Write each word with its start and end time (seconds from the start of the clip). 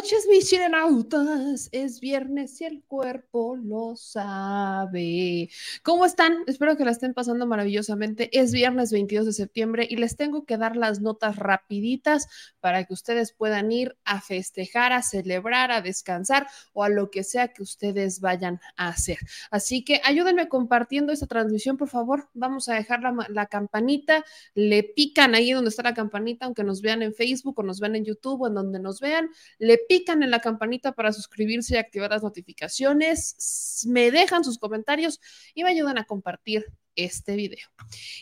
noches, 0.00 0.26
mis 0.30 0.48
chilenautas. 0.48 1.68
Es 1.72 2.00
viernes 2.00 2.58
y 2.62 2.64
el 2.64 2.82
cuerpo 2.84 3.56
lo 3.56 3.96
sabe. 3.96 5.50
¿Cómo 5.82 6.06
están? 6.06 6.38
Espero 6.46 6.78
que 6.78 6.86
la 6.86 6.90
estén 6.90 7.12
pasando 7.12 7.46
maravillosamente. 7.46 8.30
Es 8.32 8.50
viernes 8.50 8.92
22 8.92 9.26
de 9.26 9.32
septiembre 9.34 9.86
y 9.90 9.96
les 9.96 10.16
tengo 10.16 10.46
que 10.46 10.56
dar 10.56 10.74
las 10.74 11.02
notas 11.02 11.36
rapiditas 11.36 12.28
para 12.60 12.84
que 12.84 12.94
ustedes 12.94 13.34
puedan 13.34 13.72
ir 13.72 13.94
a 14.06 14.22
festejar, 14.22 14.94
a 14.94 15.02
celebrar, 15.02 15.70
a 15.70 15.82
descansar 15.82 16.46
o 16.72 16.82
a 16.82 16.88
lo 16.88 17.10
que 17.10 17.22
sea 17.22 17.48
que 17.48 17.62
ustedes 17.62 18.20
vayan 18.20 18.58
a 18.76 18.88
hacer. 18.88 19.18
Así 19.50 19.84
que 19.84 20.00
ayúdenme 20.02 20.48
compartiendo 20.48 21.12
esta 21.12 21.26
transmisión, 21.26 21.76
por 21.76 21.90
favor. 21.90 22.30
Vamos 22.32 22.70
a 22.70 22.74
dejar 22.74 23.02
la, 23.02 23.26
la 23.28 23.44
campanita. 23.48 24.24
Le 24.54 24.82
pican 24.82 25.34
ahí 25.34 25.52
donde 25.52 25.68
está 25.68 25.82
la 25.82 25.92
campanita, 25.92 26.46
aunque 26.46 26.64
nos 26.64 26.80
vean 26.80 27.02
en 27.02 27.12
Facebook 27.12 27.58
o 27.58 27.62
nos 27.62 27.80
vean 27.80 27.96
en 27.96 28.06
YouTube 28.06 28.40
o 28.40 28.46
en 28.46 28.54
donde 28.54 28.80
nos 28.80 29.00
vean 29.00 29.28
le 29.58 29.76
pican 29.90 30.22
en 30.22 30.30
la 30.30 30.38
campanita 30.38 30.92
para 30.92 31.12
suscribirse 31.12 31.74
y 31.74 31.78
activar 31.78 32.12
las 32.12 32.22
notificaciones, 32.22 33.84
me 33.88 34.12
dejan 34.12 34.44
sus 34.44 34.56
comentarios 34.56 35.20
y 35.52 35.64
me 35.64 35.70
ayudan 35.70 35.98
a 35.98 36.04
compartir 36.04 36.64
este 36.94 37.34
video. 37.34 37.66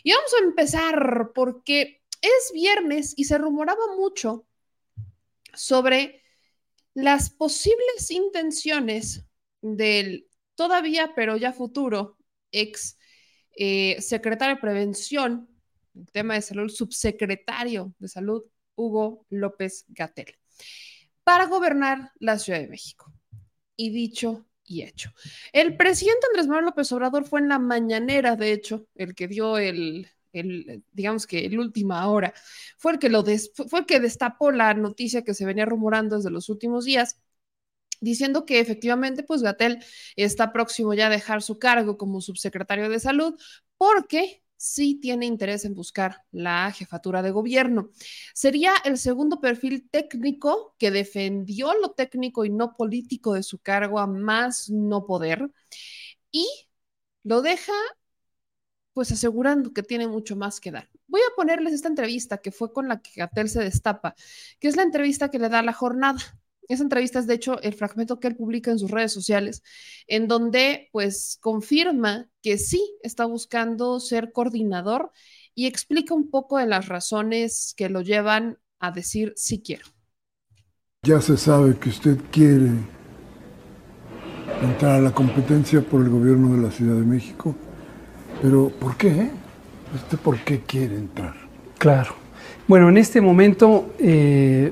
Y 0.01 0.11
vamos 0.11 0.33
a 0.33 0.43
empezar 0.45 1.29
porque 1.35 2.01
es 2.21 2.51
viernes 2.55 3.13
y 3.15 3.25
se 3.25 3.37
rumoraba 3.37 3.95
mucho 3.95 4.47
sobre 5.53 6.23
las 6.95 7.29
posibles 7.29 8.09
intenciones 8.09 9.25
del 9.61 10.27
todavía, 10.55 11.13
pero 11.15 11.37
ya 11.37 11.53
futuro, 11.53 12.17
ex 12.51 12.97
eh, 13.55 14.01
secretario 14.01 14.55
de 14.55 14.61
Prevención, 14.61 15.47
el 15.93 16.11
tema 16.11 16.33
de 16.33 16.41
salud, 16.41 16.67
subsecretario 16.67 17.93
de 17.99 18.07
Salud, 18.07 18.41
Hugo 18.73 19.27
López 19.29 19.85
Gatel 19.89 20.35
para 21.29 21.45
gobernar 21.45 22.11
la 22.17 22.39
Ciudad 22.39 22.59
de 22.59 22.67
México. 22.67 23.13
Y 23.75 23.91
dicho 23.91 24.47
y 24.65 24.81
hecho. 24.81 25.13
El 25.53 25.77
presidente 25.77 26.25
Andrés 26.25 26.47
Manuel 26.47 26.65
López 26.65 26.91
Obrador 26.91 27.23
fue 27.23 27.39
en 27.39 27.49
la 27.49 27.59
mañanera, 27.59 28.35
de 28.35 28.51
hecho, 28.51 28.87
el 28.95 29.13
que 29.13 29.27
dio 29.27 29.59
el, 29.59 30.07
digamos 30.91 31.27
que 31.27 31.45
el 31.45 31.59
última 31.59 32.07
hora, 32.07 32.33
fue 32.79 32.93
el 32.93 32.99
que 32.99 33.09
lo 33.09 33.23
fue 33.23 33.81
el 33.81 33.85
que 33.85 33.99
destapó 33.99 34.49
la 34.51 34.73
noticia 34.73 35.23
que 35.23 35.35
se 35.35 35.45
venía 35.45 35.65
rumorando 35.65 36.15
desde 36.15 36.31
los 36.31 36.49
últimos 36.49 36.85
días 36.85 37.19
diciendo 38.01 38.43
que 38.47 38.59
efectivamente, 38.59 39.21
pues 39.21 39.43
Gatel 39.43 39.83
está 40.15 40.51
próximo 40.51 40.95
ya 40.95 41.07
a 41.07 41.11
dejar 41.11 41.43
su 41.43 41.59
cargo 41.59 41.95
como 41.95 42.21
subsecretario 42.21 42.89
de 42.89 42.99
salud 42.99 43.39
porque 43.77 44.41
sí 44.59 44.95
tiene 45.01 45.25
interés 45.25 45.65
en 45.65 45.73
buscar 45.73 46.23
la 46.31 46.71
jefatura 46.71 47.21
de 47.21 47.31
gobierno. 47.31 47.89
Sería 48.33 48.73
el 48.83 48.97
segundo 48.97 49.39
perfil 49.39 49.87
técnico 49.89 50.75
que 50.77 50.91
defendió 50.91 51.73
lo 51.75 51.91
técnico 51.91 52.45
y 52.45 52.49
no 52.49 52.75
político 52.75 53.33
de 53.33 53.43
su 53.43 53.59
cargo 53.59 53.99
a 53.99 54.07
más 54.07 54.69
no 54.69 55.05
poder 55.05 55.49
y 56.31 56.47
lo 57.23 57.41
deja 57.41 57.73
pues 58.93 59.11
asegurando 59.11 59.73
que 59.73 59.83
tiene 59.83 60.07
mucho 60.07 60.35
más 60.35 60.59
que 60.59 60.71
dar. 60.71 60.89
Voy 61.07 61.21
a 61.21 61.35
ponerles 61.35 61.73
esta 61.73 61.87
entrevista 61.87 62.39
que 62.39 62.51
fue 62.51 62.73
con 62.73 62.87
la 62.87 63.01
que 63.01 63.11
Gatel 63.15 63.49
se 63.49 63.63
destapa, 63.63 64.15
que 64.59 64.67
es 64.67 64.75
la 64.75 64.83
entrevista 64.83 65.29
que 65.31 65.39
le 65.39 65.49
da 65.49 65.61
la 65.63 65.73
jornada. 65.73 66.19
Esa 66.69 66.83
entrevista 66.83 67.17
es, 67.17 67.25
de 67.25 67.33
hecho, 67.33 67.59
el 67.63 67.73
fragmento 67.73 68.19
que 68.19 68.27
él 68.27 68.35
publica 68.35 68.69
en 68.69 68.77
sus 68.77 68.91
redes 68.91 69.11
sociales, 69.11 69.63
en 70.07 70.27
donde, 70.27 70.87
pues, 70.91 71.39
confirma 71.41 72.29
que 72.43 72.59
sí 72.59 72.95
está 73.01 73.25
buscando 73.25 73.99
ser 73.99 74.31
coordinador 74.31 75.11
y 75.55 75.65
explica 75.65 76.13
un 76.13 76.29
poco 76.29 76.59
de 76.59 76.67
las 76.67 76.87
razones 76.87 77.73
que 77.75 77.89
lo 77.89 78.01
llevan 78.01 78.59
a 78.79 78.91
decir 78.91 79.33
sí 79.35 79.63
quiero. 79.63 79.87
Ya 81.03 81.19
se 81.21 81.37
sabe 81.37 81.75
que 81.75 81.89
usted 81.89 82.17
quiere 82.31 82.69
entrar 84.61 84.99
a 84.99 85.01
la 85.01 85.11
competencia 85.11 85.81
por 85.81 86.01
el 86.01 86.09
gobierno 86.09 86.55
de 86.55 86.61
la 86.61 86.71
Ciudad 86.71 86.95
de 86.95 87.05
México, 87.05 87.55
pero 88.43 88.69
¿por 88.69 88.95
qué? 88.95 89.31
¿Usted 89.95 90.19
por 90.19 90.37
qué 90.43 90.59
quiere 90.61 90.97
entrar? 90.97 91.33
Claro. 91.79 92.13
Bueno, 92.67 92.89
en 92.89 92.97
este 92.97 93.21
momento 93.21 93.95
eh, 93.97 94.71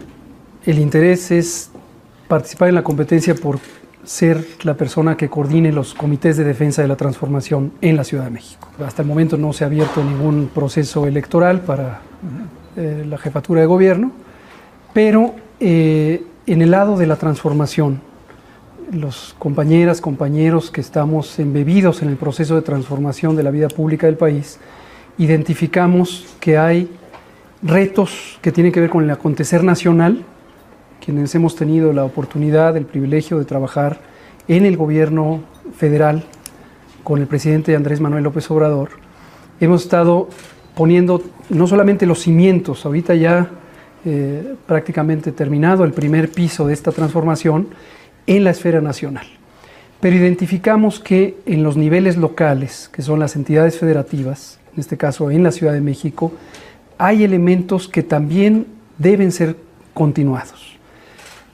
el 0.66 0.80
interés 0.80 1.32
es 1.32 1.72
participar 2.28 2.70
en 2.70 2.76
la 2.76 2.84
competencia 2.84 3.36
por 3.36 3.60
ser 4.04 4.46
la 4.64 4.76
persona 4.76 5.18
que 5.18 5.30
coordine 5.30 5.72
los 5.72 5.94
comités 5.94 6.38
de 6.38 6.44
defensa 6.44 6.82
de 6.82 6.88
la 6.88 6.96
transformación 6.96 7.74
en 7.82 7.98
la 7.98 8.04
Ciudad 8.04 8.24
de 8.24 8.32
México. 8.32 8.70
Hasta 8.86 9.02
el 9.02 9.08
momento 9.08 9.38
no 9.38 9.52
se 9.52 9.64
ha 9.64 9.68
abierto 9.68 10.04
ningún 10.04 10.50
proceso 10.54 11.06
electoral 11.08 11.62
para 11.62 12.02
eh, 12.78 13.06
la 13.08 13.18
jefatura 13.18 13.62
de 13.62 13.68
gobierno, 13.68 14.12
pero 14.94 15.36
eh, 15.60 16.24
en 16.46 16.62
el 16.62 16.72
lado 16.72 16.98
de 16.98 17.06
la 17.06 17.18
transformación, 17.18 18.00
los 18.92 19.36
compañeras, 19.38 20.00
compañeros 20.00 20.72
que 20.72 20.80
estamos 20.80 21.38
embebidos 21.40 22.02
en 22.02 22.08
el 22.08 22.16
proceso 22.16 22.56
de 22.56 22.62
transformación 22.62 23.36
de 23.36 23.44
la 23.44 23.52
vida 23.52 23.68
pública 23.68 24.08
del 24.08 24.16
país, 24.16 24.60
identificamos 25.18 26.26
que 26.40 26.58
hay 26.58 26.90
retos 27.62 28.40
que 28.42 28.54
tienen 28.54 28.72
que 28.72 28.80
ver 28.80 28.90
con 28.90 29.04
el 29.04 29.10
acontecer 29.10 29.64
nacional, 29.64 30.24
quienes 31.04 31.34
hemos 31.36 31.56
tenido 31.56 31.94
la 31.94 32.04
oportunidad, 32.04 32.76
el 32.78 32.86
privilegio 32.86 33.40
de 33.40 33.46
trabajar 33.46 34.00
en 34.48 34.66
el 34.66 34.78
gobierno 34.78 35.42
federal 35.76 36.24
con 37.04 37.22
el 37.22 37.28
presidente 37.28 37.76
Andrés 37.76 38.02
Manuel 38.02 38.24
López 38.24 38.50
Obrador, 38.52 38.90
hemos 39.60 39.84
estado 39.84 40.30
poniendo 40.76 41.22
no 41.50 41.68
solamente 41.68 42.06
los 42.06 42.20
cimientos, 42.20 42.86
ahorita 42.86 43.16
ya 43.16 43.50
eh, 44.06 44.56
prácticamente 44.66 45.32
terminado 45.32 45.84
el 45.84 45.92
primer 45.92 46.32
piso 46.32 46.68
de 46.68 46.74
esta 46.74 46.92
transformación 46.92 47.70
en 48.28 48.44
la 48.44 48.52
esfera 48.52 48.82
nacional. 48.82 49.26
Pero 50.00 50.16
identificamos 50.16 51.00
que 51.00 51.38
en 51.46 51.64
los 51.64 51.76
niveles 51.76 52.18
locales, 52.18 52.90
que 52.94 53.02
son 53.02 53.20
las 53.20 53.36
entidades 53.36 53.80
federativas, 53.80 54.60
en 54.74 54.82
este 54.82 54.98
caso 54.98 55.32
en 55.32 55.42
la 55.44 55.52
Ciudad 55.52 55.74
de 55.74 55.82
México, 55.82 56.32
hay 57.00 57.24
elementos 57.24 57.88
que 57.88 58.04
también 58.04 58.68
deben 58.98 59.32
ser 59.32 59.58
continuados. 59.94 60.77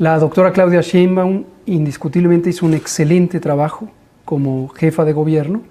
La 0.04 0.20
doctora 0.20 0.52
Claudia 0.52 0.82
Sheinbaum 0.82 1.46
indiscutiblemente 1.66 2.50
hizo 2.50 2.66
un 2.66 2.74
excelente 2.74 3.40
trabajo 3.40 3.88
como 4.26 4.68
jefa 4.68 5.06
de 5.06 5.14
gobierno, 5.14 5.62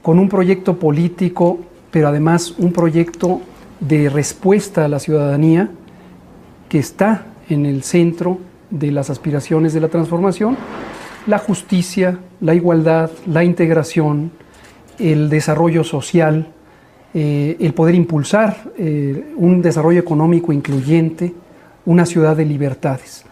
con 0.00 0.18
un 0.18 0.30
proyecto 0.30 0.78
político, 0.78 1.58
pero 1.90 2.08
además 2.08 2.54
un 2.56 2.72
proyecto 2.72 3.42
de 3.80 4.08
respuesta 4.08 4.86
a 4.86 4.88
la 4.88 4.98
ciudadanía 4.98 5.68
que 6.70 6.78
está 6.78 7.26
en 7.50 7.66
el 7.66 7.82
centro 7.82 8.38
de 8.70 8.92
las 8.92 9.10
aspiraciones 9.10 9.74
de 9.74 9.80
la 9.80 9.88
transformación, 9.88 10.56
la 11.26 11.36
justicia, 11.36 12.18
la 12.40 12.54
igualdad, 12.54 13.10
la 13.26 13.44
integración, 13.44 14.30
el 14.98 15.28
desarrollo 15.28 15.84
social, 15.84 16.46
eh, 17.12 17.58
el 17.60 17.74
poder 17.74 17.94
impulsar 17.94 18.72
eh, 18.78 19.34
un 19.36 19.60
desarrollo 19.60 20.00
económico 20.00 20.50
incluyente, 20.50 21.34
una 21.84 22.06
ciudad 22.06 22.38
de 22.38 22.46
libertades. 22.46 23.25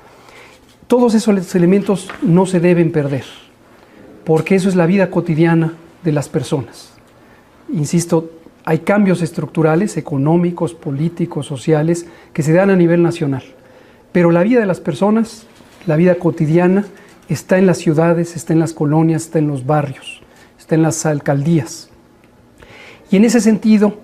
Todos 0.94 1.16
esos 1.16 1.56
elementos 1.56 2.08
no 2.22 2.46
se 2.46 2.60
deben 2.60 2.92
perder, 2.92 3.24
porque 4.22 4.54
eso 4.54 4.68
es 4.68 4.76
la 4.76 4.86
vida 4.86 5.10
cotidiana 5.10 5.72
de 6.04 6.12
las 6.12 6.28
personas. 6.28 6.92
Insisto, 7.68 8.30
hay 8.64 8.78
cambios 8.78 9.20
estructurales, 9.20 9.96
económicos, 9.96 10.72
políticos, 10.72 11.46
sociales, 11.46 12.06
que 12.32 12.44
se 12.44 12.52
dan 12.52 12.70
a 12.70 12.76
nivel 12.76 13.02
nacional, 13.02 13.42
pero 14.12 14.30
la 14.30 14.44
vida 14.44 14.60
de 14.60 14.66
las 14.66 14.78
personas, 14.78 15.48
la 15.84 15.96
vida 15.96 16.14
cotidiana, 16.14 16.84
está 17.28 17.58
en 17.58 17.66
las 17.66 17.78
ciudades, 17.78 18.36
está 18.36 18.52
en 18.52 18.60
las 18.60 18.72
colonias, 18.72 19.22
está 19.22 19.40
en 19.40 19.48
los 19.48 19.66
barrios, 19.66 20.22
está 20.60 20.76
en 20.76 20.82
las 20.82 21.04
alcaldías. 21.06 21.90
Y 23.10 23.16
en 23.16 23.24
ese 23.24 23.40
sentido, 23.40 23.94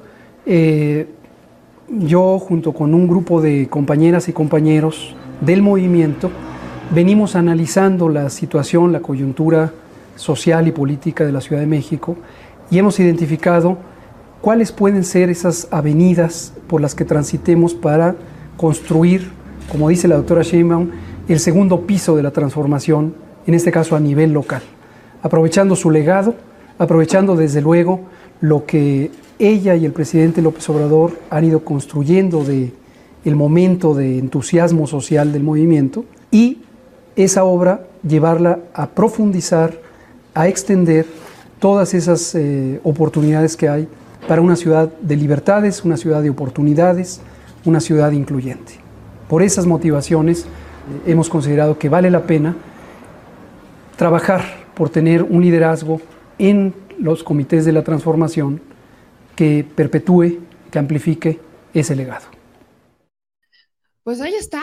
eh, 0.45 1.07
yo 1.89 2.41
junto 2.41 2.73
con 2.73 2.95
un 2.95 3.07
grupo 3.07 3.41
de 3.41 3.69
compañeras 3.69 4.29
y 4.29 4.33
compañeros 4.33 5.15
del 5.41 5.63
movimiento, 5.63 6.33
venimos 6.91 7.37
analizando 7.37 8.09
la 8.09 8.31
situación, 8.31 8.93
la 8.93 9.01
coyuntura 9.01 9.73
social 10.17 10.67
y 10.67 10.73
política 10.73 11.25
de 11.25 11.33
la 11.33 11.41
Ciudad 11.41 11.61
de 11.61 11.67
México 11.67 12.17
y 12.71 12.79
hemos 12.79 12.99
identificado 12.99 13.79
cuáles 14.41 14.73
pueden 14.73 15.05
ser 15.05 15.31
esas 15.31 15.69
avenidas 15.71 16.53
por 16.67 16.81
las 16.81 16.95
que 16.95 17.05
transitemos 17.05 17.75
para 17.75 18.17
construir, 18.57 19.31
como 19.71 19.89
dice 19.89 20.09
la 20.09 20.17
doctora 20.17 20.43
Sheinbaum, 20.43 20.91
el 21.29 21.39
segundo 21.39 21.83
piso 21.83 22.17
de 22.17 22.25
la 22.25 22.33
transformación, 22.33 23.15
en 23.47 23.55
este 23.55 23.71
caso 23.71 23.95
a 23.95 24.01
nivel 24.01 24.33
local, 24.33 24.63
aprovechando 25.23 25.77
su 25.77 25.91
legado, 25.91 26.35
aprovechando 26.79 27.37
desde 27.37 27.61
luego 27.61 28.01
lo 28.41 28.67
que 28.67 29.13
ella 29.39 29.77
y 29.77 29.85
el 29.85 29.93
presidente 29.93 30.43
López 30.43 30.69
Obrador 30.69 31.19
han 31.31 31.45
ido 31.45 31.65
construyendo 31.65 32.45
de 32.45 32.73
el 33.25 33.37
momento 33.37 33.95
de 33.95 34.19
entusiasmo 34.19 34.87
social 34.87 35.33
del 35.33 35.43
movimiento 35.43 36.05
y 36.31 36.59
esa 37.17 37.45
obra 37.45 37.87
llevarla 38.07 38.61
a 38.75 38.89
profundizar, 38.89 39.75
a 40.35 40.49
extender 40.49 41.07
todas 41.59 41.95
esas 41.95 42.35
eh, 42.35 42.81
oportunidades 42.83 43.57
que 43.57 43.69
hay 43.69 43.89
para 44.27 44.41
una 44.41 44.57
ciudad 44.57 44.89
de 45.01 45.17
libertades, 45.17 45.85
una 45.85 45.97
ciudad 45.97 46.23
de 46.23 46.31
oportunidades, 46.31 47.21
una 47.65 47.81
ciudad 47.81 48.13
incluyente. 48.13 48.75
Por 49.29 49.43
esas 49.43 49.67
motivaciones 49.67 50.47
hemos 51.07 51.29
considerado 51.29 51.79
que 51.79 51.89
vale 51.89 52.11
la 52.11 52.23
pena 52.23 52.57
trabajar 53.97 54.43
por 54.75 54.89
tener 54.89 55.23
un 55.23 55.43
liderazgo 55.43 56.01
en 56.39 56.75
los 56.99 57.23
comités 57.23 57.65
de 57.65 57.73
la 57.73 57.85
transformación 57.85 58.61
que 59.37 59.67
perpetúe, 59.75 60.39
que 60.71 60.79
amplifique 60.79 61.41
ese 61.75 61.95
legado. 61.95 62.27
Pues 64.03 64.21
ahí 64.21 64.35
está. 64.35 64.63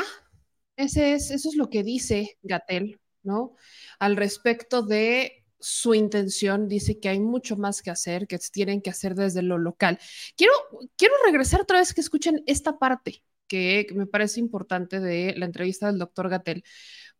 Ese 0.77 1.13
es, 1.13 1.31
eso 1.31 1.49
es 1.49 1.55
lo 1.55 1.69
que 1.69 1.83
dice 1.83 2.37
Gatel, 2.43 2.99
¿no? 3.23 3.55
Al 3.99 4.15
respecto 4.15 4.83
de 4.83 5.43
su 5.59 5.93
intención, 5.95 6.67
dice 6.67 6.99
que 6.99 7.09
hay 7.09 7.19
mucho 7.19 7.57
más 7.57 7.81
que 7.81 7.89
hacer, 7.89 8.27
que 8.27 8.37
tienen 8.37 8.81
que 8.81 8.91
hacer 8.91 9.15
desde 9.15 9.41
lo 9.41 9.57
local. 9.57 9.99
Quiero, 10.37 10.53
quiero 10.95 11.15
regresar 11.25 11.61
otra 11.61 11.79
vez 11.79 11.93
que 11.93 12.01
escuchen 12.01 12.43
esta 12.45 12.77
parte 12.79 13.23
que 13.47 13.87
me 13.95 14.05
parece 14.05 14.39
importante 14.39 14.99
de 14.99 15.33
la 15.37 15.45
entrevista 15.45 15.87
del 15.87 15.99
doctor 15.99 16.29
Gatel, 16.29 16.63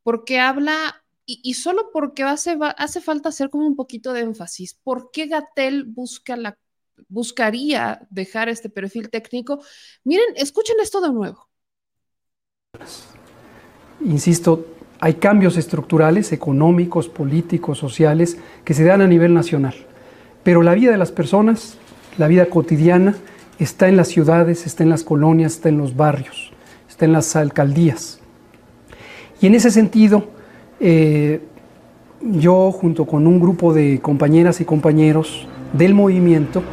porque 0.04 0.40
habla, 0.40 1.04
y, 1.26 1.56
solo 1.56 1.90
porque 1.92 2.24
hace, 2.24 2.58
hace 2.78 3.02
falta 3.02 3.30
hacer 3.30 3.50
como 3.50 3.68
un 3.68 3.76
poquito 3.76 4.14
de 4.14 4.22
énfasis, 4.22 4.76
¿por 4.76 5.12
qué 5.12 5.28
Gatel 5.28 5.86
busca 5.86 6.38
la, 6.38 6.58
buscaría 7.10 8.08
dejar 8.10 8.50
este 8.50 8.70
perfil 8.70 9.10
técnico? 9.10 9.64
Miren, 10.04 10.34
escuchen 10.36 10.78
esto 10.82 11.02
de 11.02 11.12
nuevo. 11.12 11.50
Insisto, 14.04 14.66
hay 15.00 15.16
cambios 15.16 15.58
estructurales, 15.58 16.32
económicos, 16.32 17.08
políticos, 17.08 17.78
sociales, 17.78 18.38
que 18.64 18.74
se 18.74 18.84
dan 18.84 19.02
a 19.02 19.08
nivel 19.08 19.34
nacional. 19.34 19.76
Pero 20.44 20.64
la 20.64 20.74
vida 20.74 20.92
de 20.92 20.98
las 20.98 21.12
personas, 21.12 21.78
la 22.18 22.28
vida 22.28 22.48
cotidiana, 22.48 23.16
está 23.60 23.90
en 23.90 23.98
las 23.98 24.08
ciudades, 24.08 24.66
está 24.66 24.84
en 24.84 24.90
las 24.90 25.04
colonias, 25.04 25.54
está 25.54 25.70
en 25.70 25.78
los 25.78 25.96
barrios, 25.96 26.52
está 26.90 27.06
en 27.06 27.14
las 27.14 27.36
alcaldías. 27.36 28.20
Y 29.42 29.48
en 29.48 29.56
ese 29.56 29.72
sentido, 29.72 30.26
eh, 30.80 31.42
yo 32.22 32.72
junto 32.72 33.06
con 33.06 33.28
un 33.28 33.40
grupo 33.40 33.74
de 33.74 34.00
compañeras 34.00 34.62
y 34.62 34.66
compañeros 34.66 35.48
del 35.74 35.94
movimiento, 35.94 36.64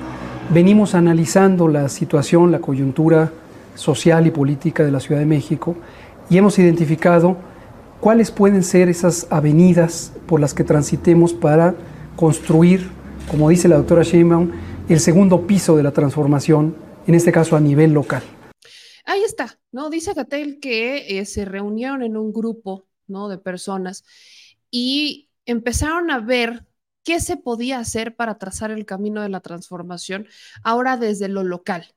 venimos 0.50 0.94
analizando 0.94 1.68
la 1.68 1.88
situación, 1.88 2.50
la 2.50 2.60
coyuntura 2.60 3.32
social 3.74 4.26
y 4.26 4.30
política 4.30 4.84
de 4.84 4.92
la 4.92 5.00
Ciudad 5.00 5.20
de 5.20 5.26
México 5.26 5.76
y 6.34 6.38
hemos 6.38 6.58
identificado 6.58 7.36
cuáles 8.00 8.32
pueden 8.32 8.64
ser 8.64 8.88
esas 8.88 9.28
avenidas 9.30 10.12
por 10.26 10.40
las 10.40 10.52
que 10.52 10.64
transitemos 10.64 11.32
para 11.32 11.76
construir, 12.16 12.90
como 13.30 13.50
dice 13.50 13.68
la 13.68 13.76
doctora 13.76 14.02
Sheinbaum, 14.02 14.50
el 14.88 14.98
segundo 14.98 15.46
piso 15.46 15.76
de 15.76 15.84
la 15.84 15.92
transformación, 15.92 16.74
en 17.06 17.14
este 17.14 17.30
caso 17.30 17.54
a 17.54 17.60
nivel 17.60 17.92
local. 17.92 18.24
Ahí 19.04 19.22
está, 19.22 19.60
¿no? 19.70 19.90
Dice 19.90 20.12
Gatel 20.12 20.58
que 20.58 21.20
eh, 21.20 21.24
se 21.24 21.44
reunieron 21.44 22.02
en 22.02 22.16
un 22.16 22.32
grupo. 22.32 22.86
De 23.06 23.36
personas 23.36 24.02
y 24.70 25.28
empezaron 25.44 26.10
a 26.10 26.20
ver 26.20 26.66
qué 27.02 27.20
se 27.20 27.36
podía 27.36 27.78
hacer 27.78 28.16
para 28.16 28.38
trazar 28.38 28.70
el 28.70 28.86
camino 28.86 29.20
de 29.20 29.28
la 29.28 29.40
transformación 29.40 30.26
ahora 30.62 30.96
desde 30.96 31.28
lo 31.28 31.44
local, 31.44 31.94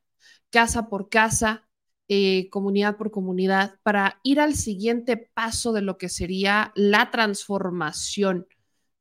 casa 0.49 0.89
por 0.89 1.07
casa, 1.07 1.66
eh, 2.07 2.49
comunidad 2.49 2.97
por 2.97 3.11
comunidad, 3.11 3.79
para 3.83 4.19
ir 4.23 4.39
al 4.39 4.55
siguiente 4.55 5.17
paso 5.17 5.73
de 5.73 5.81
lo 5.81 5.97
que 5.97 6.09
sería 6.09 6.71
la 6.75 7.11
transformación, 7.11 8.47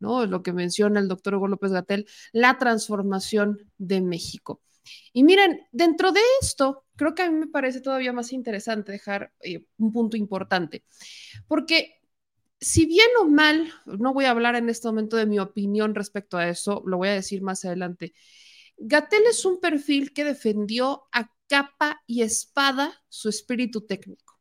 ¿no? 0.00 0.24
Es 0.24 0.30
lo 0.30 0.42
que 0.42 0.52
menciona 0.52 1.00
el 1.00 1.08
doctor 1.08 1.34
Hugo 1.34 1.48
López 1.48 1.72
Gatel, 1.72 2.06
la 2.32 2.58
transformación 2.58 3.70
de 3.78 4.00
México. 4.00 4.60
Y 5.12 5.24
miren, 5.24 5.62
dentro 5.72 6.12
de 6.12 6.20
esto, 6.40 6.84
creo 6.96 7.14
que 7.14 7.22
a 7.22 7.30
mí 7.30 7.38
me 7.38 7.46
parece 7.48 7.80
todavía 7.80 8.12
más 8.12 8.32
interesante 8.32 8.92
dejar 8.92 9.32
eh, 9.40 9.64
un 9.78 9.92
punto 9.92 10.16
importante, 10.16 10.84
porque 11.48 12.00
si 12.60 12.86
bien 12.86 13.08
o 13.20 13.26
mal, 13.26 13.70
no 13.84 14.14
voy 14.14 14.24
a 14.24 14.30
hablar 14.30 14.56
en 14.56 14.68
este 14.68 14.88
momento 14.88 15.16
de 15.16 15.26
mi 15.26 15.38
opinión 15.38 15.94
respecto 15.94 16.38
a 16.38 16.48
eso, 16.48 16.82
lo 16.86 16.96
voy 16.96 17.08
a 17.08 17.12
decir 17.12 17.42
más 17.42 17.64
adelante. 17.64 18.14
Gatel 18.78 19.22
es 19.28 19.44
un 19.44 19.60
perfil 19.60 20.12
que 20.12 20.24
defendió 20.24 21.04
a 21.12 21.30
capa 21.48 22.02
y 22.06 22.22
espada 22.22 23.02
su 23.08 23.28
espíritu 23.28 23.82
técnico. 23.82 24.40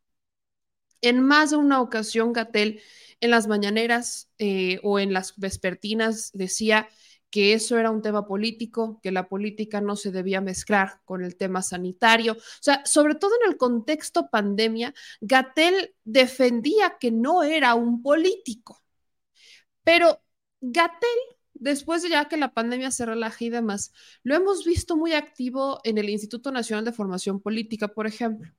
En 1.01 1.21
más 1.21 1.51
de 1.51 1.57
una 1.57 1.81
ocasión, 1.81 2.33
Gatel 2.33 2.81
en 3.21 3.31
las 3.31 3.47
mañaneras 3.47 4.29
eh, 4.37 4.79
o 4.83 4.99
en 4.99 5.13
las 5.13 5.37
vespertinas 5.37 6.31
decía 6.33 6.89
que 7.29 7.53
eso 7.53 7.77
era 7.77 7.91
un 7.91 8.01
tema 8.01 8.25
político, 8.27 8.99
que 9.03 9.11
la 9.11 9.27
política 9.27 9.81
no 9.81 9.95
se 9.97 10.11
debía 10.11 10.41
mezclar 10.41 11.01
con 11.05 11.23
el 11.23 11.35
tema 11.35 11.61
sanitario. 11.61 12.33
O 12.33 12.61
sea, 12.61 12.85
sobre 12.85 13.15
todo 13.15 13.31
en 13.43 13.51
el 13.51 13.57
contexto 13.57 14.29
pandemia, 14.29 14.93
Gatel 15.21 15.93
defendía 16.05 16.97
que 16.99 17.11
no 17.11 17.43
era 17.43 17.75
un 17.75 18.01
político. 18.01 18.81
Pero 19.83 20.21
Gatel 20.61 21.34
después 21.65 22.03
de 22.03 22.09
ya 22.09 22.25
que 22.25 22.37
la 22.37 22.53
pandemia 22.53 22.91
se 22.91 23.05
relaja 23.05 23.43
y 23.43 23.49
demás, 23.49 23.91
lo 24.23 24.35
hemos 24.35 24.63
visto 24.63 24.95
muy 24.95 25.13
activo 25.13 25.79
en 25.83 25.97
el 25.97 26.09
Instituto 26.09 26.51
Nacional 26.51 26.85
de 26.85 26.91
Formación 26.91 27.41
Política, 27.41 27.87
por 27.87 28.07
ejemplo. 28.07 28.53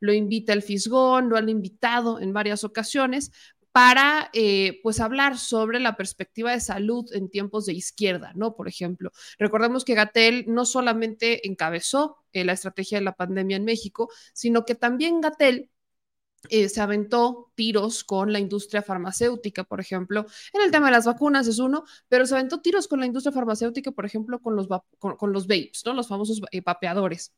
Lo 0.00 0.12
invita 0.12 0.52
el 0.52 0.62
Fisgón, 0.62 1.28
lo 1.28 1.36
han 1.36 1.48
invitado 1.48 2.20
en 2.20 2.32
varias 2.32 2.62
ocasiones 2.62 3.32
para 3.72 4.30
eh, 4.34 4.80
pues 4.82 5.00
hablar 5.00 5.38
sobre 5.38 5.80
la 5.80 5.96
perspectiva 5.96 6.52
de 6.52 6.60
salud 6.60 7.06
en 7.14 7.30
tiempos 7.30 7.66
de 7.66 7.72
izquierda, 7.72 8.32
¿no? 8.36 8.54
Por 8.54 8.68
ejemplo, 8.68 9.10
recordemos 9.38 9.84
que 9.84 9.94
Gatel 9.94 10.44
no 10.46 10.64
solamente 10.64 11.48
encabezó 11.48 12.18
eh, 12.32 12.44
la 12.44 12.52
estrategia 12.52 12.98
de 12.98 13.04
la 13.04 13.16
pandemia 13.16 13.56
en 13.56 13.64
México, 13.64 14.10
sino 14.34 14.64
que 14.64 14.74
también 14.74 15.20
Gatel 15.20 15.70
eh, 16.48 16.68
se 16.68 16.80
aventó 16.80 17.52
tiros 17.54 18.04
con 18.04 18.32
la 18.32 18.40
industria 18.40 18.82
farmacéutica, 18.82 19.64
por 19.64 19.80
ejemplo, 19.80 20.26
en 20.52 20.62
el 20.62 20.70
tema 20.70 20.86
de 20.86 20.92
las 20.92 21.06
vacunas 21.06 21.46
es 21.46 21.58
uno, 21.58 21.84
pero 22.08 22.26
se 22.26 22.34
aventó 22.34 22.60
tiros 22.60 22.88
con 22.88 23.00
la 23.00 23.06
industria 23.06 23.32
farmacéutica, 23.32 23.92
por 23.92 24.06
ejemplo, 24.06 24.40
con 24.40 24.56
los, 24.56 24.68
con, 24.98 25.32
los 25.32 25.46
vapes, 25.46 25.82
¿no? 25.86 25.94
Los 25.94 26.08
famosos 26.08 26.40
eh, 26.50 26.60
vapeadores 26.60 27.32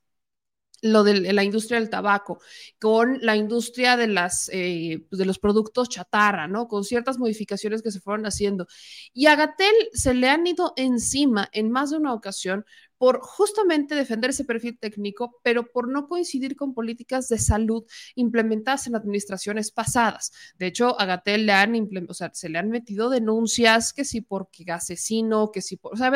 lo 0.83 1.03
de 1.03 1.33
la 1.33 1.43
industria 1.45 1.81
del 1.81 1.89
tabaco, 1.89 2.41
con 2.79 3.19
la 3.23 3.37
industria 3.37 3.97
de, 3.97 4.07
las, 4.07 4.51
eh, 4.53 5.07
de 5.11 5.25
los 5.25 5.39
productos 5.39 5.89
chatarra, 5.89 6.47
¿no? 6.47 6.69
Con 6.69 6.85
ciertas 6.85 7.19
modificaciones 7.19 7.81
que 7.81 7.91
se 7.91 8.01
fueron 8.01 8.27
haciendo. 8.27 8.67
Y 9.15 9.27
a 9.27 9.35
Gatel 9.35 9.75
se 9.95 10.13
le 10.13 10.29
han 10.29 10.47
ido 10.47 10.75
encima 10.77 11.49
en 11.53 11.71
más 11.71 11.91
de 11.91 11.97
una 11.97 12.13
ocasión 12.13 12.67
por 13.05 13.21
justamente 13.21 13.95
defender 13.95 14.31
ese 14.31 14.47
perfil 14.47 14.79
técnico, 14.79 15.39
pero 15.43 15.71
por 15.71 15.89
no 15.89 16.09
coincidir 16.09 16.57
con 16.57 16.73
políticas 16.73 17.29
de 17.29 17.37
salud 17.37 17.85
implementadas 18.15 18.87
en 18.87 18.97
administraciones 18.97 19.71
pasadas. 19.73 20.33
De 20.59 20.69
hecho, 20.69 20.99
a 20.99 21.05
Gatel 21.05 21.45
le 21.45 21.53
han 21.53 21.75
o 22.09 22.15
sea, 22.15 22.31
se 22.33 22.49
le 22.49 22.57
han 22.57 22.71
metido 22.71 23.11
denuncias 23.11 23.93
que 23.93 24.07
sí 24.07 24.23
porque 24.23 24.65
asesino, 24.73 25.53
que 25.53 25.61
sí 25.61 25.77
por, 25.77 25.93
o 25.93 25.97
sea, 25.99 26.11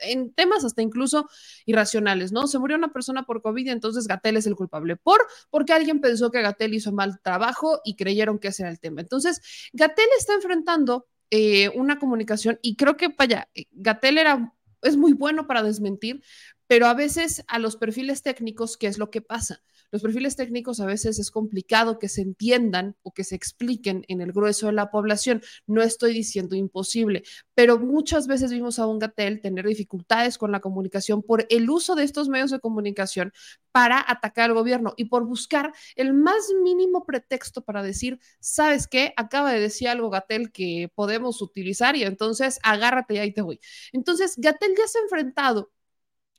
en 0.00 0.32
temas 0.32 0.64
hasta 0.64 0.80
incluso 0.80 1.28
irracionales, 1.66 2.32
¿no? 2.32 2.46
Se 2.46 2.58
murió 2.58 2.78
una 2.78 2.90
persona 2.90 3.24
por 3.24 3.42
COVID 3.42 3.66
y 3.66 3.68
entonces 3.68 4.06
Gatel 4.06 4.38
es 4.38 4.46
el 4.46 4.56
culpable 4.56 4.96
por, 4.96 5.20
porque 5.50 5.74
alguien 5.74 6.00
pensó 6.00 6.30
que 6.30 6.40
Gatel 6.40 6.72
hizo 6.72 6.90
mal 6.90 7.20
trabajo 7.20 7.82
y 7.84 7.96
creyeron 7.96 8.38
que 8.38 8.48
ese 8.48 8.62
era 8.62 8.70
el 8.70 8.80
tema. 8.80 9.02
Entonces, 9.02 9.42
Gatel 9.74 10.08
está 10.18 10.32
enfrentando 10.32 11.06
eh, 11.30 11.68
una 11.74 11.98
comunicación 11.98 12.58
y 12.62 12.76
creo 12.76 12.96
que, 12.96 13.08
vaya, 13.08 13.50
eh, 13.54 13.66
Gatel 13.72 14.16
era 14.16 14.54
es 14.82 14.96
muy 14.96 15.12
bueno 15.12 15.46
para 15.46 15.62
desmentir, 15.62 16.22
pero 16.66 16.86
a 16.86 16.94
veces 16.94 17.44
a 17.48 17.58
los 17.58 17.76
perfiles 17.76 18.22
técnicos, 18.22 18.76
¿qué 18.76 18.86
es 18.86 18.98
lo 18.98 19.10
que 19.10 19.20
pasa? 19.22 19.62
Los 19.92 20.02
perfiles 20.02 20.36
técnicos 20.36 20.80
a 20.80 20.86
veces 20.86 21.18
es 21.18 21.30
complicado 21.30 21.98
que 21.98 22.08
se 22.08 22.22
entiendan 22.22 22.96
o 23.02 23.12
que 23.12 23.24
se 23.24 23.34
expliquen 23.34 24.04
en 24.08 24.20
el 24.20 24.32
grueso 24.32 24.66
de 24.66 24.72
la 24.72 24.90
población. 24.90 25.42
No 25.66 25.82
estoy 25.82 26.12
diciendo 26.12 26.54
imposible, 26.54 27.24
pero 27.54 27.78
muchas 27.78 28.26
veces 28.26 28.52
vimos 28.52 28.78
a 28.78 28.86
un 28.86 28.98
Gatel 29.00 29.40
tener 29.40 29.66
dificultades 29.66 30.38
con 30.38 30.52
la 30.52 30.60
comunicación 30.60 31.22
por 31.22 31.46
el 31.50 31.68
uso 31.70 31.94
de 31.96 32.04
estos 32.04 32.28
medios 32.28 32.50
de 32.50 32.60
comunicación 32.60 33.32
para 33.72 34.04
atacar 34.06 34.50
al 34.50 34.54
gobierno 34.54 34.94
y 34.96 35.06
por 35.06 35.24
buscar 35.24 35.72
el 35.96 36.12
más 36.12 36.48
mínimo 36.62 37.04
pretexto 37.04 37.62
para 37.62 37.82
decir, 37.82 38.20
¿sabes 38.40 38.86
qué? 38.86 39.12
Acaba 39.16 39.52
de 39.52 39.60
decir 39.60 39.88
algo 39.88 40.10
Gatel 40.10 40.52
que 40.52 40.90
podemos 40.94 41.42
utilizar 41.42 41.96
y 41.96 42.04
entonces 42.04 42.58
agárrate 42.62 43.14
y 43.14 43.18
ahí 43.18 43.32
te 43.32 43.42
voy. 43.42 43.60
Entonces, 43.92 44.34
Gatel 44.36 44.74
ya 44.76 44.86
se 44.86 44.98
ha 44.98 45.02
enfrentado 45.02 45.70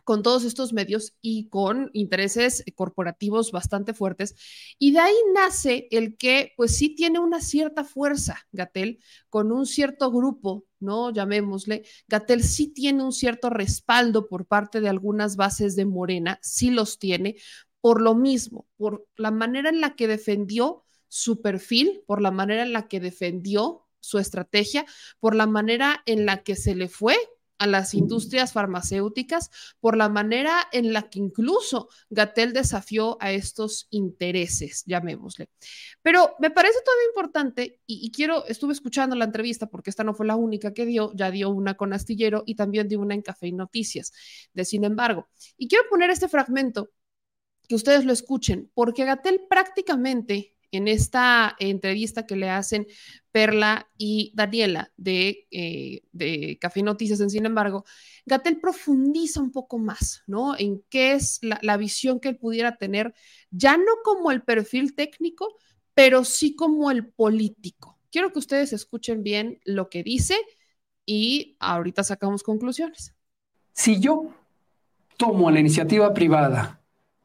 con 0.04 0.24
todos 0.24 0.44
estos 0.44 0.74
medios 0.74 1.14
y 1.22 1.48
con 1.50 1.90
intereses 1.94 2.64
corporativos 2.76 3.52
bastante 3.52 3.94
fuertes. 3.94 4.36
Y 4.78 4.92
de 4.92 5.00
ahí 5.00 5.16
nace 5.34 5.88
el 5.92 6.18
que, 6.18 6.54
pues 6.58 6.76
sí 6.76 6.96
tiene 6.96 7.20
una 7.20 7.42
cierta 7.42 7.84
fuerza, 7.84 8.46
Gatel, 8.52 9.00
con 9.30 9.52
un 9.52 9.66
cierto 9.66 10.12
grupo, 10.12 10.66
¿no? 10.80 11.12
Llamémosle. 11.12 11.84
Gatel 12.08 12.44
sí 12.44 12.68
tiene 12.68 13.04
un 13.04 13.14
cierto 13.14 13.50
respaldo 13.50 14.28
por 14.28 14.46
parte 14.46 14.82
de 14.82 14.90
algunas 14.90 15.36
bases 15.36 15.76
de 15.76 15.86
Morena, 15.86 16.40
sí 16.42 16.72
los 16.72 17.00
tiene, 17.00 17.36
por 17.82 18.02
lo 18.02 18.16
mismo, 18.16 18.68
por 18.78 19.08
la 19.16 19.32
manera 19.32 19.70
en 19.70 19.82
la 19.82 19.96
que 19.96 20.08
defendió 20.08 20.84
su 21.08 21.42
perfil, 21.42 22.04
por 22.06 22.22
la 22.22 22.32
manera 22.32 22.64
en 22.64 22.74
la 22.74 22.88
que 22.88 23.00
defendió 23.00 23.88
su 24.00 24.18
estrategia, 24.18 24.86
por 25.20 25.36
la 25.36 25.48
manera 25.48 26.02
en 26.06 26.26
la 26.26 26.44
que 26.44 26.56
se 26.56 26.76
le 26.76 26.88
fue 26.88 27.16
a 27.62 27.68
las 27.68 27.94
industrias 27.94 28.54
farmacéuticas 28.54 29.52
por 29.80 29.96
la 29.96 30.10
manera 30.10 30.68
en 30.72 30.94
la 30.94 31.12
que 31.12 31.20
incluso 31.20 31.90
Gatel 32.10 32.54
desafió 32.54 33.18
a 33.22 33.32
estos 33.32 33.86
intereses, 33.92 34.84
llamémosle. 34.88 35.48
Pero 36.02 36.36
me 36.40 36.50
parece 36.50 36.80
todavía 36.84 37.10
importante 37.10 37.80
y, 37.86 38.04
y, 38.04 38.12
quiero, 38.12 38.48
estuve 38.48 38.74
escuchando 38.74 39.16
la 39.16 39.26
entrevista 39.26 39.68
porque 39.68 39.92
esta 39.92 40.04
no 40.04 40.16
fue 40.16 40.26
la 40.26 40.36
única 40.36 40.74
que 40.74 40.88
dio, 40.88 41.12
ya 41.14 41.30
dio 41.30 41.52
una 41.52 41.76
con 41.76 41.94
Astillero 41.94 42.42
y 42.48 42.56
también 42.56 42.88
dio 42.88 43.00
una 43.00 43.14
en 43.14 43.22
Café 43.22 43.50
y 43.50 43.52
Noticias, 43.52 44.12
de 44.56 44.66
sin 44.66 44.84
embargo. 44.84 45.30
Y 45.56 45.68
quiero 45.68 45.88
poner 45.88 46.10
este 46.10 46.28
fragmento 46.28 46.90
que 47.70 47.76
ustedes 47.76 48.06
lo 48.06 48.12
escuchen, 48.12 48.72
porque 48.74 49.06
Gatel 49.06 49.44
prácticamente 49.48 50.51
en 50.72 50.88
esta 50.88 51.56
entrevista 51.60 52.26
que 52.26 52.36
le 52.36 52.50
hacen 52.50 52.88
Perla 53.32 53.90
y 53.98 54.32
Daniela 54.36 54.92
de, 54.98 55.48
eh, 55.52 56.04
de 56.12 56.58
Café 56.60 56.84
Noticias, 56.84 57.20
en 57.22 57.30
sin 57.30 57.46
embargo, 57.46 57.86
Gatel 58.26 58.60
profundiza 58.60 59.42
un 59.42 59.52
poco 59.52 59.78
más, 59.78 60.24
¿no? 60.28 60.58
En 60.58 60.84
qué 60.90 61.14
es 61.14 61.40
la, 61.42 61.60
la 61.62 61.78
visión 61.78 62.20
que 62.20 62.30
él 62.30 62.38
pudiera 62.38 62.78
tener, 62.78 63.14
ya 63.50 63.78
no 63.78 63.94
como 64.04 64.32
el 64.32 64.42
perfil 64.42 64.96
técnico, 64.96 65.56
pero 65.94 66.24
sí 66.24 66.56
como 66.56 66.92
el 66.92 67.08
político. 67.08 67.98
Quiero 68.12 68.34
que 68.34 68.40
ustedes 68.40 68.74
escuchen 68.74 69.24
bien 69.24 69.60
lo 69.64 69.90
que 69.90 70.04
dice 70.04 70.36
y 71.06 71.56
ahorita 71.60 72.04
sacamos 72.04 72.44
conclusiones. 72.44 73.16
Si 73.74 74.00
yo 74.00 74.34
tomo 75.18 75.50
la 75.52 75.60
iniciativa 75.60 76.14
privada 76.14 76.81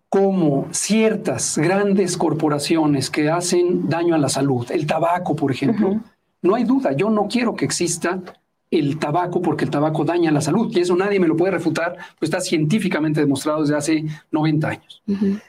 como 0.08 0.68
ciertas 0.70 1.58
grandes 1.58 2.16
corporaciones 2.16 3.10
que 3.10 3.28
hacen 3.28 3.88
daño 3.88 4.14
a 4.14 4.18
la 4.18 4.28
salud, 4.28 4.70
el 4.70 4.86
tabaco, 4.86 5.34
por 5.34 5.50
ejemplo, 5.50 5.88
uh 5.88 5.94
-huh. 5.94 6.02
no 6.42 6.54
hay 6.54 6.64
duda, 6.64 6.92
yo 6.92 7.10
no 7.10 7.26
quiero 7.28 7.54
que 7.54 7.64
exista 7.64 8.22
el 8.70 8.98
tabaco 8.98 9.40
porque 9.42 9.64
el 9.64 9.70
tabaco 9.70 10.04
daña 10.04 10.30
la 10.30 10.40
salud 10.40 10.74
y 10.74 10.80
eso 10.80 10.96
nadie 10.96 11.20
me 11.20 11.28
lo 11.28 11.36
puede 11.36 11.52
refutar, 11.52 11.96
pues 12.18 12.30
está 12.30 12.40
científicamente 12.40 13.20
demostrado 13.20 13.60
desde 13.60 13.76
hace 13.76 14.04
90 14.30 14.68
años. 14.68 15.02
Uh 15.06 15.12
-huh. 15.12 15.42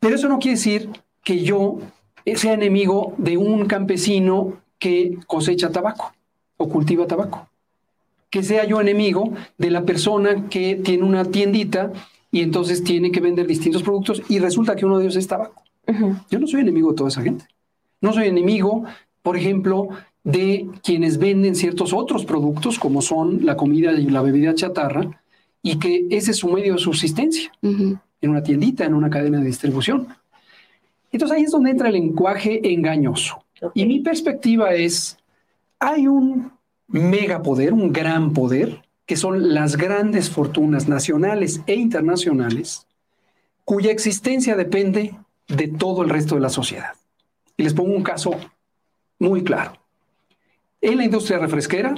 Pero 0.00 0.14
eso 0.14 0.28
no 0.28 0.38
quiere 0.38 0.56
decir 0.56 0.90
que 1.24 1.42
yo 1.42 1.78
sea 2.34 2.52
enemigo 2.52 3.14
de 3.18 3.36
un 3.36 3.66
campesino 3.66 4.54
que 4.78 5.18
cosecha 5.26 5.70
tabaco 5.70 6.12
o 6.56 6.68
cultiva 6.68 7.06
tabaco. 7.06 7.48
Que 8.30 8.42
sea 8.42 8.64
yo 8.64 8.80
enemigo 8.80 9.32
de 9.58 9.70
la 9.70 9.82
persona 9.82 10.48
que 10.48 10.76
tiene 10.76 11.04
una 11.04 11.24
tiendita 11.24 11.92
y 12.36 12.42
entonces 12.42 12.84
tiene 12.84 13.10
que 13.10 13.20
vender 13.20 13.46
distintos 13.46 13.82
productos 13.82 14.22
y 14.28 14.38
resulta 14.40 14.76
que 14.76 14.84
uno 14.84 14.98
de 14.98 15.04
ellos 15.04 15.16
es 15.16 15.26
tabaco. 15.26 15.62
Uh 15.86 15.92
-huh. 15.92 16.20
Yo 16.30 16.38
no 16.38 16.46
soy 16.46 16.60
enemigo 16.60 16.90
de 16.90 16.96
toda 16.96 17.08
esa 17.08 17.22
gente. 17.22 17.46
No 18.02 18.12
soy 18.12 18.26
enemigo, 18.26 18.84
por 19.22 19.38
ejemplo, 19.38 19.88
de 20.22 20.68
quienes 20.84 21.16
venden 21.16 21.54
ciertos 21.54 21.94
otros 21.94 22.26
productos 22.26 22.78
como 22.78 23.00
son 23.00 23.46
la 23.46 23.56
comida 23.56 23.92
y 23.94 24.10
la 24.10 24.20
bebida 24.20 24.54
chatarra 24.54 25.22
y 25.62 25.78
que 25.78 26.08
ese 26.10 26.32
es 26.32 26.36
su 26.36 26.48
medio 26.48 26.74
de 26.74 26.78
subsistencia 26.78 27.50
uh 27.62 27.68
-huh. 27.68 28.00
en 28.20 28.30
una 28.30 28.42
tiendita, 28.42 28.84
en 28.84 28.92
una 28.92 29.08
cadena 29.08 29.38
de 29.38 29.46
distribución. 29.46 30.06
Entonces 31.12 31.38
ahí 31.38 31.44
es 31.44 31.52
donde 31.52 31.70
entra 31.70 31.88
el 31.88 31.94
lenguaje 31.94 32.60
engañoso. 32.70 33.42
Okay. 33.62 33.82
Y 33.82 33.86
mi 33.86 34.00
perspectiva 34.00 34.74
es, 34.74 35.16
hay 35.78 36.06
un 36.06 36.52
megapoder, 36.86 37.72
un 37.72 37.90
gran 37.94 38.34
poder, 38.34 38.82
que 39.06 39.16
son 39.16 39.54
las 39.54 39.76
grandes 39.76 40.30
fortunas 40.30 40.88
nacionales 40.88 41.60
e 41.66 41.74
internacionales, 41.74 42.86
cuya 43.64 43.90
existencia 43.90 44.56
depende 44.56 45.14
de 45.48 45.68
todo 45.68 46.02
el 46.02 46.10
resto 46.10 46.34
de 46.34 46.40
la 46.40 46.48
sociedad. 46.48 46.94
Y 47.56 47.62
les 47.62 47.72
pongo 47.72 47.94
un 47.94 48.02
caso 48.02 48.32
muy 49.18 49.42
claro. 49.42 49.78
En 50.80 50.98
la 50.98 51.04
industria 51.04 51.38
refresquera, 51.38 51.94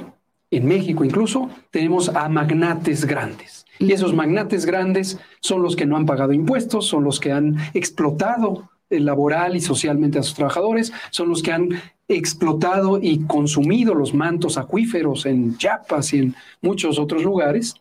en 0.51 0.67
México 0.67 1.03
incluso, 1.03 1.49
tenemos 1.69 2.09
a 2.09 2.29
magnates 2.29 3.05
grandes. 3.05 3.65
Y 3.77 3.91
esos 3.91 4.13
magnates 4.13 4.65
grandes 4.65 5.19
son 5.41 5.61
los 5.61 5.75
que 5.75 5.85
no 5.85 5.95
han 5.95 6.05
pagado 6.05 6.33
impuestos, 6.33 6.87
son 6.87 7.03
los 7.03 7.19
que 7.19 7.31
han 7.31 7.57
explotado 7.73 8.69
laboral 8.89 9.55
y 9.55 9.61
socialmente 9.61 10.19
a 10.19 10.23
sus 10.23 10.35
trabajadores, 10.35 10.91
son 11.11 11.29
los 11.29 11.43
que 11.43 11.51
han 11.51 11.69
explotado 12.07 12.99
y 13.01 13.19
consumido 13.25 13.93
los 13.93 14.13
mantos 14.13 14.57
acuíferos 14.57 15.25
en 15.25 15.57
Chiapas 15.57 16.13
y 16.13 16.19
en 16.19 16.35
muchos 16.61 16.97
otros 16.97 17.23
lugares 17.23 17.75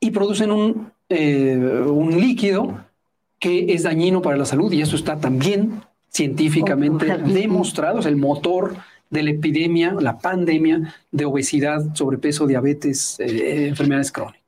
y 0.00 0.10
producen 0.10 0.50
un, 0.50 0.90
eh, 1.08 1.56
un 1.56 2.20
líquido 2.20 2.84
que 3.38 3.72
es 3.72 3.84
dañino 3.84 4.20
para 4.20 4.36
la 4.36 4.44
salud 4.44 4.72
y 4.72 4.82
eso 4.82 4.96
está 4.96 5.20
también 5.20 5.82
científicamente 6.08 7.16
demostrado, 7.18 8.00
es 8.00 8.06
el 8.06 8.16
motor 8.16 8.76
de 9.08 9.22
la 9.22 9.30
epidemia, 9.30 9.94
la 9.98 10.18
pandemia 10.18 10.94
de 11.10 11.24
obesidad, 11.24 11.94
sobrepeso, 11.94 12.46
diabetes, 12.46 13.18
eh, 13.20 13.68
enfermedades 13.68 14.10
crónicas 14.10 14.39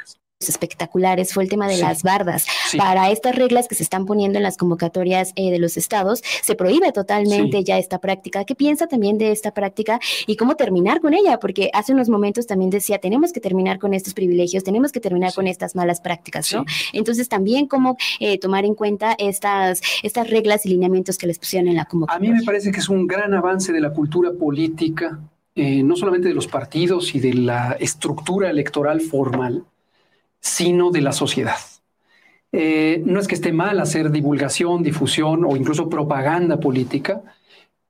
espectaculares 0.49 1.33
fue 1.33 1.43
el 1.45 1.49
tema 1.49 1.69
de 1.69 1.77
sí. 1.77 1.83
las 1.83 2.03
bardas. 2.03 2.47
Sí. 2.71 2.79
Para 2.79 3.11
estas 3.11 3.35
reglas 3.37 3.69
que 3.69 3.75
se 3.75 3.83
están 3.83 4.07
poniendo 4.07 4.39
en 4.39 4.43
las 4.43 4.57
convocatorias 4.57 5.33
eh, 5.37 5.51
de 5.51 5.59
los 5.59 5.77
estados, 5.77 6.23
se 6.43 6.55
prohíbe 6.55 6.93
totalmente 6.93 7.59
sí. 7.59 7.65
ya 7.65 7.79
esta 7.79 7.99
práctica. 7.99 8.45
¿Qué 8.45 8.55
piensa 8.55 8.87
también 8.87 9.19
de 9.19 9.33
esta 9.33 9.53
práctica 9.53 10.01
y 10.27 10.37
cómo 10.37 10.57
terminar 10.57 11.01
con 11.01 11.15
ella? 11.15 11.39
Porque 11.39 11.71
hace 11.73 11.93
unos 11.93 12.09
momentos 12.09 12.47
también 12.47 12.71
decía, 12.71 12.99
tenemos 12.99 13.33
que 13.33 13.41
terminar 13.41 13.79
con 13.79 13.95
estos 13.95 14.15
privilegios, 14.15 14.65
tenemos 14.65 14.93
que 14.93 15.01
terminar 15.01 15.33
con 15.35 15.47
estas 15.47 15.75
malas 15.75 16.01
prácticas, 16.01 16.53
¿no? 16.53 16.65
Entonces 16.93 17.29
también 17.29 17.67
cómo 17.67 17.97
eh, 18.21 18.39
tomar 18.39 18.65
en 18.65 18.75
cuenta 18.75 19.15
estas, 19.19 19.81
estas 20.03 20.31
reglas 20.31 20.67
y 20.67 20.71
lineamientos 20.71 21.19
que 21.19 21.27
les 21.27 21.39
pusieron 21.39 21.69
en 21.69 21.77
la 21.77 21.85
convocatoria. 21.85 22.31
A 22.31 22.33
mí 22.33 22.39
me 22.39 22.45
parece 22.45 22.71
que 22.71 22.81
es 22.81 22.89
un 22.89 23.07
gran 23.07 23.35
avance 23.35 23.73
de 23.73 23.81
la 23.81 23.93
cultura 23.93 24.33
política, 24.33 25.19
eh, 25.55 25.83
no 25.83 25.97
solamente 25.97 26.29
de 26.29 26.35
los 26.35 26.47
partidos 26.47 27.15
y 27.15 27.21
de 27.21 27.35
la 27.35 27.77
estructura 27.79 28.51
electoral 28.51 29.01
formal, 29.01 29.65
sino 30.43 30.91
de 30.91 31.01
la 31.01 31.13
sociedad. 31.13 31.57
Eh, 32.51 33.03
no 33.07 33.19
es 33.19 33.29
que 33.29 33.37
esté 33.37 33.53
mal 33.53 33.81
hacer 33.81 34.11
divulgación, 34.11 34.83
difusión 34.83 35.45
o 35.47 35.57
incluso 35.57 35.89
propaganda 35.89 36.61
política, 36.61 37.23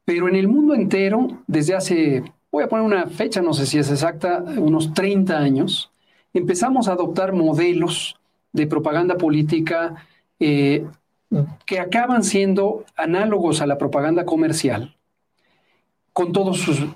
pero 0.04 0.28
en 0.28 0.36
el 0.36 0.46
mundo 0.46 0.74
entero, 0.74 1.42
desde 1.46 1.74
hace, 1.74 2.22
voy 2.52 2.62
a 2.62 2.68
poner 2.68 2.84
una 2.84 3.06
fecha, 3.06 3.40
no 3.40 3.54
sé 3.54 3.66
si 3.66 3.78
es 3.78 3.90
exacta, 3.90 4.44
unos 4.56 4.92
30 4.94 5.36
años, 5.36 5.90
empezamos 6.32 6.86
a 6.86 6.92
adoptar 6.92 7.32
modelos 7.32 8.20
de 8.52 8.66
propaganda 8.66 9.16
política 9.16 10.06
eh, 10.38 10.86
que 11.64 11.80
acaban 11.80 12.22
siendo 12.22 12.84
análogos 12.94 13.62
a 13.62 13.66
la 13.66 13.78
propaganda 13.78 14.26
comercial, 14.26 14.94
con 16.12 16.32
todos 16.32 16.58
sus 16.58 16.86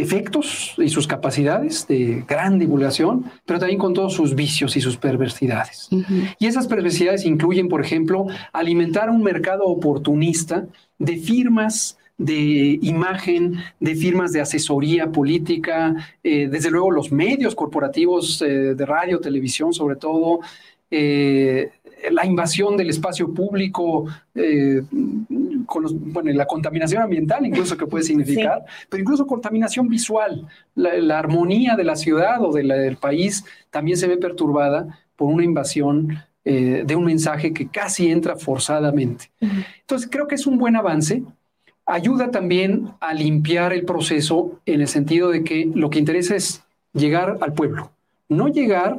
efectos 0.00 0.74
y 0.78 0.88
sus 0.88 1.06
capacidades 1.06 1.86
de 1.86 2.24
gran 2.26 2.58
divulgación, 2.58 3.24
pero 3.46 3.58
también 3.58 3.78
con 3.78 3.94
todos 3.94 4.14
sus 4.14 4.34
vicios 4.34 4.76
y 4.76 4.80
sus 4.80 4.96
perversidades. 4.96 5.88
Uh 5.90 6.02
-huh. 6.02 6.36
Y 6.38 6.46
esas 6.46 6.66
perversidades 6.66 7.24
incluyen, 7.24 7.68
por 7.68 7.80
ejemplo, 7.80 8.26
alimentar 8.52 9.10
un 9.10 9.22
mercado 9.22 9.64
oportunista 9.64 10.66
de 10.98 11.16
firmas 11.16 11.98
de 12.18 12.78
imagen, 12.82 13.56
de 13.80 13.94
firmas 13.94 14.32
de 14.32 14.40
asesoría 14.40 15.10
política, 15.10 15.94
eh, 16.22 16.48
desde 16.48 16.70
luego 16.70 16.90
los 16.90 17.10
medios 17.10 17.54
corporativos 17.54 18.42
eh, 18.42 18.74
de 18.74 18.86
radio, 18.86 19.18
televisión 19.18 19.72
sobre 19.72 19.96
todo, 19.96 20.40
eh, 20.90 21.70
la 22.10 22.26
invasión 22.26 22.76
del 22.76 22.90
espacio 22.90 23.32
público, 23.32 24.06
eh, 24.34 24.82
con 25.66 25.82
los, 25.82 25.94
bueno, 25.94 26.32
la 26.32 26.46
contaminación 26.46 27.02
ambiental 27.02 27.46
incluso 27.46 27.76
que 27.76 27.86
puede 27.86 28.04
significar, 28.04 28.64
sí. 28.66 28.86
pero 28.88 29.02
incluso 29.02 29.26
contaminación 29.26 29.88
visual, 29.88 30.46
la, 30.74 30.94
la 30.96 31.18
armonía 31.18 31.76
de 31.76 31.84
la 31.84 31.96
ciudad 31.96 32.42
o 32.42 32.52
de 32.52 32.64
la, 32.64 32.74
del 32.74 32.96
país 32.96 33.44
también 33.70 33.96
se 33.96 34.08
ve 34.08 34.16
perturbada 34.16 34.98
por 35.16 35.28
una 35.32 35.44
invasión 35.44 36.18
eh, 36.44 36.82
de 36.84 36.96
un 36.96 37.04
mensaje 37.04 37.52
que 37.52 37.68
casi 37.68 38.10
entra 38.10 38.34
forzadamente. 38.36 39.30
Uh 39.40 39.46
-huh. 39.46 39.66
Entonces 39.80 40.08
creo 40.10 40.26
que 40.26 40.34
es 40.34 40.46
un 40.46 40.58
buen 40.58 40.74
avance. 40.74 41.22
Ayuda 41.86 42.30
también 42.30 42.88
a 43.00 43.14
limpiar 43.14 43.72
el 43.72 43.84
proceso 43.84 44.60
en 44.66 44.80
el 44.80 44.88
sentido 44.88 45.30
de 45.30 45.44
que 45.44 45.70
lo 45.74 45.90
que 45.90 45.98
interesa 45.98 46.34
es 46.34 46.64
llegar 46.92 47.38
al 47.40 47.52
pueblo, 47.52 47.90
no 48.28 48.48
llegar 48.48 48.98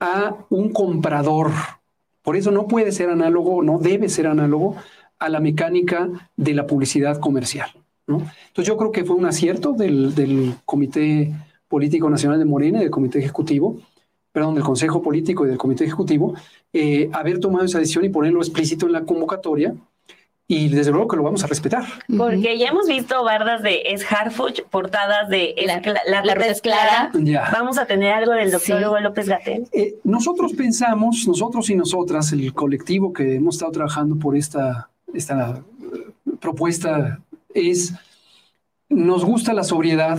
a 0.00 0.34
un 0.48 0.72
comprador 0.72 1.52
por 2.22 2.36
eso 2.36 2.50
no 2.50 2.66
puede 2.66 2.92
ser 2.92 3.10
análogo, 3.10 3.62
no 3.62 3.78
debe 3.78 4.08
ser 4.08 4.26
análogo 4.26 4.76
a 5.18 5.28
la 5.28 5.40
mecánica 5.40 6.08
de 6.36 6.54
la 6.54 6.66
publicidad 6.66 7.18
comercial. 7.18 7.70
¿no? 8.06 8.18
Entonces 8.48 8.66
yo 8.66 8.76
creo 8.76 8.92
que 8.92 9.04
fue 9.04 9.16
un 9.16 9.26
acierto 9.26 9.72
del, 9.72 10.54
Comité 10.64 11.32
Político 11.68 12.10
Nacional 12.10 12.38
de 12.38 12.44
Morena 12.44 12.78
y 12.78 12.82
del 12.82 12.90
Comité 12.90 13.18
Ejecutivo, 13.20 13.78
perdón, 14.32 14.54
del 14.54 14.64
Consejo 14.64 15.02
Político 15.02 15.44
y 15.44 15.48
del 15.48 15.58
Comité 15.58 15.84
Ejecutivo, 15.84 16.34
eh, 16.72 17.08
haber 17.12 17.40
tomado 17.40 17.64
esa 17.64 17.78
decisión 17.78 18.04
y 18.04 18.08
ponerlo 18.08 18.40
explícito 18.40 18.86
en 18.86 18.92
la 18.92 19.04
convocatoria 19.04 19.74
y 20.50 20.68
desde 20.68 20.90
luego 20.90 21.06
que 21.06 21.16
lo 21.16 21.22
vamos 21.22 21.44
a 21.44 21.46
respetar. 21.46 21.84
Porque 22.18 22.58
ya 22.58 22.70
hemos 22.70 22.88
visto 22.88 23.22
bardas 23.22 23.62
de 23.62 23.82
Es 23.84 24.04
Harfuch, 24.10 24.62
portadas 24.64 25.28
de 25.28 25.54
es, 25.56 25.64
la, 25.68 25.80
la, 26.08 26.24
la, 26.24 26.32
es 26.46 26.60
clara. 26.60 27.12
Ya. 27.14 27.48
Vamos 27.52 27.78
a 27.78 27.86
tener 27.86 28.12
algo 28.12 28.32
del 28.32 28.50
doctor 28.50 28.80
sí. 28.80 28.84
Hugo 28.84 28.98
López 28.98 29.28
Gatel. 29.28 29.68
Eh, 29.70 29.94
nosotros 30.02 30.52
pensamos, 30.54 31.24
nosotros 31.28 31.70
y 31.70 31.76
nosotras, 31.76 32.32
el 32.32 32.52
colectivo 32.52 33.12
que 33.12 33.36
hemos 33.36 33.54
estado 33.54 33.70
trabajando 33.70 34.16
por 34.16 34.36
esta, 34.36 34.90
esta 35.14 35.62
uh, 35.62 36.36
propuesta 36.38 37.20
es, 37.54 37.94
nos 38.88 39.24
gusta 39.24 39.52
la 39.52 39.62
sobriedad 39.62 40.18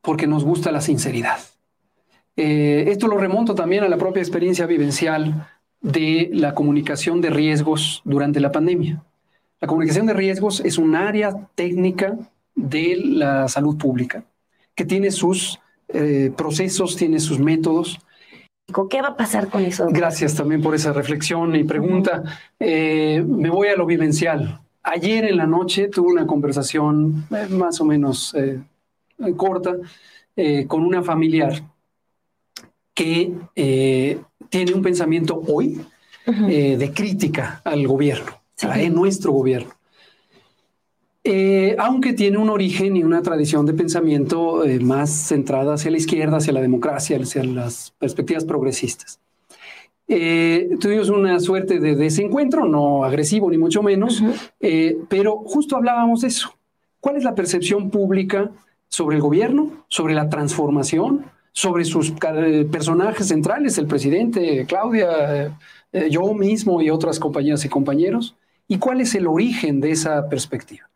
porque 0.00 0.26
nos 0.26 0.42
gusta 0.42 0.72
la 0.72 0.80
sinceridad. 0.80 1.38
Eh, 2.34 2.86
esto 2.88 3.06
lo 3.06 3.16
remonto 3.16 3.54
también 3.54 3.84
a 3.84 3.88
la 3.88 3.96
propia 3.96 4.22
experiencia 4.22 4.66
vivencial 4.66 5.46
de 5.82 6.30
la 6.32 6.52
comunicación 6.52 7.20
de 7.20 7.30
riesgos 7.30 8.02
durante 8.04 8.40
la 8.40 8.50
pandemia. 8.50 9.04
La 9.62 9.68
comunicación 9.68 10.06
de 10.06 10.12
riesgos 10.12 10.58
es 10.58 10.76
un 10.76 10.96
área 10.96 11.48
técnica 11.54 12.18
de 12.56 12.96
la 13.00 13.46
salud 13.46 13.78
pública 13.78 14.24
que 14.74 14.84
tiene 14.84 15.12
sus 15.12 15.60
eh, 15.86 16.32
procesos, 16.36 16.96
tiene 16.96 17.20
sus 17.20 17.38
métodos. 17.38 18.00
¿Qué 18.90 19.00
va 19.00 19.10
a 19.10 19.16
pasar 19.16 19.48
con 19.48 19.62
eso? 19.64 19.86
Gracias 19.88 20.34
también 20.34 20.62
por 20.62 20.74
esa 20.74 20.92
reflexión 20.92 21.54
y 21.54 21.62
pregunta. 21.62 22.24
Eh, 22.58 23.24
me 23.24 23.50
voy 23.50 23.68
a 23.68 23.76
lo 23.76 23.86
vivencial. 23.86 24.60
Ayer 24.82 25.26
en 25.26 25.36
la 25.36 25.46
noche 25.46 25.86
tuve 25.86 26.10
una 26.10 26.26
conversación 26.26 27.28
eh, 27.30 27.46
más 27.48 27.80
o 27.80 27.84
menos 27.84 28.34
corta 29.36 29.76
con 30.66 30.84
una 30.84 31.04
familiar 31.04 31.62
que 32.92 33.32
tiene 34.48 34.74
un 34.74 34.82
pensamiento 34.82 35.40
hoy 35.46 35.80
de 36.26 36.92
crítica 36.92 37.62
al 37.64 37.86
gobierno, 37.86 38.41
en 38.62 38.94
nuestro 38.94 39.32
gobierno. 39.32 39.74
Eh, 41.24 41.76
aunque 41.78 42.14
tiene 42.14 42.36
un 42.38 42.50
origen 42.50 42.96
y 42.96 43.04
una 43.04 43.22
tradición 43.22 43.64
de 43.64 43.74
pensamiento 43.74 44.64
eh, 44.64 44.80
más 44.80 45.10
centrada 45.10 45.74
hacia 45.74 45.92
la 45.92 45.98
izquierda, 45.98 46.38
hacia 46.38 46.52
la 46.52 46.60
democracia, 46.60 47.16
hacia 47.16 47.44
las 47.44 47.94
perspectivas 47.98 48.44
progresistas. 48.44 49.20
Eh, 50.08 50.70
tuvimos 50.80 51.10
una 51.10 51.38
suerte 51.38 51.78
de 51.78 51.94
desencuentro, 51.94 52.66
no 52.66 53.04
agresivo 53.04 53.48
ni 53.50 53.56
mucho 53.56 53.84
menos, 53.84 54.22
pero 55.08 55.36
justo 55.38 55.76
hablábamos 55.76 56.22
de 56.22 56.28
eso. 56.28 56.52
¿Cuál 56.98 57.16
es 57.16 57.24
la 57.24 57.36
percepción 57.36 57.88
pública 57.88 58.50
sobre 58.88 59.16
el 59.16 59.22
gobierno, 59.22 59.84
sobre 59.86 60.14
la 60.14 60.28
transformación, 60.28 61.24
sobre 61.52 61.84
sus 61.84 62.10
personajes 62.10 63.28
centrales, 63.28 63.78
el 63.78 63.86
presidente, 63.86 64.66
Claudia, 64.66 65.56
yo 66.10 66.34
mismo 66.34 66.82
y 66.82 66.90
otras 66.90 67.20
compañeras 67.20 67.64
y 67.64 67.68
compañeros? 67.68 68.34
¿Y 68.68 68.78
cuál 68.78 69.00
es 69.00 69.14
el 69.14 69.26
origen 69.26 69.80
de 69.80 69.90
esa 69.90 70.28
perspectiva? 70.28 70.88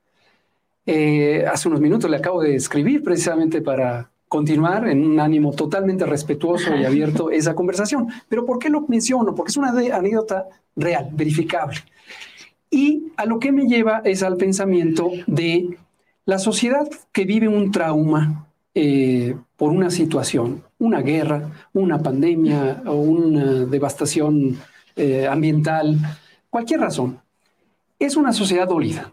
Eh, 0.86 1.44
hace 1.50 1.68
unos 1.68 1.80
minutos 1.80 2.08
le 2.10 2.16
acabo 2.16 2.40
de 2.40 2.54
escribir 2.54 3.02
precisamente 3.02 3.60
para 3.60 4.10
continuar 4.28 4.88
en 4.88 5.04
un 5.04 5.20
ánimo 5.20 5.52
totalmente 5.52 6.04
respetuoso 6.06 6.74
y 6.76 6.84
abierto 6.84 7.30
esa 7.30 7.54
conversación. 7.54 8.08
Pero 8.28 8.46
¿por 8.46 8.58
qué 8.58 8.68
lo 8.68 8.82
menciono? 8.82 9.34
Porque 9.34 9.50
es 9.50 9.56
una 9.56 9.70
anécdota 9.70 10.46
real, 10.74 11.08
verificable. 11.12 11.78
Y 12.70 13.12
a 13.16 13.24
lo 13.24 13.38
que 13.38 13.52
me 13.52 13.66
lleva 13.66 14.02
es 14.04 14.22
al 14.22 14.36
pensamiento 14.36 15.10
de 15.26 15.76
la 16.24 16.38
sociedad 16.38 16.88
que 17.12 17.24
vive 17.24 17.48
un 17.48 17.70
trauma 17.70 18.46
eh, 18.74 19.36
por 19.56 19.70
una 19.70 19.90
situación, 19.90 20.62
una 20.78 21.00
guerra, 21.00 21.50
una 21.72 22.02
pandemia 22.02 22.82
o 22.86 22.96
una 22.96 23.64
devastación 23.64 24.58
eh, 24.96 25.26
ambiental, 25.26 25.98
cualquier 26.50 26.80
razón. 26.80 27.20
Es 27.98 28.16
una 28.16 28.32
sociedad 28.34 28.68
dolida. 28.68 29.12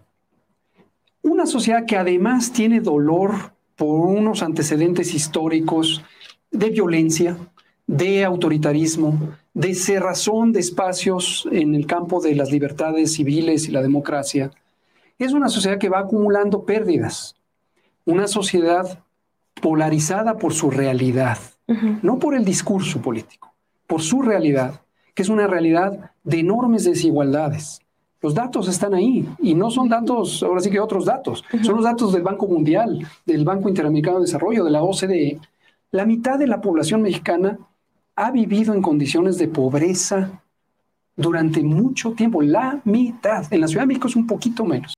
Una 1.22 1.46
sociedad 1.46 1.86
que 1.86 1.96
además 1.96 2.52
tiene 2.52 2.82
dolor 2.82 3.54
por 3.78 4.08
unos 4.08 4.43
antecedentes 4.43 5.13
históricos 5.13 6.04
de 6.52 6.69
violencia, 6.69 7.38
de 7.88 8.26
autoritarismo, 8.26 9.38
de 9.54 9.74
cerrazón 9.74 10.52
de 10.52 10.60
espacios 10.60 11.48
en 11.52 11.76
el 11.76 11.86
campo 11.86 12.22
de 12.22 12.36
las 12.36 12.52
libertades 12.52 13.13
civiles 13.13 13.69
y 13.69 13.72
la 13.72 13.82
democracia, 13.82 14.52
es 15.17 15.32
una 15.32 15.48
sociedad 15.48 15.78
que 15.78 15.89
va 15.89 16.00
acumulando 16.00 16.65
pérdidas. 16.65 17.36
Una 18.06 18.28
sociedad 18.28 19.00
polarizada 19.62 20.38
por 20.38 20.54
su 20.54 20.69
realidad, 20.69 21.38
no 22.02 22.19
por 22.19 22.36
el 22.36 22.43
discurso 22.43 23.02
político, 23.02 23.54
por 23.88 24.02
su 24.02 24.22
realidad, 24.22 24.82
que 25.13 25.22
es 25.22 25.30
una 25.30 25.48
realidad 25.48 26.12
de 26.26 26.39
enormes 26.39 26.84
desigualdades, 26.84 27.83
los 28.24 28.34
datos 28.34 28.70
están 28.70 28.94
ahí 28.94 29.28
y 29.40 29.54
no 29.54 29.70
son 29.70 29.90
datos, 29.90 30.42
ahora 30.44 30.62
sí 30.62 30.72
que 30.72 30.80
otros 30.80 31.04
datos, 31.04 31.44
son 31.62 31.76
los 31.76 31.84
datos 31.84 32.14
del 32.14 32.22
Banco 32.22 32.48
Mundial, 32.48 33.06
del 33.26 33.44
Banco 33.44 33.68
Interamericano 33.68 34.20
de 34.20 34.26
Desarrollo, 34.26 34.64
de 34.64 34.72
la 34.72 34.82
OCDE. 34.82 35.42
La 35.92 36.06
mitad 36.06 36.40
de 36.40 36.48
la 36.48 36.62
población 36.62 37.02
mexicana 37.02 37.60
ha 38.16 38.32
vivido 38.32 38.74
en 38.74 38.82
condiciones 38.82 39.38
de 39.38 39.50
pobreza 39.50 40.42
durante 41.18 41.62
mucho 41.64 42.14
tiempo, 42.14 42.42
la 42.42 42.82
mitad. 42.86 43.46
En 43.52 43.60
la 43.60 43.68
Ciudad 43.68 43.84
de 43.84 43.88
México 43.88 44.08
es 44.08 44.16
un 44.16 44.26
poquito 44.26 44.64
menos. 44.64 44.94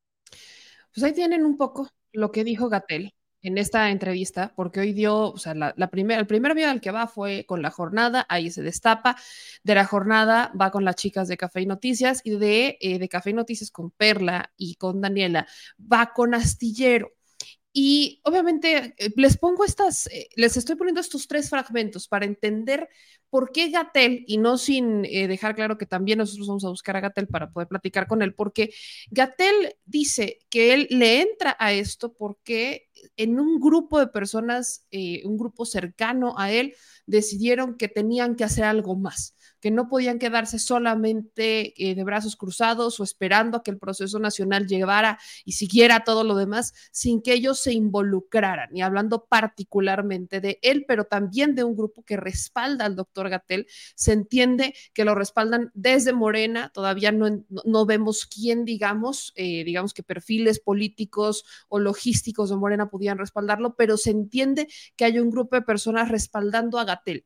Pues 0.93 1.03
ahí 1.03 1.13
tienen 1.13 1.45
un 1.45 1.57
poco 1.57 1.89
lo 2.13 2.31
que 2.31 2.43
dijo 2.43 2.69
Gatel 2.69 3.11
en 3.45 3.59
esta 3.59 3.91
entrevista, 3.91 4.53
porque 4.55 4.79
hoy 4.79 4.91
dio, 4.91 5.31
o 5.31 5.37
sea, 5.37 5.53
la, 5.53 5.89
primera, 5.91 6.19
el 6.19 6.25
primer 6.25 6.55
video 6.55 6.71
al 6.71 6.81
que 6.81 6.89
va 6.89 7.07
fue 7.07 7.45
con 7.45 7.61
la 7.61 7.69
jornada, 7.69 8.25
ahí 8.27 8.49
se 8.49 8.63
destapa, 8.63 9.17
de 9.63 9.75
la 9.75 9.85
jornada 9.85 10.51
va 10.59 10.71
con 10.71 10.83
las 10.83 10.95
chicas 10.95 11.27
de 11.27 11.37
Café 11.37 11.61
y 11.61 11.67
Noticias 11.67 12.21
y 12.23 12.31
de, 12.31 12.77
eh, 12.81 12.97
de 12.97 13.07
Café 13.07 13.29
y 13.29 13.33
Noticias 13.33 13.69
con 13.69 13.91
Perla 13.91 14.51
y 14.57 14.75
con 14.75 14.99
Daniela, 14.99 15.47
va 15.79 16.11
con 16.13 16.33
Astillero. 16.33 17.11
Y 17.77 18.21
obviamente 18.23 18.95
eh, 18.97 19.09
les 19.17 19.37
pongo 19.37 19.65
estas, 19.65 20.07
eh, 20.07 20.29
les 20.37 20.55
estoy 20.55 20.77
poniendo 20.77 21.01
estos 21.01 21.27
tres 21.27 21.49
fragmentos 21.49 22.07
para 22.07 22.25
entender 22.25 22.87
por 23.29 23.51
qué 23.51 23.69
Gatel, 23.69 24.23
y 24.27 24.37
no 24.37 24.57
sin 24.57 25.03
eh, 25.03 25.27
dejar 25.27 25.55
claro 25.55 25.77
que 25.77 25.85
también 25.85 26.19
nosotros 26.19 26.47
vamos 26.47 26.63
a 26.63 26.69
buscar 26.69 26.95
a 26.95 27.01
Gatel 27.01 27.27
para 27.27 27.51
poder 27.51 27.67
platicar 27.67 28.07
con 28.07 28.21
él, 28.21 28.33
porque 28.33 28.73
Gatel 29.11 29.75
dice 29.83 30.39
que 30.49 30.73
él 30.73 30.87
le 30.89 31.19
entra 31.19 31.57
a 31.59 31.73
esto 31.73 32.13
porque 32.13 32.87
en 33.17 33.39
un 33.39 33.59
grupo 33.59 33.99
de 33.99 34.07
personas, 34.07 34.85
un 35.23 35.37
grupo 35.37 35.65
cercano 35.65 36.35
a 36.37 36.51
él, 36.51 36.75
decidieron 37.05 37.77
que 37.77 37.87
tenían 37.87 38.35
que 38.35 38.43
hacer 38.43 38.63
algo 38.63 38.95
más 38.95 39.35
que 39.65 39.71
no 39.71 39.89
podían 39.89 40.19
quedarse 40.19 40.59
solamente 40.59 41.73
eh, 41.83 41.95
de 41.95 42.03
brazos 42.03 42.35
cruzados 42.35 42.99
o 42.99 43.03
esperando 43.03 43.57
a 43.57 43.63
que 43.63 43.71
el 43.71 43.79
proceso 43.79 44.19
nacional 44.19 44.67
llevara 44.67 45.17
y 45.43 45.53
siguiera 45.53 46.03
todo 46.03 46.23
lo 46.23 46.35
demás 46.35 46.71
sin 46.91 47.19
que 47.19 47.33
ellos 47.33 47.59
se 47.59 47.73
involucraran. 47.73 48.69
Y 48.77 48.81
hablando 48.81 49.25
particularmente 49.25 50.39
de 50.39 50.59
él, 50.61 50.85
pero 50.87 51.05
también 51.05 51.55
de 51.55 51.63
un 51.63 51.75
grupo 51.75 52.03
que 52.03 52.15
respalda 52.15 52.85
al 52.85 52.95
doctor 52.95 53.27
Gatel, 53.27 53.65
se 53.95 54.13
entiende 54.13 54.75
que 54.93 55.03
lo 55.03 55.15
respaldan 55.15 55.71
desde 55.73 56.13
Morena, 56.13 56.69
todavía 56.71 57.11
no, 57.11 57.43
no 57.49 57.85
vemos 57.87 58.27
quién, 58.27 58.65
digamos, 58.65 59.33
eh, 59.35 59.63
digamos 59.63 59.95
que 59.95 60.03
perfiles 60.03 60.59
políticos 60.59 61.43
o 61.69 61.79
logísticos 61.79 62.51
de 62.51 62.55
Morena 62.55 62.84
pudieran 62.89 63.17
respaldarlo, 63.17 63.75
pero 63.75 63.97
se 63.97 64.11
entiende 64.11 64.67
que 64.95 65.05
hay 65.05 65.19
un 65.19 65.29
grupo 65.31 65.55
de 65.55 65.61
personas 65.63 66.09
respaldando 66.09 66.79
a 66.79 66.85
Gatel 66.85 67.25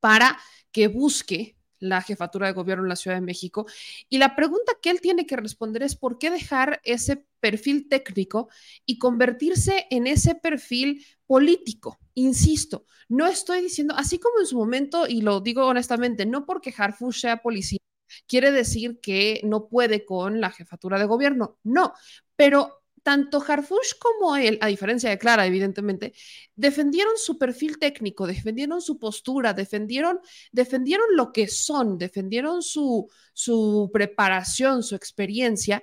para 0.00 0.38
que 0.72 0.88
busque 0.88 1.56
la 1.82 2.00
jefatura 2.00 2.46
de 2.46 2.52
gobierno 2.52 2.84
en 2.84 2.88
la 2.88 2.96
Ciudad 2.96 3.16
de 3.16 3.22
México. 3.22 3.66
Y 4.08 4.18
la 4.18 4.36
pregunta 4.36 4.72
que 4.80 4.90
él 4.90 5.00
tiene 5.00 5.26
que 5.26 5.36
responder 5.36 5.82
es 5.82 5.96
por 5.96 6.18
qué 6.18 6.30
dejar 6.30 6.80
ese 6.84 7.26
perfil 7.40 7.88
técnico 7.88 8.48
y 8.86 8.98
convertirse 8.98 9.86
en 9.90 10.06
ese 10.06 10.36
perfil 10.36 11.04
político. 11.26 11.98
Insisto, 12.14 12.86
no 13.08 13.26
estoy 13.26 13.62
diciendo, 13.62 13.94
así 13.96 14.18
como 14.18 14.38
en 14.40 14.46
su 14.46 14.56
momento, 14.56 15.08
y 15.08 15.22
lo 15.22 15.40
digo 15.40 15.66
honestamente, 15.66 16.24
no 16.24 16.46
porque 16.46 16.72
Harfush 16.76 17.20
sea 17.20 17.42
policía, 17.42 17.80
quiere 18.28 18.52
decir 18.52 19.00
que 19.00 19.40
no 19.44 19.68
puede 19.68 20.04
con 20.04 20.40
la 20.40 20.50
jefatura 20.50 20.98
de 20.98 21.06
gobierno, 21.06 21.58
no, 21.64 21.94
pero 22.36 22.81
tanto 23.02 23.42
Harfush 23.46 23.94
como 23.98 24.36
él, 24.36 24.58
a 24.60 24.68
diferencia 24.68 25.10
de 25.10 25.18
Clara, 25.18 25.46
evidentemente, 25.46 26.12
defendieron 26.54 27.16
su 27.16 27.38
perfil 27.38 27.78
técnico, 27.78 28.26
defendieron 28.26 28.80
su 28.80 28.98
postura, 28.98 29.54
defendieron, 29.54 30.20
defendieron 30.52 31.06
lo 31.16 31.32
que 31.32 31.48
son, 31.48 31.98
defendieron 31.98 32.62
su, 32.62 33.10
su 33.32 33.90
preparación, 33.92 34.82
su 34.82 34.94
experiencia 34.94 35.82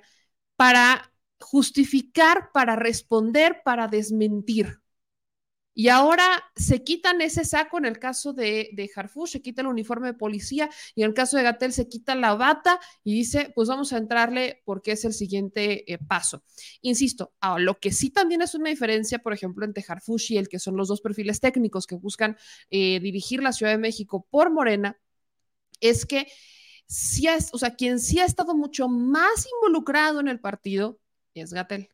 para 0.56 1.12
justificar, 1.38 2.50
para 2.52 2.76
responder, 2.76 3.62
para 3.64 3.88
desmentir. 3.88 4.80
Y 5.80 5.88
ahora 5.88 6.44
se 6.56 6.84
quitan 6.84 7.22
ese 7.22 7.42
saco 7.42 7.78
en 7.78 7.86
el 7.86 7.98
caso 7.98 8.34
de, 8.34 8.68
de 8.74 8.90
se 9.24 9.40
quita 9.40 9.62
el 9.62 9.66
uniforme 9.66 10.08
de 10.08 10.12
policía 10.12 10.68
y 10.94 11.00
en 11.00 11.08
el 11.08 11.14
caso 11.14 11.38
de 11.38 11.42
Gatel 11.42 11.72
se 11.72 11.88
quita 11.88 12.14
la 12.14 12.34
bata 12.34 12.78
y 13.02 13.14
dice, 13.14 13.50
pues 13.54 13.66
vamos 13.70 13.94
a 13.94 13.96
entrarle 13.96 14.60
porque 14.66 14.92
es 14.92 15.06
el 15.06 15.14
siguiente 15.14 15.90
eh, 15.90 15.96
paso. 15.96 16.44
Insisto, 16.82 17.32
lo 17.56 17.80
que 17.80 17.92
sí 17.92 18.10
también 18.10 18.42
es 18.42 18.54
una 18.54 18.68
diferencia, 18.68 19.20
por 19.20 19.32
ejemplo, 19.32 19.64
entre 19.64 19.82
Harfush 19.88 20.32
y 20.32 20.36
el 20.36 20.50
que 20.50 20.58
son 20.58 20.76
los 20.76 20.86
dos 20.86 21.00
perfiles 21.00 21.40
técnicos 21.40 21.86
que 21.86 21.94
buscan 21.94 22.36
eh, 22.68 23.00
dirigir 23.00 23.42
la 23.42 23.54
Ciudad 23.54 23.72
de 23.72 23.78
México 23.78 24.26
por 24.28 24.50
Morena, 24.50 25.00
es 25.80 26.04
que 26.04 26.26
sí 26.88 27.26
es, 27.26 27.48
o 27.54 27.58
sea, 27.58 27.74
quien 27.74 28.00
sí 28.00 28.18
ha 28.18 28.26
estado 28.26 28.54
mucho 28.54 28.86
más 28.86 29.46
involucrado 29.50 30.20
en 30.20 30.28
el 30.28 30.40
partido 30.40 31.00
es 31.32 31.54
Gatel. 31.54 31.88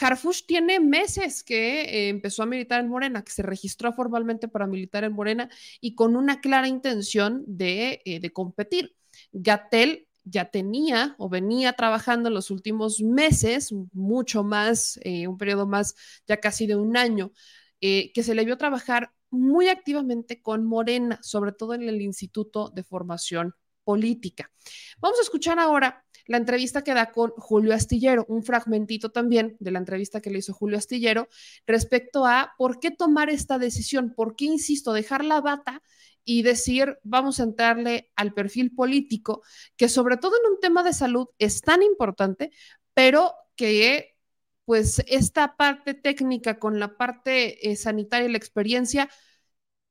Harfush 0.00 0.46
tiene 0.46 0.80
meses 0.80 1.42
que 1.42 1.82
eh, 1.82 2.08
empezó 2.08 2.42
a 2.42 2.46
militar 2.46 2.80
en 2.80 2.88
Morena, 2.88 3.22
que 3.22 3.32
se 3.32 3.42
registró 3.42 3.92
formalmente 3.92 4.48
para 4.48 4.66
militar 4.66 5.04
en 5.04 5.12
Morena 5.12 5.50
y 5.80 5.94
con 5.94 6.16
una 6.16 6.40
clara 6.40 6.68
intención 6.68 7.44
de, 7.46 8.00
eh, 8.04 8.30
competir. 8.30 8.96
Gatel 9.32 10.08
ya 10.24 10.50
tenía 10.50 11.14
o 11.18 11.28
venía 11.28 11.74
trabajando 11.74 12.28
en 12.28 12.34
los 12.34 12.50
últimos 12.50 13.00
meses, 13.00 13.72
mucho 13.92 14.44
más, 14.44 14.98
eh, 15.02 15.26
un 15.26 15.36
periodo 15.36 15.66
más, 15.66 15.94
ya 16.26 16.38
casi 16.38 16.66
de 16.66 16.76
un 16.76 16.96
año, 16.96 17.32
que 17.80 18.22
se 18.22 18.36
le 18.36 18.44
vio 18.44 18.56
trabajar 18.56 19.10
muy 19.28 19.66
activamente 19.66 20.40
con 20.40 20.64
Morena, 20.64 21.18
sobre 21.20 21.50
todo 21.50 21.74
en 21.74 21.88
el 21.88 22.00
Instituto 22.00 22.70
de 22.70 22.84
Formación 22.84 23.56
Política. 23.82 24.52
Vamos 25.00 25.18
a 25.18 25.22
escuchar 25.22 25.58
ahora 25.58 26.04
la 26.32 26.38
entrevista 26.38 26.82
que 26.82 26.94
da 26.94 27.12
con 27.12 27.30
Julio 27.32 27.74
Astillero, 27.74 28.24
un 28.26 28.42
fragmentito 28.42 29.10
también 29.10 29.54
de 29.60 29.70
la 29.70 29.78
entrevista 29.78 30.22
que 30.22 30.30
le 30.30 30.38
hizo 30.38 30.54
Julio 30.54 30.78
Astillero 30.78 31.28
respecto 31.66 32.24
a 32.24 32.54
por 32.56 32.80
qué 32.80 32.90
tomar 32.90 33.28
esta 33.28 33.58
decisión, 33.58 34.14
por 34.16 34.34
qué, 34.34 34.46
insisto, 34.46 34.94
dejar 34.94 35.26
la 35.26 35.42
bata 35.42 35.82
y 36.24 36.40
decir, 36.40 36.98
vamos 37.02 37.38
a 37.38 37.42
entrarle 37.42 38.10
al 38.16 38.32
perfil 38.32 38.74
político, 38.74 39.42
que 39.76 39.90
sobre 39.90 40.16
todo 40.16 40.32
en 40.42 40.52
un 40.52 40.58
tema 40.58 40.82
de 40.82 40.94
salud 40.94 41.26
es 41.38 41.60
tan 41.60 41.82
importante, 41.82 42.50
pero 42.94 43.34
que 43.54 44.16
pues 44.64 45.02
esta 45.08 45.54
parte 45.58 45.92
técnica 45.92 46.58
con 46.58 46.80
la 46.80 46.96
parte 46.96 47.70
eh, 47.70 47.76
sanitaria 47.76 48.26
y 48.26 48.32
la 48.32 48.38
experiencia, 48.38 49.10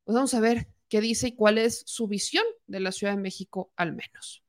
pues 0.06 0.16
vamos 0.16 0.34
a 0.34 0.40
ver 0.40 0.70
qué 0.90 1.02
dice 1.02 1.28
y 1.28 1.36
cuál 1.36 1.60
es 1.60 1.84
su 1.86 2.08
visión 2.08 2.46
de 2.66 2.80
la 2.80 2.92
Ciudad 2.92 3.14
de 3.16 3.22
México 3.22 3.72
al 3.76 3.94
menos. 3.94 4.41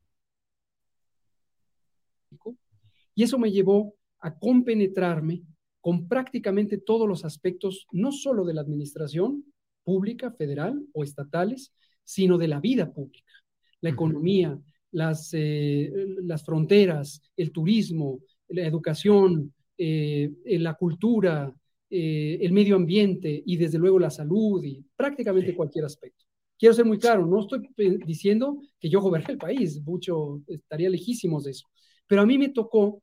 Y 3.15 3.23
eso 3.23 3.37
me 3.37 3.51
llevó 3.51 3.95
a 4.19 4.37
compenetrarme 4.37 5.43
con 5.81 6.07
prácticamente 6.07 6.77
todos 6.77 7.07
los 7.07 7.25
aspectos, 7.25 7.87
no 7.91 8.11
solo 8.11 8.45
de 8.45 8.53
la 8.53 8.61
administración 8.61 9.43
pública, 9.83 10.31
federal 10.31 10.81
o 10.93 11.03
estatales, 11.03 11.73
sino 12.03 12.37
de 12.37 12.47
la 12.47 12.59
vida 12.59 12.91
pública, 12.91 13.33
la 13.81 13.89
economía, 13.89 14.57
las, 14.91 15.31
eh, 15.33 15.91
las 16.23 16.45
fronteras, 16.45 17.21
el 17.35 17.51
turismo, 17.51 18.19
la 18.47 18.65
educación, 18.65 19.53
eh, 19.77 20.31
la 20.45 20.75
cultura, 20.75 21.53
eh, 21.89 22.39
el 22.41 22.53
medio 22.53 22.75
ambiente 22.75 23.43
y 23.45 23.57
desde 23.57 23.77
luego 23.77 23.99
la 23.99 24.09
salud 24.09 24.63
y 24.63 24.83
prácticamente 24.95 25.55
cualquier 25.55 25.85
aspecto. 25.85 26.25
Quiero 26.57 26.73
ser 26.73 26.85
muy 26.85 26.97
claro, 26.97 27.25
no 27.25 27.41
estoy 27.41 27.69
diciendo 28.05 28.61
que 28.79 28.89
yo 28.89 29.01
goberné 29.01 29.33
el 29.33 29.37
país, 29.37 29.81
mucho 29.83 30.41
estaría 30.47 30.89
lejísimos 30.89 31.43
de 31.43 31.51
eso, 31.51 31.67
pero 32.07 32.21
a 32.21 32.25
mí 32.25 32.37
me 32.37 32.49
tocó 32.49 33.01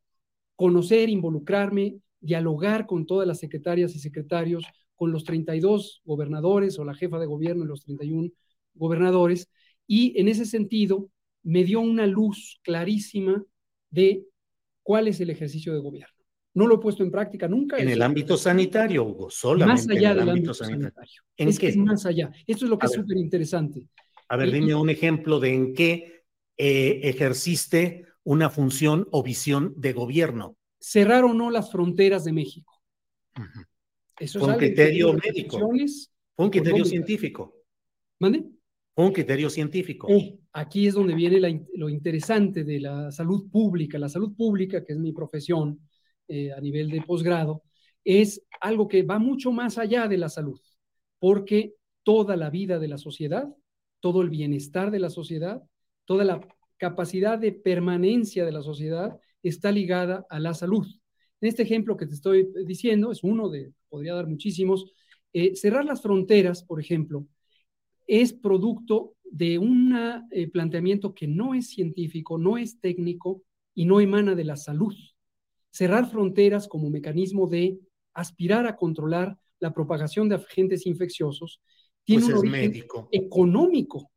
conocer, 0.56 1.08
involucrarme, 1.08 1.98
dialogar 2.20 2.86
con 2.86 3.06
todas 3.06 3.26
las 3.26 3.38
secretarias 3.38 3.94
y 3.94 3.98
secretarios, 3.98 4.64
con 4.94 5.12
los 5.12 5.24
32 5.24 6.02
gobernadores 6.04 6.78
o 6.78 6.84
la 6.84 6.94
jefa 6.94 7.18
de 7.18 7.26
gobierno 7.26 7.64
y 7.64 7.68
los 7.68 7.82
31 7.84 8.30
gobernadores, 8.74 9.48
y 9.86 10.18
en 10.20 10.28
ese 10.28 10.44
sentido 10.44 11.10
me 11.42 11.64
dio 11.64 11.80
una 11.80 12.06
luz 12.06 12.60
clarísima 12.62 13.42
de 13.90 14.24
cuál 14.82 15.08
es 15.08 15.20
el 15.20 15.30
ejercicio 15.30 15.72
de 15.72 15.80
gobierno. 15.80 16.14
No 16.52 16.66
lo 16.66 16.76
he 16.76 16.78
puesto 16.78 17.02
en 17.02 17.10
práctica 17.10 17.48
nunca. 17.48 17.78
En 17.78 17.88
el 17.88 18.02
ámbito 18.02 18.36
sanitario, 18.36 19.04
Hugo, 19.04 19.30
solamente. 19.30 19.82
Más 19.82 19.96
allá 19.96 20.14
del 20.14 20.28
ámbito, 20.28 20.52
sanitario. 20.52 21.22
¿En 21.36 21.48
es 21.48 21.58
qué? 21.58 21.68
es 21.68 21.76
más 21.76 22.04
allá. 22.06 22.30
Esto 22.46 22.64
es 22.66 22.70
lo 22.70 22.78
que 22.78 22.86
es 22.86 22.92
súper 22.92 23.16
interesante. 23.16 23.86
A 24.28 24.36
ver, 24.36 24.50
dime 24.50 24.74
un 24.74 24.90
ejemplo 24.90 25.40
de 25.40 25.54
en 25.54 25.74
qué 25.74 26.24
eh, 26.56 27.00
ejerciste 27.04 28.04
una 28.24 28.50
función 28.50 29.09
o 29.11 29.22
visión 29.22 29.74
de 29.76 29.92
gobierno. 29.92 30.56
Cerrar 30.78 31.24
o 31.24 31.35
no 31.35 31.50
las 31.50 31.70
fronteras 31.70 32.24
de 32.24 32.33
México. 32.33 32.80
Eso 34.18 34.40
Fue 34.40 34.52
un 34.52 34.59
criterio 34.59 35.12
médico. 35.14 35.59
Fue 35.59 36.44
un 36.44 36.50
criterio 36.50 36.85
científico. 36.85 37.54
¿Mande? 38.18 38.44
Fue 38.94 39.06
un 39.06 39.12
criterio 39.12 39.48
científico. 39.48 40.09
Eh, 40.11 40.38
aquí 40.52 40.87
es 40.87 40.94
donde 40.94 41.14
viene 41.14 41.66
lo 41.74 41.88
interesante 41.88 42.64
de 42.64 42.80
la 42.80 43.11
salud 43.11 43.50
pública. 43.50 43.98
La 43.98 44.09
salud 44.09 44.35
pública, 44.37 44.85
que 44.85 44.92
es 44.92 44.98
mi 44.98 45.12
profesión 45.12 45.80
eh, 46.28 46.52
a 46.52 46.61
nivel 46.61 46.90
de 46.90 47.02
posgrado, 47.02 47.62
es 48.04 48.42
algo 48.61 48.88
que 48.88 49.02
va 49.02 49.18
mucho 49.18 49.52
más 49.52 49.78
allá 49.78 50.09
de 50.09 50.18
la 50.18 50.28
salud, 50.28 50.61
porque 51.18 51.74
toda 52.02 52.37
la 52.37 52.50
vida 52.50 52.78
de 52.78 52.88
la 52.88 52.98
sociedad, 52.98 53.48
todo 54.00 54.22
el 54.22 54.30
bienestar 54.30 54.90
de 54.90 54.98
la 54.98 55.11
sociedad, 55.11 55.62
toda 56.04 56.24
la 56.24 56.40
capacidad 56.80 57.38
de 57.38 57.52
permanencia 57.52 58.44
de 58.44 58.52
la 58.52 58.62
sociedad 58.62 59.20
está 59.42 59.70
ligada 59.70 60.26
a 60.30 60.40
la 60.40 60.54
salud. 60.54 60.86
En 61.40 61.48
este 61.48 61.62
ejemplo 61.62 61.96
que 61.96 62.06
te 62.06 62.14
estoy 62.14 62.50
diciendo, 62.66 63.12
es 63.12 63.22
uno 63.22 63.50
de, 63.50 63.72
podría 63.90 64.14
dar 64.14 64.26
muchísimos, 64.26 64.86
eh, 65.32 65.54
cerrar 65.54 65.84
las 65.84 66.00
fronteras, 66.00 66.64
por 66.64 66.80
ejemplo, 66.80 67.26
es 68.06 68.32
producto 68.32 69.14
de 69.24 69.58
un 69.58 69.94
eh, 70.32 70.48
planteamiento 70.48 71.14
que 71.14 71.28
no 71.28 71.54
es 71.54 71.68
científico, 71.68 72.38
no 72.38 72.56
es 72.56 72.80
técnico 72.80 73.42
y 73.74 73.84
no 73.84 74.00
emana 74.00 74.34
de 74.34 74.44
la 74.44 74.56
salud. 74.56 74.94
Cerrar 75.70 76.10
fronteras 76.10 76.66
como 76.66 76.88
mecanismo 76.90 77.46
de 77.46 77.78
aspirar 78.14 78.66
a 78.66 78.76
controlar 78.76 79.38
la 79.60 79.72
propagación 79.72 80.30
de 80.30 80.36
agentes 80.36 80.86
infecciosos 80.86 81.60
tiene 82.04 82.22
pues 82.22 82.34
un 82.34 82.38
origen 82.40 82.70
médico. 82.70 83.08
económico 83.12 84.10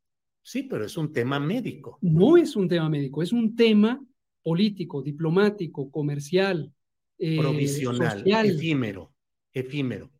Sí, 0.43 0.63
pero 0.63 0.85
es 0.85 0.97
un 0.97 1.11
tema 1.11 1.39
médico. 1.39 1.97
No 2.01 2.35
es 2.35 2.55
un 2.57 2.67
tema 2.67 2.89
médico, 2.89 3.23
es 3.23 3.31
un 3.31 3.55
tema 3.55 4.03
político, 4.43 5.01
diplomático, 5.01 5.89
comercial. 5.89 6.71
Eh, 7.17 7.37
Provisional, 7.39 8.23
efímero, 8.27 9.13
efímero. 9.53 10.11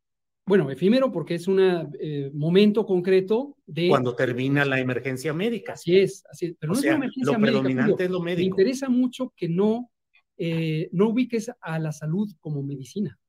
Bueno, 0.46 0.70
efímero 0.72 1.12
porque 1.12 1.36
es 1.36 1.48
un 1.48 1.60
eh, 2.00 2.32
momento 2.34 2.86
concreto 2.86 3.58
de... 3.66 3.90
Cuando 3.90 4.16
termina 4.16 4.64
la 4.66 4.80
emergencia 4.80 5.34
médica. 5.34 5.74
Así 5.74 5.98
es, 5.98 6.24
así 6.30 6.48
es. 6.48 6.56
Pero 6.58 6.74
no 6.74 6.80
es 6.80 6.86
una 6.86 6.96
emergencia 6.96 7.38
lo 7.38 7.42
predominante 7.42 8.04
es 8.06 8.10
lo 8.10 8.22
médico. 8.22 8.56
Me 8.56 8.64
interesa 8.64 8.90
mucho 8.90 9.34
que 9.36 9.50
no, 9.50 9.92
eh, 10.38 10.90
no 10.94 11.10
ubiques 11.10 11.52
a 11.60 11.80
la 11.80 11.92
salud 11.92 12.30
como 12.40 12.64
medicina. 12.64 13.20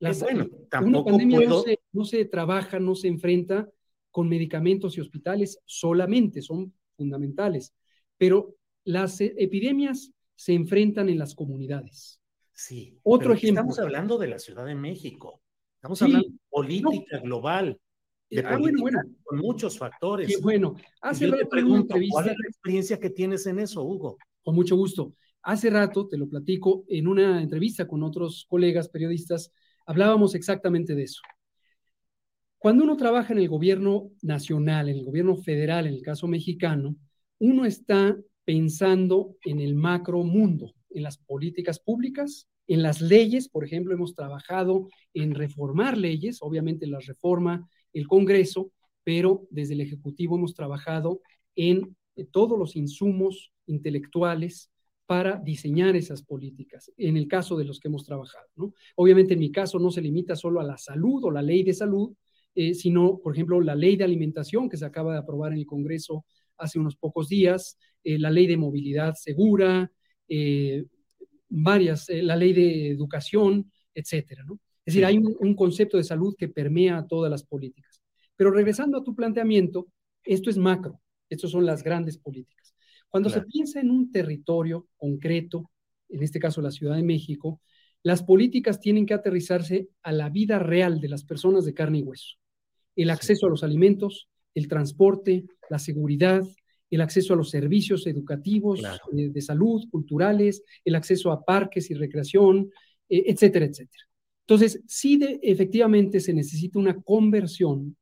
La, 0.00 0.12
bueno, 0.12 0.48
tampoco 0.68 1.10
una 1.10 1.18
pandemia 1.18 1.48
no, 1.48 1.62
se, 1.62 1.78
no 1.92 2.04
se 2.04 2.24
trabaja, 2.26 2.78
no 2.78 2.94
se 2.94 3.08
enfrenta 3.08 3.68
con 4.14 4.28
medicamentos 4.28 4.96
y 4.96 5.00
hospitales 5.00 5.58
solamente, 5.64 6.40
son 6.40 6.72
fundamentales, 6.96 7.74
pero 8.16 8.54
las 8.84 9.20
e, 9.20 9.34
epidemias 9.38 10.12
se 10.36 10.54
enfrentan 10.54 11.08
en 11.08 11.18
las 11.18 11.34
comunidades. 11.34 12.20
Sí. 12.52 12.96
Otro 13.02 13.32
ejemplo. 13.32 13.62
Estamos 13.62 13.78
hablando 13.80 14.16
de 14.16 14.28
la 14.28 14.38
Ciudad 14.38 14.66
de 14.66 14.76
México. 14.76 15.42
Estamos 15.74 16.00
hablando 16.00 16.28
de 16.28 16.34
política 16.48 17.18
global. 17.18 17.76
De 18.30 18.38
ah, 18.38 18.56
política 18.56 19.02
con 19.24 19.38
muchos 19.40 19.76
factores. 19.76 20.40
Bueno. 20.40 20.76
Hace 21.00 21.26
rato 21.26 21.48
pregunto, 21.48 21.96
¿cuál 22.08 22.28
es 22.28 22.36
la 22.38 22.48
experiencia 22.48 23.00
que 23.00 23.10
tienes 23.10 23.44
en 23.48 23.58
eso, 23.58 23.82
Hugo? 23.82 24.16
Con 24.44 24.54
mucho 24.54 24.76
gusto. 24.76 25.16
Hace 25.42 25.70
rato, 25.70 26.06
te 26.06 26.18
lo 26.18 26.28
platico, 26.28 26.84
en 26.86 27.08
una 27.08 27.42
entrevista 27.42 27.88
con 27.88 28.04
otros 28.04 28.46
colegas 28.48 28.88
periodistas, 28.88 29.50
hablábamos 29.86 30.36
exactamente 30.36 30.94
de 30.94 31.02
eso. 31.02 31.20
Cuando 32.64 32.84
uno 32.84 32.96
trabaja 32.96 33.34
en 33.34 33.40
el 33.40 33.50
gobierno 33.50 34.10
nacional, 34.22 34.88
en 34.88 34.96
el 34.96 35.04
gobierno 35.04 35.36
federal, 35.36 35.86
en 35.86 35.92
el 35.92 36.00
caso 36.00 36.26
mexicano, 36.26 36.96
uno 37.38 37.66
está 37.66 38.16
pensando 38.46 39.36
en 39.44 39.60
el 39.60 39.74
macro 39.74 40.22
mundo, 40.22 40.72
en 40.88 41.02
las 41.02 41.18
políticas 41.18 41.78
públicas, 41.78 42.48
en 42.66 42.82
las 42.82 43.02
leyes, 43.02 43.50
por 43.50 43.66
ejemplo, 43.66 43.92
hemos 43.92 44.14
trabajado 44.14 44.88
en 45.12 45.34
reformar 45.34 45.98
leyes, 45.98 46.38
obviamente 46.40 46.86
las 46.86 47.04
reforma 47.04 47.68
el 47.92 48.08
Congreso, 48.08 48.70
pero 49.02 49.46
desde 49.50 49.74
el 49.74 49.82
Ejecutivo 49.82 50.38
hemos 50.38 50.54
trabajado 50.54 51.20
en 51.56 51.94
eh, 52.16 52.24
todos 52.24 52.58
los 52.58 52.76
insumos 52.76 53.52
intelectuales 53.66 54.70
para 55.04 55.36
diseñar 55.36 55.96
esas 55.96 56.22
políticas, 56.22 56.90
en 56.96 57.18
el 57.18 57.28
caso 57.28 57.58
de 57.58 57.64
los 57.64 57.78
que 57.78 57.88
hemos 57.88 58.06
trabajado. 58.06 58.72
Obviamente 58.96 59.34
en 59.34 59.40
mi 59.40 59.52
caso 59.52 59.78
no 59.78 59.90
se 59.90 60.00
limita 60.00 60.34
solo 60.34 60.60
a 60.60 60.64
la 60.64 60.78
salud 60.78 61.24
o 61.24 61.30
la 61.30 61.42
ley 61.42 61.62
de 61.62 61.74
salud, 61.74 62.14
eh, 62.54 62.74
sino, 62.74 63.18
por 63.18 63.34
ejemplo, 63.34 63.60
la 63.60 63.74
ley 63.74 63.96
de 63.96 64.04
alimentación 64.04 64.68
que 64.68 64.76
se 64.76 64.84
acaba 64.84 65.12
de 65.12 65.18
aprobar 65.18 65.52
en 65.52 65.58
el 65.58 65.66
Congreso 65.66 66.24
hace 66.56 66.78
unos 66.78 66.94
pocos 66.96 67.28
días, 67.28 67.78
eh, 68.04 68.18
la 68.18 68.30
ley 68.30 68.46
de 68.46 68.56
movilidad 68.56 69.14
segura, 69.14 69.90
eh, 70.28 70.84
varias, 71.48 72.06
la 72.08 72.36
ley 72.36 72.52
de 72.52 72.90
educación, 72.90 73.72
etcétera, 73.92 74.44
¿no? 74.44 74.60
Es 74.86 74.94
decir, 74.94 75.04
hay 75.06 75.16
un, 75.16 75.54
concepto 75.54 75.96
de 75.96 76.04
salud 76.04 76.36
que 76.36 76.48
permea 76.48 77.06
todas 77.08 77.30
las 77.30 77.42
políticas. 77.42 78.02
Pero 78.36 78.50
regresando 78.50 78.98
a 78.98 79.02
tu 79.02 79.14
planteamiento, 79.14 79.88
esto 80.22 80.50
es 80.50 80.58
macro, 80.58 81.00
estas 81.30 81.50
son 81.50 81.64
las 81.64 81.82
grandes 81.82 82.18
políticas. 82.18 82.74
Cuando 83.08 83.30
se 83.30 83.40
piensa 83.42 83.80
en 83.80 83.90
un 83.90 84.12
territorio 84.12 84.88
concreto, 84.96 85.70
en 86.10 86.22
este 86.22 86.38
caso 86.38 86.60
la 86.60 86.70
Ciudad 86.70 86.96
de 86.96 87.02
México, 87.02 87.60
las 88.02 88.22
políticas 88.22 88.78
tienen 88.78 89.06
que 89.06 89.14
aterrizarse 89.14 89.88
a 90.02 90.12
la 90.12 90.28
vida 90.28 90.58
real 90.58 91.00
de 91.00 91.08
las 91.08 91.24
personas 91.24 91.64
de 91.64 91.72
carne 91.72 91.98
y 91.98 92.02
hueso 92.02 92.36
el 92.96 93.10
acceso 93.10 93.46
a 93.46 93.50
los 93.50 93.64
alimentos, 93.64 94.28
el 94.54 94.68
transporte, 94.68 95.44
la 95.68 95.78
seguridad, 95.78 96.42
el 96.90 97.00
acceso 97.00 97.34
a 97.34 97.36
los 97.36 97.50
servicios 97.50 98.06
educativos, 98.06 98.82
eh, 99.16 99.30
de 99.30 99.40
salud, 99.42 99.82
culturales, 99.90 100.62
el 100.84 100.94
acceso 100.94 101.32
a 101.32 101.44
parques 101.44 101.90
y 101.90 101.94
recreación, 101.94 102.70
eh, 103.08 103.24
etcétera, 103.26 103.66
etcétera. 103.66 104.04
Entonces, 104.46 104.82
sí, 104.86 105.18
efectivamente 105.42 106.20
se 106.20 106.34
necesita 106.34 106.78
una 106.78 107.00
conversión 107.00 107.96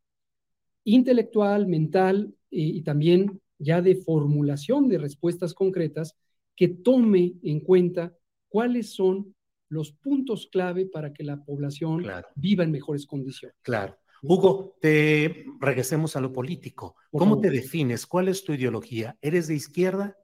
intelectual, 0.84 1.66
mental 1.68 2.34
eh, 2.50 2.60
y 2.60 2.82
también 2.82 3.40
ya 3.58 3.80
de 3.80 3.94
formulación 3.94 4.88
de 4.88 4.98
respuestas 4.98 5.54
concretas 5.54 6.16
que 6.56 6.68
tome 6.68 7.34
en 7.42 7.60
cuenta 7.60 8.12
cuáles 8.48 8.92
son 8.92 9.34
los 9.68 9.92
puntos 9.92 10.48
clave 10.52 10.84
para 10.84 11.12
que 11.14 11.24
la 11.24 11.42
población 11.42 12.04
viva 12.34 12.64
en 12.64 12.72
mejores 12.72 13.06
condiciones. 13.06 13.56
Claro. 13.62 13.96
Hugo, 14.22 14.76
te 14.80 15.44
regresemos 15.60 16.14
a 16.14 16.20
lo 16.20 16.32
político. 16.32 16.94
¿Cómo 17.10 17.40
te 17.40 17.50
defines? 17.50 18.06
¿Cuál 18.06 18.28
es 18.28 18.44
tu 18.44 18.52
ideología? 18.52 19.16
¿Eres 19.20 19.48
de 19.48 19.56
izquierda? 19.56 20.16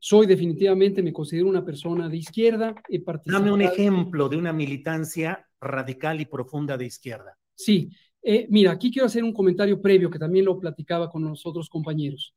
Soy 0.00 0.26
definitivamente, 0.26 1.02
me 1.02 1.12
considero 1.12 1.48
una 1.48 1.64
persona 1.64 2.08
de 2.08 2.16
izquierda. 2.16 2.74
Dame 3.24 3.52
un 3.52 3.62
ejemplo 3.62 4.28
de 4.28 4.36
una 4.36 4.52
militancia 4.52 5.48
radical 5.60 6.20
y 6.20 6.26
profunda 6.26 6.76
de 6.76 6.86
izquierda. 6.86 7.38
Sí, 7.54 7.90
eh, 8.20 8.48
mira, 8.50 8.72
aquí 8.72 8.90
quiero 8.90 9.06
hacer 9.06 9.22
un 9.22 9.32
comentario 9.32 9.80
previo 9.80 10.10
que 10.10 10.18
también 10.18 10.44
lo 10.44 10.58
platicaba 10.58 11.08
con 11.08 11.24
los 11.24 11.46
otros 11.46 11.68
compañeros. 11.68 12.34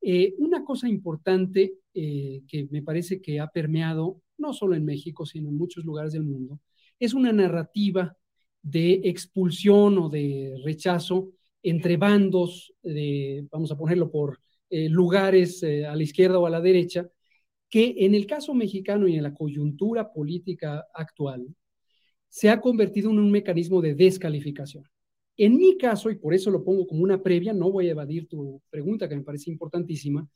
Eh, 0.00 0.34
una 0.38 0.64
cosa 0.64 0.88
importante 0.88 1.74
eh, 1.92 2.42
que 2.46 2.68
me 2.70 2.82
parece 2.82 3.20
que 3.20 3.40
ha 3.40 3.48
permeado, 3.48 4.20
no 4.38 4.52
solo 4.52 4.76
en 4.76 4.84
México, 4.84 5.26
sino 5.26 5.48
en 5.48 5.56
muchos 5.56 5.84
lugares 5.84 6.12
del 6.12 6.22
mundo, 6.22 6.60
es 7.00 7.14
una 7.14 7.32
narrativa 7.32 8.16
de 8.62 9.00
expulsión 9.04 9.98
o 9.98 10.08
de 10.08 10.60
rechazo 10.64 11.30
entre 11.62 11.96
bandos, 11.96 12.72
de, 12.82 13.46
vamos 13.50 13.70
a 13.70 13.76
ponerlo 13.76 14.10
por 14.10 14.40
lugares 14.70 15.62
a 15.62 15.94
la 15.94 16.02
izquierda 16.02 16.38
o 16.38 16.46
a 16.46 16.50
la 16.50 16.60
derecha, 16.60 17.08
que 17.68 17.94
en 17.98 18.14
el 18.14 18.26
caso 18.26 18.54
mexicano 18.54 19.06
y 19.06 19.16
en 19.16 19.22
la 19.22 19.34
coyuntura 19.34 20.12
política 20.12 20.86
actual 20.94 21.46
se 22.28 22.48
ha 22.48 22.60
convertido 22.60 23.10
en 23.10 23.18
un 23.18 23.30
mecanismo 23.30 23.82
de 23.82 23.94
descalificación. 23.94 24.84
En 25.36 25.56
mi 25.56 25.76
caso, 25.76 26.10
y 26.10 26.16
por 26.16 26.34
eso 26.34 26.50
lo 26.50 26.64
pongo 26.64 26.86
como 26.86 27.02
una 27.02 27.22
previa, 27.22 27.52
no 27.52 27.70
voy 27.70 27.88
a 27.88 27.92
evadir 27.92 28.28
tu 28.28 28.62
pregunta 28.70 29.08
que 29.08 29.16
me 29.16 29.22
parece 29.22 29.50
importantísima, 29.50 30.26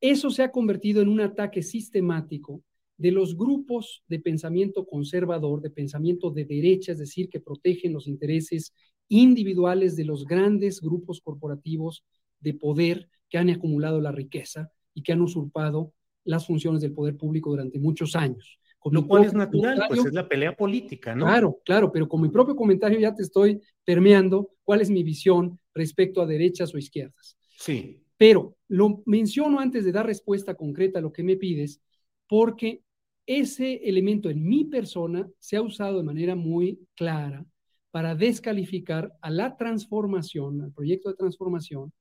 eso 0.00 0.30
se 0.30 0.42
ha 0.42 0.50
convertido 0.50 1.00
en 1.02 1.08
un 1.08 1.20
ataque 1.20 1.62
sistemático 1.62 2.62
de 2.96 3.10
los 3.10 3.36
grupos 3.36 4.04
de 4.08 4.20
pensamiento 4.20 4.86
conservador, 4.86 5.60
de 5.60 5.70
pensamiento 5.70 6.30
de 6.30 6.44
derecha, 6.44 6.92
es 6.92 6.98
decir, 6.98 7.28
que 7.28 7.40
protegen 7.40 7.92
los 7.92 8.06
intereses 8.06 8.72
individuales 9.08 9.96
de 9.96 10.04
los 10.04 10.24
grandes 10.24 10.80
grupos 10.80 11.20
corporativos 11.20 12.04
de 12.40 12.54
poder 12.54 13.08
que 13.28 13.38
han 13.38 13.50
acumulado 13.50 14.00
la 14.00 14.12
riqueza 14.12 14.70
y 14.94 15.02
que 15.02 15.12
han 15.12 15.20
usurpado 15.20 15.92
las 16.24 16.46
funciones 16.46 16.80
del 16.80 16.92
poder 16.92 17.16
público 17.16 17.50
durante 17.50 17.78
muchos 17.78 18.16
años. 18.16 18.58
Lo 18.90 19.06
cual 19.06 19.24
es 19.24 19.32
natural, 19.32 19.82
pues 19.88 20.04
es 20.04 20.12
la 20.12 20.28
pelea 20.28 20.54
política, 20.54 21.14
¿no? 21.14 21.24
Claro, 21.24 21.60
claro, 21.64 21.90
pero 21.90 22.06
con 22.06 22.20
mi 22.20 22.28
propio 22.28 22.54
comentario 22.54 23.00
ya 23.00 23.14
te 23.14 23.22
estoy 23.22 23.60
permeando 23.82 24.50
cuál 24.62 24.82
es 24.82 24.90
mi 24.90 25.02
visión 25.02 25.58
respecto 25.72 26.20
a 26.20 26.26
derechas 26.26 26.74
o 26.74 26.78
izquierdas. 26.78 27.38
Sí. 27.56 28.02
Pero 28.18 28.56
lo 28.68 29.02
menciono 29.06 29.58
antes 29.58 29.86
de 29.86 29.92
dar 29.92 30.06
respuesta 30.06 30.54
concreta 30.54 30.98
a 30.98 31.02
lo 31.02 31.12
que 31.12 31.22
me 31.22 31.36
pides, 31.36 31.80
porque 32.28 32.83
ese 33.26 33.88
elemento 33.88 34.28
en 34.30 34.44
mi 34.44 34.64
persona 34.64 35.28
se 35.38 35.56
ha 35.56 35.62
usado 35.62 35.98
de 35.98 36.04
manera 36.04 36.34
muy 36.34 36.78
clara 36.94 37.46
para 37.90 38.14
descalificar 38.14 39.12
a 39.20 39.30
la 39.30 39.56
transformación, 39.56 40.60
al 40.62 40.72
proyecto 40.72 41.10
de 41.10 41.16
transformación, 41.16 41.92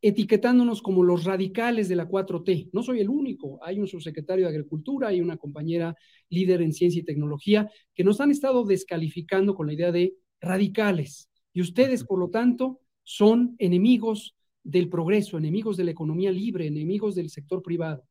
etiquetándonos 0.00 0.80
como 0.80 1.02
los 1.02 1.24
radicales 1.24 1.88
de 1.88 1.96
la 1.96 2.08
4T. 2.08 2.70
No 2.72 2.82
soy 2.82 3.00
el 3.00 3.08
único, 3.08 3.58
hay 3.62 3.80
un 3.80 3.88
subsecretario 3.88 4.44
de 4.44 4.50
Agricultura, 4.50 5.08
hay 5.08 5.20
una 5.20 5.36
compañera 5.36 5.96
líder 6.28 6.62
en 6.62 6.72
ciencia 6.72 7.00
y 7.00 7.04
tecnología 7.04 7.70
que 7.94 8.04
nos 8.04 8.20
han 8.20 8.30
estado 8.30 8.64
descalificando 8.64 9.54
con 9.54 9.66
la 9.66 9.72
idea 9.72 9.90
de 9.90 10.14
radicales. 10.40 11.28
Y 11.52 11.62
ustedes, 11.62 12.04
por 12.04 12.20
lo 12.20 12.30
tanto, 12.30 12.80
son 13.02 13.56
enemigos 13.58 14.36
del 14.62 14.88
progreso, 14.88 15.38
enemigos 15.38 15.76
de 15.76 15.84
la 15.84 15.90
economía 15.90 16.30
libre, 16.30 16.66
enemigos 16.66 17.14
del 17.14 17.30
sector 17.30 17.62
privado. 17.62 18.04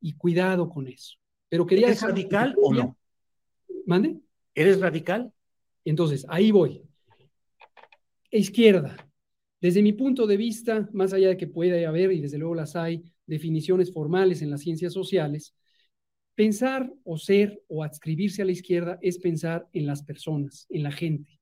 Y 0.00 0.12
cuidado 0.12 0.68
con 0.68 0.86
eso. 0.86 1.16
Pero 1.54 1.66
quería 1.66 1.86
¿Eres 1.86 2.02
radical 2.02 2.56
o 2.60 2.74
no? 2.74 2.98
¿Mande? 3.86 4.18
¿Eres 4.56 4.80
radical? 4.80 5.32
Entonces, 5.84 6.26
ahí 6.28 6.50
voy. 6.50 6.82
Izquierda, 8.32 8.96
desde 9.60 9.80
mi 9.80 9.92
punto 9.92 10.26
de 10.26 10.36
vista, 10.36 10.88
más 10.92 11.12
allá 11.12 11.28
de 11.28 11.36
que 11.36 11.46
pueda 11.46 11.88
haber, 11.88 12.10
y 12.10 12.20
desde 12.20 12.38
luego 12.38 12.56
las 12.56 12.74
hay, 12.74 13.04
definiciones 13.24 13.92
formales 13.92 14.42
en 14.42 14.50
las 14.50 14.62
ciencias 14.62 14.92
sociales, 14.92 15.54
pensar 16.34 16.92
o 17.04 17.18
ser 17.18 17.62
o 17.68 17.84
adscribirse 17.84 18.42
a 18.42 18.46
la 18.46 18.50
izquierda 18.50 18.98
es 19.00 19.20
pensar 19.20 19.68
en 19.72 19.86
las 19.86 20.02
personas, 20.02 20.66
en 20.70 20.82
la 20.82 20.90
gente, 20.90 21.38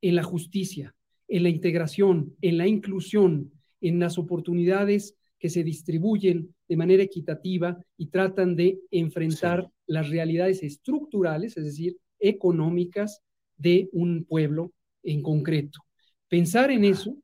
en 0.00 0.14
la 0.14 0.22
justicia, 0.22 0.94
en 1.26 1.42
la 1.42 1.48
integración, 1.48 2.36
en 2.40 2.56
la 2.56 2.68
inclusión, 2.68 3.50
en 3.80 3.98
las 3.98 4.16
oportunidades 4.16 5.16
que 5.40 5.50
se 5.50 5.64
distribuyen 5.64 6.54
de 6.68 6.76
manera 6.76 7.02
equitativa 7.02 7.78
y 7.96 8.06
tratan 8.06 8.56
de 8.56 8.80
enfrentar 8.90 9.68
las 9.86 10.08
realidades 10.08 10.62
estructurales, 10.62 11.56
es 11.56 11.64
decir, 11.64 11.96
económicas 12.18 13.22
de 13.56 13.88
un 13.92 14.24
pueblo 14.24 14.72
en 15.02 15.22
concreto. 15.22 15.80
Pensar 16.28 16.70
en 16.70 16.84
eso 16.84 17.16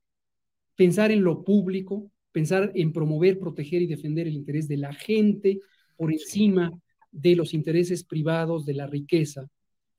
pensar 0.77 1.11
en 1.11 1.23
lo 1.23 1.45
público, 1.45 2.11
pensar 2.33 2.73
en 2.75 2.93
promover, 2.93 3.39
proteger 3.39 3.83
y 3.83 3.87
defender 3.87 4.27
el 4.27 4.35
interés 4.35 4.69
de 4.69 4.77
la 4.77 4.93
gente 4.93 5.61
por 5.97 6.13
encima 6.13 6.73
de 7.11 7.37
los 7.37 7.55
intereses 7.55 8.05
privados, 8.05 8.65
de 8.65 8.75
la 8.75 8.87
riqueza. 8.87 9.47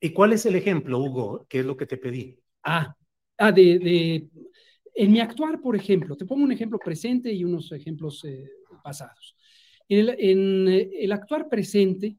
¿Y 0.00 0.10
cuál 0.10 0.32
es 0.32 0.44
el 0.46 0.56
ejemplo, 0.56 0.98
Hugo? 0.98 1.46
¿Qué 1.48 1.60
es 1.60 1.64
lo 1.64 1.76
que 1.76 1.86
te 1.86 1.96
pedí? 1.96 2.38
Ah, 2.62 2.94
ah 3.38 3.52
de, 3.52 4.28
en 4.94 5.12
mi 5.12 5.20
actuar, 5.20 5.60
por 5.60 5.76
ejemplo, 5.76 6.16
te 6.16 6.26
pongo 6.26 6.44
un 6.44 6.52
ejemplo 6.52 6.78
presente 6.78 7.32
y 7.32 7.44
unos 7.44 7.70
ejemplos 7.72 8.24
eh, 8.24 8.50
pasados. 8.82 9.33
En 9.88 10.68
el, 10.68 11.12
actuar 11.12 11.48
presente, 11.48 12.16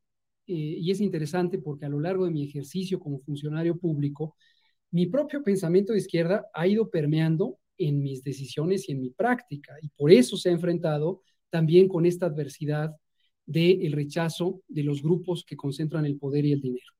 eh, 0.47 0.53
y 0.53 0.91
es 0.91 1.01
interesante 1.01 1.57
porque 1.57 1.85
a 1.85 1.89
lo 1.89 1.99
largo 1.99 2.25
de 2.25 2.31
mi 2.31 2.43
ejercicio 2.43 2.99
como 2.99 3.19
funcionario 3.19 3.77
público, 3.77 4.35
mi 4.91 5.07
propio 5.07 5.43
pensamiento 5.43 5.93
de 5.93 5.99
izquierda 5.99 6.47
ha 6.53 6.67
ido 6.67 6.89
permeando 6.89 7.57
en 7.77 8.01
mis 8.01 8.23
decisiones 8.23 8.87
y 8.87 8.93
en 8.93 9.01
mi 9.01 9.09
práctica. 9.09 9.73
Y 9.81 9.89
por 9.89 10.11
eso 10.11 10.37
se 10.37 10.49
ha 10.49 10.53
enfrentado 10.53 11.21
también 11.49 11.87
con 11.87 12.05
esta 12.05 12.27
adversidad 12.27 12.95
del 13.45 13.91
rechazo 13.91 14.61
de 14.67 14.83
los 14.83 15.01
grupos 15.01 15.43
que 15.45 15.55
concentran 15.55 16.05
el 16.05 16.17
poder 16.17 16.45
y 16.45 16.51
el 16.51 16.61
dinero. 16.61 16.93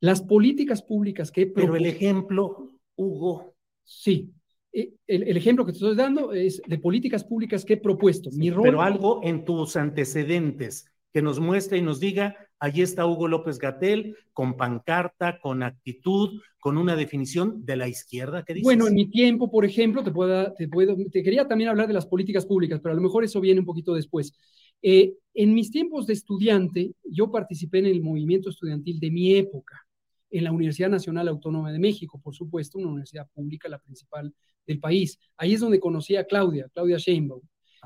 Las 0.00 0.22
políticas 0.22 0.82
públicas 0.82 1.30
que... 1.30 1.46
Pero 1.46 1.76
el 1.76 1.86
ejemplo, 1.86 2.68
Hugo. 2.96 3.54
Sí, 3.84 4.32
eh, 4.72 4.94
el, 5.06 5.36
ejemplo 5.36 5.66
que 5.66 5.72
te 5.72 5.78
estoy 5.78 5.96
dando 5.96 6.32
es 6.32 6.62
de 6.66 6.78
políticas 6.78 7.24
públicas 7.24 7.64
que 7.64 7.74
he 7.74 7.76
propuesto. 7.78 8.30
Mi 8.32 8.50
rol, 8.50 8.62
pero 8.62 8.82
algo 8.82 9.20
en 9.22 9.44
tus 9.44 9.76
antecedentes 9.76 10.86
que 11.12 11.22
nos 11.22 11.40
muestre 11.40 11.78
y 11.78 11.82
nos 11.82 12.00
diga, 12.00 12.36
allí 12.58 12.80
está 12.80 13.06
Hugo 13.06 13.28
López 13.28 13.58
Gatel, 13.58 14.16
con 14.32 14.56
pancarta, 14.56 15.38
con 15.40 15.62
actitud, 15.62 16.40
con 16.58 16.78
una 16.78 16.96
definición 16.96 17.66
de 17.66 17.76
la 17.76 17.88
izquierda 17.88 18.44
que 18.44 18.54
dices. 18.54 18.64
Bueno, 18.64 18.88
en 18.88 18.94
mi 18.94 19.10
tiempo, 19.10 19.50
por 19.50 19.66
ejemplo, 19.66 20.02
te, 20.02 20.10
puedo, 20.10 20.54
te, 20.54 20.68
puedo, 20.68 20.96
te 21.10 21.22
quería 21.22 21.46
también 21.46 21.68
hablar 21.68 21.86
de 21.86 21.92
las 21.92 22.06
políticas 22.06 22.46
públicas, 22.46 22.80
pero 22.80 22.92
a 22.92 22.96
lo 22.96 23.02
mejor 23.02 23.24
eso 23.24 23.40
viene 23.40 23.60
un 23.60 23.66
poquito 23.66 23.94
después. 23.94 24.32
Eh, 24.80 25.14
en 25.34 25.54
mis 25.54 25.70
tiempos 25.70 26.06
de 26.06 26.14
estudiante, 26.14 26.94
yo 27.04 27.30
participé 27.30 27.80
en 27.80 27.86
el 27.86 28.00
movimiento 28.00 28.48
estudiantil 28.48 28.98
de 28.98 29.10
mi 29.10 29.34
época, 29.34 29.84
en 30.32 30.44
la 30.44 30.52
Universidad 30.52 30.88
Nacional 30.88 31.28
Autónoma 31.28 31.70
de 31.70 31.78
México, 31.78 32.20
por 32.20 32.34
supuesto, 32.34 32.78
una 32.78 32.88
universidad 32.88 33.28
pública, 33.32 33.68
la 33.68 33.78
principal 33.78 34.34
del 34.66 34.80
país. 34.80 35.18
Ahí 35.36 35.52
es 35.52 35.60
donde 35.60 35.78
conocí 35.78 36.16
a 36.16 36.24
Claudia, 36.24 36.68
Claudia 36.72 36.96
Sheinbaum. 36.96 37.42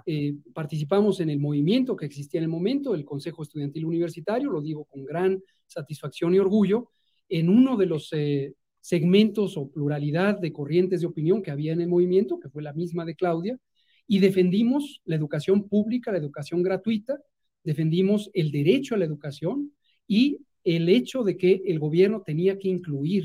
Eh, 0.06 0.36
participamos 0.54 1.20
en 1.20 1.30
el 1.30 1.40
movimiento 1.40 1.96
que 1.96 2.06
existía 2.06 2.38
en 2.38 2.44
el 2.44 2.50
momento, 2.50 2.94
el 2.94 3.04
Consejo 3.04 3.42
Estudiantil 3.42 3.84
Universitario, 3.84 4.50
lo 4.50 4.62
digo 4.62 4.84
con 4.84 5.04
gran 5.04 5.42
satisfacción 5.66 6.34
y 6.34 6.38
orgullo, 6.38 6.90
en 7.28 7.48
uno 7.48 7.76
de 7.76 7.86
los 7.86 8.12
eh, 8.12 8.54
segmentos 8.80 9.56
o 9.56 9.68
pluralidad 9.68 10.38
de 10.38 10.52
corrientes 10.52 11.00
de 11.00 11.08
opinión 11.08 11.42
que 11.42 11.50
había 11.50 11.72
en 11.72 11.80
el 11.80 11.88
movimiento, 11.88 12.38
que 12.38 12.48
fue 12.48 12.62
la 12.62 12.72
misma 12.72 13.04
de 13.04 13.16
Claudia, 13.16 13.58
y 14.06 14.20
defendimos 14.20 15.02
la 15.04 15.16
educación 15.16 15.68
pública, 15.68 16.12
la 16.12 16.18
educación 16.18 16.62
gratuita, 16.62 17.18
defendimos 17.64 18.30
el 18.34 18.52
derecho 18.52 18.94
a 18.94 18.98
la 18.98 19.04
educación 19.04 19.72
y 20.06 20.38
el 20.66 20.88
hecho 20.88 21.22
de 21.22 21.38
que 21.38 21.62
el 21.66 21.78
gobierno 21.78 22.22
tenía 22.22 22.58
que 22.58 22.68
incluir 22.68 23.24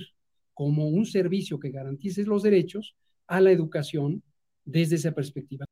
como 0.54 0.88
un 0.88 1.08
servicio 1.08 1.60
que 1.60 1.71
garantice 1.71 2.23
los 2.23 2.43
derechos 2.43 2.95
a 3.25 3.41
la 3.41 3.51
educación 3.51 4.21
desde 4.63 4.95
esa 4.97 5.12
perspectiva. 5.12 5.65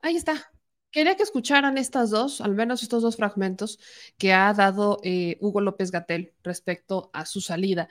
Ahí 0.00 0.14
está. 0.14 0.52
Quería 0.92 1.16
que 1.16 1.24
escucharan 1.24 1.78
estas 1.78 2.10
dos, 2.10 2.40
al 2.40 2.54
menos 2.54 2.84
estos 2.84 3.02
dos 3.02 3.16
fragmentos 3.16 3.80
que 4.16 4.32
ha 4.32 4.54
dado 4.54 5.00
eh, 5.02 5.36
Hugo 5.40 5.60
López 5.60 5.90
Gatel 5.90 6.32
respecto 6.44 7.10
a 7.12 7.26
su 7.26 7.40
salida. 7.40 7.88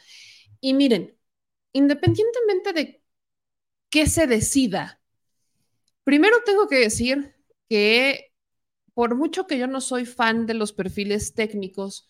Y 0.62 0.74
miren, 0.74 1.18
independientemente 1.74 2.72
de 2.72 3.04
qué 3.90 4.08
se 4.08 4.28
decida, 4.28 5.02
primero 6.06 6.38
tengo 6.46 6.70
que 6.70 6.78
decir 6.78 7.36
que 7.68 8.32
por 8.94 9.16
mucho 9.16 9.46
que 9.46 9.58
yo 9.58 9.68
no 9.68 9.82
soy 9.82 10.06
fan 10.06 10.46
de 10.46 10.54
los 10.54 10.72
perfiles 10.72 11.34
técnicos, 11.34 12.08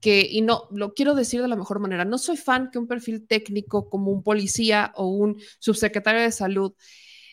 que, 0.00 0.26
y 0.30 0.42
no, 0.42 0.68
lo 0.70 0.94
quiero 0.94 1.14
decir 1.14 1.42
de 1.42 1.48
la 1.48 1.56
mejor 1.56 1.80
manera, 1.80 2.04
no 2.04 2.18
soy 2.18 2.36
fan 2.36 2.70
que 2.70 2.78
un 2.78 2.86
perfil 2.86 3.26
técnico 3.26 3.88
como 3.90 4.10
un 4.10 4.22
policía 4.22 4.92
o 4.96 5.06
un 5.08 5.40
subsecretario 5.58 6.20
de 6.22 6.32
salud 6.32 6.74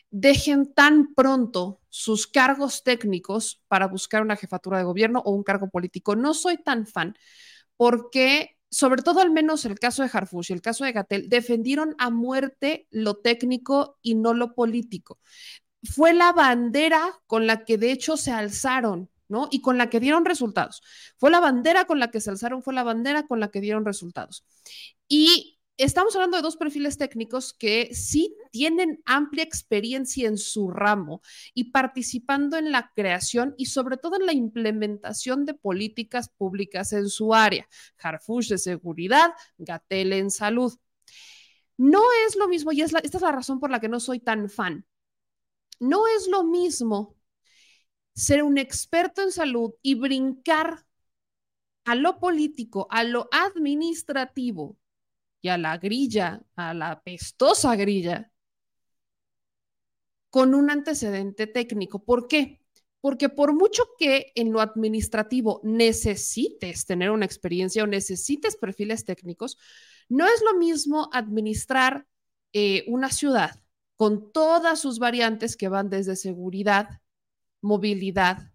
dejen 0.09 0.73
tan 0.73 1.13
pronto 1.13 1.81
sus 1.89 2.27
cargos 2.27 2.83
técnicos 2.83 3.61
para 3.67 3.87
buscar 3.87 4.21
una 4.21 4.35
jefatura 4.37 4.77
de 4.77 4.85
gobierno 4.85 5.21
o 5.25 5.31
un 5.31 5.43
cargo 5.43 5.69
político. 5.69 6.15
No 6.15 6.33
soy 6.33 6.57
tan 6.57 6.87
fan 6.87 7.15
porque 7.77 8.55
sobre 8.75 9.03
todo 9.03 9.21
al 9.21 9.31
menos 9.31 9.63
el 9.63 9.79
caso 9.79 10.03
de 10.03 10.09
Harfush 10.11 10.49
y 10.49 10.53
el 10.53 10.61
caso 10.61 10.83
de 10.83 10.91
Gatel, 10.91 11.29
defendieron 11.29 11.95
a 11.97 12.09
muerte 12.09 12.87
lo 12.91 13.15
técnico 13.15 13.97
y 14.01 14.15
no 14.15 14.33
lo 14.33 14.53
político. 14.53 15.17
Fue 15.83 16.13
la 16.13 16.33
bandera 16.33 17.01
con 17.25 17.47
la 17.47 17.63
que 17.63 17.77
de 17.77 17.91
hecho 17.93 18.17
se 18.17 18.31
alzaron, 18.31 19.09
¿no? 19.27 19.47
Y 19.51 19.61
con 19.61 19.77
la 19.77 19.89
que 19.89 19.99
dieron 19.99 20.25
resultados. 20.25 20.81
Fue 21.17 21.31
la 21.31 21.39
bandera 21.39 21.85
con 21.85 21.99
la 21.99 22.11
que 22.11 22.21
se 22.21 22.29
alzaron, 22.29 22.63
fue 22.63 22.73
la 22.73 22.83
bandera 22.83 23.27
con 23.27 23.39
la 23.39 23.49
que 23.49 23.61
dieron 23.61 23.85
resultados. 23.85 24.45
Y 25.07 25.59
estamos 25.77 26.15
hablando 26.15 26.37
de 26.37 26.43
dos 26.43 26.57
perfiles 26.57 26.97
técnicos 26.97 27.53
que 27.53 27.93
sí 27.93 28.35
tienen 28.51 29.01
amplia 29.05 29.43
experiencia 29.43 30.27
en 30.27 30.37
su 30.37 30.69
ramo 30.69 31.21
y 31.53 31.71
participando 31.71 32.57
en 32.57 32.71
la 32.71 32.91
creación 32.95 33.53
y 33.57 33.67
sobre 33.67 33.97
todo 33.97 34.15
en 34.15 34.25
la 34.25 34.33
implementación 34.33 35.45
de 35.45 35.53
políticas 35.53 36.29
públicas 36.29 36.93
en 36.93 37.09
su 37.09 37.33
área. 37.33 37.67
Harfush 37.99 38.49
de 38.49 38.57
seguridad, 38.57 39.31
Gatel 39.57 40.13
en 40.13 40.31
salud. 40.31 40.73
No 41.77 42.01
es 42.25 42.37
lo 42.37 42.47
mismo, 42.47 42.71
y 42.71 42.81
esta 42.81 42.99
es 42.99 43.21
la 43.21 43.31
razón 43.31 43.59
por 43.59 43.69
la 43.69 43.81
que 43.81 43.89
no 43.89 43.99
soy 43.99 44.19
tan 44.19 44.49
fan. 44.49 44.85
No 45.79 46.07
es 46.07 46.27
lo 46.27 46.45
mismo 46.45 47.14
ser 48.15 48.43
un 48.43 48.57
experto 48.57 49.21
en 49.21 49.31
salud 49.31 49.73
y 49.81 49.95
brincar 49.95 50.85
a 51.83 51.95
lo 51.95 52.19
político, 52.19 52.87
a 52.89 53.03
lo 53.03 53.27
administrativo, 53.31 54.77
y 55.45 55.49
a 55.49 55.59
la 55.59 55.77
grilla, 55.77 56.41
a 56.55 56.73
la 56.73 57.03
pestosa 57.03 57.75
grilla, 57.75 58.31
con 60.31 60.55
un 60.55 60.71
antecedente 60.71 61.45
técnico. 61.45 62.03
¿Por 62.03 62.27
qué? 62.27 62.61
Porque 62.99 63.29
por 63.29 63.53
mucho 63.53 63.83
que 63.99 64.31
en 64.33 64.51
lo 64.51 64.59
administrativo 64.59 65.61
necesites 65.63 66.87
tener 66.87 67.11
una 67.11 67.27
experiencia 67.27 67.83
o 67.83 67.87
necesites 67.87 68.55
perfiles 68.55 69.05
técnicos, 69.05 69.59
no 70.09 70.25
es 70.25 70.41
lo 70.41 70.57
mismo 70.57 71.09
administrar 71.13 72.07
eh, 72.51 72.83
una 72.87 73.11
ciudad 73.11 73.61
con 73.97 74.31
todas 74.31 74.79
sus 74.79 74.97
variantes 74.97 75.55
que 75.55 75.69
van 75.69 75.91
desde 75.91 76.15
seguridad, 76.15 77.01
movilidad, 77.65 78.51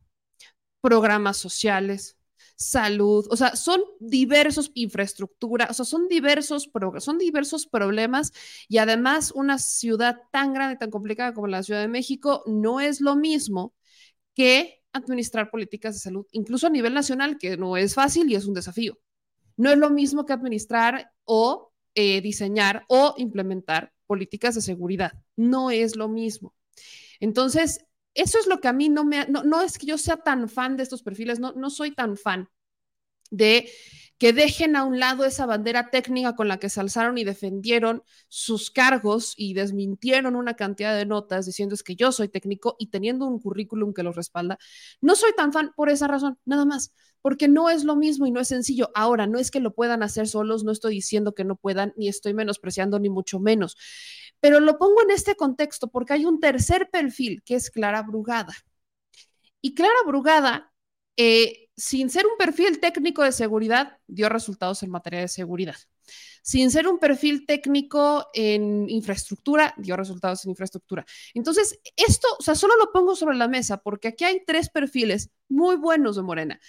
programas 0.80 1.36
sociales, 1.36 2.16
salud, 2.56 3.26
o 3.30 3.36
sea, 3.36 3.56
son 3.56 3.80
diversos 4.00 4.70
infraestructura, 4.74 5.68
o 5.70 5.74
sea, 5.74 5.84
son 5.84 6.08
diversos, 6.08 6.70
son 6.98 7.18
diversos 7.18 7.66
problemas 7.66 8.32
y 8.68 8.78
además 8.78 9.32
una 9.32 9.58
ciudad 9.58 10.18
tan 10.30 10.52
grande, 10.52 10.76
tan 10.76 10.90
complicada 10.90 11.34
como 11.34 11.48
la 11.48 11.62
Ciudad 11.62 11.80
de 11.80 11.88
México 11.88 12.42
no 12.46 12.80
es 12.80 13.00
lo 13.00 13.16
mismo 13.16 13.74
que 14.34 14.82
administrar 14.92 15.50
políticas 15.50 15.94
de 15.94 16.00
salud, 16.00 16.26
incluso 16.32 16.66
a 16.66 16.70
nivel 16.70 16.94
nacional, 16.94 17.38
que 17.38 17.56
no 17.56 17.76
es 17.76 17.94
fácil 17.94 18.30
y 18.30 18.34
es 18.34 18.46
un 18.46 18.54
desafío. 18.54 18.98
No 19.56 19.70
es 19.70 19.78
lo 19.78 19.90
mismo 19.90 20.24
que 20.26 20.32
administrar 20.32 21.12
o 21.24 21.72
eh, 21.94 22.20
diseñar 22.20 22.84
o 22.88 23.14
implementar 23.18 23.92
políticas 24.06 24.54
de 24.54 24.62
seguridad. 24.62 25.12
No 25.36 25.70
es 25.70 25.96
lo 25.96 26.08
mismo. 26.08 26.54
Entonces, 27.20 27.84
eso 28.14 28.38
es 28.38 28.46
lo 28.46 28.60
que 28.60 28.68
a 28.68 28.72
mí 28.72 28.88
no 28.88 29.04
me, 29.04 29.26
no, 29.26 29.42
no 29.44 29.62
es 29.62 29.78
que 29.78 29.86
yo 29.86 29.98
sea 29.98 30.16
tan 30.16 30.48
fan 30.48 30.76
de 30.76 30.82
estos 30.82 31.02
perfiles, 31.02 31.40
no, 31.40 31.52
no 31.52 31.70
soy 31.70 31.92
tan 31.92 32.16
fan 32.16 32.48
de 33.30 33.70
que 34.18 34.34
dejen 34.34 34.76
a 34.76 34.84
un 34.84 34.98
lado 34.98 35.24
esa 35.24 35.46
bandera 35.46 35.88
técnica 35.90 36.36
con 36.36 36.46
la 36.46 36.58
que 36.58 36.68
se 36.68 36.78
alzaron 36.80 37.16
y 37.16 37.24
defendieron 37.24 38.02
sus 38.28 38.70
cargos 38.70 39.32
y 39.36 39.54
desmintieron 39.54 40.36
una 40.36 40.54
cantidad 40.54 40.94
de 40.94 41.06
notas 41.06 41.46
diciendo 41.46 41.74
es 41.74 41.82
que 41.82 41.96
yo 41.96 42.12
soy 42.12 42.28
técnico 42.28 42.76
y 42.78 42.88
teniendo 42.90 43.26
un 43.26 43.40
currículum 43.40 43.94
que 43.94 44.02
los 44.02 44.16
respalda. 44.16 44.58
No 45.00 45.16
soy 45.16 45.32
tan 45.34 45.54
fan 45.54 45.72
por 45.74 45.88
esa 45.88 46.06
razón, 46.06 46.38
nada 46.44 46.66
más, 46.66 46.92
porque 47.22 47.48
no 47.48 47.70
es 47.70 47.84
lo 47.84 47.96
mismo 47.96 48.26
y 48.26 48.30
no 48.30 48.40
es 48.40 48.48
sencillo. 48.48 48.90
Ahora, 48.94 49.26
no 49.26 49.38
es 49.38 49.50
que 49.50 49.60
lo 49.60 49.74
puedan 49.74 50.02
hacer 50.02 50.28
solos, 50.28 50.64
no 50.64 50.72
estoy 50.72 50.94
diciendo 50.96 51.34
que 51.34 51.44
no 51.44 51.56
puedan, 51.56 51.94
ni 51.96 52.08
estoy 52.08 52.34
menospreciando, 52.34 52.98
ni 52.98 53.08
mucho 53.08 53.40
menos. 53.40 53.76
Pero 54.40 54.60
lo 54.60 54.78
pongo 54.78 55.02
en 55.02 55.10
este 55.10 55.36
contexto 55.36 55.88
porque 55.88 56.14
hay 56.14 56.24
un 56.24 56.40
tercer 56.40 56.90
perfil 56.90 57.42
que 57.44 57.56
es 57.56 57.70
Clara 57.70 58.02
Brugada. 58.02 58.54
Y 59.60 59.74
Clara 59.74 59.92
Brugada 60.06 60.72
eh, 61.16 61.68
sin 61.76 62.10
ser 62.10 62.26
un 62.26 62.36
perfil 62.38 62.80
técnico 62.80 63.22
de 63.22 63.32
seguridad, 63.32 63.98
dio 64.06 64.28
resultados 64.28 64.82
en 64.82 64.90
materia 64.90 65.20
de 65.20 65.28
seguridad. 65.28 65.76
Sin 66.42 66.70
ser 66.70 66.88
un 66.88 66.98
perfil 66.98 67.46
técnico 67.46 68.26
en 68.34 68.88
infraestructura, 68.88 69.74
dio 69.76 69.96
resultados 69.96 70.44
en 70.44 70.50
infraestructura. 70.50 71.04
Entonces, 71.34 71.78
esto, 71.96 72.28
o 72.38 72.42
sea, 72.42 72.54
solo 72.54 72.74
lo 72.76 72.92
pongo 72.92 73.16
sobre 73.16 73.36
la 73.36 73.48
mesa 73.48 73.78
porque 73.78 74.08
aquí 74.08 74.24
hay 74.24 74.42
tres 74.46 74.70
perfiles 74.70 75.30
muy 75.48 75.76
buenos 75.76 76.16
de 76.16 76.22
Morena 76.22 76.60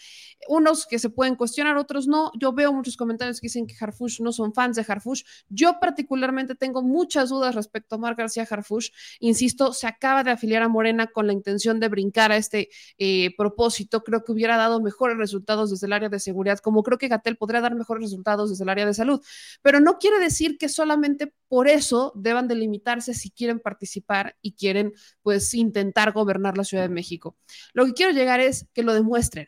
unos 0.48 0.86
que 0.86 1.00
se 1.00 1.10
pueden 1.10 1.36
cuestionar, 1.36 1.78
otros 1.78 2.08
no. 2.08 2.32
Yo 2.40 2.54
veo 2.54 2.74
muchos 2.74 2.98
comentarios 2.98 3.40
que 3.40 3.46
dicen 3.46 3.68
que 3.68 3.76
Harfush 3.80 4.22
no 4.22 4.32
son 4.32 4.54
fans 4.54 4.76
de 4.76 4.86
Harfush. 4.88 5.24
Yo 5.50 5.80
particularmente 5.80 6.56
tengo 6.56 6.82
muchas 6.82 7.30
dudas 7.30 7.56
respecto 7.56 7.96
a 7.96 7.98
Mar 7.98 8.16
García 8.16 8.48
Harfush. 8.50 8.90
Insisto, 9.20 9.74
se 9.74 9.88
acaba 9.88 10.24
de 10.24 10.32
afiliar 10.32 10.64
a 10.64 10.68
Morena 10.68 11.08
con 11.08 11.28
la 11.28 11.34
intención 11.34 11.80
de 11.80 11.90
brincar 11.90 12.32
a 12.32 12.38
este 12.38 12.70
eh, 12.98 13.36
propósito. 13.38 14.04
Creo 14.04 14.24
que 14.24 14.32
hubiera 14.32 14.58
dado 14.58 14.82
mejores 14.82 15.18
resultados 15.18 15.72
desde 15.72 15.88
el 15.88 15.94
área 15.94 16.10
de 16.10 16.20
seguridad, 16.20 16.60
como 16.60 16.84
creo 16.84 16.98
que 16.98 17.08
Gatel 17.08 17.38
podría 17.38 17.62
dar 17.62 17.76
mejores 17.76 18.04
resultados 18.04 18.50
desde 18.50 18.64
el 18.64 18.70
área 18.70 18.86
de 18.86 18.94
salud. 18.94 19.22
Pero 19.62 19.80
no 19.80 19.98
quiere 20.00 20.20
decir 20.20 20.58
que 20.58 20.70
solamente 20.70 21.34
por 21.48 21.68
eso 21.68 22.14
deban 22.16 22.48
delimitarse 22.48 23.14
si 23.14 23.32
quieren 23.32 23.60
participar 23.60 24.36
y 24.42 24.54
quieren, 24.54 24.94
pues, 25.22 25.54
intentar 25.54 26.12
gobernar 26.14 26.58
la 26.58 26.64
Ciudad 26.64 26.84
de 26.84 26.90
México. 26.90 27.38
Lo 27.74 27.86
que 27.86 27.94
quiero 27.94 28.12
llegar 28.12 28.40
es 28.40 28.68
que 28.74 28.84
lo 28.84 28.94
demuestren 28.94 29.48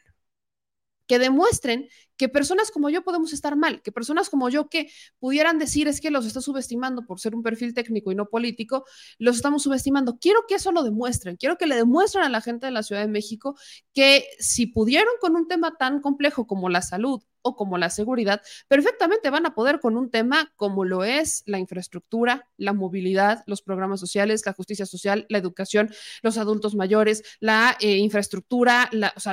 que 1.08 1.20
demuestren 1.20 1.90
que 2.18 2.30
personas 2.30 2.72
como 2.72 2.90
yo 2.90 3.04
podemos 3.04 3.34
estar 3.34 3.56
mal, 3.56 3.82
que 3.82 3.92
personas 3.92 4.30
como 4.30 4.50
yo 4.50 4.70
que 4.70 4.90
pudieran 5.20 5.60
decir 5.60 5.88
es 5.88 6.02
que 6.02 6.12
los 6.12 6.26
está 6.26 6.42
subestimando 6.42 7.06
por 7.06 7.20
ser 7.20 7.36
un 7.36 7.44
perfil 7.44 7.74
técnico 7.74 8.12
y 8.12 8.16
no 8.16 8.30
político, 8.30 8.86
los 9.18 9.36
estamos 9.36 9.64
subestimando. 9.64 10.18
Quiero 10.20 10.42
que 10.48 10.56
eso 10.56 10.72
lo 10.72 10.84
demuestren, 10.84 11.38
quiero 11.38 11.58
que 11.58 11.68
le 11.68 11.76
demuestren 11.76 12.24
a 12.24 12.30
la 12.30 12.42
gente 12.42 12.66
de 12.66 12.72
la 12.72 12.84
Ciudad 12.84 13.02
de 13.02 13.08
México 13.08 13.56
que 13.94 14.26
si 14.40 14.68
pudieron 14.68 15.14
con 15.20 15.36
un 15.36 15.48
tema 15.48 15.76
tan 15.78 16.02
complejo 16.02 16.48
como 16.48 16.70
la 16.70 16.82
salud 16.82 17.24
o 17.44 17.56
como 17.56 17.78
la 17.78 17.90
seguridad, 17.90 18.42
perfectamente 18.68 19.30
van 19.30 19.46
a 19.46 19.54
poder 19.54 19.80
con 19.80 19.98
un 19.98 20.10
tema 20.10 20.52
como 20.56 20.86
lo 20.86 21.04
es 21.04 21.44
la 21.46 21.60
infraestructura, 21.60 22.50
la 22.58 22.74
movilidad, 22.74 23.44
los 23.46 23.62
programas 23.62 24.00
sociales, 24.00 24.44
la 24.46 24.54
justicia 24.54 24.86
social, 24.86 25.26
la 25.30 25.38
educación, 25.38 25.92
los 26.22 26.38
adultos 26.38 26.74
mayores, 26.74 27.24
la 27.40 27.78
eh, 27.80 27.98
infraestructura, 27.98 28.90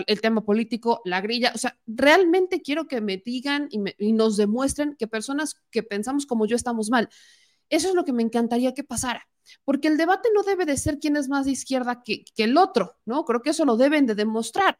el 0.07 0.21
tema 0.21 0.45
político, 0.45 1.01
la 1.05 1.21
grilla. 1.21 1.53
O 1.55 1.59
sea, 1.59 1.79
realmente 1.87 2.61
quiero 2.63 2.80
que 2.87 3.01
me 3.01 3.17
digan 3.19 3.69
y, 3.71 4.13
nos 4.13 4.37
demuestren 4.37 4.97
que 4.99 5.07
personas 5.07 5.57
que 5.71 5.83
pensamos 5.83 6.27
como 6.27 6.47
yo 6.47 6.57
estamos 6.57 6.91
mal. 6.91 7.09
Eso 7.69 7.89
es 7.89 7.95
lo 7.95 8.05
que 8.05 8.13
me 8.13 8.23
encantaría 8.23 8.75
que 8.75 8.85
pasara, 8.85 9.27
porque 9.65 9.89
el 9.89 9.97
debate 9.97 10.29
no 10.35 10.43
debe 10.43 10.67
de 10.67 10.77
ser 10.77 10.99
quién 10.99 11.17
es 11.17 11.29
más 11.29 11.47
de 11.47 11.53
izquierda 11.53 12.03
que, 12.05 12.25
que 12.35 12.45
el 12.45 12.57
otro, 12.57 12.97
¿no? 13.05 13.25
Creo 13.25 13.43
que 13.43 13.51
eso 13.51 13.65
lo 13.65 13.77
deben 13.77 14.07
de 14.07 14.15
demostrar. 14.15 14.77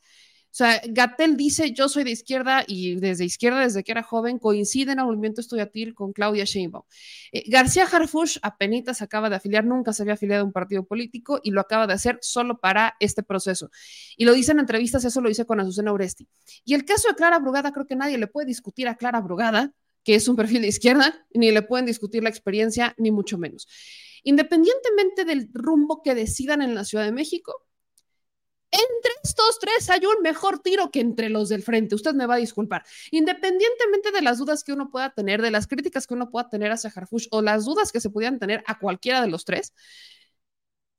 O 0.51 0.53
sea, 0.53 0.81
Gatel 0.85 1.37
dice, 1.37 1.73
yo 1.73 1.89
soy 1.89 2.03
de 2.03 2.11
izquierda 2.11 2.65
y 2.67 2.97
desde 2.97 3.25
izquierda, 3.25 3.61
desde 3.61 3.85
que 3.85 3.93
era 3.93 4.03
joven, 4.03 4.41
coincide 4.41 4.93
en 4.93 4.99
el 4.99 5.05
movimiento 5.05 5.41
estudiantil 5.41 5.95
con 5.95 6.13
Claudia 6.13 6.45
Sheinbaum. 6.45 6.83
Eh, 7.31 7.45
García 7.49 7.85
Harfush 7.85 8.39
apenas 8.43 9.01
acaba 9.01 9.31
de 9.31 9.37
afiliar, 9.37 9.65
nunca 9.65 9.93
se 9.93 10.03
había 10.03 10.15
afiliado 10.15 10.43
a 10.43 10.47
un 10.47 10.53
partido 10.53 10.85
político 10.85 11.41
y 11.45 11.53
lo 11.53 11.61
acaba 11.61 11.87
de 11.87 11.93
hacer 11.95 12.19
solo 12.21 12.59
para 12.59 12.97
este 12.99 13.23
proceso. 13.23 13.71
Y 14.17 14.25
lo 14.25 14.33
dice 14.33 14.51
en 14.51 14.59
entrevistas, 14.59 15.05
eso 15.05 15.21
lo 15.21 15.29
dice 15.29 15.45
con 15.45 15.61
Azucena 15.61 15.93
Oresti. 15.93 16.29
Y 16.65 16.75
el 16.75 16.85
caso 16.85 17.09
de 17.09 17.15
Clara 17.15 17.39
Brugada, 17.39 17.73
creo 17.73 17.87
que 17.87 17.97
nadie 17.97 18.19
le 18.19 18.27
puede 18.27 18.47
discutir 18.47 18.89
a 18.89 18.97
Clara 18.97 19.21
Brugada, 19.21 19.73
que 20.03 20.17
es 20.17 20.27
un 20.27 20.35
perfil 20.35 20.63
de 20.63 20.69
izquierda, 20.69 21.27
ni 21.33 21.53
le 21.53 21.63
pueden 21.63 21.87
discutir 21.87 22.23
la 22.23 22.31
experiencia, 22.31 22.95
ni 22.99 23.11
mucho 23.11 23.39
menos. 23.39 23.69
Independientemente 24.23 25.25
del 25.25 25.49
rumbo 25.53 26.03
que 26.03 26.15
decidan 26.15 26.63
en 26.63 26.75
la 26.75 26.85
Ciudad 26.85 27.05
de 27.05 27.13
México, 27.13 27.67
entre 28.71 29.13
estos 29.25 29.59
tres 29.59 29.91
hay 29.91 30.07
un 30.07 30.23
mejor 30.23 30.61
tiro 30.61 30.91
que 30.91 31.01
entre 31.01 31.29
los 31.29 31.49
del 31.49 31.63
frente. 31.63 31.95
Usted 31.95 32.15
me 32.15 32.27
va 32.27 32.35
a 32.35 32.39
disculpar. 32.39 32.85
Independientemente 33.11 34.13
de 34.13 34.23
las 34.23 34.39
dudas 34.39 34.65
que 34.65 34.73
uno 34.73 34.91
pueda 34.91 35.11
tener, 35.11 35.43
de 35.43 35.51
las 35.51 35.67
críticas 35.67 36.07
que 36.07 36.15
uno 36.15 36.31
pueda 36.31 36.49
tener 36.49 36.71
hacia 36.73 36.93
Harfush 36.95 37.29
o 37.31 37.43
las 37.43 37.65
dudas 37.65 37.93
que 37.93 38.01
se 38.01 38.11
pudieran 38.11 38.39
tener 38.39 38.63
a 38.67 38.79
cualquiera 38.79 39.23
de 39.23 39.29
los 39.29 39.45
tres, 39.45 39.75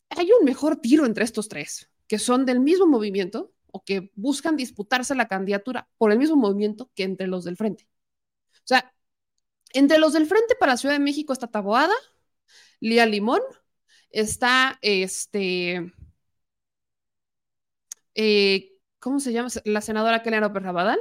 hay 0.10 0.30
un 0.32 0.46
mejor 0.46 0.78
tiro 0.78 1.06
entre 1.06 1.24
estos 1.24 1.48
tres, 1.48 1.90
que 2.08 2.20
son 2.20 2.46
del 2.46 2.60
mismo 2.60 2.86
movimiento 2.86 3.54
o 3.72 3.84
que 3.84 4.12
buscan 4.16 4.58
disputarse 4.58 5.16
la 5.16 5.28
candidatura 5.28 5.88
por 5.98 6.12
el 6.12 6.20
mismo 6.20 6.36
movimiento 6.36 6.92
que 6.96 7.04
entre 7.04 7.28
los 7.28 7.46
del 7.46 7.58
frente. 7.58 7.88
O 8.56 8.66
sea, 8.66 8.94
entre 9.74 9.98
los 9.98 10.14
del 10.14 10.26
frente 10.26 10.56
para 10.60 10.78
Ciudad 10.78 10.96
de 10.96 11.00
México 11.00 11.34
está 11.34 11.48
Taboada, 11.48 11.94
Lía 12.82 13.06
Limón, 13.06 13.42
está 14.10 14.78
este 14.82 15.94
eh, 18.16 18.74
¿cómo 19.00 19.20
se 19.20 19.34
llama? 19.34 19.50
La 19.66 19.82
senadora 19.82 20.24
Kelena 20.24 20.48
López 20.48 20.64
Rabadán, 20.64 21.00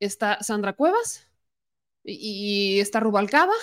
está 0.00 0.42
Sandra 0.42 0.74
Cuevas 0.74 1.26
y, 2.04 2.80
está 2.80 3.00
Rubalcaba. 3.00 3.54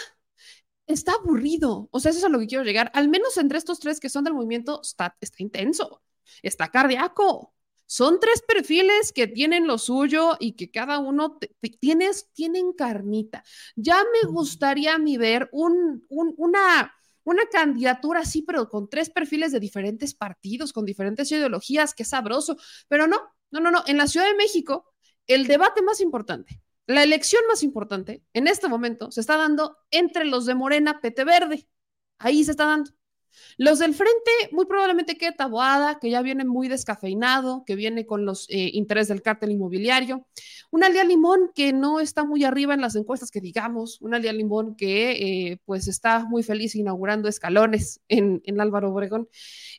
Está 0.88 1.14
aburrido. 1.14 1.90
O 1.92 2.00
sea, 2.00 2.12
eso 2.12 2.20
es 2.20 2.26
a 2.26 2.30
lo 2.30 2.40
que 2.40 2.48
quiero 2.48 2.64
llegar. 2.64 2.92
Al 2.94 3.08
menos 3.10 3.38
entre 3.38 3.58
estos 3.58 3.80
tres 3.80 4.00
que 4.00 4.10
son 4.10 4.24
del 4.24 4.36
movimiento, 4.36 4.82
está, 4.84 5.18
está 5.20 5.42
intenso, 5.42 6.04
está 6.44 6.70
cardíaco. 6.70 7.54
Son 7.88 8.20
tres 8.20 8.42
perfiles 8.42 9.12
que 9.14 9.28
tienen 9.28 9.68
lo 9.68 9.78
suyo 9.78 10.38
y 10.40 10.54
que 10.54 10.72
cada 10.72 11.00
uno 11.00 11.40
tienes, 11.80 12.32
tienen 12.34 12.74
carnita. 12.74 13.44
Ya 13.76 14.04
me 14.04 14.30
gustaría 14.30 14.96
a 14.96 15.00
mí 15.00 15.18
ver 15.18 15.50
un, 15.52 16.06
una, 16.10 16.96
una 17.26 17.46
candidatura 17.48 18.22
así, 18.22 18.44
pero 18.44 18.70
con 18.70 18.90
tres 18.90 19.10
perfiles 19.10 19.52
de 19.52 19.60
diferentes 19.60 20.14
partidos, 20.14 20.72
con 20.72 20.86
diferentes 20.86 21.30
ideologías, 21.32 21.94
qué 21.94 22.06
sabroso. 22.06 22.56
Pero 22.88 23.08
no, 23.08 23.18
no, 23.52 23.60
no, 23.60 23.72
no. 23.72 23.84
En 23.88 23.98
la 23.98 24.08
Ciudad 24.08 24.28
de 24.28 24.36
México, 24.36 24.94
el 25.28 25.48
debate 25.48 25.82
más 25.82 26.00
importante, 26.00 26.62
la 26.88 27.04
elección 27.04 27.42
más 27.48 27.64
importante 27.64 28.24
en 28.34 28.48
este 28.48 28.68
momento 28.68 29.12
se 29.12 29.22
está 29.22 29.38
dando 29.38 29.78
entre 29.92 30.24
los 30.26 30.46
de 30.46 30.56
Morena, 30.56 31.02
Pete 31.02 31.24
Verde. 31.24 31.68
Ahí 32.20 32.44
se 32.44 32.52
está 32.52 32.66
dando. 32.66 32.92
Los 33.58 33.80
del 33.80 33.94
frente 33.94 34.32
muy 34.52 34.66
probablemente 34.66 35.18
quede 35.18 35.32
tabuada, 35.34 36.00
que 36.00 36.10
ya 36.10 36.22
viene 36.22 36.46
muy 36.46 36.68
descafeinado, 36.68 37.64
que 37.66 37.76
viene 37.76 38.06
con 38.06 38.26
los 38.26 38.50
eh, 38.50 38.72
intereses 38.74 39.10
del 39.10 39.22
cártel 39.22 39.52
inmobiliario. 39.52 40.26
Una 40.72 40.90
Lía 40.90 41.04
Limón 41.04 41.52
que 41.54 41.74
no 41.74 42.00
está 42.00 42.24
muy 42.24 42.44
arriba 42.44 42.74
en 42.74 42.82
las 42.82 42.96
encuestas, 42.96 43.32
que 43.32 43.42
digamos, 43.42 44.02
una 44.02 44.20
Lía 44.20 44.34
Limón 44.34 44.76
que 44.76 45.12
eh, 45.12 45.58
pues 45.66 45.88
está 45.88 46.26
muy 46.26 46.44
feliz 46.44 46.76
inaugurando 46.76 47.30
escalones 47.30 48.02
en, 48.08 48.42
en 48.46 48.60
Álvaro 48.60 48.92
Obregón. 48.92 49.30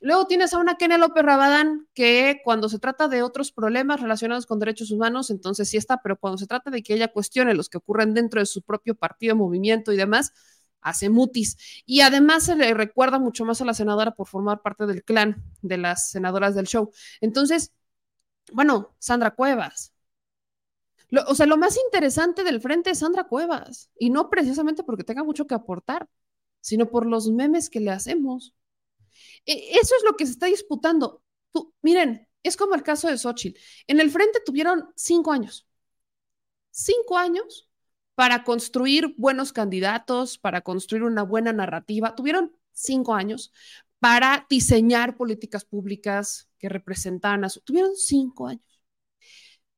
Luego 0.00 0.26
tienes 0.26 0.54
a 0.54 0.58
una 0.58 0.76
Kenia 0.76 0.98
López 0.98 1.22
Rabadán 1.22 1.86
que 1.94 2.40
cuando 2.44 2.68
se 2.68 2.78
trata 2.78 3.08
de 3.08 3.22
otros 3.22 3.52
problemas 3.52 4.00
relacionados 4.00 4.46
con 4.46 4.58
derechos 4.58 4.90
humanos, 4.90 5.30
entonces 5.30 5.68
sí 5.68 5.76
está, 5.76 6.00
pero 6.02 6.18
cuando 6.18 6.38
se 6.38 6.46
trata 6.46 6.70
de 6.70 6.82
que 6.82 6.94
ella 6.94 7.08
cuestione 7.08 7.54
los 7.54 7.68
que 7.68 7.78
ocurren 7.78 8.14
dentro 8.14 8.40
de 8.40 8.46
su 8.46 8.62
propio 8.62 8.94
partido, 8.94 9.36
movimiento 9.36 9.92
y 9.92 9.96
demás, 9.96 10.32
hace 10.80 11.10
mutis. 11.10 11.56
Y 11.86 12.00
además 12.00 12.44
se 12.44 12.56
le 12.56 12.72
recuerda 12.74 13.18
mucho 13.18 13.44
más 13.44 13.60
a 13.60 13.64
la 13.64 13.74
senadora 13.74 14.12
por 14.12 14.28
formar 14.28 14.62
parte 14.62 14.86
del 14.86 15.04
clan 15.04 15.42
de 15.62 15.78
las 15.78 16.10
senadoras 16.10 16.54
del 16.54 16.66
show. 16.66 16.90
Entonces, 17.20 17.72
bueno, 18.52 18.94
Sandra 18.98 19.32
Cuevas. 19.34 19.92
o 21.28 21.34
sea, 21.34 21.46
lo 21.46 21.56
más 21.56 21.76
interesante 21.76 22.44
del 22.44 22.60
frente 22.60 22.90
es 22.90 22.98
Sandra 23.00 23.24
Cuevas. 23.24 23.90
Y 23.98 24.10
no 24.10 24.30
precisamente 24.30 24.82
porque 24.84 25.04
tenga 25.04 25.24
mucho 25.24 25.46
que 25.46 25.54
aportar, 25.54 26.08
sino 26.60 26.88
por 26.90 27.06
los 27.06 27.28
memes 27.30 27.70
que 27.70 27.80
le 27.80 27.90
hacemos. 27.90 28.54
E, 29.46 29.78
eso 29.78 29.94
es 29.96 30.04
lo 30.04 30.16
que 30.16 30.26
se 30.26 30.32
está 30.32 30.46
disputando. 30.46 31.22
miren, 31.82 32.28
es 32.42 32.56
como 32.56 32.74
el 32.74 32.82
caso 32.82 33.08
de 33.08 33.18
Xochitl. 33.18 33.58
En 33.86 34.00
el 34.00 34.10
frente 34.10 34.40
tuvieron 34.44 34.92
cinco 34.96 35.32
años. 35.32 35.66
Cinco 36.70 37.16
años 37.18 37.65
para 38.16 38.42
construir 38.42 39.14
buenos 39.16 39.52
candidatos, 39.52 40.38
para 40.38 40.62
construir 40.62 41.04
una 41.04 41.22
buena 41.22 41.52
narrativa. 41.52 42.16
Tuvieron 42.16 42.56
cinco 42.72 43.14
años 43.14 43.52
para 44.00 44.46
diseñar 44.50 45.16
políticas 45.16 45.64
públicas 45.64 46.48
que 46.58 46.68
representaban 46.68 47.44
a 47.44 47.50
su... 47.50 47.60
Tuvieron 47.60 47.94
cinco 47.94 48.48
años. 48.48 48.75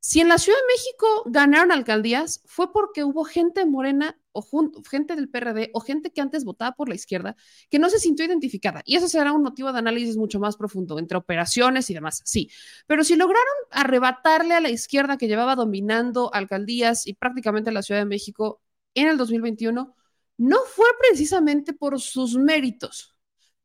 Si 0.09 0.22
en 0.22 0.28
la 0.28 0.38
Ciudad 0.38 0.56
de 0.56 0.74
México 0.74 1.22
ganaron 1.26 1.70
alcaldías, 1.70 2.40
fue 2.46 2.72
porque 2.72 3.04
hubo 3.04 3.24
gente 3.24 3.66
morena 3.66 4.18
o 4.32 4.42
gente 4.90 5.14
del 5.14 5.28
PRD 5.28 5.68
o 5.74 5.80
gente 5.80 6.11
que 6.11 6.22
antes 6.22 6.46
votaba 6.46 6.74
por 6.74 6.88
la 6.88 6.94
izquierda 6.94 7.36
que 7.68 7.78
no 7.78 7.90
se 7.90 7.98
sintió 7.98 8.24
identificada. 8.24 8.80
Y 8.86 8.96
eso 8.96 9.06
será 9.06 9.34
un 9.34 9.42
motivo 9.42 9.70
de 9.70 9.80
análisis 9.80 10.16
mucho 10.16 10.40
más 10.40 10.56
profundo 10.56 10.98
entre 10.98 11.18
operaciones 11.18 11.90
y 11.90 11.94
demás, 11.94 12.22
sí. 12.24 12.50
Pero 12.86 13.04
si 13.04 13.16
lograron 13.16 13.52
arrebatarle 13.70 14.54
a 14.54 14.62
la 14.62 14.70
izquierda 14.70 15.18
que 15.18 15.28
llevaba 15.28 15.56
dominando 15.56 16.32
alcaldías 16.32 17.06
y 17.06 17.12
prácticamente 17.12 17.70
la 17.70 17.82
Ciudad 17.82 18.00
de 18.00 18.06
México 18.06 18.62
en 18.94 19.09
el 19.09 19.18
2021, 19.18 19.94
no 20.38 20.59
fue 20.74 20.86
precisamente 21.06 21.74
por 21.74 22.00
sus 22.00 22.34
méritos, 22.38 23.14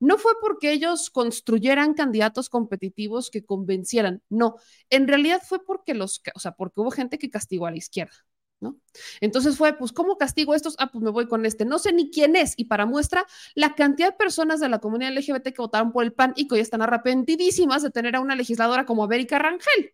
no 0.04 0.18
fue 0.18 0.34
porque 0.42 0.74
ellos 0.74 1.10
construyeran 1.10 1.94
candidatos 1.94 2.50
competitivos 2.50 3.32
que 3.32 3.46
convencieran, 3.46 4.22
no, 4.30 4.56
en 4.90 5.08
realidad 5.08 5.42
fue 5.48 5.64
porque 5.64 5.94
los, 5.94 6.22
o 6.36 6.40
sea, 6.40 6.52
porque 6.52 6.82
hubo 6.82 6.92
gente 6.92 7.18
que 7.18 7.30
castigó 7.30 7.68
a 7.68 7.72
la 7.72 7.78
izquierda. 7.78 8.14
¿No? 8.60 8.78
Entonces 9.20 9.58
fue, 9.58 9.74
pues, 9.74 9.92
¿cómo 9.92 10.18
castigo 10.18 10.54
a 10.54 10.56
estos? 10.56 10.76
Ah, 10.80 10.90
pues 10.90 11.04
me 11.04 11.10
voy 11.12 11.28
con 11.28 11.46
este. 11.46 11.66
No 11.66 11.80
sé 11.80 11.92
ni 11.92 12.10
quién 12.10 12.38
es. 12.38 12.54
Y 12.56 12.66
para 12.66 12.86
muestra, 12.86 13.26
la 13.56 13.76
cantidad 13.76 14.12
de 14.12 14.18
personas 14.18 14.62
de 14.62 14.70
la 14.70 14.80
comunidad 14.80 15.12
LGBT 15.12 15.54
que 15.54 15.62
votaron 15.62 15.92
por 15.92 16.06
el 16.06 16.14
PAN 16.14 16.32
y 16.38 16.48
que 16.48 16.56
hoy 16.56 16.62
están 16.62 16.82
arrepentidísimas 16.82 17.82
de 17.84 17.90
tener 17.92 18.16
a 18.16 18.22
una 18.22 18.38
legisladora 18.38 18.86
como 18.86 19.04
América 19.04 19.38
Rangel. 19.38 19.94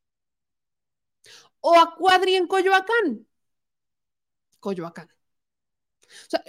O 1.61 1.75
a 1.79 1.95
Cuadri 1.95 2.35
en 2.35 2.45
Coyoacán. 2.47 3.25
Coyoacán. 4.59 5.09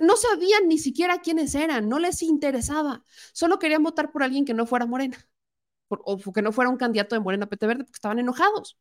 No 0.01 0.17
sabían 0.17 0.69
ni 0.69 0.79
siquiera 0.79 1.21
quiénes 1.21 1.55
eran, 1.55 1.89
no 1.89 1.99
les 1.99 2.23
interesaba. 2.23 3.05
Solo 3.33 3.59
querían 3.59 3.83
votar 3.83 4.13
por 4.13 4.23
alguien 4.23 4.45
que 4.45 4.55
no 4.55 4.67
fuera 4.67 4.87
Morena 4.87 5.19
o 5.89 6.19
que 6.33 6.43
no 6.43 6.53
fuera 6.53 6.71
un 6.71 6.77
candidato 6.77 7.15
de 7.17 7.21
Morena 7.21 7.49
PT 7.49 7.67
Verde 7.67 7.85
porque 7.85 7.97
estaban 7.97 8.19
enojados. 8.19 8.79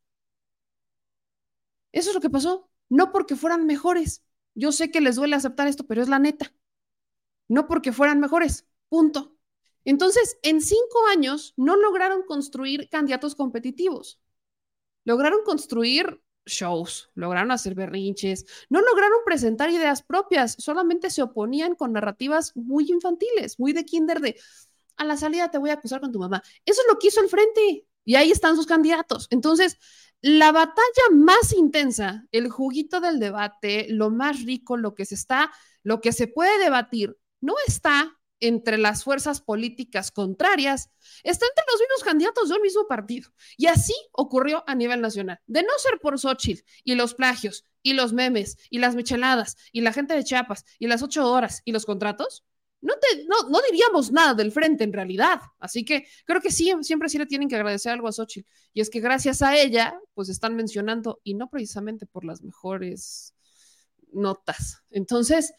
Eso 1.92 2.10
es 2.10 2.16
lo 2.16 2.22
que 2.22 2.30
pasó. 2.30 2.70
No 2.90 3.12
porque 3.12 3.36
fueran 3.36 3.66
mejores. 3.66 4.24
Yo 4.56 4.72
sé 4.72 4.92
que 4.92 5.02
les 5.02 5.16
duele 5.16 5.36
aceptar 5.36 5.68
esto, 5.68 5.86
pero 5.88 6.02
es 6.02 6.10
la 6.10 6.20
neta. 6.20 6.54
No 7.48 7.68
porque 7.68 7.92
fueran 7.92 8.20
mejores. 8.20 8.68
Punto. 8.90 9.36
Entonces, 9.86 10.38
en 10.44 10.62
cinco 10.62 11.08
años 11.12 11.54
no 11.58 11.76
lograron 11.76 12.24
construir 12.24 12.90
candidatos 12.90 13.36
competitivos. 13.36 14.22
Lograron 15.06 15.44
construir 15.44 16.22
shows, 16.46 17.10
lograron 17.14 17.52
hacer 17.52 17.76
berrinches, 17.76 18.46
no 18.70 18.82
lograron 18.82 19.20
presentar 19.26 19.70
ideas 19.70 20.02
propias, 20.04 20.56
solamente 20.58 21.10
se 21.10 21.22
oponían 21.22 21.76
con 21.76 21.94
narrativas 21.94 22.56
muy 22.56 22.90
infantiles, 22.90 23.60
muy 23.60 23.74
de 23.74 23.86
kinder 23.86 24.20
de 24.20 24.36
a 24.98 25.06
la 25.06 25.18
salida 25.18 25.50
te 25.50 25.58
voy 25.58 25.70
a 25.70 25.74
acusar 25.74 26.02
con 26.02 26.12
tu 26.12 26.20
mamá. 26.20 26.44
Eso 26.66 26.82
es 26.82 26.88
lo 26.90 27.00
que 27.00 27.08
hizo 27.08 27.22
el 27.22 27.30
frente 27.30 27.88
y 28.04 28.16
ahí 28.16 28.32
están 28.32 28.56
sus 28.56 28.66
candidatos. 28.66 29.28
Entonces, 29.30 29.78
la 30.22 30.52
batalla 30.52 31.04
más 31.14 31.54
intensa, 31.54 32.26
el 32.32 32.50
juguito 32.50 33.00
del 33.00 33.20
debate, 33.20 33.88
lo 33.90 34.10
más 34.10 34.44
rico, 34.44 34.76
lo 34.76 34.96
que 34.96 35.06
se 35.06 35.16
está, 35.16 35.52
lo 35.84 36.02
que 36.02 36.12
se 36.12 36.28
puede 36.28 36.62
debatir, 36.62 37.18
no 37.40 37.56
está 37.66 38.19
entre 38.40 38.78
las 38.78 39.04
fuerzas 39.04 39.42
políticas 39.42 40.12
contrarias 40.12 40.90
está 41.24 41.46
entre 41.46 41.66
los 41.72 41.80
mismos 41.80 42.04
candidatos 42.04 42.50
del 42.50 42.62
mismo 42.62 42.88
partido. 42.88 43.30
Y 43.58 43.68
así 43.68 43.94
ocurrió 44.12 44.64
a 44.68 44.76
nivel 44.76 45.02
nacional. 45.02 45.40
De 45.48 45.64
no 45.64 45.70
ser 45.78 46.00
por 46.00 46.20
Xochitl 46.20 46.64
y 46.84 46.96
los 46.96 47.14
plagios 47.14 47.66
y 47.82 47.94
los 47.94 48.14
memes 48.14 48.58
y 48.70 48.80
las 48.80 48.96
micheladas 48.96 49.58
y 49.72 49.82
la 49.82 49.94
gente 49.94 50.14
de 50.14 50.24
Chiapas 50.24 50.66
y 50.78 50.88
las 50.88 51.02
ocho 51.02 51.30
horas 51.32 51.62
y 51.66 51.72
los 51.72 51.86
contratos, 51.86 52.44
no, 52.82 52.94
te, 52.94 53.26
diríamos 53.72 54.12
nada 54.12 54.34
del 54.34 54.52
frente 54.52 54.86
en 54.86 54.94
realidad. 54.94 55.42
Así 55.60 55.84
que 55.84 56.08
creo 56.26 56.42
que 56.42 56.52
sí, 56.52 56.72
siempre 56.82 57.10
sí 57.10 57.18
le 57.18 57.26
tienen 57.26 57.50
que 57.50 57.56
agradecer 57.56 57.92
algo 57.92 58.08
a 58.08 58.14
Xochitl. 58.14 58.48
Y 58.74 58.82
es 58.82 58.90
que 58.90 59.02
gracias 59.02 59.42
a 59.42 59.58
ella, 59.58 60.00
pues 60.14 60.30
están 60.30 60.56
mencionando, 60.56 61.20
y 61.24 61.34
no 61.34 61.50
precisamente 61.50 62.06
por 62.06 62.24
las 62.24 62.42
mejores 62.42 63.34
notas. 64.12 64.82
Entonces, 64.92 65.54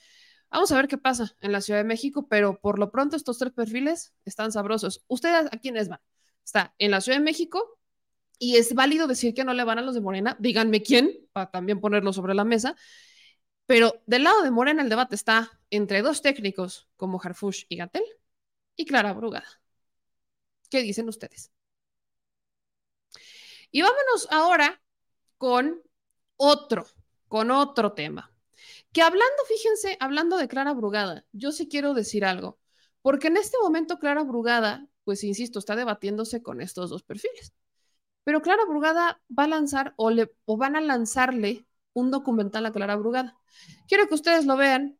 Vamos 0.51 0.73
a 0.73 0.77
ver 0.77 0.89
qué 0.89 0.99
pasa 0.99 1.37
en 1.41 1.53
la 1.53 1.61
Ciudad 1.61 1.81
de 1.81 1.85
México, 1.85 2.27
pero 2.29 2.59
por 2.61 2.79
lo 2.79 2.91
pronto 2.91 3.17
estos 3.17 3.39
tres 3.39 3.53
perfiles 3.53 4.13
están 4.25 4.51
sabrosos. 4.53 5.05
¿Ustedes 5.07 5.47
a 5.53 5.59
quiénes 5.59 5.89
van? 5.89 6.01
Está 6.45 6.75
en 6.79 6.91
la 6.91 7.01
Ciudad 7.01 7.19
de 7.19 7.25
México 7.25 7.79
y 8.39 8.57
es 8.57 8.75
válido 8.75 9.07
decir 9.07 9.35
que 9.35 9.45
no 9.45 9.55
le 9.55 9.65
van 9.65 9.79
a 9.79 9.83
los 9.83 9.95
de 9.95 10.01
Morena. 10.01 10.37
Díganme 10.41 10.83
quién, 10.83 11.29
para 11.33 11.51
también 11.51 11.81
ponerlo 11.81 12.13
sobre 12.13 12.35
la 12.35 12.45
mesa. 12.45 12.75
Pero 13.67 14.03
del 14.07 14.25
lado 14.25 14.43
de 14.43 14.51
Morena 14.51 14.83
el 14.83 14.89
debate 14.89 15.15
está 15.15 15.61
entre 15.71 16.03
dos 16.03 16.23
técnicos 16.23 16.89
como 16.97 17.21
Harfush 17.23 17.65
y 17.69 17.77
Gatel 17.77 18.03
y 18.77 18.87
Clara 18.87 19.13
Brugada. 19.13 19.47
¿Qué 20.71 20.83
dicen 20.83 21.09
ustedes? 21.09 21.53
Y 23.71 23.83
vámonos 23.83 24.29
ahora 24.31 24.81
con 25.39 25.83
otro, 26.37 26.87
con 27.29 27.51
otro 27.51 27.93
tema. 27.93 28.30
Que 28.93 29.03
hablando, 29.03 29.45
fíjense, 29.47 29.97
hablando 30.01 30.37
de 30.37 30.49
Clara 30.49 30.73
Brugada, 30.75 31.25
yo 31.33 31.53
sí 31.53 31.69
quiero 31.69 31.95
decir 31.95 32.25
algo, 32.25 32.59
porque 33.03 33.29
en 33.29 33.37
este 33.37 33.57
momento 33.63 33.99
Clara 33.99 34.25
Brugada, 34.25 34.89
pues 35.05 35.23
insisto, 35.25 35.59
está 35.59 35.77
debatiéndose 35.77 36.43
con 36.43 36.61
estos 36.61 36.91
dos 36.91 37.03
perfiles. 37.03 37.53
Pero 38.25 38.43
Clara 38.43 38.65
Brugada 38.67 39.21
va 39.37 39.45
a 39.45 39.49
lanzar 39.49 39.95
o, 39.97 40.11
le, 40.11 40.33
o 40.45 40.57
van 40.57 40.77
a 40.77 40.81
lanzarle 40.81 41.67
un 41.93 42.11
documental 42.11 42.67
a 42.67 42.73
Clara 42.73 42.97
Brugada. 42.97 43.37
Quiero 43.89 44.09
que 44.09 44.15
ustedes 44.15 44.47
lo 44.47 44.57
vean 44.57 44.99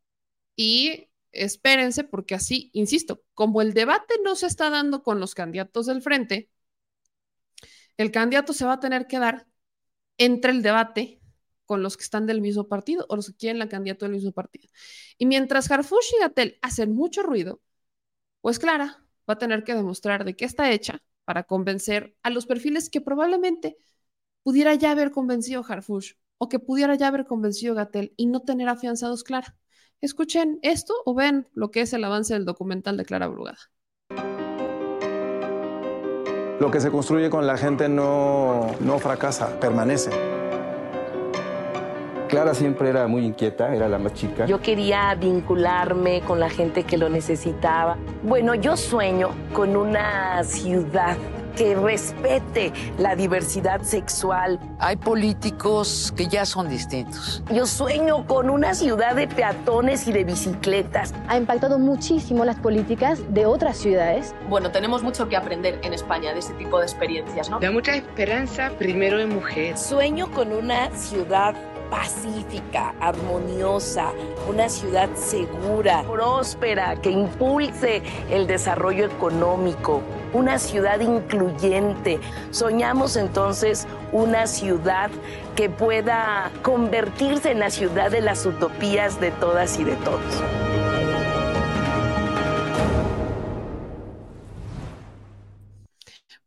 y 0.57 1.09
espérense 1.33 2.05
porque 2.05 2.35
así, 2.35 2.71
insisto, 2.73 3.23
como 3.35 3.63
el 3.63 3.75
debate 3.75 4.15
no 4.25 4.37
se 4.37 4.47
está 4.47 4.71
dando 4.71 5.03
con 5.03 5.21
los 5.21 5.35
candidatos 5.35 5.87
del 5.87 6.03
frente, 6.03 6.51
el 7.97 8.11
candidato 8.11 8.53
se 8.53 8.65
va 8.65 8.75
a 8.75 8.81
tener 8.81 9.07
que 9.07 9.19
dar 9.19 9.47
entre 10.17 10.53
el 10.53 10.63
debate 10.63 11.20
con 11.71 11.85
los 11.85 11.97
que 11.97 12.03
están 12.03 12.27
del 12.27 12.41
mismo 12.41 12.67
partido 12.67 13.07
o 13.09 13.15
los 13.15 13.29
que 13.29 13.37
quieren 13.37 13.61
la 13.61 13.69
candidatura 13.69 14.09
del 14.09 14.17
mismo 14.17 14.33
partido. 14.33 14.69
Y 15.19 15.27
mientras 15.27 15.71
Harfush 15.71 16.15
y 16.17 16.21
Gatel 16.21 16.59
hacen 16.63 16.93
mucho 16.93 17.23
ruido, 17.23 17.61
pues 18.41 18.59
Clara 18.59 19.05
va 19.29 19.35
a 19.35 19.39
tener 19.39 19.63
que 19.63 19.77
demostrar 19.77 20.25
de 20.25 20.35
qué 20.35 20.47
está 20.47 20.73
hecha 20.73 21.01
para 21.25 21.45
convencer 21.45 22.17
a 22.25 22.31
los 22.31 22.47
perfiles 22.47 22.91
que 22.91 23.01
probablemente 23.01 23.77
pudiera 24.43 24.75
ya 24.75 24.91
haber 24.91 25.13
convencido 25.13 25.65
Harfush 25.65 26.15
o 26.39 26.49
que 26.49 26.59
pudiera 26.59 26.97
ya 26.97 27.07
haber 27.07 27.25
convencido 27.25 27.77
Gatel 27.77 28.15
y 28.17 28.27
no 28.27 28.41
tener 28.41 28.69
afianzados 28.69 29.23
Clara. 29.23 29.57
Escuchen 30.01 30.59
esto 30.63 30.93
o 31.05 31.15
ven 31.15 31.47
lo 31.53 31.71
que 31.71 31.83
es 31.83 31.93
el 31.93 32.03
avance 32.03 32.35
del 32.35 32.47
documental 32.47 32.97
de 32.97 33.05
Clara 33.05 33.29
Brugada. 33.29 33.61
Lo 36.59 36.69
que 36.73 36.81
se 36.81 36.91
construye 36.91 37.31
con 37.31 37.47
la 37.47 37.57
gente 37.57 37.89
no, 37.89 38.75
no 38.81 38.99
fracasa, 38.99 39.61
permanece. 39.61 40.40
Clara 42.31 42.55
siempre 42.55 42.89
era 42.89 43.09
muy 43.09 43.25
inquieta, 43.25 43.75
era 43.75 43.89
la 43.89 43.99
más 43.99 44.15
chica. 44.15 44.47
Yo 44.47 44.61
quería 44.61 45.13
vincularme 45.17 46.21
con 46.21 46.39
la 46.39 46.49
gente 46.49 46.85
que 46.85 46.97
lo 46.97 47.09
necesitaba. 47.09 47.97
Bueno, 48.23 48.55
yo 48.55 48.77
sueño 48.77 49.31
con 49.53 49.77
una 49.77 50.45
ciudad 50.45 51.17
que 51.57 51.75
respete 51.75 52.73
la 52.99 53.17
diversidad 53.17 53.83
sexual. 53.83 54.61
Hay 54.79 54.97
políticos 54.97 56.13
que 56.17 56.29
ya 56.29 56.47
son 56.47 56.69
distintos. 56.69 57.43
Yo 57.53 57.67
sueño 57.67 58.27
con 58.27 58.49
una 58.49 58.75
ciudad 58.75 59.17
de 59.17 59.27
peatones 59.27 60.07
y 60.07 60.13
de 60.13 60.25
bicicletas. 60.25 61.13
Ha 61.29 61.37
impactado 61.37 61.79
muchísimo 61.79 62.45
las 62.45 62.57
políticas 62.57 63.21
de 63.35 63.47
otras 63.47 63.77
ciudades. 63.77 64.35
Bueno, 64.49 64.71
tenemos 64.71 65.03
mucho 65.03 65.29
que 65.29 65.37
aprender 65.37 65.81
en 65.83 65.93
España 65.93 66.33
de 66.33 66.39
este 66.39 66.55
tipo 66.55 66.79
de 66.79 66.85
experiencias, 66.85 67.51
¿no? 67.51 67.59
Da 67.59 67.71
mucha 67.71 67.95
esperanza 67.95 68.71
primero 68.79 69.21
en 69.21 69.31
mujer. 69.31 69.77
Sueño 69.77 70.31
con 70.31 70.53
una 70.53 70.91
ciudad 70.93 71.55
pacífica, 71.91 72.95
armoniosa, 73.01 74.13
una 74.49 74.69
ciudad 74.69 75.09
segura, 75.17 76.05
próspera, 76.05 77.01
que 77.01 77.11
impulse 77.11 78.03
el 78.31 78.47
desarrollo 78.47 79.07
económico, 79.07 80.01
una 80.33 80.59
ciudad 80.59 81.01
incluyente. 81.01 82.21
Soñamos 82.53 83.17
entonces 83.17 83.87
una 84.13 84.47
ciudad 84.47 85.11
que 85.57 85.69
pueda 85.69 86.51
convertirse 86.63 87.51
en 87.51 87.59
la 87.59 87.71
ciudad 87.71 88.11
de 88.11 88.21
las 88.21 88.47
utopías 88.47 89.21
de 89.21 89.33
todas 89.33 89.79
y 89.79 89.85
de 89.85 89.97
todos. 89.97 90.43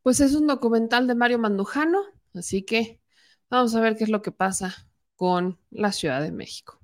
Pues 0.02 0.20
es 0.20 0.36
un 0.36 0.48
documental 0.48 1.08
de 1.08 1.16
Mario 1.16 1.40
Mandujano, 1.40 2.00
así 2.34 2.64
que 2.64 3.00
vamos 3.50 3.74
a 3.74 3.80
ver 3.80 3.96
qué 3.96 4.04
es 4.04 4.10
lo 4.10 4.22
que 4.22 4.32
pasa 4.32 4.93
con 5.24 5.58
la 5.72 5.94
Ciudad 5.94 6.22
de 6.22 6.34
México. 6.34 6.82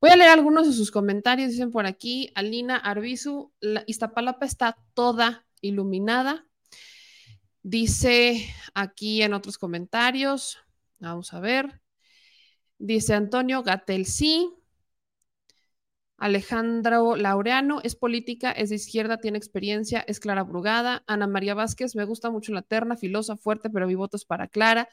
Voy 0.00 0.10
a 0.10 0.16
leer 0.16 0.30
algunos 0.30 0.66
de 0.66 0.72
sus 0.72 0.90
comentarios. 0.90 1.52
Dicen 1.52 1.70
por 1.70 1.86
aquí, 1.86 2.32
Alina 2.34 2.76
Arbizu, 2.76 3.52
la 3.60 3.84
Iztapalapa 3.86 4.44
está 4.44 4.76
toda 4.94 5.46
iluminada. 5.60 6.44
Dice 7.62 8.52
aquí 8.74 9.22
en 9.22 9.32
otros 9.32 9.58
comentarios, 9.58 10.58
vamos 10.98 11.32
a 11.32 11.38
ver. 11.38 11.80
Dice 12.78 13.14
Antonio 13.14 13.62
Gatel, 13.62 14.06
sí. 14.06 14.52
Alejandro 16.16 17.14
Laureano 17.14 17.80
es 17.84 17.94
política, 17.94 18.50
es 18.50 18.70
de 18.70 18.74
izquierda, 18.74 19.18
tiene 19.18 19.38
experiencia, 19.38 20.00
es 20.08 20.18
Clara 20.18 20.42
Brugada. 20.42 21.04
Ana 21.06 21.28
María 21.28 21.54
Vázquez, 21.54 21.94
me 21.94 22.04
gusta 22.04 22.28
mucho 22.28 22.52
la 22.52 22.62
terna, 22.62 22.96
filosa, 22.96 23.36
fuerte, 23.36 23.70
pero 23.70 23.86
mi 23.86 23.94
voto 23.94 24.16
es 24.16 24.24
para 24.24 24.48
Clara. 24.48 24.88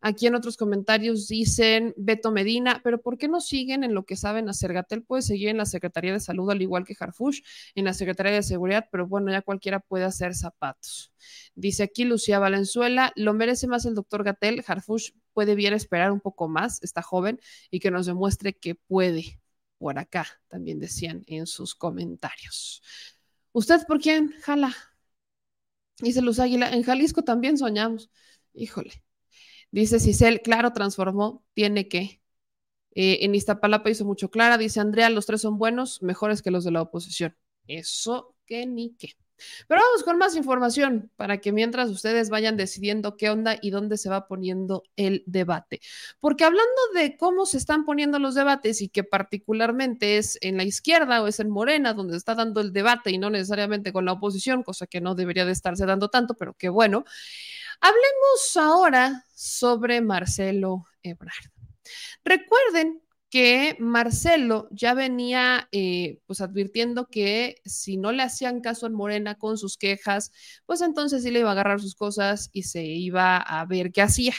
Aquí 0.00 0.26
en 0.28 0.36
otros 0.36 0.56
comentarios 0.56 1.26
dicen 1.26 1.92
Beto 1.96 2.30
Medina, 2.30 2.80
pero 2.84 3.00
¿por 3.00 3.18
qué 3.18 3.26
no 3.26 3.40
siguen 3.40 3.82
en 3.82 3.94
lo 3.94 4.04
que 4.04 4.14
saben 4.14 4.48
hacer? 4.48 4.72
Gatel 4.72 5.02
puede 5.02 5.22
seguir 5.22 5.48
en 5.48 5.56
la 5.56 5.66
Secretaría 5.66 6.12
de 6.12 6.20
Salud 6.20 6.48
al 6.50 6.62
igual 6.62 6.84
que 6.84 6.96
Harfush 6.98 7.40
en 7.74 7.84
la 7.84 7.94
Secretaría 7.94 8.32
de 8.32 8.42
Seguridad, 8.44 8.88
pero 8.92 9.08
bueno, 9.08 9.32
ya 9.32 9.42
cualquiera 9.42 9.80
puede 9.80 10.04
hacer 10.04 10.34
zapatos. 10.34 11.12
Dice 11.54 11.82
aquí 11.82 12.04
Lucía 12.04 12.38
Valenzuela, 12.38 13.12
lo 13.16 13.34
merece 13.34 13.66
más 13.66 13.86
el 13.86 13.94
doctor 13.94 14.22
Gatel, 14.22 14.64
Harfush 14.66 15.10
puede 15.32 15.56
bien 15.56 15.74
esperar 15.74 16.12
un 16.12 16.20
poco 16.20 16.48
más, 16.48 16.82
está 16.82 17.02
joven, 17.02 17.40
y 17.70 17.80
que 17.80 17.90
nos 17.90 18.06
demuestre 18.06 18.54
que 18.54 18.76
puede. 18.76 19.40
Por 19.78 19.98
acá 19.98 20.26
también 20.48 20.78
decían 20.80 21.24
en 21.26 21.46
sus 21.46 21.74
comentarios. 21.74 22.82
¿Usted 23.52 23.86
por 23.86 24.00
quién 24.00 24.32
jala? 24.42 24.74
Dice 26.00 26.22
Luz 26.22 26.38
Águila, 26.38 26.70
en 26.70 26.82
Jalisco 26.84 27.22
también 27.22 27.58
soñamos. 27.58 28.10
Híjole, 28.54 29.02
Dice 29.70 30.00
Cicel, 30.00 30.40
claro, 30.42 30.72
transformó, 30.72 31.44
tiene 31.54 31.88
que. 31.88 32.22
Eh, 32.94 33.18
en 33.22 33.34
Iztapalapa 33.34 33.90
hizo 33.90 34.04
mucho 34.04 34.30
clara, 34.30 34.58
dice 34.58 34.80
Andrea, 34.80 35.10
los 35.10 35.26
tres 35.26 35.42
son 35.42 35.58
buenos, 35.58 36.02
mejores 36.02 36.42
que 36.42 36.50
los 36.50 36.64
de 36.64 36.72
la 36.72 36.82
oposición. 36.82 37.36
Eso 37.66 38.34
que 38.46 38.66
ni 38.66 38.94
qué. 38.96 39.14
Pero 39.68 39.80
vamos 39.80 40.02
con 40.02 40.18
más 40.18 40.36
información 40.36 41.10
para 41.16 41.38
que 41.38 41.52
mientras 41.52 41.90
ustedes 41.90 42.30
vayan 42.30 42.56
decidiendo 42.56 43.16
qué 43.16 43.30
onda 43.30 43.56
y 43.60 43.70
dónde 43.70 43.96
se 43.96 44.08
va 44.08 44.26
poniendo 44.26 44.82
el 44.96 45.22
debate. 45.26 45.80
Porque 46.20 46.44
hablando 46.44 46.80
de 46.94 47.16
cómo 47.16 47.46
se 47.46 47.58
están 47.58 47.84
poniendo 47.84 48.18
los 48.18 48.34
debates 48.34 48.80
y 48.82 48.88
que 48.88 49.04
particularmente 49.04 50.18
es 50.18 50.38
en 50.40 50.56
la 50.56 50.64
izquierda 50.64 51.22
o 51.22 51.28
es 51.28 51.40
en 51.40 51.50
Morena 51.50 51.94
donde 51.94 52.16
está 52.16 52.34
dando 52.34 52.60
el 52.60 52.72
debate 52.72 53.10
y 53.10 53.18
no 53.18 53.30
necesariamente 53.30 53.92
con 53.92 54.04
la 54.04 54.12
oposición, 54.12 54.62
cosa 54.62 54.86
que 54.86 55.00
no 55.00 55.14
debería 55.14 55.44
de 55.46 55.52
estarse 55.52 55.86
dando 55.86 56.08
tanto, 56.08 56.34
pero 56.34 56.54
qué 56.54 56.68
bueno. 56.68 57.04
Hablemos 57.80 58.56
ahora 58.56 59.24
sobre 59.34 60.00
Marcelo 60.00 60.86
Ebrard. 61.02 61.52
Recuerden 62.24 63.02
que 63.30 63.76
Marcelo 63.78 64.68
ya 64.70 64.94
venía 64.94 65.68
eh, 65.72 66.20
pues 66.26 66.40
advirtiendo 66.40 67.08
que 67.08 67.60
si 67.64 67.96
no 67.96 68.12
le 68.12 68.22
hacían 68.22 68.60
caso 68.60 68.86
en 68.86 68.94
Morena 68.94 69.36
con 69.36 69.58
sus 69.58 69.76
quejas, 69.76 70.32
pues 70.66 70.80
entonces 70.80 71.22
sí 71.22 71.30
le 71.30 71.40
iba 71.40 71.50
a 71.50 71.52
agarrar 71.52 71.80
sus 71.80 71.94
cosas 71.94 72.50
y 72.52 72.64
se 72.64 72.84
iba 72.84 73.36
a 73.36 73.64
ver 73.66 73.92
qué 73.92 74.02
hacía. 74.02 74.34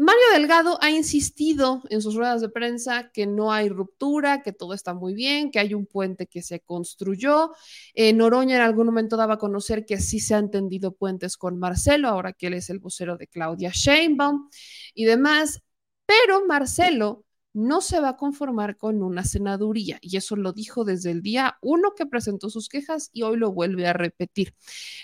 Mario 0.00 0.22
Delgado 0.32 0.78
ha 0.80 0.92
insistido 0.92 1.82
en 1.90 2.00
sus 2.02 2.14
ruedas 2.14 2.40
de 2.40 2.48
prensa 2.48 3.10
que 3.10 3.26
no 3.26 3.52
hay 3.52 3.68
ruptura, 3.68 4.42
que 4.42 4.52
todo 4.52 4.72
está 4.72 4.94
muy 4.94 5.12
bien, 5.12 5.50
que 5.50 5.58
hay 5.58 5.74
un 5.74 5.86
puente 5.86 6.28
que 6.28 6.40
se 6.40 6.60
construyó. 6.60 7.50
Eh, 7.94 8.12
Noroña 8.12 8.54
en 8.54 8.62
algún 8.62 8.86
momento 8.86 9.16
daba 9.16 9.34
a 9.34 9.38
conocer 9.38 9.84
que 9.84 9.98
sí 9.98 10.20
se 10.20 10.36
han 10.36 10.52
tendido 10.52 10.92
puentes 10.92 11.36
con 11.36 11.58
Marcelo, 11.58 12.06
ahora 12.06 12.32
que 12.32 12.46
él 12.46 12.54
es 12.54 12.70
el 12.70 12.78
vocero 12.78 13.16
de 13.16 13.26
Claudia 13.26 13.72
Sheinbaum 13.74 14.48
y 14.94 15.04
demás. 15.04 15.62
Pero 16.06 16.46
Marcelo 16.46 17.24
no 17.52 17.80
se 17.80 17.98
va 17.98 18.10
a 18.10 18.16
conformar 18.16 18.76
con 18.76 19.02
una 19.02 19.24
senaduría 19.24 19.98
y 20.00 20.16
eso 20.16 20.36
lo 20.36 20.52
dijo 20.52 20.84
desde 20.84 21.10
el 21.10 21.22
día 21.22 21.58
uno 21.60 21.94
que 21.96 22.06
presentó 22.06 22.50
sus 22.50 22.68
quejas 22.68 23.10
y 23.12 23.22
hoy 23.22 23.36
lo 23.36 23.50
vuelve 23.50 23.88
a 23.88 23.94
repetir. 23.94 24.54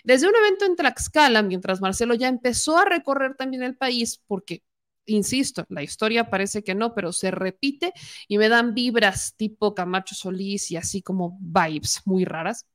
Desde 0.04 0.28
un 0.28 0.36
evento 0.36 0.66
en 0.66 0.76
Tlaxcala, 0.76 1.42
mientras 1.42 1.80
Marcelo 1.80 2.14
ya 2.14 2.28
empezó 2.28 2.78
a 2.78 2.84
recorrer 2.84 3.34
también 3.34 3.64
el 3.64 3.76
país, 3.76 4.22
porque 4.28 4.62
insisto, 5.06 5.64
la 5.68 5.82
historia 5.82 6.30
parece 6.30 6.62
que 6.62 6.74
no, 6.74 6.94
pero 6.94 7.12
se 7.12 7.30
repite 7.30 7.92
y 8.28 8.38
me 8.38 8.48
dan 8.48 8.74
vibras 8.74 9.34
tipo 9.36 9.74
Camacho 9.74 10.14
Solís 10.14 10.70
y 10.70 10.76
así 10.76 11.02
como 11.02 11.38
vibes 11.40 12.02
muy 12.04 12.24
raras. 12.24 12.66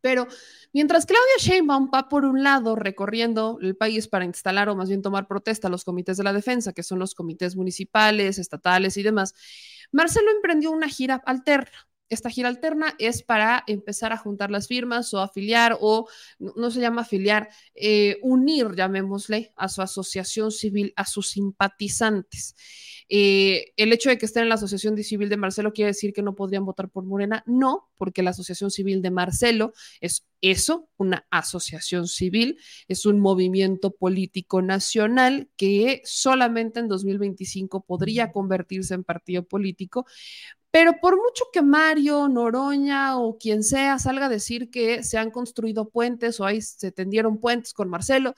Pero 0.00 0.26
mientras 0.72 1.06
Claudia 1.06 1.36
Sheinbaum 1.38 1.90
va 1.94 2.08
por 2.08 2.24
un 2.24 2.42
lado 2.42 2.74
recorriendo 2.74 3.58
el 3.62 3.76
país 3.76 4.08
para 4.08 4.24
instalar 4.24 4.68
o 4.68 4.74
más 4.74 4.88
bien 4.88 5.00
tomar 5.00 5.28
protesta 5.28 5.68
a 5.68 5.70
los 5.70 5.84
comités 5.84 6.16
de 6.16 6.24
la 6.24 6.32
defensa, 6.32 6.72
que 6.72 6.82
son 6.82 6.98
los 6.98 7.14
comités 7.14 7.54
municipales, 7.54 8.38
estatales 8.38 8.96
y 8.96 9.04
demás, 9.04 9.34
Marcelo 9.92 10.30
emprendió 10.32 10.72
una 10.72 10.88
gira 10.88 11.22
alterna 11.24 11.91
esta 12.12 12.30
gira 12.30 12.48
alterna 12.48 12.94
es 12.98 13.22
para 13.22 13.64
empezar 13.66 14.12
a 14.12 14.18
juntar 14.18 14.50
las 14.50 14.68
firmas 14.68 15.12
o 15.14 15.20
afiliar 15.20 15.78
o 15.80 16.08
no, 16.38 16.70
se 16.70 16.80
llama 16.80 17.02
afiliar, 17.02 17.48
eh, 17.74 18.18
unir, 18.22 18.74
llamémosle, 18.76 19.52
a 19.56 19.68
su 19.68 19.82
asociación 19.82 20.50
civil, 20.50 20.92
a 20.96 21.06
sus 21.06 21.30
simpatizantes. 21.30 22.54
Eh, 23.08 23.72
el 23.76 23.92
hecho 23.92 24.08
de 24.08 24.18
que 24.18 24.26
estén 24.26 24.44
en 24.44 24.48
la 24.48 24.54
asociación 24.54 24.96
civil 25.02 25.28
de 25.28 25.36
Marcelo 25.36 25.72
quiere 25.72 25.90
decir 25.90 26.12
que 26.12 26.22
no 26.22 26.34
podrían 26.34 26.64
votar 26.64 26.88
por 26.88 27.04
Morena. 27.04 27.42
No, 27.46 27.90
porque 27.96 28.22
la 28.22 28.30
asociación 28.30 28.70
civil 28.70 29.02
de 29.02 29.10
Marcelo 29.10 29.72
es 30.00 30.26
eso, 30.40 30.88
una 30.96 31.26
asociación 31.30 32.08
civil, 32.08 32.58
es 32.88 33.06
un 33.06 33.20
movimiento 33.20 33.92
político 33.92 34.60
nacional 34.60 35.48
que 35.56 36.02
solamente 36.04 36.80
en 36.80 36.88
2025 36.88 37.84
podría 37.84 38.32
convertirse 38.32 38.94
en 38.94 39.04
partido 39.04 39.44
político, 39.44 40.04
pero 40.72 40.98
por 41.00 41.16
mucho 41.16 41.44
que 41.52 41.62
Mario, 41.62 42.28
Noroña 42.28 43.18
o 43.18 43.38
quien 43.38 43.62
sea 43.62 43.98
salga 43.98 44.26
a 44.26 44.28
decir 44.30 44.70
que 44.70 45.02
se 45.04 45.18
han 45.18 45.30
construido 45.30 45.90
puentes 45.90 46.40
o 46.40 46.46
ahí 46.46 46.62
se 46.62 46.90
tendieron 46.92 47.38
puentes 47.38 47.74
con 47.74 47.90
Marcelo, 47.90 48.34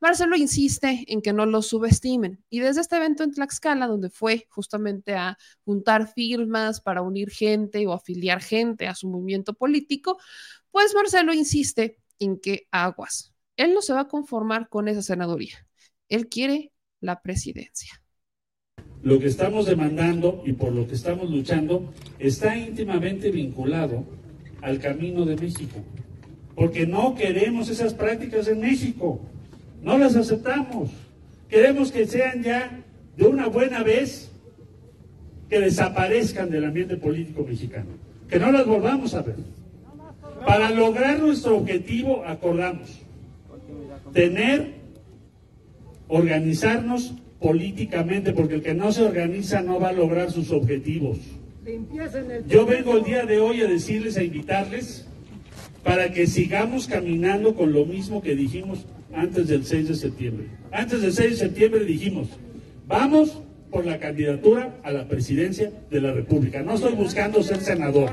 Marcelo 0.00 0.36
insiste 0.36 1.04
en 1.08 1.22
que 1.22 1.32
no 1.32 1.44
lo 1.46 1.62
subestimen. 1.62 2.44
Y 2.50 2.60
desde 2.60 2.80
este 2.82 2.96
evento 2.96 3.24
en 3.24 3.32
Tlaxcala, 3.32 3.86
donde 3.88 4.10
fue 4.10 4.46
justamente 4.50 5.14
a 5.14 5.38
juntar 5.64 6.12
firmas 6.12 6.80
para 6.80 7.02
unir 7.02 7.30
gente 7.30 7.86
o 7.86 7.92
afiliar 7.92 8.42
gente 8.42 8.88
a 8.88 8.94
su 8.94 9.08
movimiento 9.08 9.54
político, 9.54 10.18
pues 10.70 10.94
Marcelo 10.94 11.34
insiste 11.34 11.98
en 12.20 12.38
que 12.40 12.68
aguas. 12.70 13.32
Él 13.56 13.74
no 13.74 13.82
se 13.82 13.92
va 13.92 14.00
a 14.02 14.08
conformar 14.08 14.68
con 14.68 14.88
esa 14.88 15.02
senaduría. 15.02 15.66
Él 16.08 16.28
quiere 16.28 16.72
la 17.00 17.22
presidencia 17.22 18.01
lo 19.02 19.18
que 19.18 19.26
estamos 19.26 19.66
demandando 19.66 20.42
y 20.46 20.52
por 20.52 20.72
lo 20.72 20.86
que 20.86 20.94
estamos 20.94 21.30
luchando 21.30 21.92
está 22.18 22.56
íntimamente 22.56 23.30
vinculado 23.30 24.04
al 24.60 24.78
camino 24.78 25.24
de 25.24 25.36
México. 25.36 25.80
Porque 26.54 26.86
no 26.86 27.14
queremos 27.14 27.68
esas 27.68 27.94
prácticas 27.94 28.46
en 28.48 28.60
México. 28.60 29.20
No 29.82 29.98
las 29.98 30.14
aceptamos. 30.14 30.90
Queremos 31.48 31.90
que 31.90 32.06
sean 32.06 32.42
ya 32.42 32.80
de 33.16 33.26
una 33.26 33.48
buena 33.48 33.82
vez 33.82 34.30
que 35.48 35.60
desaparezcan 35.60 36.50
del 36.50 36.64
ambiente 36.64 36.96
político 36.96 37.44
mexicano. 37.46 37.90
Que 38.28 38.38
no 38.38 38.52
las 38.52 38.66
volvamos 38.66 39.14
a 39.14 39.22
ver. 39.22 39.36
Para 40.46 40.70
lograr 40.70 41.18
nuestro 41.18 41.56
objetivo 41.56 42.24
acordamos 42.24 43.02
tener, 44.12 44.74
organizarnos 46.08 47.14
políticamente, 47.42 48.32
porque 48.32 48.54
el 48.54 48.62
que 48.62 48.74
no 48.74 48.92
se 48.92 49.02
organiza 49.02 49.60
no 49.60 49.78
va 49.80 49.88
a 49.88 49.92
lograr 49.92 50.30
sus 50.30 50.50
objetivos. 50.50 51.18
Yo 52.48 52.64
vengo 52.66 52.96
el 52.96 53.04
día 53.04 53.26
de 53.26 53.40
hoy 53.40 53.60
a 53.60 53.66
decirles, 53.66 54.16
a 54.16 54.22
invitarles, 54.22 55.06
para 55.82 56.12
que 56.12 56.26
sigamos 56.26 56.86
caminando 56.86 57.54
con 57.54 57.72
lo 57.72 57.84
mismo 57.84 58.22
que 58.22 58.34
dijimos 58.34 58.86
antes 59.14 59.48
del 59.48 59.64
6 59.64 59.88
de 59.88 59.94
septiembre. 59.94 60.46
Antes 60.70 61.02
del 61.02 61.12
6 61.12 61.30
de 61.30 61.36
septiembre 61.36 61.84
dijimos, 61.84 62.28
vamos 62.86 63.42
por 63.70 63.86
la 63.86 63.98
candidatura 63.98 64.76
a 64.84 64.92
la 64.92 65.08
presidencia 65.08 65.72
de 65.90 66.00
la 66.00 66.12
República. 66.12 66.62
No 66.62 66.74
estoy 66.74 66.94
buscando 66.94 67.42
ser 67.42 67.60
senador. 67.60 68.12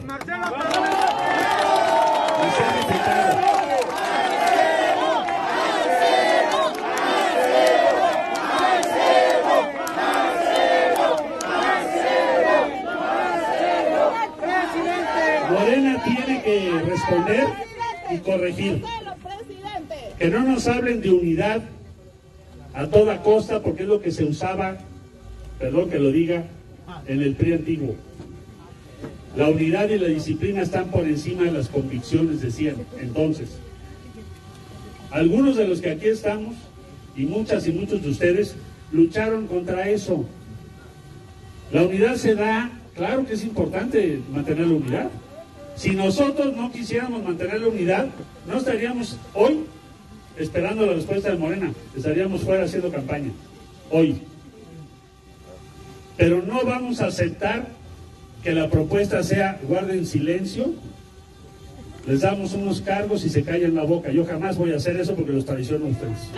Que 17.10 17.16
responder 17.16 17.48
y 18.12 18.18
corregir. 18.20 18.84
Que 20.18 20.30
no 20.30 20.44
nos 20.44 20.68
hablen 20.68 21.02
de 21.02 21.12
unidad 21.12 21.62
a 22.74 22.88
toda 22.88 23.22
costa 23.24 23.62
porque 23.62 23.84
es 23.84 23.90
lo 23.90 24.02
que 24.02 24.12
se 24.12 24.26
usaba, 24.26 24.78
perdón 25.58 25.90
que 25.90 26.00
lo 26.00 26.12
diga, 26.12 26.46
en 27.08 27.22
el 27.22 27.36
PRI 27.36 27.54
antiguo. 27.54 27.96
La 29.36 29.48
unidad 29.48 29.90
y 29.90 30.00
la 30.00 30.08
disciplina 30.08 30.62
están 30.62 30.90
por 30.90 31.06
encima 31.06 31.44
de 31.44 31.52
las 31.52 31.70
convicciones, 31.70 32.42
decían 32.42 32.76
entonces. 33.00 33.60
Algunos 35.12 35.56
de 35.56 35.68
los 35.68 35.82
que 35.82 35.92
aquí 35.92 36.08
estamos, 36.08 36.56
y 37.16 37.26
muchas 37.26 37.68
y 37.68 37.72
muchos 37.72 38.02
de 38.02 38.10
ustedes, 38.10 38.56
lucharon 38.92 39.48
contra 39.48 39.90
eso. 39.90 40.26
La 41.72 41.84
unidad 41.84 42.16
se 42.16 42.36
da, 42.36 42.72
claro 42.96 43.26
que 43.26 43.34
es 43.34 43.44
importante 43.44 44.20
mantener 44.32 44.68
la 44.68 44.76
unidad. 44.76 45.10
Si 45.80 45.92
nosotros 45.92 46.54
no 46.58 46.74
quisiéramos 46.74 47.24
mantener 47.24 47.62
la 47.62 47.70
unidad, 47.70 48.10
no 48.46 48.58
estaríamos 48.58 49.16
hoy 49.34 49.66
esperando 50.38 50.86
la 50.86 50.92
respuesta 50.92 51.32
de 51.32 51.38
Morena, 51.38 51.72
estaríamos 51.96 52.42
fuera 52.42 52.66
haciendo 52.66 52.92
campaña, 52.92 53.32
hoy. 53.90 54.22
Pero 56.18 56.42
no 56.42 56.66
vamos 56.66 57.00
a 57.00 57.06
aceptar 57.06 57.70
que 58.44 58.52
la 58.52 58.70
propuesta 58.70 59.24
sea 59.24 59.58
guarden 59.64 60.06
silencio, 60.06 60.74
les 62.06 62.20
damos 62.20 62.52
unos 62.52 62.82
cargos 62.82 63.24
y 63.24 63.30
se 63.30 63.44
callan 63.44 63.74
la 63.74 63.84
boca. 63.84 64.12
Yo 64.12 64.26
jamás 64.26 64.58
voy 64.58 64.74
a 64.74 64.76
hacer 64.76 64.98
eso 64.98 65.16
porque 65.16 65.32
los 65.32 65.46
traiciono 65.46 65.86
ustedes. 65.86 66.30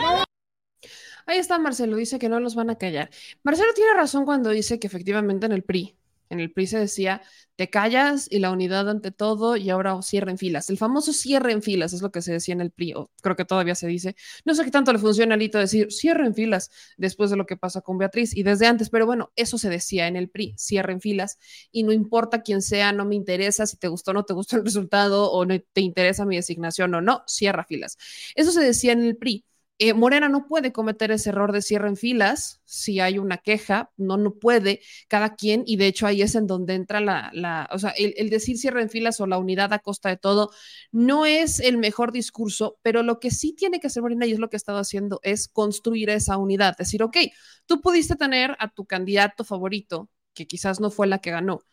Ahí 1.26 1.40
está 1.40 1.58
Marcelo, 1.58 1.96
dice 1.96 2.20
que 2.20 2.30
no 2.30 2.40
los 2.40 2.54
van 2.54 2.70
a 2.70 2.76
callar. 2.76 3.10
Marcelo 3.42 3.74
tiene 3.74 3.96
razón 3.96 4.24
cuando 4.24 4.52
dice 4.52 4.78
que 4.78 4.86
efectivamente 4.86 5.48
en 5.48 5.52
el 5.52 5.64
PRI 5.64 5.96
en 6.32 6.40
el 6.40 6.52
PRI 6.52 6.68
se 6.68 6.80
decía, 6.80 7.22
te 7.56 7.70
callas 7.70 8.28
y 8.30 8.40
la 8.40 8.52
unidad 8.52 8.90
ante 8.90 9.12
todo 9.12 9.58
y 9.58 9.70
ahora 9.70 10.02
cierre 10.02 10.32
en 10.32 10.38
filas. 10.38 10.70
El 10.70 10.78
famoso 10.78 11.14
cierre 11.14 11.52
en 11.52 11.62
filas 11.62 11.94
es 11.94 12.02
lo 12.02 12.12
que 12.12 12.22
se 12.22 12.32
decía 12.32 12.54
en 12.54 12.62
el 12.62 12.72
PRI, 12.72 12.94
o 12.96 13.12
creo 13.22 13.36
que 13.36 13.46
todavía 13.46 13.76
se 13.76 13.88
dice. 13.88 14.16
No 14.46 14.56
sé 14.56 14.64
qué 14.64 14.72
tanto 14.72 14.94
le 14.94 15.00
funciona 15.00 15.36
a 15.36 15.38
Lito 15.38 15.60
decir 15.60 15.92
cierre 15.92 16.26
en 16.26 16.34
filas 16.34 16.72
después 16.98 17.30
de 17.30 17.38
lo 17.38 17.46
que 17.46 17.58
pasa 17.58 17.82
con 17.82 17.98
Beatriz 17.98 18.36
y 18.36 18.44
desde 18.44 18.66
antes, 18.68 18.90
pero 18.90 19.06
bueno, 19.06 19.32
eso 19.36 19.58
se 19.58 19.70
decía 19.70 20.08
en 20.08 20.16
el 20.16 20.30
PRI, 20.30 20.56
cierre 20.58 20.94
en 20.94 21.02
filas 21.02 21.38
y 21.72 21.84
no 21.84 21.92
importa 21.92 22.42
quién 22.42 22.62
sea, 22.62 22.94
no 22.94 23.06
me 23.06 23.16
interesa 23.16 23.68
si 23.68 23.78
te 23.78 23.90
gustó 23.90 24.12
o 24.12 24.14
no 24.14 24.24
te 24.26 24.34
gustó 24.34 24.56
el 24.56 24.66
resultado 24.66 25.32
o 25.32 25.46
no 25.46 25.60
te 25.74 25.82
interesa 25.82 26.26
mi 26.26 26.38
designación 26.38 26.94
o 26.96 27.02
no, 27.02 27.24
cierra 27.28 27.66
filas. 27.66 27.98
Eso 28.36 28.52
se 28.52 28.62
decía 28.62 28.94
en 28.94 29.04
el 29.04 29.18
PRI. 29.18 29.46
Eh, 29.84 29.96
Morena 29.96 30.30
no 30.30 30.46
puede 30.46 30.72
cometer 30.72 31.10
ese 31.10 31.30
error 31.30 31.52
de 31.52 31.64
cierre 31.64 31.88
en 31.88 31.98
filas 31.98 32.62
si 32.66 33.00
hay 33.00 33.18
una 33.18 33.40
queja, 33.40 33.92
no, 33.98 34.16
no 34.16 34.36
puede 34.36 34.82
cada 35.08 35.36
quien, 35.36 35.64
y 35.66 35.78
de 35.78 35.88
hecho 35.88 36.06
ahí 36.06 36.22
es 36.22 36.36
en 36.36 36.46
donde 36.46 36.76
entra 36.76 37.02
la, 37.02 37.32
la 37.34 37.68
o 37.72 37.80
sea, 37.80 37.90
el, 37.98 38.30
decir 38.30 38.60
cierre 38.60 38.84
en 38.84 38.92
filas 38.92 39.20
o 39.20 39.26
la 39.26 39.40
unidad 39.40 39.74
a 39.74 39.80
costa 39.80 40.10
de 40.10 40.18
todo 40.18 40.52
no 40.92 41.26
es 41.26 41.60
el 41.60 41.80
mejor 41.80 42.12
discurso, 42.12 42.78
pero 42.84 43.02
lo 43.02 43.20
que 43.20 43.32
sí 43.32 43.54
tiene 43.54 43.80
que 43.80 43.88
hacer 43.88 44.04
Morena 44.04 44.28
y 44.28 44.34
es 44.34 44.40
lo 44.40 44.52
que 44.52 44.56
ha 44.56 44.60
estado 44.60 44.78
haciendo 44.78 45.20
es 45.24 45.48
construir 45.48 46.12
esa 46.12 46.38
unidad, 46.38 46.78
decir, 46.78 47.02
ok, 47.02 47.18
tú 47.66 47.82
pudiste 47.82 48.16
tener 48.16 48.56
a 48.60 48.70
tu 48.72 48.86
candidato 48.86 49.44
favorito, 49.44 50.12
que 50.36 50.46
quizás 50.46 50.80
no 50.80 50.92
fue 50.92 51.08
la 51.08 51.18
que 51.18 51.32
ganó, 51.32 51.64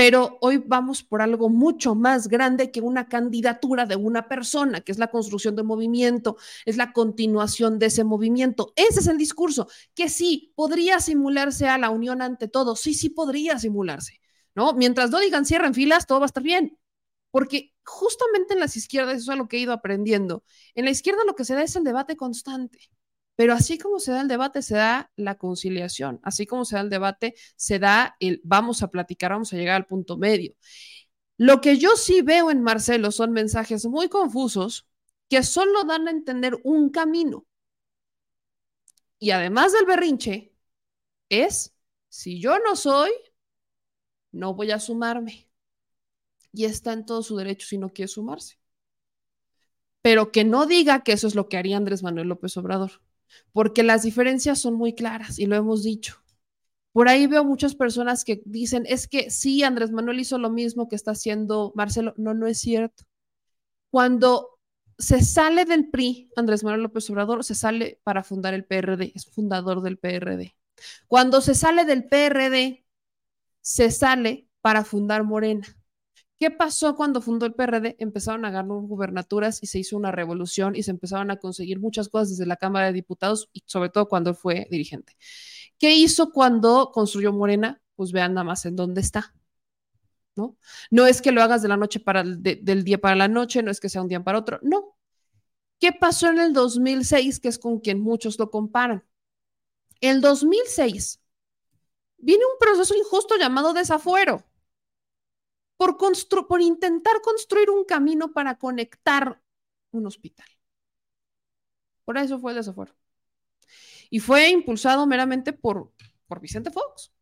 pero 0.00 0.38
hoy 0.40 0.56
vamos 0.56 1.02
por 1.02 1.20
algo 1.20 1.50
mucho 1.50 1.94
más 1.94 2.26
grande 2.26 2.70
que 2.70 2.80
una 2.80 3.06
candidatura 3.06 3.84
de 3.84 3.96
una 3.96 4.28
persona, 4.28 4.80
que 4.80 4.92
es 4.92 4.98
la 4.98 5.10
construcción 5.10 5.54
de 5.56 5.60
un 5.60 5.68
movimiento, 5.68 6.38
es 6.64 6.78
la 6.78 6.94
continuación 6.94 7.78
de 7.78 7.84
ese 7.84 8.02
movimiento. 8.02 8.72
Ese 8.76 9.00
es 9.00 9.08
el 9.08 9.18
discurso, 9.18 9.68
que 9.94 10.08
sí, 10.08 10.54
podría 10.56 11.00
simularse 11.00 11.68
a 11.68 11.76
la 11.76 11.90
unión 11.90 12.22
ante 12.22 12.48
todo, 12.48 12.76
sí, 12.76 12.94
sí 12.94 13.10
podría 13.10 13.58
simularse, 13.58 14.22
¿no? 14.54 14.72
Mientras 14.72 15.10
no 15.10 15.20
digan 15.20 15.44
cierren 15.44 15.74
filas, 15.74 16.06
todo 16.06 16.20
va 16.20 16.24
a 16.24 16.32
estar 16.32 16.42
bien, 16.42 16.78
porque 17.30 17.74
justamente 17.84 18.54
en 18.54 18.60
las 18.60 18.78
izquierdas, 18.78 19.18
eso 19.18 19.32
es 19.32 19.36
lo 19.38 19.48
que 19.48 19.58
he 19.58 19.60
ido 19.60 19.74
aprendiendo, 19.74 20.44
en 20.74 20.86
la 20.86 20.92
izquierda 20.92 21.24
lo 21.26 21.34
que 21.34 21.44
se 21.44 21.52
da 21.52 21.62
es 21.62 21.76
el 21.76 21.84
debate 21.84 22.16
constante. 22.16 22.78
Pero 23.36 23.54
así 23.54 23.78
como 23.78 24.00
se 24.00 24.12
da 24.12 24.20
el 24.20 24.28
debate, 24.28 24.62
se 24.62 24.76
da 24.76 25.10
la 25.16 25.36
conciliación, 25.36 26.20
así 26.22 26.46
como 26.46 26.64
se 26.64 26.76
da 26.76 26.82
el 26.82 26.90
debate, 26.90 27.34
se 27.56 27.78
da 27.78 28.16
el 28.20 28.40
vamos 28.44 28.82
a 28.82 28.88
platicar, 28.88 29.32
vamos 29.32 29.52
a 29.52 29.56
llegar 29.56 29.76
al 29.76 29.86
punto 29.86 30.18
medio. 30.18 30.54
Lo 31.38 31.62
que 31.62 31.78
yo 31.78 31.96
sí 31.96 32.20
veo 32.20 32.50
en 32.50 32.62
Marcelo 32.62 33.10
son 33.10 33.32
mensajes 33.32 33.86
muy 33.86 34.10
confusos 34.10 34.86
que 35.30 35.42
solo 35.42 35.84
dan 35.84 36.06
a 36.08 36.10
entender 36.10 36.60
un 36.64 36.90
camino. 36.90 37.46
Y 39.18 39.30
además 39.30 39.72
del 39.72 39.86
berrinche, 39.86 40.52
es, 41.30 41.74
si 42.08 42.40
yo 42.40 42.58
no 42.58 42.76
soy, 42.76 43.10
no 44.32 44.54
voy 44.54 44.70
a 44.70 44.80
sumarme. 44.80 45.48
Y 46.52 46.64
está 46.66 46.92
en 46.92 47.06
todo 47.06 47.22
su 47.22 47.36
derecho 47.36 47.66
si 47.66 47.78
no 47.78 47.90
quiere 47.92 48.08
sumarse. 48.08 48.58
Pero 50.02 50.32
que 50.32 50.44
no 50.44 50.66
diga 50.66 51.02
que 51.02 51.12
eso 51.12 51.26
es 51.26 51.34
lo 51.34 51.48
que 51.48 51.56
haría 51.56 51.76
Andrés 51.76 52.02
Manuel 52.02 52.28
López 52.28 52.56
Obrador 52.56 53.00
porque 53.52 53.82
las 53.82 54.02
diferencias 54.02 54.58
son 54.58 54.74
muy 54.74 54.94
claras 54.94 55.38
y 55.38 55.46
lo 55.46 55.56
hemos 55.56 55.82
dicho. 55.82 56.22
Por 56.92 57.08
ahí 57.08 57.26
veo 57.26 57.44
muchas 57.44 57.74
personas 57.74 58.24
que 58.24 58.42
dicen, 58.44 58.84
es 58.86 59.06
que 59.06 59.30
sí, 59.30 59.62
Andrés 59.62 59.92
Manuel 59.92 60.20
hizo 60.20 60.38
lo 60.38 60.50
mismo 60.50 60.88
que 60.88 60.96
está 60.96 61.12
haciendo 61.12 61.72
Marcelo. 61.76 62.14
No, 62.16 62.34
no 62.34 62.46
es 62.46 62.58
cierto. 62.58 63.04
Cuando 63.90 64.58
se 64.98 65.22
sale 65.22 65.64
del 65.64 65.88
PRI, 65.90 66.30
Andrés 66.36 66.64
Manuel 66.64 66.82
López 66.82 67.08
Obrador 67.10 67.44
se 67.44 67.54
sale 67.54 68.00
para 68.04 68.22
fundar 68.22 68.54
el 68.54 68.64
PRD, 68.64 69.12
es 69.14 69.26
fundador 69.26 69.82
del 69.82 69.98
PRD. 69.98 70.54
Cuando 71.08 71.40
se 71.40 71.54
sale 71.54 71.84
del 71.84 72.04
PRD, 72.08 72.84
se 73.60 73.90
sale 73.90 74.48
para 74.60 74.84
fundar 74.84 75.24
Morena. 75.24 75.66
¿Qué 76.40 76.50
pasó 76.50 76.96
cuando 76.96 77.20
fundó 77.20 77.44
el 77.44 77.52
PRD? 77.52 77.96
Empezaron 77.98 78.46
a 78.46 78.50
ganar 78.50 78.78
gubernaturas 78.78 79.62
y 79.62 79.66
se 79.66 79.78
hizo 79.78 79.94
una 79.94 80.10
revolución 80.10 80.74
y 80.74 80.82
se 80.82 80.90
empezaron 80.90 81.30
a 81.30 81.36
conseguir 81.36 81.78
muchas 81.80 82.08
cosas 82.08 82.30
desde 82.30 82.46
la 82.46 82.56
Cámara 82.56 82.86
de 82.86 82.94
Diputados 82.94 83.50
y 83.52 83.62
sobre 83.66 83.90
todo 83.90 84.08
cuando 84.08 84.30
él 84.30 84.36
fue 84.36 84.66
dirigente. 84.70 85.18
¿Qué 85.78 85.94
hizo 85.94 86.32
cuando 86.32 86.92
construyó 86.94 87.34
Morena? 87.34 87.82
Pues 87.94 88.12
vean 88.12 88.32
nada 88.32 88.44
más 88.44 88.64
en 88.64 88.74
dónde 88.74 89.02
está. 89.02 89.34
¿No? 90.34 90.56
No 90.90 91.06
es 91.06 91.20
que 91.20 91.30
lo 91.30 91.42
hagas 91.42 91.60
de 91.60 91.68
la 91.68 91.76
noche 91.76 92.00
para 92.00 92.22
el, 92.22 92.42
del 92.42 92.84
día 92.84 92.98
para 92.98 93.16
la 93.16 93.28
noche, 93.28 93.62
no 93.62 93.70
es 93.70 93.78
que 93.78 93.90
sea 93.90 94.00
un 94.00 94.08
día 94.08 94.24
para 94.24 94.38
otro, 94.38 94.60
no. 94.62 94.96
¿Qué 95.78 95.92
pasó 95.92 96.28
en 96.28 96.38
el 96.38 96.54
2006, 96.54 97.40
que 97.40 97.48
es 97.48 97.58
con 97.58 97.80
quien 97.80 98.00
muchos 98.00 98.38
lo 98.38 98.50
comparan? 98.50 99.04
El 100.00 100.22
2006 100.22 101.20
viene 102.16 102.44
un 102.46 102.58
proceso 102.58 102.94
injusto 102.96 103.36
llamado 103.36 103.74
desafuero 103.74 104.49
por, 106.46 106.60
intentar 106.60 107.22
construir 107.22 107.70
un 107.70 107.84
camino 107.84 108.32
para 108.32 108.58
conectar 108.58 109.40
un 109.92 110.06
hospital. 110.06 110.46
Por 112.04 112.18
eso 112.18 112.38
fue 112.38 112.52
el 112.52 112.58
desafuero. 112.58 112.94
Y 114.10 114.20
fue 114.20 114.50
impulsado 114.50 115.06
meramente 115.06 115.52
por, 115.52 115.92
por 116.26 116.40
Vicente 116.40 116.70
Fox. 116.70 117.12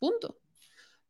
Punto. 0.00 0.38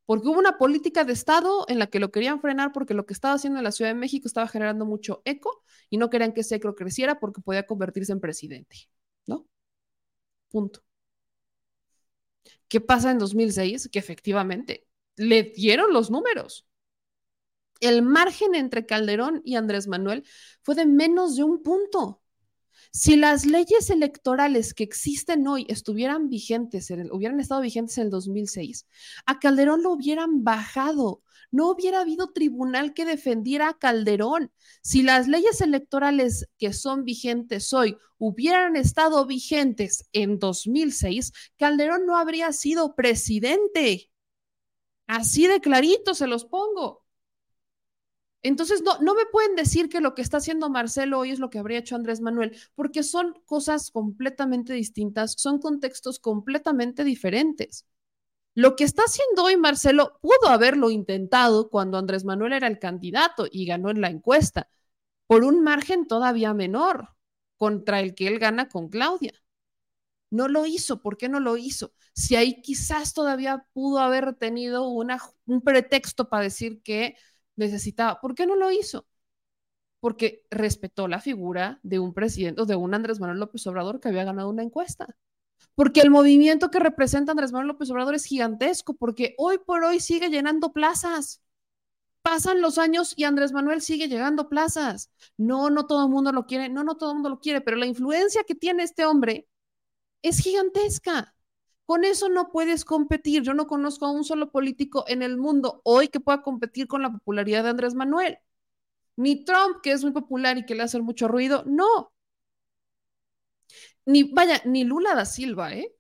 Porque 0.05 0.29
hubo 0.29 0.39
una 0.39 0.59
política 0.59 1.05
de 1.05 1.15
Estado 1.15 1.65
en 1.69 1.79
la 1.79 1.87
que 1.89 1.99
lo 2.01 2.11
querían 2.13 2.41
frenar 2.41 2.73
porque 2.73 2.95
lo 2.95 3.07
que 3.07 3.15
estaba 3.15 3.35
haciendo 3.35 3.59
en 3.59 3.65
la 3.65 3.73
Ciudad 3.73 3.91
de 3.91 3.95
México 3.95 4.29
estaba 4.29 4.47
generando 4.49 4.85
mucho 4.85 5.23
eco 5.25 5.65
y 5.89 5.97
no 5.97 6.11
querían 6.11 6.33
que 6.33 6.43
ese 6.43 6.57
eco 6.57 6.75
creciera 6.75 7.19
porque 7.21 7.41
podía 7.41 7.67
convertirse 7.67 8.13
en 8.13 8.21
presidente. 8.21 8.89
¿No? 9.27 9.47
Punto. 10.51 10.83
¿Qué 12.69 12.81
pasa 12.81 13.11
en 13.11 13.19
2006? 13.19 13.89
Que 13.91 13.99
efectivamente 13.99 14.86
le 15.17 15.43
dieron 15.45 15.93
los 15.93 16.11
números 16.11 16.67
el 17.81 18.03
margen 18.03 18.55
entre 18.55 18.87
Calderón 18.87 19.43
y 19.45 19.57
Andrés 19.57 19.87
Manuel 19.87 20.25
fue 20.63 20.75
de 20.75 20.87
menos 20.87 21.37
de 21.37 21.45
un 21.45 21.63
punto. 21.63 22.23
Si 22.93 23.17
las 23.17 23.45
leyes 23.45 23.91
electorales 23.91 24.73
que 24.73 24.85
existen 24.85 25.47
hoy 25.47 25.67
estuvieran 25.69 26.29
vigentes, 26.31 26.91
hubieran 27.11 27.41
estado 27.41 27.61
vigentes 27.61 27.99
en 27.99 28.05
el 28.05 28.11
2006, 28.11 28.87
a 29.27 29.39
Calderón 29.39 29.83
lo 29.83 29.93
hubieran 29.93 30.45
bajado. 30.45 31.23
No 31.51 31.71
hubiera 31.71 32.01
habido 32.01 32.33
tribunal 32.33 32.95
que 32.95 33.05
defendiera 33.05 33.69
a 33.69 33.79
Calderón. 33.79 34.51
Si 34.83 35.03
las 35.03 35.29
leyes 35.29 35.61
electorales 35.61 36.49
que 36.59 36.73
son 36.73 37.05
vigentes 37.05 37.73
hoy 37.73 37.97
hubieran 38.19 38.77
estado 38.77 39.27
vigentes 39.27 40.09
en 40.13 40.39
2006, 40.39 41.33
Calderón 41.57 42.07
no 42.07 42.17
habría 42.17 42.53
sido 42.53 42.95
presidente. 42.95 44.11
Así 45.07 45.47
de 45.47 45.61
clarito 45.61 46.15
se 46.15 46.27
los 46.27 46.45
pongo. 46.45 47.05
Entonces, 48.43 48.83
no, 48.83 48.99
no 49.01 49.15
me 49.15 49.27
pueden 49.27 49.57
decir 49.57 49.89
que 49.89 50.01
lo 50.01 50.15
que 50.15 50.23
está 50.23 50.37
haciendo 50.37 50.71
Marcelo 50.71 51.19
hoy 51.19 51.31
es 51.33 51.41
lo 51.41 51.51
que 51.51 51.59
habría 51.59 51.79
hecho 51.79 51.97
Andrés 51.97 52.21
Manuel, 52.21 52.57
porque 52.75 53.03
son 53.03 53.35
cosas 53.45 53.91
completamente 53.91 54.73
distintas, 54.73 55.35
son 55.37 55.59
contextos 55.59 56.21
completamente 56.21 57.03
diferentes. 57.03 57.87
Lo 58.55 58.77
que 58.77 58.85
está 58.85 59.03
haciendo 59.03 59.45
hoy 59.45 59.57
Marcelo 59.57 60.19
pudo 60.23 60.49
haberlo 60.49 60.91
intentado 60.91 61.69
cuando 61.71 61.99
Andrés 61.99 62.25
Manuel 62.25 62.55
era 62.55 62.69
el 62.69 62.79
candidato 62.79 63.47
y 63.51 63.67
ganó 63.67 63.91
en 63.91 64.01
la 64.01 64.11
encuesta, 64.11 64.71
por 65.27 65.45
un 65.45 65.63
margen 65.63 66.07
todavía 66.07 66.55
menor 66.55 67.11
contra 67.57 68.01
el 68.01 68.15
que 68.15 68.29
él 68.29 68.39
gana 68.39 68.69
con 68.69 68.89
Claudia. 68.89 69.35
No 70.31 70.49
lo 70.49 70.67
hizo. 70.67 71.03
¿Por 71.03 71.17
qué 71.17 71.29
no 71.29 71.41
lo 71.41 71.57
hizo? 71.57 71.93
Si 72.15 72.37
ahí 72.37 72.61
quizás 72.63 73.15
todavía 73.15 73.67
pudo 73.73 74.01
haber 74.01 74.35
tenido 74.35 74.89
una, 74.89 75.19
un 75.47 75.63
pretexto 75.63 76.29
para 76.29 76.45
decir 76.45 76.83
que 76.83 77.17
necesitaba. 77.57 78.21
¿Por 78.21 78.35
qué 78.35 78.47
no 78.47 78.57
lo 78.57 78.71
hizo? 78.71 79.07
Porque 80.01 80.45
respetó 80.51 81.09
la 81.09 81.21
figura 81.21 81.81
de 81.83 81.99
un 81.99 82.15
presidente 82.15 82.65
de 82.65 82.77
un 82.77 82.95
Andrés 82.95 83.21
Manuel 83.21 83.41
López 83.41 83.67
Obrador 83.67 84.01
que 84.01 84.09
había 84.09 84.25
ganado 84.25 84.51
una 84.51 84.63
encuesta. 84.63 85.17
Porque 85.75 86.01
el 86.01 86.11
movimiento 86.11 86.71
que 86.71 86.79
representa 86.81 87.33
Andrés 87.33 87.53
Manuel 87.53 87.69
López 87.69 87.91
Obrador 87.91 88.15
es 88.15 88.25
gigantesco, 88.25 88.95
porque 88.95 89.35
hoy 89.39 89.59
por 89.59 89.85
hoy 89.85 90.01
sigue 90.01 90.31
llenando 90.31 90.73
plazas. 90.73 91.43
Pasan 92.23 92.61
los 92.61 92.79
años 92.79 93.15
y 93.17 93.25
Andrés 93.25 93.53
Manuel 93.53 93.81
sigue 93.83 94.09
llegando 94.09 94.49
plazas. 94.49 95.11
No, 95.37 95.71
no 95.71 95.87
todo 95.87 96.05
el 96.07 96.11
mundo 96.11 96.33
lo 96.33 96.47
quiere, 96.47 96.69
no, 96.69 96.83
no 96.83 96.97
todo 96.97 97.11
el 97.11 97.17
mundo 97.17 97.31
lo 97.31 97.41
quiere, 97.41 97.61
pero 97.61 97.77
la 97.77 97.87
influencia 97.87 98.45
que 98.45 98.55
tiene 98.55 98.83
este 98.83 99.05
hombre 99.05 99.49
es 100.29 100.41
gigantesca. 100.41 101.35
Con 101.85 102.05
eso 102.05 102.29
no 102.29 102.51
puedes 102.51 102.85
competir. 102.85 103.43
Yo 103.43 103.55
no 103.55 103.67
conozco 103.67 104.07
a 104.07 104.11
un 104.11 104.25
solo 104.25 104.51
político 104.51 105.05
en 105.09 105.23
el 105.23 105.37
mundo 105.39 105.81
hoy 105.85 106.09
que 106.09 106.21
pueda 106.21 106.43
competir 106.43 106.89
con 106.89 107.03
la 107.03 107.13
popularidad 107.13 107.65
de 107.65 107.71
Andrés 107.71 107.95
Manuel. 107.95 108.39
Ni 109.17 109.45
Trump, 109.45 109.79
que 109.83 109.93
es 109.93 110.03
muy 110.03 110.13
popular 110.13 110.59
y 110.59 110.67
que 110.67 110.75
le 110.75 110.83
hace 110.83 111.01
mucho 111.01 111.29
ruido, 111.29 111.65
no. 111.67 112.13
Ni, 114.05 114.25
vaya, 114.25 114.63
ni 114.65 114.85
Lula 114.85 115.15
da 115.15 115.25
Silva, 115.25 115.75
¿eh? 115.75 115.93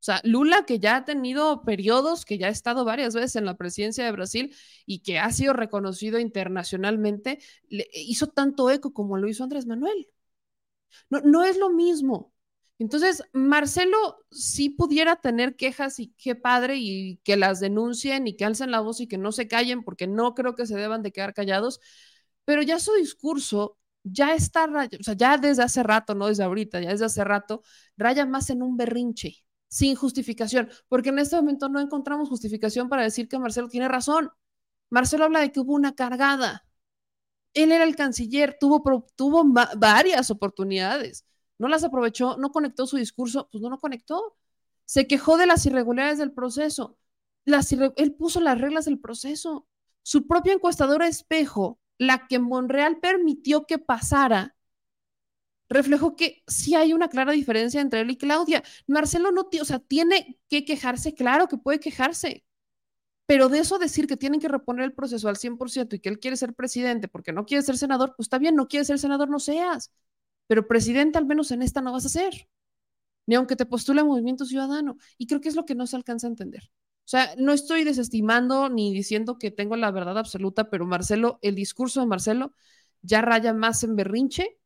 O 0.00 0.02
sea, 0.02 0.20
Lula, 0.24 0.64
que 0.64 0.78
ya 0.78 0.96
ha 0.96 1.04
tenido 1.04 1.62
periodos, 1.62 2.24
que 2.24 2.38
ya 2.38 2.46
ha 2.46 2.50
estado 2.50 2.84
varias 2.86 3.14
veces 3.14 3.36
en 3.36 3.44
la 3.44 3.56
presidencia 3.56 4.04
de 4.04 4.12
Brasil 4.12 4.56
y 4.86 5.00
que 5.00 5.18
ha 5.18 5.30
sido 5.30 5.52
reconocido 5.52 6.18
internacionalmente, 6.18 7.38
le 7.68 7.86
hizo 7.92 8.28
tanto 8.28 8.70
eco 8.70 8.92
como 8.94 9.18
lo 9.18 9.28
hizo 9.28 9.44
Andrés 9.44 9.66
Manuel. 9.66 10.08
No, 11.10 11.20
no 11.20 11.44
es 11.44 11.58
lo 11.58 11.70
mismo. 11.70 12.32
Entonces, 12.80 13.22
Marcelo 13.34 14.24
sí 14.30 14.70
pudiera 14.70 15.16
tener 15.16 15.54
quejas 15.54 16.00
y 16.00 16.14
qué 16.16 16.34
padre 16.34 16.76
y 16.78 17.18
que 17.24 17.36
las 17.36 17.60
denuncien 17.60 18.26
y 18.26 18.36
que 18.36 18.46
alcen 18.46 18.70
la 18.70 18.80
voz 18.80 19.02
y 19.02 19.06
que 19.06 19.18
no 19.18 19.32
se 19.32 19.48
callen 19.48 19.84
porque 19.84 20.06
no 20.06 20.34
creo 20.34 20.54
que 20.54 20.66
se 20.66 20.76
deban 20.76 21.02
de 21.02 21.12
quedar 21.12 21.34
callados, 21.34 21.78
pero 22.46 22.62
ya 22.62 22.78
su 22.78 22.94
discurso 22.94 23.78
ya 24.02 24.34
está, 24.34 24.64
o 24.64 25.02
sea, 25.04 25.14
ya 25.14 25.36
desde 25.36 25.62
hace 25.62 25.82
rato, 25.82 26.14
no 26.14 26.28
desde 26.28 26.42
ahorita, 26.44 26.80
ya 26.80 26.88
desde 26.90 27.04
hace 27.04 27.22
rato, 27.22 27.62
raya 27.98 28.24
más 28.24 28.48
en 28.48 28.62
un 28.62 28.78
berrinche, 28.78 29.44
sin 29.68 29.94
justificación, 29.94 30.70
porque 30.88 31.10
en 31.10 31.18
este 31.18 31.36
momento 31.36 31.68
no 31.68 31.80
encontramos 31.80 32.30
justificación 32.30 32.88
para 32.88 33.02
decir 33.02 33.28
que 33.28 33.38
Marcelo 33.38 33.68
tiene 33.68 33.88
razón. 33.88 34.30
Marcelo 34.88 35.24
habla 35.26 35.40
de 35.40 35.52
que 35.52 35.60
hubo 35.60 35.74
una 35.74 35.94
cargada. 35.94 36.64
Él 37.54 37.72
era 37.72 37.84
el 37.84 37.96
canciller, 37.96 38.56
tuvo, 38.58 38.82
tuvo 39.16 39.44
varias 39.76 40.30
oportunidades 40.30 41.26
no 41.60 41.68
las 41.68 41.84
aprovechó, 41.84 42.38
no 42.38 42.52
conectó 42.52 42.86
su 42.86 42.96
discurso, 42.96 43.48
pues 43.52 43.60
no 43.62 43.68
lo 43.68 43.78
conectó. 43.78 44.34
Se 44.86 45.06
quejó 45.06 45.36
de 45.36 45.46
las 45.46 45.66
irregularidades 45.66 46.18
del 46.18 46.32
proceso. 46.32 46.98
él 47.96 48.14
puso 48.14 48.40
las 48.40 48.58
reglas 48.58 48.86
del 48.86 48.98
proceso. 48.98 49.68
Su 50.02 50.26
propia 50.26 50.54
encuestadora 50.54 51.06
espejo, 51.06 51.78
la 51.98 52.26
que 52.28 52.38
Monreal 52.38 52.98
permitió 53.00 53.66
que 53.66 53.78
pasara, 53.78 54.56
reflejó 55.68 56.16
que 56.16 56.42
sí 56.46 56.74
hay 56.74 56.94
una 56.94 57.08
clara 57.08 57.32
diferencia 57.32 57.82
entre 57.82 58.00
él 58.00 58.10
y 58.10 58.16
Claudia. 58.16 58.62
Marcelo 58.86 59.30
no, 59.30 59.48
o 59.60 59.64
sea, 59.66 59.80
tiene 59.80 60.40
que 60.48 60.64
quejarse, 60.64 61.14
claro 61.14 61.46
que 61.46 61.58
puede 61.58 61.78
quejarse, 61.78 62.42
pero 63.26 63.50
de 63.50 63.60
eso 63.60 63.78
decir 63.78 64.06
que 64.06 64.16
tienen 64.16 64.40
que 64.40 64.48
reponer 64.48 64.84
el 64.86 64.94
proceso 64.94 65.28
al 65.28 65.36
100% 65.36 65.96
y 65.96 66.00
que 66.00 66.08
él 66.08 66.20
quiere 66.20 66.36
ser 66.38 66.54
presidente 66.54 67.08
porque 67.08 67.32
no 67.32 67.46
quiere 67.46 67.62
ser 67.62 67.76
senador, 67.78 68.14
pues 68.16 68.26
está 68.26 68.38
bien, 68.38 68.56
no 68.56 68.68
quiere 68.68 68.84
ser 68.86 68.98
senador, 68.98 69.30
no 69.30 69.40
seas 69.40 69.92
pero 70.50 70.66
presidente 70.66 71.16
al 71.16 71.26
menos 71.26 71.52
en 71.52 71.62
esta 71.62 71.80
no 71.80 71.92
vas 71.92 72.06
a 72.06 72.08
ser, 72.08 72.48
ni 73.24 73.36
aunque 73.36 73.54
te 73.54 73.66
postule 73.66 74.02
Movimiento 74.02 74.44
Ciudadano. 74.44 74.96
Y 75.16 75.28
creo 75.28 75.40
que 75.40 75.48
es 75.48 75.54
lo 75.54 75.64
que 75.64 75.76
no 75.76 75.86
se 75.86 75.94
alcanza 75.94 76.26
a 76.26 76.30
entender. 76.30 76.64
O 76.64 77.08
sea, 77.08 77.36
no 77.38 77.52
estoy 77.52 77.84
desestimando 77.84 78.68
ni 78.68 78.92
diciendo 78.92 79.38
que 79.38 79.52
tengo 79.52 79.76
la 79.76 79.92
verdad 79.92 80.18
absoluta, 80.18 80.68
pero 80.68 80.86
Marcelo, 80.86 81.38
el 81.42 81.54
discurso 81.54 82.00
de 82.00 82.06
Marcelo 82.06 82.52
ya 83.00 83.22
raya 83.22 83.54
más 83.54 83.84
en 83.84 83.94
berrinche 83.94 84.58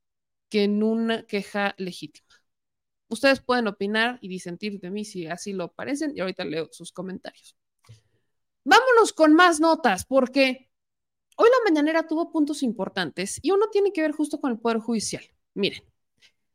que 0.48 0.64
en 0.64 0.82
una 0.82 1.26
queja 1.26 1.74
legítima. 1.76 2.34
Ustedes 3.08 3.40
pueden 3.40 3.66
opinar 3.66 4.18
y 4.22 4.28
disentir 4.28 4.80
de 4.80 4.90
mí 4.90 5.04
si 5.04 5.26
así 5.26 5.52
lo 5.52 5.70
parecen 5.74 6.14
y 6.16 6.20
ahorita 6.20 6.46
leo 6.46 6.70
sus 6.72 6.92
comentarios. 6.92 7.58
Vámonos 8.64 9.12
con 9.12 9.34
más 9.34 9.60
notas 9.60 10.06
porque 10.06 10.70
hoy 11.36 11.48
la 11.50 11.70
mañanera 11.70 12.06
tuvo 12.06 12.32
puntos 12.32 12.62
importantes 12.62 13.38
y 13.42 13.50
uno 13.50 13.66
tiene 13.70 13.92
que 13.92 14.00
ver 14.00 14.12
justo 14.12 14.40
con 14.40 14.50
el 14.50 14.58
Poder 14.58 14.78
Judicial. 14.78 15.33
Miren, 15.54 15.82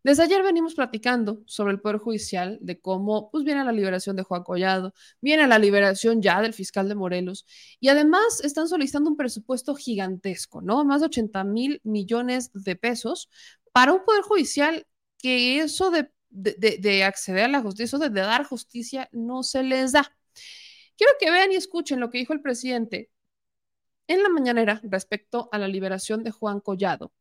desde 0.03 0.23
ayer 0.23 0.43
venimos 0.43 0.75
platicando 0.75 1.43
sobre 1.45 1.73
el 1.73 1.81
Poder 1.81 1.97
Judicial, 1.97 2.57
de 2.61 2.79
cómo 2.79 3.29
pues, 3.31 3.43
viene 3.43 3.65
la 3.65 3.73
liberación 3.73 4.15
de 4.15 4.23
Juan 4.23 4.43
Collado, 4.43 4.93
viene 5.21 5.45
la 5.47 5.59
liberación 5.59 6.21
ya 6.21 6.41
del 6.41 6.53
fiscal 6.53 6.87
de 6.87 6.95
Morelos, 6.95 7.45
y 7.81 7.89
además 7.89 8.41
están 8.43 8.69
solicitando 8.69 9.09
un 9.09 9.17
presupuesto 9.17 9.75
gigantesco, 9.75 10.61
¿no? 10.61 10.85
Más 10.85 11.01
de 11.01 11.07
80 11.07 11.43
mil 11.43 11.81
millones 11.83 12.51
de 12.53 12.75
pesos 12.77 13.29
para 13.73 13.93
un 13.93 14.03
Poder 14.05 14.21
Judicial 14.23 14.87
que 15.17 15.59
eso 15.59 15.91
de, 15.91 16.09
de, 16.29 17.03
acceder 17.03 17.45
a 17.45 17.47
la 17.49 17.61
justicia, 17.61 17.85
eso 17.85 17.99
de, 17.99 18.09
de 18.09 18.21
dar 18.21 18.45
justicia, 18.45 19.09
no 19.11 19.43
se 19.43 19.63
les 19.63 19.91
da. 19.91 20.15
Quiero 20.97 21.13
que 21.19 21.31
vean 21.31 21.51
y 21.51 21.55
escuchen 21.55 21.99
lo 21.99 22.09
que 22.09 22.19
dijo 22.19 22.33
el 22.33 22.41
presidente 22.41 23.11
en 24.07 24.23
la 24.23 24.29
mañanera 24.29 24.81
respecto 24.83 25.49
a 25.51 25.57
la 25.57 25.67
liberación 25.67 26.23
de 26.23 26.31
Juan 26.31 26.61
Collado 26.61 27.11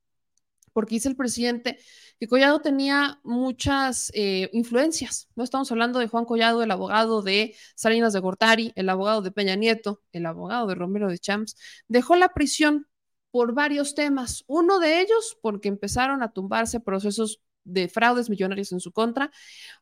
porque 0.72 0.96
dice 0.96 1.08
el 1.08 1.16
presidente 1.16 1.78
que 2.18 2.26
Collado 2.26 2.60
tenía 2.60 3.20
muchas 3.22 4.10
eh, 4.14 4.50
influencias. 4.52 5.28
No 5.36 5.44
estamos 5.44 5.70
hablando 5.70 5.98
de 5.98 6.08
Juan 6.08 6.24
Collado, 6.24 6.62
el 6.62 6.70
abogado 6.70 7.22
de 7.22 7.54
Salinas 7.76 8.12
de 8.12 8.20
Gortari, 8.20 8.72
el 8.74 8.88
abogado 8.88 9.22
de 9.22 9.30
Peña 9.30 9.54
Nieto, 9.56 10.02
el 10.12 10.26
abogado 10.26 10.66
de 10.66 10.74
Romero 10.74 11.08
de 11.08 11.18
Champs. 11.18 11.56
Dejó 11.86 12.16
la 12.16 12.30
prisión 12.30 12.86
por 13.30 13.54
varios 13.54 13.94
temas. 13.94 14.44
Uno 14.46 14.78
de 14.78 15.00
ellos 15.00 15.38
porque 15.40 15.68
empezaron 15.68 16.22
a 16.22 16.32
tumbarse 16.32 16.80
procesos 16.80 17.40
de 17.64 17.88
fraudes 17.88 18.30
millonarios 18.30 18.72
en 18.72 18.80
su 18.80 18.92
contra. 18.92 19.30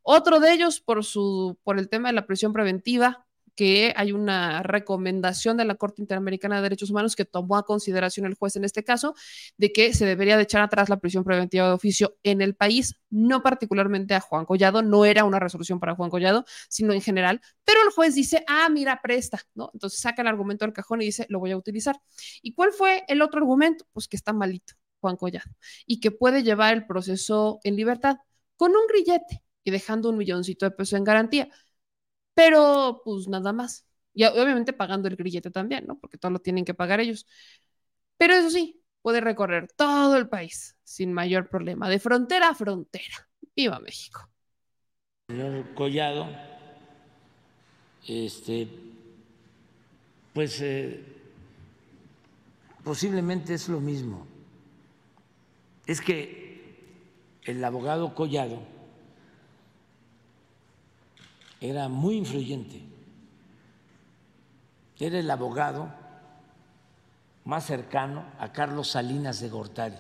Otro 0.03 0.41
de 0.41 0.53
ellos 0.53 0.80
por, 0.80 1.05
su, 1.05 1.59
por 1.62 1.78
el 1.78 1.89
tema 1.89 2.09
de 2.09 2.14
la 2.14 2.26
prisión 2.26 2.53
preventiva, 2.53 3.26
que 3.57 3.95
hay 3.97 4.13
una 4.13 4.63
recomendación 4.63 5.57
de 5.57 5.65
la 5.65 5.75
Corte 5.75 6.03
Interamericana 6.03 6.57
de 6.57 6.63
Derechos 6.63 6.91
Humanos 6.91 7.17
que 7.17 7.25
tomó 7.25 7.57
a 7.57 7.65
consideración 7.65 8.27
el 8.27 8.35
juez 8.35 8.55
en 8.57 8.65
este 8.65 8.85
caso, 8.85 9.15
de 9.57 9.73
que 9.73 9.95
se 9.95 10.05
debería 10.05 10.37
de 10.37 10.45
echar 10.45 10.63
atrás 10.63 10.89
la 10.89 10.99
prisión 10.99 11.25
preventiva 11.25 11.67
de 11.67 11.73
oficio 11.73 12.17
en 12.23 12.43
el 12.43 12.55
país, 12.55 12.95
no 13.11 13.43
particularmente 13.43 14.15
a 14.15 14.21
Juan 14.21 14.45
Collado, 14.45 14.83
no 14.83 15.05
era 15.05 15.25
una 15.25 15.41
resolución 15.41 15.81
para 15.81 15.95
Juan 15.95 16.11
Collado, 16.11 16.45
sino 16.69 16.93
en 16.93 17.01
general, 17.01 17.41
pero 17.65 17.81
el 17.83 17.91
juez 17.91 18.15
dice, 18.15 18.45
ah, 18.47 18.69
mira, 18.69 19.01
presta, 19.03 19.41
¿no? 19.55 19.71
Entonces 19.73 20.01
saca 20.01 20.23
el 20.23 20.29
argumento 20.29 20.65
del 20.65 20.75
cajón 20.75 21.03
y 21.03 21.07
dice, 21.07 21.27
lo 21.31 21.39
voy 21.41 21.51
a 21.53 21.57
utilizar. 21.57 21.97
¿Y 22.43 22.53
cuál 22.55 22.73
fue 22.73 23.05
el 23.09 23.23
otro 23.23 23.41
argumento? 23.41 23.87
Pues 23.93 24.07
que 24.07 24.17
está 24.17 24.33
malito 24.33 24.75
Juan 25.01 25.17
Collado 25.17 25.51
y 25.87 26.01
que 26.01 26.11
puede 26.11 26.43
llevar 26.43 26.75
el 26.75 26.87
proceso 26.87 27.61
en 27.65 27.77
libertad 27.77 28.17
con 28.57 28.73
un 28.73 28.87
grillete 28.89 29.43
y 29.65 29.71
dejando 29.71 30.11
un 30.11 30.17
milloncito 30.17 30.67
de 30.67 30.71
pesos 30.71 30.99
en 30.99 31.05
garantía 31.05 31.49
pero 32.37 33.01
pues 33.03 33.28
nada 33.28 33.55
más. 33.55 33.87
Y 34.12 34.24
obviamente 34.24 34.74
pagando 34.74 35.09
el 35.09 35.16
grillete 35.16 35.51
también, 35.51 35.87
¿no? 35.87 35.99
Porque 35.99 36.18
todo 36.18 36.32
lo 36.32 36.39
tienen 36.39 36.66
que 36.66 36.74
pagar 36.74 37.01
ellos. 37.01 37.26
Pero 38.18 38.34
eso 38.34 38.51
sí, 38.51 38.82
puede 39.01 39.22
recorrer 39.22 39.72
todo 39.72 40.16
el 40.16 40.28
país 40.28 40.76
sin 40.84 41.14
mayor 41.14 41.49
problema, 41.49 41.89
de 41.89 41.99
frontera 41.99 42.51
a 42.51 42.55
frontera. 42.55 43.28
¡Viva 43.57 43.80
México! 43.80 44.28
Señor 45.28 45.74
Collado, 45.74 46.28
este, 48.07 48.68
pues 50.34 50.61
eh, 50.61 51.03
posiblemente 52.84 53.55
es 53.55 53.68
lo 53.70 53.80
mismo. 53.80 54.26
Es 55.87 56.03
que 56.03 56.84
el 57.45 57.64
abogado 57.64 58.14
Collado 58.14 58.76
era 61.61 61.89
muy 61.89 62.17
influyente. 62.17 62.83
Era 64.99 65.19
el 65.19 65.31
abogado 65.31 65.93
más 67.45 67.65
cercano 67.65 68.25
a 68.39 68.53
Carlos 68.53 68.89
Salinas 68.89 69.41
de 69.41 69.49
Gortari 69.49 69.97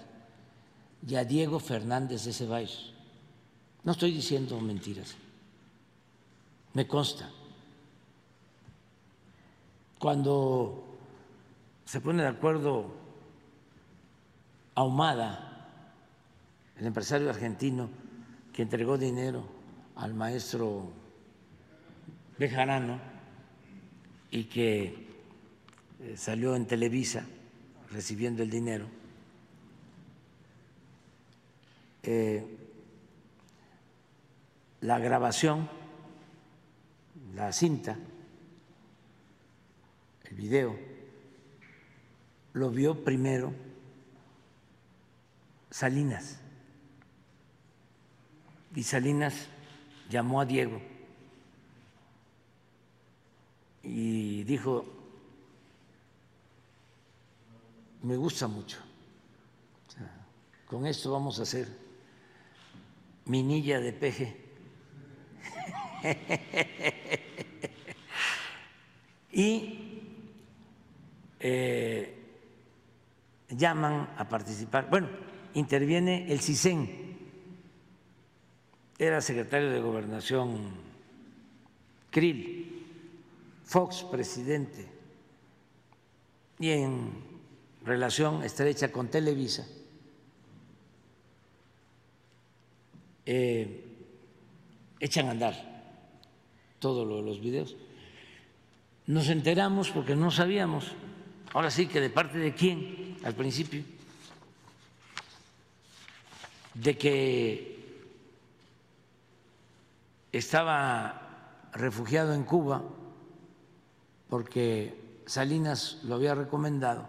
y 1.06 1.14
a 1.16 1.24
Diego 1.24 1.60
Fernández 1.60 2.24
de 2.24 2.32
Ceballos. 2.32 2.92
No 3.84 3.92
estoy 3.92 4.12
diciendo 4.12 4.60
mentiras, 4.60 5.14
me 6.74 6.86
consta. 6.86 7.30
Cuando 9.98 10.98
se 11.84 12.00
pone 12.00 12.22
de 12.22 12.28
acuerdo 12.28 13.06
Ahumada, 14.74 15.70
el 16.76 16.84
empresario 16.86 17.30
argentino 17.30 17.88
que 18.52 18.60
entregó 18.60 18.98
dinero 18.98 19.42
al 19.94 20.12
maestro 20.12 20.90
Bejarano 22.38 23.00
y 24.30 24.44
que 24.44 25.06
eh, 26.00 26.16
salió 26.16 26.54
en 26.54 26.66
Televisa 26.66 27.24
recibiendo 27.90 28.42
el 28.42 28.50
dinero, 28.50 28.86
eh, 32.02 32.44
la 34.82 34.98
grabación, 34.98 35.68
la 37.34 37.52
cinta, 37.52 37.96
el 40.24 40.36
video, 40.36 40.78
lo 42.52 42.70
vio 42.70 43.02
primero 43.02 43.54
Salinas. 45.70 46.40
Y 48.74 48.82
Salinas 48.82 49.48
llamó 50.10 50.42
a 50.42 50.44
Diego 50.44 50.95
y 53.86 54.44
dijo, 54.44 54.84
me 58.02 58.16
gusta 58.16 58.48
mucho. 58.48 58.78
con 60.66 60.84
esto 60.86 61.12
vamos 61.12 61.38
a 61.38 61.42
hacer 61.42 61.68
minilla 63.26 63.80
de 63.80 63.92
peje. 63.92 64.36
y 69.32 70.02
eh, 71.40 72.16
llaman 73.50 74.10
a 74.16 74.28
participar. 74.28 74.90
Bueno, 74.90 75.08
interviene 75.54 76.32
el 76.32 76.40
CISEN, 76.40 77.16
era 78.98 79.20
secretario 79.20 79.70
de 79.70 79.80
Gobernación 79.80 80.70
Krill, 82.10 82.75
Fox 83.66 84.04
presidente, 84.04 84.88
y 86.60 86.70
en 86.70 87.12
relación 87.84 88.42
estrecha 88.44 88.92
con 88.92 89.08
Televisa. 89.08 89.66
Eh, 93.26 93.84
echan 95.00 95.26
a 95.26 95.32
andar 95.32 95.54
todos 96.78 97.04
los 97.06 97.40
videos. 97.40 97.76
Nos 99.06 99.28
enteramos 99.28 99.90
porque 99.90 100.14
no 100.14 100.30
sabíamos, 100.30 100.92
ahora 101.52 101.70
sí 101.70 101.88
que 101.88 102.00
de 102.00 102.10
parte 102.10 102.38
de 102.38 102.54
quién 102.54 103.18
al 103.24 103.34
principio, 103.34 103.82
de 106.74 106.96
que 106.96 107.76
estaba 110.30 111.68
refugiado 111.72 112.32
en 112.32 112.44
Cuba 112.44 112.84
porque 114.28 115.22
Salinas 115.26 116.00
lo 116.04 116.14
había 116.16 116.34
recomendado, 116.34 117.08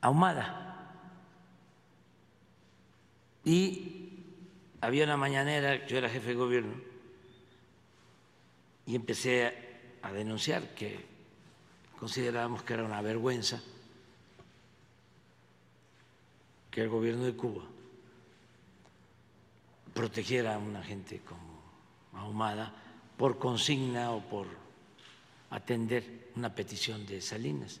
Ahumada. 0.00 0.60
Y 3.44 4.18
había 4.80 5.04
una 5.04 5.16
mañanera, 5.16 5.86
yo 5.86 5.96
era 5.98 6.08
jefe 6.08 6.28
de 6.28 6.34
gobierno, 6.34 6.74
y 8.86 8.94
empecé 8.94 9.96
a 10.02 10.12
denunciar 10.12 10.74
que 10.74 11.04
considerábamos 11.98 12.62
que 12.62 12.74
era 12.74 12.84
una 12.84 13.00
vergüenza 13.00 13.62
que 16.70 16.82
el 16.82 16.88
gobierno 16.88 17.24
de 17.24 17.34
Cuba 17.34 17.62
protegiera 19.94 20.56
a 20.56 20.58
una 20.58 20.82
gente 20.82 21.20
como 21.20 21.54
Ahumada 22.12 22.72
por 23.16 23.38
consigna 23.38 24.10
o 24.10 24.20
por 24.20 24.63
atender 25.50 26.30
una 26.36 26.54
petición 26.54 27.06
de 27.06 27.20
Salinas. 27.20 27.80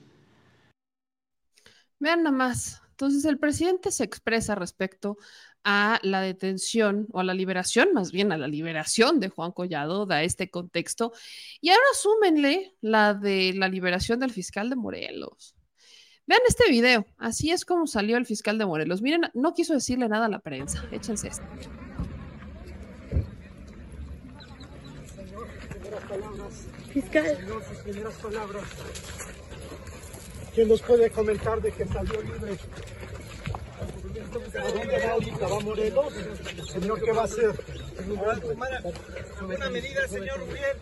Vean 1.98 2.22
nada 2.22 2.36
más. 2.36 2.82
Entonces, 2.90 3.24
el 3.24 3.38
presidente 3.38 3.90
se 3.90 4.04
expresa 4.04 4.54
respecto 4.54 5.18
a 5.64 5.98
la 6.02 6.20
detención 6.20 7.08
o 7.10 7.20
a 7.20 7.24
la 7.24 7.34
liberación, 7.34 7.88
más 7.94 8.12
bien 8.12 8.30
a 8.30 8.38
la 8.38 8.46
liberación 8.46 9.18
de 9.18 9.30
Juan 9.30 9.50
Collado, 9.50 10.06
da 10.06 10.22
este 10.22 10.50
contexto. 10.50 11.12
Y 11.60 11.70
ahora 11.70 11.82
súmenle 11.94 12.76
la 12.80 13.14
de 13.14 13.52
la 13.54 13.68
liberación 13.68 14.20
del 14.20 14.30
fiscal 14.30 14.70
de 14.70 14.76
Morelos. 14.76 15.56
Vean 16.26 16.40
este 16.46 16.70
video, 16.70 17.06
así 17.18 17.50
es 17.50 17.64
como 17.64 17.86
salió 17.86 18.16
el 18.16 18.26
fiscal 18.26 18.58
de 18.58 18.66
Morelos. 18.66 19.02
Miren, 19.02 19.22
no 19.34 19.52
quiso 19.52 19.74
decirle 19.74 20.08
nada 20.08 20.26
a 20.26 20.30
la 20.30 20.38
prensa. 20.38 20.84
Échense 20.92 21.28
esto. 21.28 21.44
Fiscal. 26.94 27.36
sus 27.68 27.78
primeras 27.78 28.14
palabras. 28.14 28.64
¿Quién 30.54 30.68
nos 30.68 30.80
puede 30.80 31.10
comentar 31.10 31.60
de 31.60 31.72
que 31.72 31.84
salió 31.86 32.22
libre? 32.22 32.56
¿A 34.60 34.70
dónde 34.70 34.98
va 35.04 35.12
ahorita? 35.12 35.48
¿Va 35.48 35.60
Morelos? 35.60 36.14
Señor, 36.70 37.02
¿qué 37.02 37.10
va 37.10 37.22
a 37.22 37.24
hacer? 37.24 37.50
Una 39.42 39.70
medida, 39.70 40.06
señor 40.06 40.40
Uriel. 40.42 40.76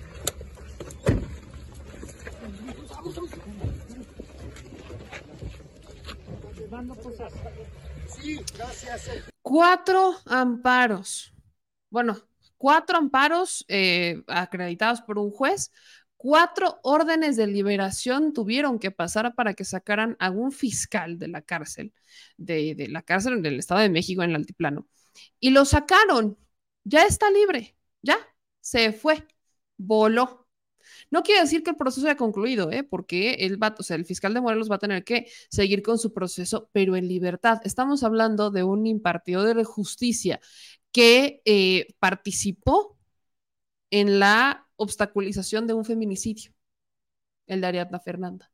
Cuatro 9.41 10.15
amparos. 10.27 11.33
Bueno, 11.89 12.19
cuatro 12.59 12.99
amparos 12.99 13.65
eh, 13.67 14.23
acreditados 14.29 15.01
por 15.01 15.19
un 15.19 15.31
juez, 15.31 15.73
cuatro 16.23 16.79
órdenes 16.85 17.37
de 17.37 17.49
liberación 17.49 18.33
tuvieron 18.33 18.79
que 18.79 18.93
pasar 18.93 19.35
para 19.35 19.55
que 19.55 19.65
sacaran 19.65 20.17
a 20.21 20.31
un 20.31 20.53
fiscal 20.53 21.19
de 21.19 21.27
la 21.27 21.43
cárcel, 21.43 21.93
de, 22.37 22.77
de 22.77 22.87
la 22.87 23.03
cárcel 23.03 23.43
del 23.43 23.59
Estado 23.59 23.81
de 23.81 23.89
México 23.89 24.23
en 24.23 24.31
el 24.31 24.37
altiplano. 24.37 24.87
Y 25.41 25.51
lo 25.51 25.65
sacaron. 25.65 26.39
Ya 26.85 27.03
está 27.03 27.29
libre. 27.29 27.77
Ya 28.03 28.19
se 28.61 28.93
fue. 28.93 29.27
Voló. 29.77 30.47
No 31.11 31.25
quiere 31.25 31.41
decir 31.41 31.65
que 31.65 31.71
el 31.71 31.77
proceso 31.77 32.07
haya 32.07 32.17
concluido, 32.17 32.71
¿eh? 32.71 32.85
porque 32.85 33.35
el, 33.41 33.61
va, 33.61 33.75
fiscal 34.05 34.33
de 34.33 34.41
Morelos 34.41 34.71
va 34.71 34.77
a 34.77 34.79
tener 34.79 35.03
que 35.03 35.27
seguir 35.51 35.83
con 35.83 35.99
su 35.99 36.13
proceso, 36.13 36.71
pero 36.73 36.95
en 36.95 37.09
libertad. 37.09 37.61
Estamos 37.65 38.05
hablando 38.05 38.53
de 38.53 38.63
un 38.63 38.87
impartido 38.87 39.43
de 39.43 39.65
justicia 39.65 40.41
que 40.93 41.43
eh, 41.45 41.97
participó 41.99 42.97
en 43.91 44.21
la 44.21 44.62
obstaculización 44.83 45.67
de 45.67 45.75
un 45.75 45.85
feminicidio, 45.85 46.53
el 47.47 47.61
de 47.61 47.67
Ariadna 47.69 48.01
Fernanda. 48.01 48.51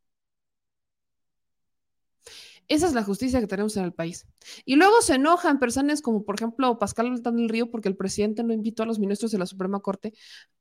Esa 2.68 2.86
es 2.86 2.92
la 2.92 3.02
justicia 3.02 3.40
que 3.40 3.46
tenemos 3.46 3.76
en 3.78 3.84
el 3.84 3.94
país. 3.94 4.26
Y 4.66 4.76
luego 4.76 5.00
se 5.00 5.14
enojan 5.14 5.58
personas 5.58 6.02
como, 6.02 6.24
por 6.24 6.34
ejemplo, 6.34 6.78
Pascal 6.78 7.06
Altán 7.06 7.36
del 7.36 7.48
Río, 7.48 7.70
porque 7.70 7.88
el 7.88 7.96
presidente 7.96 8.44
no 8.44 8.52
invitó 8.52 8.82
a 8.82 8.86
los 8.86 8.98
ministros 8.98 9.32
de 9.32 9.38
la 9.38 9.46
Suprema 9.46 9.80
Corte 9.80 10.12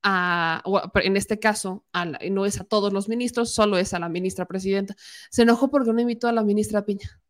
a, 0.03 0.61
o 0.65 0.81
en 0.95 1.17
este 1.17 1.37
caso, 1.39 1.85
no 2.31 2.45
es 2.45 2.61
a 2.61 2.63
todos 2.63 2.93
los 2.93 3.09
ministros, 3.09 3.53
solo 3.53 3.77
es 3.77 3.93
a 3.93 3.99
la 3.99 4.07
ministra 4.09 4.45
presidenta. 4.45 4.95
Se 5.29 5.41
enojó 5.43 5.69
porque 5.69 5.91
no 5.93 5.99
invitó 6.01 6.29
a 6.29 6.31
la 6.33 6.43
ministra 6.43 6.85
Piña 6.85 7.21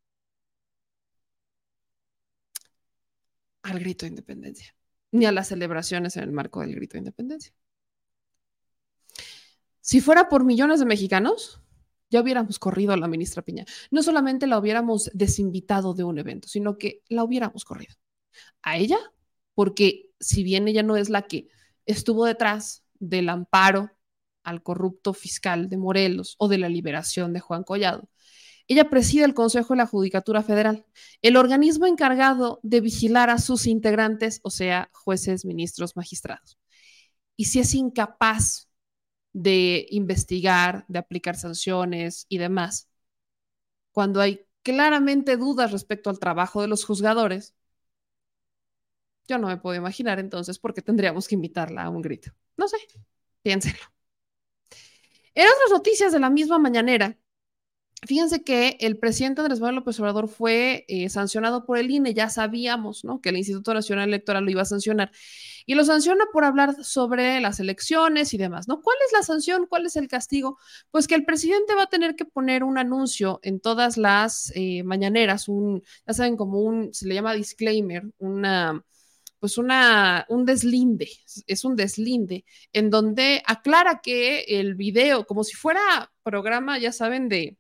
al 3.64 3.80
grito 3.80 4.06
de 4.06 4.10
independencia, 4.12 4.76
ni 5.12 5.26
a 5.26 5.32
las 5.32 5.48
celebraciones 5.50 6.18
en 6.18 6.24
el 6.24 6.32
marco 6.32 6.62
del 6.62 6.76
grito 6.76 6.94
de 6.94 7.00
independencia. 7.00 7.54
Si 9.88 10.02
fuera 10.02 10.28
por 10.28 10.44
millones 10.44 10.82
de 10.82 10.86
mexicanos, 10.86 11.62
ya 12.10 12.20
hubiéramos 12.20 12.60
corrido 12.60 12.92
a 12.92 12.98
la 12.98 13.08
ministra 13.08 13.42
Piña. 13.42 13.64
No 13.90 14.04
solamente 14.04 14.46
la 14.46 14.60
hubiéramos 14.60 15.10
desinvitado 15.14 15.94
de 15.94 16.04
un 16.04 16.20
evento, 16.20 16.50
sino 16.50 16.78
que 16.78 17.04
la 17.08 17.24
hubiéramos 17.24 17.64
corrido. 17.64 17.96
A 18.62 18.76
ella, 18.76 18.98
porque 19.54 20.12
si 20.20 20.44
bien 20.44 20.68
ella 20.68 20.84
no 20.84 20.98
es 20.98 21.08
la 21.08 21.22
que 21.22 21.48
estuvo 21.86 22.26
detrás 22.26 22.84
del 23.00 23.30
amparo 23.30 23.90
al 24.44 24.62
corrupto 24.62 25.14
fiscal 25.14 25.70
de 25.70 25.78
Morelos 25.78 26.36
o 26.38 26.50
de 26.50 26.58
la 26.58 26.68
liberación 26.68 27.32
de 27.32 27.40
Juan 27.40 27.64
Collado, 27.64 28.10
Ella 28.68 28.90
preside 28.90 29.24
el 29.24 29.34
Consejo 29.34 29.74
de 29.74 29.78
la 29.78 29.88
Judicatura 29.88 30.44
Federal, 30.44 30.86
el 31.22 31.38
organismo 31.38 31.86
encargado 31.86 32.60
de 32.64 32.82
vigilar 32.82 33.30
a 33.30 33.38
sus 33.38 33.66
integrantes, 33.68 34.42
o 34.44 34.50
sea, 34.50 34.90
jueces, 34.92 35.46
ministros, 35.46 35.96
magistrados. 35.96 36.60
Y 37.38 37.46
si 37.46 37.60
es 37.60 37.74
incapaz 37.74 38.67
de 39.38 39.86
investigar, 39.92 40.84
de 40.88 40.98
aplicar 40.98 41.36
sanciones 41.36 42.26
y 42.28 42.40
demás, 42.40 42.90
cuando 43.92 44.20
hay 44.20 44.48
claramente 44.64 45.38
dudas 45.38 45.72
respecto 45.72 46.10
al 46.10 46.18
trabajo 46.20 46.62
de 46.62 46.68
los 46.68 46.84
juzgadores, 46.86 47.56
yo 49.28 49.38
no 49.38 49.48
me 49.48 49.58
puedo 49.58 49.76
imaginar 49.76 50.18
entonces 50.20 50.58
por 50.58 50.74
qué 50.74 50.82
tendríamos 50.82 51.28
que 51.28 51.36
invitarla 51.36 51.84
a 51.84 51.90
un 51.90 52.02
grito. 52.02 52.32
No 52.56 52.68
sé, 52.68 52.78
piénsenlo. 53.44 53.84
En 55.36 55.46
otras 55.48 55.70
noticias 55.72 56.12
de 56.12 56.20
la 56.20 56.32
misma 56.32 56.58
mañanera, 56.58 57.16
Fíjense 58.06 58.44
que 58.44 58.78
el 58.80 59.00
presidente 59.00 59.42
Andrés 59.42 59.60
Manuel 59.60 59.78
López 59.78 60.00
Obrador 60.00 60.28
fue 60.28 60.86
eh, 60.88 61.10
sancionado 61.10 61.66
por 61.66 61.80
el 61.80 61.90
INE, 61.90 62.14
ya 62.14 62.30
sabíamos, 62.30 63.04
¿no? 63.04 63.22
Que 63.22 63.30
el 63.30 63.38
Instituto 63.38 63.74
Nacional 63.74 64.10
Electoral 64.10 64.46
lo 64.46 64.52
iba 64.52 64.62
a 64.62 64.66
sancionar. 64.66 65.12
Y 65.66 65.74
lo 65.74 65.84
sanciona 65.84 66.26
por 66.32 66.46
hablar 66.46 66.84
sobre 66.84 67.42
las 67.42 67.60
elecciones 67.60 68.36
y 68.36 68.38
demás, 68.38 68.68
¿no? 68.68 68.82
¿Cuál 68.82 68.98
es 69.08 69.14
la 69.14 69.24
sanción? 69.24 69.66
¿Cuál 69.68 69.88
es 69.88 69.96
el 69.96 70.08
castigo? 70.08 70.60
Pues 70.92 71.08
que 71.08 71.16
el 71.16 71.26
presidente 71.26 71.74
va 71.74 71.84
a 71.84 71.90
tener 71.90 72.16
que 72.16 72.26
poner 72.26 72.64
un 72.64 72.78
anuncio 72.78 73.40
en 73.42 73.60
todas 73.60 73.98
las 73.98 74.52
eh, 74.56 74.84
mañaneras, 74.84 75.48
un, 75.48 75.82
ya 76.06 76.14
saben, 76.14 76.38
como 76.38 76.60
un, 76.60 76.94
se 76.94 77.08
le 77.08 77.16
llama 77.16 77.34
disclaimer, 77.34 78.04
una, 78.20 78.86
pues 79.40 79.58
una, 79.58 80.26
un 80.30 80.46
deslinde, 80.46 81.10
es 81.48 81.66
un 81.66 81.76
deslinde, 81.76 82.46
en 82.74 82.92
donde 82.92 83.42
aclara 83.46 84.02
que 84.04 84.42
el 84.42 84.76
video, 84.76 85.26
como 85.26 85.44
si 85.44 85.56
fuera 85.56 86.12
programa, 86.24 86.78
ya 86.80 86.92
saben, 86.92 87.28
de 87.28 87.58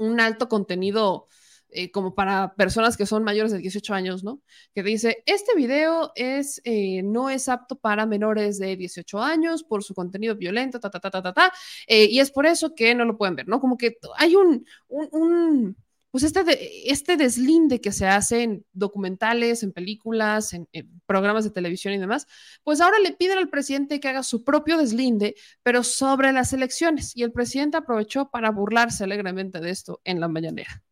un 0.00 0.18
alto 0.20 0.48
contenido 0.48 1.26
eh, 1.72 1.90
como 1.92 2.14
para 2.14 2.54
personas 2.54 2.96
que 2.96 3.06
son 3.06 3.22
mayores 3.22 3.52
de 3.52 3.58
18 3.58 3.94
años, 3.94 4.24
¿no? 4.24 4.40
Que 4.74 4.82
dice, 4.82 5.22
este 5.26 5.54
video 5.54 6.10
es, 6.16 6.60
eh, 6.64 7.02
no 7.04 7.30
es 7.30 7.48
apto 7.48 7.76
para 7.76 8.06
menores 8.06 8.58
de 8.58 8.76
18 8.76 9.22
años 9.22 9.62
por 9.62 9.84
su 9.84 9.94
contenido 9.94 10.34
violento, 10.34 10.80
ta, 10.80 10.90
ta, 10.90 10.98
ta, 10.98 11.10
ta, 11.10 11.22
ta, 11.22 11.32
ta, 11.32 11.52
eh, 11.86 12.06
y 12.06 12.18
es 12.18 12.32
por 12.32 12.46
eso 12.46 12.74
que 12.74 12.94
no 12.94 13.04
lo 13.04 13.16
pueden 13.16 13.36
ver, 13.36 13.46
¿no? 13.46 13.60
Como 13.60 13.76
que 13.76 13.98
hay 14.16 14.34
un, 14.34 14.66
un 14.88 15.76
pues 16.10 16.24
este, 16.24 16.90
este 16.90 17.16
deslinde 17.16 17.80
que 17.80 17.92
se 17.92 18.06
hace 18.06 18.42
en 18.42 18.66
documentales, 18.72 19.62
en 19.62 19.72
películas, 19.72 20.52
en, 20.52 20.68
programas 21.06 21.44
de 21.44 21.50
televisión 21.50 21.94
y 21.94 21.98
demás, 21.98 22.26
pues 22.64 22.80
ahora 22.80 22.98
le 22.98 23.12
piden 23.12 23.38
al 23.38 23.48
presidente 23.48 24.00
que 24.00 24.08
haga 24.08 24.22
su 24.22 24.44
propio 24.44 24.76
deslinde, 24.76 25.36
pero 25.62 25.84
sobre 25.84 26.32
las 26.32 26.52
elecciones. 26.52 27.16
Y 27.16 27.22
el 27.22 27.32
presidente 27.32 27.76
aprovechó 27.76 28.30
para 28.30 28.50
burlarse 28.50 29.04
alegremente 29.04 29.60
de 29.60 29.70
esto 29.70 30.00
en 30.04 30.20
la 30.20 30.28
mañanera. 30.28 30.82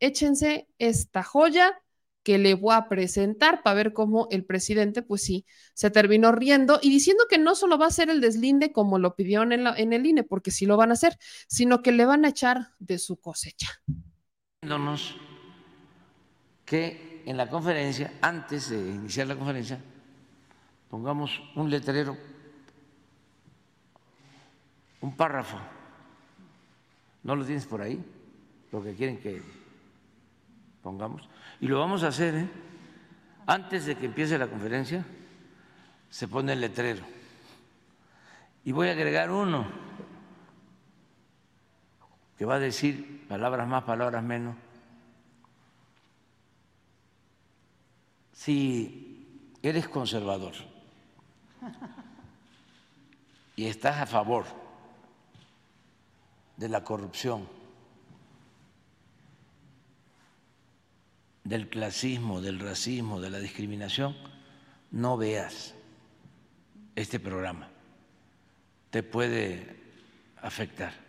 Échense 0.00 0.68
esta 0.78 1.22
joya 1.22 1.80
que 2.22 2.36
le 2.36 2.52
voy 2.54 2.74
a 2.74 2.88
presentar 2.88 3.62
para 3.62 3.74
ver 3.74 3.92
cómo 3.94 4.28
el 4.30 4.44
presidente, 4.44 5.02
pues 5.02 5.22
sí, 5.22 5.46
se 5.72 5.90
terminó 5.90 6.30
riendo 6.32 6.78
y 6.82 6.90
diciendo 6.90 7.24
que 7.30 7.38
no 7.38 7.54
solo 7.54 7.78
va 7.78 7.86
a 7.86 7.90
ser 7.90 8.10
el 8.10 8.20
deslinde 8.20 8.70
como 8.72 8.98
lo 8.98 9.16
pidieron 9.16 9.52
en, 9.52 9.66
en 9.66 9.92
el 9.94 10.04
INE, 10.04 10.24
porque 10.24 10.50
sí 10.50 10.66
lo 10.66 10.76
van 10.76 10.90
a 10.90 10.94
hacer, 10.94 11.16
sino 11.48 11.80
que 11.80 11.92
le 11.92 12.04
van 12.04 12.26
a 12.26 12.28
echar 12.28 12.72
de 12.78 12.98
su 12.98 13.16
cosecha 13.16 13.80
que 16.64 17.22
en 17.24 17.36
la 17.36 17.48
conferencia, 17.48 18.12
antes 18.20 18.70
de 18.70 18.78
iniciar 18.78 19.26
la 19.26 19.36
conferencia, 19.36 19.80
pongamos 20.90 21.40
un 21.54 21.70
letrero, 21.70 22.16
un 25.00 25.16
párrafo. 25.16 25.58
¿No 27.22 27.36
lo 27.36 27.44
tienes 27.44 27.66
por 27.66 27.82
ahí? 27.82 28.02
Lo 28.72 28.82
que 28.82 28.94
quieren 28.94 29.18
que 29.18 29.42
pongamos. 30.82 31.28
Y 31.60 31.66
lo 31.66 31.78
vamos 31.78 32.02
a 32.02 32.08
hacer, 32.08 32.34
¿eh? 32.34 32.48
Antes 33.46 33.86
de 33.86 33.96
que 33.96 34.06
empiece 34.06 34.36
la 34.36 34.48
conferencia, 34.48 35.04
se 36.10 36.28
pone 36.28 36.52
el 36.52 36.60
letrero. 36.60 37.02
Y 38.64 38.72
voy 38.72 38.88
a 38.88 38.92
agregar 38.92 39.30
uno 39.30 39.87
que 42.38 42.44
va 42.44 42.54
a 42.54 42.60
decir 42.60 43.26
palabras 43.26 43.66
más, 43.66 43.82
palabras 43.82 44.22
menos. 44.22 44.54
Si 48.32 49.56
eres 49.60 49.88
conservador 49.88 50.54
y 53.56 53.66
estás 53.66 53.98
a 53.98 54.06
favor 54.06 54.44
de 56.56 56.68
la 56.68 56.84
corrupción, 56.84 57.48
del 61.42 61.68
clasismo, 61.68 62.40
del 62.40 62.60
racismo, 62.60 63.20
de 63.20 63.30
la 63.30 63.40
discriminación, 63.40 64.14
no 64.92 65.16
veas 65.16 65.74
este 66.94 67.18
programa. 67.18 67.68
Te 68.90 69.02
puede 69.02 69.76
afectar. 70.40 71.07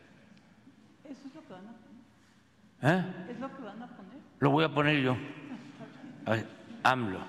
¿Eh? 2.81 3.27
¿Es 3.29 3.39
lo 3.39 3.55
que 3.55 3.63
van 3.63 3.81
a 3.81 3.87
poner? 3.87 4.19
Lo 4.39 4.51
voy 4.51 4.63
a 4.63 4.73
poner 4.73 5.01
yo. 5.01 5.17
A 6.25 6.31
ver, 6.31 6.47
AMLO. 6.83 7.19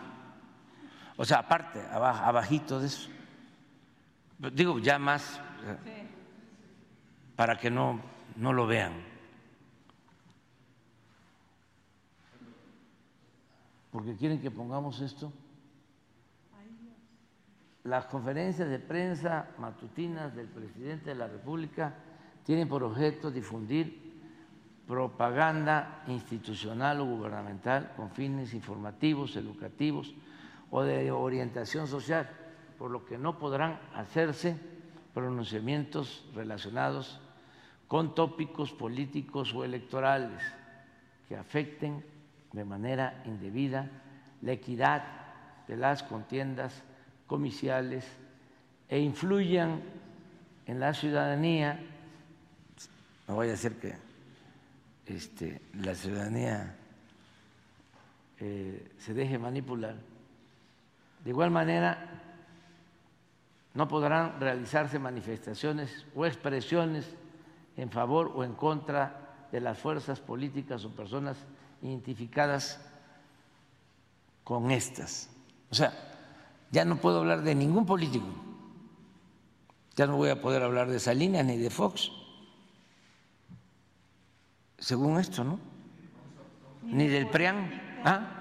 O 1.17 1.25
sea, 1.25 1.39
aparte, 1.39 1.81
abajito 1.91 2.81
de 2.81 2.87
eso. 2.87 3.11
Digo, 4.53 4.79
ya 4.79 4.99
más, 4.99 5.41
para 7.37 7.59
que 7.59 7.71
no, 7.71 8.01
no 8.37 8.53
lo 8.53 8.67
vean. 8.67 8.93
Porque 13.91 14.17
quieren 14.17 14.41
que 14.41 14.51
pongamos 14.51 15.01
esto. 15.01 15.33
Las 17.85 18.07
conferencias 18.07 18.69
de 18.69 18.79
prensa 18.79 19.49
matutinas 19.59 20.35
del 20.35 20.47
presidente 20.47 21.11
de 21.11 21.17
la 21.17 21.27
República 21.27 21.95
tienen 22.45 22.69
por 22.69 22.83
objeto 22.83 23.31
difundir 23.31 24.10
propaganda 24.91 26.03
institucional 26.11 26.99
o 26.99 27.07
gubernamental 27.07 27.95
con 27.95 28.11
fines 28.11 28.59
informativos, 28.59 29.39
educativos 29.39 30.11
o 30.75 30.83
de 30.83 31.15
orientación 31.15 31.87
social, 31.87 32.27
por 32.75 32.91
lo 32.91 33.07
que 33.07 33.15
no 33.15 33.39
podrán 33.39 33.79
hacerse 33.95 34.59
pronunciamientos 35.15 36.27
relacionados 36.35 37.23
con 37.87 38.19
tópicos 38.19 38.75
políticos 38.75 39.55
o 39.55 39.63
electorales 39.63 40.43
que 41.31 41.39
afecten 41.39 42.03
de 42.51 42.65
manera 42.67 43.23
indebida 43.27 43.87
la 44.43 44.59
equidad 44.59 45.07
de 45.69 45.77
las 45.77 46.03
contiendas 46.03 46.83
comiciales 47.29 48.03
e 48.89 48.99
influyan 48.99 49.83
en 50.67 50.81
la 50.81 50.95
ciudadanía, 50.95 51.79
no 53.29 53.37
vaya 53.37 53.55
a 53.55 53.57
ser 53.57 53.79
que 53.79 54.10
este, 55.11 55.61
la 55.75 55.95
ciudadanía 55.95 56.77
eh, 58.39 58.93
se 58.99 59.13
deje 59.13 59.39
manipular. 59.39 59.97
De 61.25 61.31
igual 61.31 61.51
manera, 61.51 62.23
no 63.75 63.89
podrán 63.89 64.41
realizarse 64.41 64.99
manifestaciones 64.99 66.07
o 66.15 66.27
expresiones 66.27 67.07
en 67.77 67.91
favor 67.91 68.33
o 68.35 68.45
en 68.45 68.55
contra 68.55 69.49
de 69.53 69.61
las 69.61 69.79
fuerzas 69.79 70.21
políticas 70.21 70.85
o 70.85 70.91
personas 70.91 71.37
identificadas 71.83 72.81
con 74.45 74.71
estas. 74.71 75.29
O 75.71 75.75
sea, 75.75 75.93
ya 76.71 76.85
no 76.85 76.97
puedo 76.97 77.19
hablar 77.19 77.43
de 77.43 77.55
ningún 77.55 77.85
político, 77.85 78.29
ya 79.97 80.07
no 80.07 80.17
voy 80.17 80.31
a 80.31 80.41
poder 80.41 80.63
hablar 80.63 80.89
de 80.89 81.01
Salinas 81.01 81.45
ni 81.45 81.57
de 81.57 81.71
Fox, 81.71 82.11
según 84.81 85.21
esto, 85.21 85.45
¿no? 85.45 85.61
Ni 86.83 87.07
del 87.07 87.29
PRIAN. 87.29 87.71
¿Ah? 88.05 88.41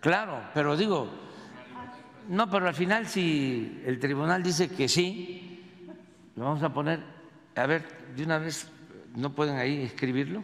Claro, 0.00 0.40
pero 0.54 0.76
digo, 0.76 1.10
no, 2.28 2.48
pero 2.48 2.68
al 2.68 2.74
final 2.74 3.06
si 3.06 3.82
el 3.84 3.98
tribunal 3.98 4.42
dice 4.42 4.68
que 4.68 4.88
sí, 4.88 5.66
lo 6.36 6.44
vamos 6.44 6.62
a 6.62 6.72
poner, 6.72 7.00
a 7.56 7.66
ver, 7.66 7.84
de 8.16 8.22
una 8.22 8.38
vez, 8.38 8.70
¿no 9.16 9.34
pueden 9.34 9.56
ahí 9.56 9.82
escribirlo? 9.82 10.42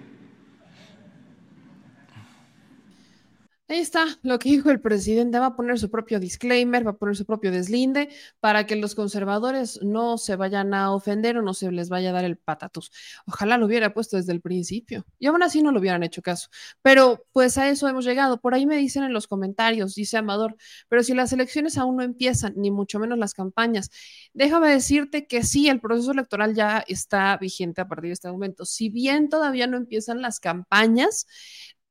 Ahí 3.66 3.78
está 3.78 4.04
lo 4.22 4.38
que 4.38 4.50
dijo 4.50 4.70
el 4.70 4.78
presidente. 4.82 5.38
Va 5.38 5.46
a 5.46 5.56
poner 5.56 5.78
su 5.78 5.90
propio 5.90 6.20
disclaimer, 6.20 6.86
va 6.86 6.90
a 6.90 6.96
poner 6.98 7.16
su 7.16 7.24
propio 7.24 7.50
deslinde 7.50 8.10
para 8.38 8.66
que 8.66 8.76
los 8.76 8.94
conservadores 8.94 9.80
no 9.82 10.18
se 10.18 10.36
vayan 10.36 10.74
a 10.74 10.92
ofender 10.92 11.38
o 11.38 11.42
no 11.42 11.54
se 11.54 11.72
les 11.72 11.88
vaya 11.88 12.10
a 12.10 12.12
dar 12.12 12.26
el 12.26 12.36
patatus. 12.36 12.92
Ojalá 13.26 13.56
lo 13.56 13.64
hubiera 13.64 13.94
puesto 13.94 14.18
desde 14.18 14.32
el 14.32 14.42
principio 14.42 15.06
y 15.18 15.28
aún 15.28 15.42
así 15.42 15.62
no 15.62 15.72
lo 15.72 15.80
hubieran 15.80 16.02
hecho 16.02 16.20
caso. 16.20 16.50
Pero 16.82 17.24
pues 17.32 17.56
a 17.56 17.70
eso 17.70 17.88
hemos 17.88 18.04
llegado. 18.04 18.38
Por 18.38 18.52
ahí 18.52 18.66
me 18.66 18.76
dicen 18.76 19.02
en 19.02 19.14
los 19.14 19.26
comentarios, 19.26 19.94
dice 19.94 20.18
Amador, 20.18 20.56
pero 20.88 21.02
si 21.02 21.14
las 21.14 21.32
elecciones 21.32 21.78
aún 21.78 21.96
no 21.96 22.02
empiezan, 22.02 22.52
ni 22.56 22.70
mucho 22.70 22.98
menos 22.98 23.16
las 23.16 23.32
campañas, 23.32 23.90
déjame 24.34 24.68
decirte 24.68 25.26
que 25.26 25.42
sí, 25.42 25.70
el 25.70 25.80
proceso 25.80 26.12
electoral 26.12 26.54
ya 26.54 26.84
está 26.86 27.38
vigente 27.38 27.80
a 27.80 27.88
partir 27.88 28.08
de 28.08 28.12
este 28.12 28.30
momento. 28.30 28.66
Si 28.66 28.90
bien 28.90 29.30
todavía 29.30 29.66
no 29.66 29.78
empiezan 29.78 30.20
las 30.20 30.38
campañas, 30.38 31.26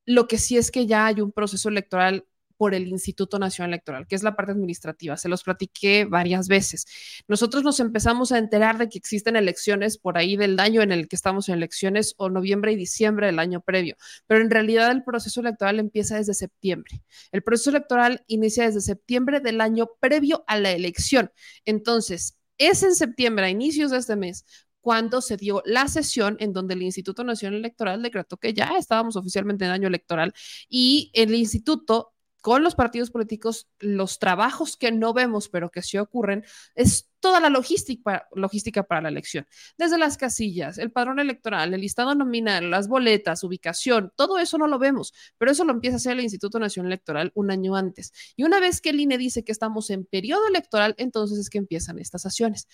lo 0.06 0.28
que 0.28 0.38
sí 0.38 0.58
es 0.58 0.72
que 0.72 0.86
ya 0.86 1.06
hay 1.08 1.22
un 1.22 1.32
proceso 1.32 1.70
electoral 1.70 2.26
por 2.58 2.74
el 2.74 2.88
Instituto 2.88 3.39
Nacional 3.39 3.72
Electoral, 3.72 4.08
que 4.08 4.16
es 4.16 4.24
la 4.24 4.36
parte 4.36 4.51
administrativa. 4.51 5.18
Se 5.18 5.28
los 5.28 5.43
platiqué 5.43 6.06
varias 6.06 6.47
veces. 6.47 6.86
Nosotros 7.28 7.64
nos 7.64 7.80
empezamos 7.80 8.32
a 8.32 8.38
enterar 8.38 8.78
de 8.78 8.89
que 8.89 8.97
existen 8.97 9.36
elecciones 9.36 9.97
por 9.97 10.18
ahí 10.18 10.38
del 10.38 10.60
año 10.60 10.82
en 10.82 10.91
el 10.91 11.08
que 11.08 11.16
estamos 11.16 11.49
en 11.49 11.56
elecciones 11.56 12.14
o 12.18 12.30
noviembre 12.30 12.72
y 12.72 12.76
diciembre 12.76 13.28
del 13.28 13.39
año 13.39 13.62
previo, 13.62 13.97
pero 14.28 14.41
en 14.41 14.49
realidad 14.49 14.91
el 14.91 15.04
proceso 15.04 15.41
electoral 15.41 15.80
empieza 15.80 16.18
desde 16.18 16.34
septiembre. 16.34 17.01
El 17.32 17.43
proceso 17.43 17.72
electoral 17.72 18.24
inicia 18.28 18.66
desde 18.66 18.82
septiembre 18.82 19.39
del 19.39 19.60
año 19.60 19.89
previo 19.99 20.43
a 20.47 20.58
la 20.58 20.72
elección. 20.72 21.32
Entonces, 21.66 22.38
es 22.58 22.84
en 22.84 22.95
septiembre, 22.95 23.45
a 23.45 23.49
inicios 23.49 23.91
de 23.91 23.97
este 23.97 24.16
mes, 24.16 24.45
cuando 24.84 25.21
se 25.21 25.38
dio 25.38 25.63
la 25.65 25.88
sesión 25.88 26.36
en 26.41 26.51
donde 26.51 26.73
el 26.73 26.81
Instituto 26.81 27.23
Nacional 27.23 27.59
Electoral 27.59 28.03
decretó 28.03 28.36
que 28.36 28.53
ya 28.53 28.73
estábamos 28.77 29.15
oficialmente 29.15 29.63
en 29.63 29.71
año 29.71 29.88
electoral 29.88 30.34
y 30.67 31.09
el 31.13 31.34
instituto 31.34 32.12
con 32.44 32.62
los 32.62 32.76
partidos 32.76 33.10
políticos, 33.10 33.70
los 33.80 34.20
trabajos 34.20 34.76
que 34.76 34.91
no 34.91 35.14
vemos, 35.14 35.48
pero 35.48 35.72
que 35.72 35.82
sí 35.82 35.98
ocurren, 35.98 36.44
es 36.76 37.10
toda 37.22 37.39
la 37.39 37.50
logística, 37.50 38.84
para 38.84 39.02
la 39.02 39.08
elección. 39.08 39.48
Desde 39.78 39.98
las 39.98 40.18
casillas, 40.18 40.78
el 40.78 40.91
padrón 40.91 41.22
electoral, 41.22 41.74
el 41.74 41.80
listado 41.80 42.16
nominal, 42.16 42.70
las 42.70 42.89
boletas, 42.89 43.46
ubicación, 43.46 44.12
todo 44.18 44.39
eso 44.39 44.58
no 44.58 44.68
lo 44.68 44.78
vemos, 44.78 45.14
pero 45.38 45.52
eso 45.52 45.64
lo 45.64 45.72
empieza 45.72 45.96
a 45.96 46.00
hacer 46.00 46.18
el 46.18 46.24
Instituto 46.24 46.60
Nacional 46.60 46.91
Electoral 46.91 47.32
un 47.34 47.50
año 47.50 47.78
antes. 47.78 48.12
Y 48.36 48.44
una 48.44 48.60
vez 48.60 48.82
que 48.82 48.89
el 48.89 49.00
INE 49.00 49.18
dice 49.18 49.46
que 49.46 49.54
estamos 49.54 49.89
en 49.89 50.04
periodo 50.04 50.46
electoral, 50.46 50.96
entonces 50.98 51.39
es 51.39 51.50
que 51.50 51.60
empiezan 51.60 51.98
estas 51.98 52.26
acciones. 52.26 52.68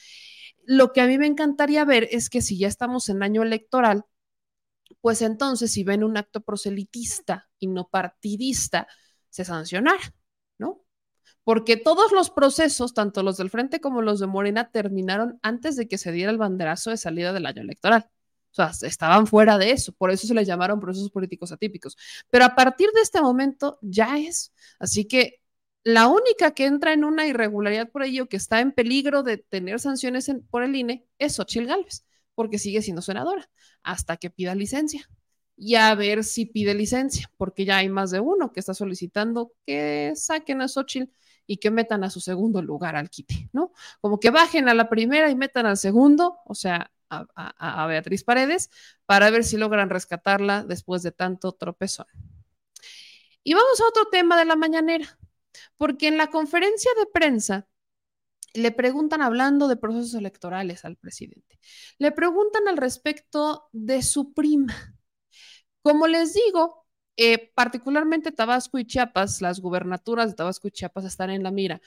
Lo 0.66 0.94
que 0.94 1.02
a 1.02 1.06
mí 1.06 1.20
me 1.20 1.28
encantaría 1.28 1.86
ver 1.86 2.08
es 2.10 2.32
que 2.32 2.42
si 2.42 2.58
ya 2.58 2.68
estamos 2.68 3.08
en 3.10 3.22
año 3.22 3.44
electoral, 3.44 4.04
pues 5.02 5.22
entonces 5.22 5.72
si 5.72 5.84
ven 5.84 6.04
un 6.04 6.18
acto 6.18 6.42
proselitista 6.42 7.48
y 7.60 7.68
no 7.68 7.88
partidista, 7.88 8.88
se 9.30 9.46
sancionara, 9.46 10.14
¿no? 10.58 10.84
Porque 11.44 11.78
todos 11.78 12.12
los 12.12 12.30
procesos, 12.30 12.94
tanto 12.94 13.24
los 13.24 13.38
del 13.38 13.50
Frente 13.50 13.82
como 13.82 14.02
los 14.02 14.20
de 14.20 14.28
Morena, 14.28 14.72
terminaron 14.72 15.40
antes 15.42 15.76
de 15.76 15.88
que 15.88 15.98
se 15.98 16.12
diera 16.12 16.32
el 16.32 16.38
banderazo 16.38 16.92
de 16.92 16.98
salida 16.98 17.34
del 17.34 17.46
año 17.46 17.62
electoral. 17.62 18.10
O 18.52 18.56
sea, 18.56 18.72
estaban 18.88 19.28
fuera 19.28 19.58
de 19.58 19.72
eso, 19.72 19.94
por 19.94 20.12
eso 20.12 20.28
se 20.28 20.34
les 20.34 20.48
llamaron 20.48 20.80
procesos 20.80 21.12
políticos 21.12 21.52
atípicos. 21.52 21.96
Pero 22.30 22.46
a 22.46 22.56
partir 22.56 22.90
de 22.94 23.02
este 23.02 23.22
momento 23.22 23.78
ya 23.82 24.18
es. 24.18 24.54
Así 24.80 25.06
que 25.06 25.42
la 25.84 26.08
única 26.08 26.52
que 26.52 26.66
entra 26.66 26.94
en 26.94 27.04
una 27.04 27.28
irregularidad 27.28 27.90
por 27.90 28.04
ello, 28.04 28.28
que 28.28 28.38
está 28.38 28.60
en 28.60 28.72
peligro 28.72 29.24
de 29.24 29.38
tener 29.38 29.80
sanciones 29.80 30.32
por 30.50 30.64
el 30.64 30.76
INE, 30.76 31.08
es 31.20 31.36
Xochil 31.36 31.68
Gálvez, 31.68 32.06
porque 32.36 32.60
sigue 32.60 32.82
siendo 32.82 33.02
senadora 33.02 33.50
hasta 33.84 34.18
que 34.18 34.30
pida 34.30 34.56
licencia. 34.56 35.10
Y 35.62 35.76
a 35.76 35.94
ver 35.96 36.24
si 36.24 36.46
pide 36.46 36.74
licencia, 36.74 37.30
porque 37.38 37.66
ya 37.66 37.78
hay 37.78 37.90
más 37.90 38.12
de 38.12 38.22
uno 38.22 38.54
que 38.54 38.62
está 38.62 38.74
solicitando 38.74 39.52
que 39.66 40.14
saquen 40.16 40.62
a 40.62 40.68
Xochitl 40.70 41.12
y 41.46 41.58
que 41.58 41.72
metan 41.72 42.04
a 42.04 42.10
su 42.10 42.22
segundo 42.22 42.62
lugar 42.62 42.96
al 42.96 43.10
quite, 43.10 43.50
¿no? 43.52 43.74
Como 44.02 44.20
que 44.20 44.30
bajen 44.30 44.70
a 44.70 44.74
la 44.74 44.90
primera 44.90 45.30
y 45.30 45.36
metan 45.36 45.66
al 45.66 45.78
segundo, 45.78 46.38
o 46.46 46.56
sea, 46.56 46.92
a, 47.10 47.84
a 47.84 47.88
Beatriz 47.88 48.24
Paredes, 48.24 48.70
para 49.06 49.30
ver 49.32 49.44
si 49.44 49.58
logran 49.58 49.90
rescatarla 49.90 50.64
después 50.64 51.04
de 51.04 51.12
tanto 51.12 51.52
tropezón. 51.54 52.08
Y 53.44 53.54
vamos 53.54 53.82
a 53.82 53.88
otro 53.88 54.06
tema 54.12 54.38
de 54.38 54.46
la 54.46 54.56
mañanera 54.56 55.20
porque 55.78 56.08
en 56.08 56.18
la 56.18 56.28
conferencia 56.28 56.92
de 56.98 57.06
prensa 57.06 57.68
le 58.54 58.72
preguntan, 58.72 59.22
hablando 59.22 59.68
de 59.68 59.78
procesos 59.78 60.16
electorales 60.16 60.84
al 60.86 60.98
presidente, 60.98 61.60
le 62.00 62.12
preguntan 62.12 62.68
al 62.68 62.78
respecto 62.78 63.70
de 63.72 64.02
su 64.02 64.34
prima. 64.34 64.99
Como 65.82 66.08
les 66.08 66.34
digo, 66.34 66.86
eh, 67.18 67.52
particularmente 67.56 68.32
Tabasco 68.32 68.78
y 68.80 68.86
Chiapas, 68.86 69.42
las 69.42 69.60
gubernaturas 69.62 70.30
de 70.30 70.36
Tabasco 70.36 70.68
y 70.68 70.72
Chiapas 70.72 71.06
están 71.06 71.30
en 71.30 71.44
la 71.44 71.52
mira, 71.52 71.82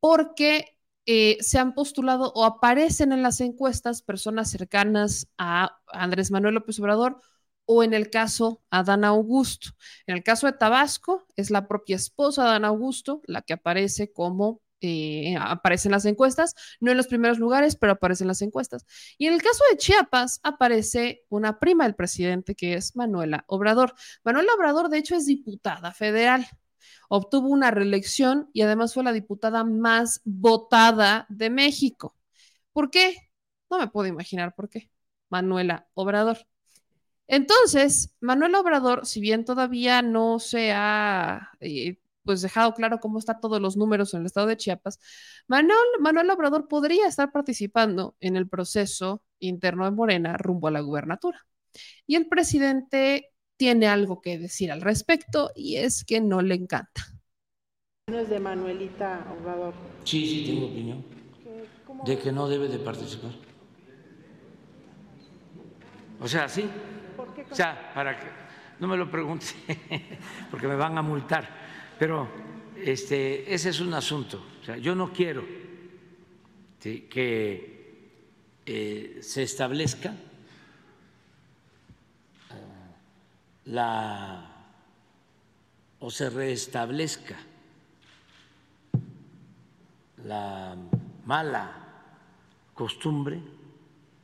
porque 0.00 0.78
eh, 1.06 1.38
se 1.42 1.58
han 1.58 1.74
postulado 1.74 2.32
o 2.34 2.44
aparecen 2.44 3.12
en 3.12 3.22
las 3.22 3.40
encuestas 3.40 4.02
personas 4.02 4.50
cercanas 4.50 5.28
a 5.38 5.78
Andrés 5.88 6.30
Manuel 6.30 6.54
López 6.56 6.80
Obrador 6.80 7.20
o 7.66 7.82
en 7.84 7.94
el 7.94 8.10
caso 8.10 8.62
Adán 8.70 9.04
Augusto. 9.04 9.70
En 10.06 10.16
el 10.16 10.22
caso 10.24 10.46
de 10.46 10.54
Tabasco, 10.54 11.26
es 11.36 11.50
la 11.50 11.68
propia 11.68 11.96
esposa 11.96 12.44
de 12.44 12.48
Adán 12.50 12.64
Augusto 12.64 13.22
la 13.26 13.42
que 13.42 13.54
aparece 13.54 14.12
como 14.12 14.61
eh, 14.82 15.36
aparece 15.38 15.88
en 15.88 15.92
las 15.92 16.04
encuestas, 16.04 16.54
no 16.80 16.90
en 16.90 16.96
los 16.96 17.06
primeros 17.06 17.38
lugares, 17.38 17.76
pero 17.76 17.92
aparece 17.92 18.24
en 18.24 18.28
las 18.28 18.42
encuestas. 18.42 18.84
Y 19.18 19.26
en 19.26 19.34
el 19.34 19.42
caso 19.42 19.62
de 19.70 19.76
Chiapas 19.78 20.40
aparece 20.42 21.24
una 21.28 21.58
prima 21.58 21.84
del 21.84 21.94
presidente 21.94 22.54
que 22.54 22.74
es 22.74 22.96
Manuela 22.96 23.44
Obrador. 23.46 23.94
Manuela 24.24 24.52
Obrador, 24.54 24.88
de 24.88 24.98
hecho, 24.98 25.14
es 25.14 25.26
diputada 25.26 25.92
federal. 25.92 26.46
Obtuvo 27.08 27.48
una 27.48 27.70
reelección 27.70 28.50
y 28.52 28.62
además 28.62 28.94
fue 28.94 29.04
la 29.04 29.12
diputada 29.12 29.64
más 29.64 30.20
votada 30.24 31.26
de 31.28 31.50
México. 31.50 32.16
¿Por 32.72 32.90
qué? 32.90 33.16
No 33.70 33.78
me 33.78 33.88
puedo 33.88 34.08
imaginar 34.08 34.54
por 34.54 34.68
qué. 34.68 34.90
Manuela 35.28 35.88
Obrador. 35.94 36.38
Entonces, 37.26 38.14
Manuel 38.20 38.54
Obrador, 38.56 39.06
si 39.06 39.20
bien 39.20 39.44
todavía 39.44 40.02
no 40.02 40.38
se 40.38 40.72
ha 40.72 41.50
eh, 41.60 41.98
pues 42.24 42.42
dejado 42.42 42.74
claro 42.74 43.00
cómo 43.00 43.18
están 43.18 43.40
todos 43.40 43.60
los 43.60 43.76
números 43.76 44.14
en 44.14 44.20
el 44.20 44.26
estado 44.26 44.46
de 44.46 44.56
Chiapas, 44.56 44.98
Manuel, 45.46 45.76
Manuel 46.00 46.30
Obrador 46.30 46.68
podría 46.68 47.06
estar 47.06 47.32
participando 47.32 48.16
en 48.20 48.36
el 48.36 48.48
proceso 48.48 49.22
interno 49.38 49.84
de 49.84 49.90
Morena 49.90 50.36
rumbo 50.36 50.68
a 50.68 50.70
la 50.70 50.80
gubernatura. 50.80 51.46
Y 52.06 52.16
el 52.16 52.28
presidente 52.28 53.30
tiene 53.56 53.86
algo 53.86 54.20
que 54.20 54.38
decir 54.38 54.72
al 54.72 54.80
respecto 54.80 55.50
y 55.54 55.76
es 55.76 56.04
que 56.04 56.20
no 56.20 56.42
le 56.42 56.54
encanta. 56.54 57.02
es 58.08 58.28
de 58.28 58.40
Manuelita 58.40 59.26
Obrador? 59.38 59.74
Sí, 60.04 60.26
sí, 60.26 60.44
tengo 60.46 60.66
opinión. 60.66 61.04
De 62.04 62.18
que 62.18 62.32
no 62.32 62.48
debe 62.48 62.68
de 62.68 62.78
participar. 62.78 63.30
O 66.20 66.28
sea, 66.28 66.48
sí, 66.48 66.68
o 67.50 67.54
sea, 67.54 67.92
para 67.94 68.18
que 68.18 68.26
no 68.80 68.88
me 68.88 68.96
lo 68.96 69.10
pregunte, 69.10 69.46
porque 70.50 70.66
me 70.66 70.76
van 70.76 70.96
a 70.98 71.02
multar, 71.02 71.48
pero 72.02 72.26
este, 72.84 73.54
ese 73.54 73.68
es 73.68 73.78
un 73.78 73.94
asunto. 73.94 74.44
O 74.60 74.64
sea, 74.64 74.76
yo 74.76 74.92
no 74.96 75.12
quiero 75.12 75.44
que 76.80 78.08
eh, 78.66 79.20
se 79.22 79.44
establezca 79.44 80.10
eh, 80.10 80.16
la 83.66 84.50
o 86.00 86.10
se 86.10 86.28
restablezca 86.28 87.38
la 90.24 90.76
mala 91.24 91.70
costumbre 92.74 93.40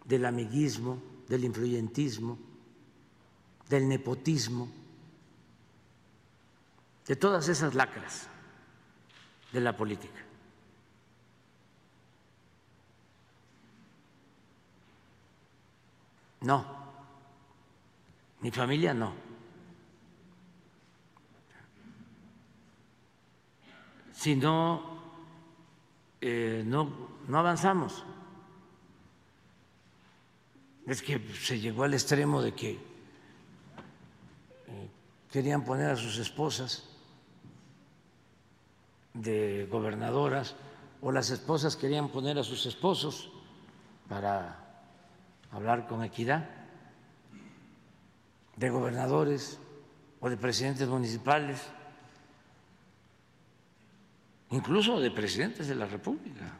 del 0.05 0.25
amiguismo, 0.25 1.01
del 1.29 1.45
influyentismo, 1.45 2.41
del 3.69 3.87
nepotismo, 3.87 4.69
de 7.09 7.17
todas 7.17 7.49
esas 7.49 7.75
lacras 7.75 8.29
de 9.51 9.61
la 9.61 9.75
política. 9.75 10.21
No, 16.43 16.65
mi 18.41 18.51
familia 18.51 18.93
no. 18.93 19.15
Si 24.13 24.37
no, 24.37 25.01
eh, 26.21 26.63
no, 26.67 27.09
no 27.27 27.39
avanzamos. 27.39 28.05
Es 30.87 31.01
que 31.03 31.19
se 31.35 31.59
llegó 31.59 31.85
al 31.85 31.95
extremo 31.95 32.43
de 32.43 32.53
que 32.53 32.79
querían 35.33 35.65
poner 35.65 35.91
a 35.91 35.97
sus 35.97 36.19
esposas 36.19 36.88
de 39.19 39.67
gobernadoras 39.71 40.55
o 41.01 41.13
las 41.13 41.31
esposas 41.31 41.77
querían 41.77 42.09
poner 42.09 42.39
a 42.39 42.45
sus 42.45 42.67
esposos 42.67 43.31
para 44.09 44.57
hablar 45.51 45.87
con 45.87 46.05
equidad 46.05 46.49
de 48.57 48.71
gobernadores 48.71 49.59
o 50.21 50.31
de 50.31 50.37
presidentes 50.37 50.89
municipales 50.89 51.63
incluso 54.51 55.01
de 55.01 55.11
presidentes 55.11 55.69
de 55.69 55.75
la 55.75 55.87
República. 55.87 56.57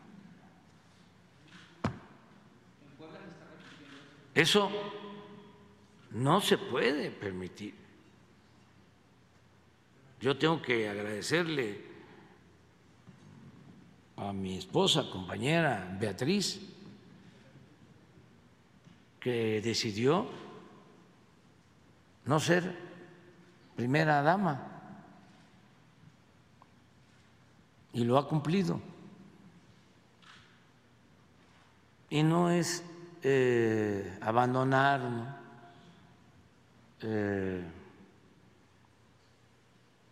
Eso 4.35 4.71
no 6.13 6.41
se 6.41 6.59
puede 6.59 7.11
permitir. 7.11 7.75
Yo 10.21 10.37
tengo 10.37 10.61
que 10.61 10.89
agradecerle 10.89 11.88
a 14.19 14.33
mi 14.33 14.59
esposa, 14.59 15.09
compañera 15.11 15.97
Beatriz, 15.99 16.61
que 19.21 19.61
decidió 19.61 20.27
no 22.25 22.41
ser 22.41 22.77
primera 23.77 24.23
dama. 24.23 24.61
Y 27.93 28.05
lo 28.05 28.19
ha 28.19 28.29
cumplido. 28.29 28.81
Y 32.11 32.23
no 32.23 32.51
es 32.51 32.83
eh, 33.23 34.19
abandonar 34.21 35.01
eh, 37.03 37.63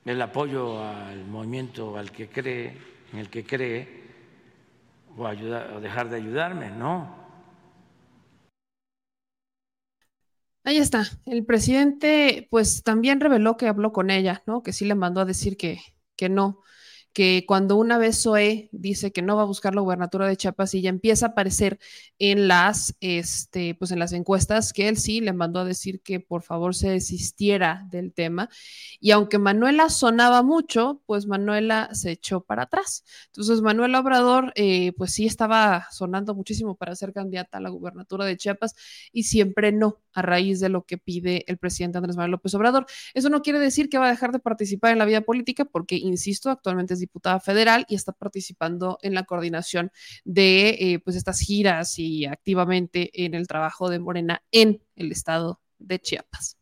el 0.04 0.22
apoyo 0.22 0.82
al 0.82 1.24
movimiento 1.24 1.98
al 1.98 2.10
que 2.12 2.28
cree, 2.28 2.95
en 3.12 3.18
el 3.18 3.30
que 3.30 3.44
cree, 3.44 4.04
o, 5.16 5.26
ayudar, 5.26 5.72
o 5.72 5.80
dejar 5.80 6.10
de 6.10 6.16
ayudarme, 6.16 6.70
no. 6.70 7.14
Ahí 10.64 10.78
está. 10.78 11.04
El 11.26 11.44
presidente, 11.44 12.48
pues 12.50 12.82
también 12.82 13.20
reveló 13.20 13.56
que 13.56 13.68
habló 13.68 13.92
con 13.92 14.10
ella, 14.10 14.42
¿no? 14.46 14.62
Que 14.62 14.72
sí 14.72 14.84
le 14.84 14.96
mandó 14.96 15.20
a 15.20 15.24
decir 15.24 15.56
que, 15.56 15.80
que 16.16 16.28
no 16.28 16.60
que 17.16 17.46
cuando 17.48 17.76
una 17.76 17.96
vez 17.96 18.20
Zoe 18.20 18.68
dice 18.72 19.10
que 19.10 19.22
no 19.22 19.36
va 19.36 19.42
a 19.42 19.46
buscar 19.46 19.74
la 19.74 19.80
gubernatura 19.80 20.28
de 20.28 20.36
Chiapas 20.36 20.74
y 20.74 20.82
ya 20.82 20.90
empieza 20.90 21.24
a 21.24 21.28
aparecer 21.30 21.78
en 22.18 22.46
las, 22.46 22.94
este, 23.00 23.74
pues 23.74 23.90
en 23.90 24.00
las 24.00 24.12
encuestas, 24.12 24.74
que 24.74 24.86
él 24.86 24.98
sí 24.98 25.22
le 25.22 25.32
mandó 25.32 25.60
a 25.60 25.64
decir 25.64 26.02
que 26.02 26.20
por 26.20 26.42
favor 26.42 26.74
se 26.74 26.90
desistiera 26.90 27.86
del 27.90 28.12
tema. 28.12 28.50
Y 29.00 29.12
aunque 29.12 29.38
Manuela 29.38 29.88
sonaba 29.88 30.42
mucho, 30.42 31.00
pues 31.06 31.26
Manuela 31.26 31.88
se 31.94 32.10
echó 32.10 32.42
para 32.42 32.64
atrás. 32.64 33.02
Entonces 33.28 33.62
Manuela 33.62 34.00
Obrador, 34.00 34.52
eh, 34.54 34.92
pues 34.98 35.12
sí 35.12 35.24
estaba 35.24 35.86
sonando 35.92 36.34
muchísimo 36.34 36.74
para 36.74 36.94
ser 36.96 37.14
candidata 37.14 37.56
a 37.56 37.60
la 37.62 37.70
gubernatura 37.70 38.26
de 38.26 38.36
Chiapas 38.36 38.74
y 39.10 39.22
siempre 39.22 39.72
no, 39.72 40.02
a 40.12 40.20
raíz 40.20 40.60
de 40.60 40.68
lo 40.68 40.84
que 40.84 40.98
pide 40.98 41.44
el 41.46 41.56
presidente 41.56 41.96
Andrés 41.96 42.16
Manuel 42.16 42.32
López 42.32 42.52
Obrador. 42.52 42.84
Eso 43.14 43.30
no 43.30 43.40
quiere 43.40 43.58
decir 43.58 43.88
que 43.88 43.96
va 43.96 44.08
a 44.08 44.10
dejar 44.10 44.32
de 44.32 44.38
participar 44.38 44.92
en 44.92 44.98
la 44.98 45.06
vida 45.06 45.22
política, 45.22 45.64
porque, 45.64 45.96
insisto, 45.96 46.50
actualmente 46.50 46.92
es 46.92 47.05
diputada 47.06 47.40
federal 47.40 47.86
y 47.88 47.94
está 47.94 48.12
participando 48.12 48.98
en 49.02 49.14
la 49.14 49.24
coordinación 49.24 49.90
de 50.24 50.70
eh, 50.70 50.98
pues 50.98 51.16
estas 51.16 51.40
giras 51.40 51.98
y 51.98 52.26
activamente 52.26 53.24
en 53.24 53.34
el 53.34 53.46
trabajo 53.46 53.88
de 53.88 53.98
Morena 53.98 54.42
en 54.50 54.82
el 54.96 55.12
estado 55.12 55.60
de 55.78 56.00
Chiapas. 56.00 56.58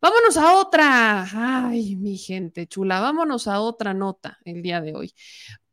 Vámonos 0.00 0.36
a 0.36 0.56
otra, 0.56 1.26
ay, 1.68 1.96
mi 1.96 2.16
gente 2.18 2.66
chula, 2.66 3.00
vámonos 3.00 3.48
a 3.48 3.60
otra 3.60 3.94
nota 3.94 4.38
el 4.44 4.62
día 4.62 4.80
de 4.80 4.94
hoy, 4.94 5.12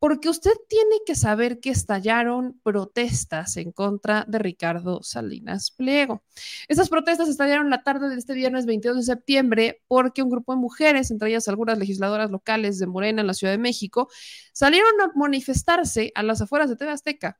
porque 0.06 0.30
usted 0.30 0.52
tiene 0.70 0.98
que 1.04 1.16
saber 1.16 1.60
que 1.60 1.72
estallaron 1.72 2.60
protestas 2.62 3.58
en 3.58 3.72
contra 3.72 4.24
de 4.28 4.38
Ricardo 4.38 5.02
Salinas 5.02 5.72
Pliego. 5.72 6.24
Estas 6.68 6.90
protestas 6.90 7.28
estallaron 7.28 7.72
la 7.72 7.82
tarde 7.82 8.10
de 8.10 8.16
este 8.16 8.36
viernes 8.36 8.68
22 8.68 8.98
de 8.98 9.02
septiembre 9.02 9.82
porque 9.88 10.22
un 10.22 10.30
grupo 10.30 10.54
de 10.54 10.60
mujeres, 10.60 11.10
entre 11.10 11.30
ellas 11.30 11.48
algunas 11.48 11.80
legisladoras 11.80 12.30
locales 12.30 12.78
de 12.78 12.86
Morena 12.86 13.22
en 13.22 13.26
la 13.26 13.34
Ciudad 13.34 13.54
de 13.54 13.58
México, 13.58 14.08
salieron 14.54 14.92
a 15.02 15.12
manifestarse 15.16 16.12
a 16.14 16.22
las 16.22 16.40
afueras 16.40 16.70
de 16.70 16.76
TV 16.76 16.92
Azteca, 16.92 17.40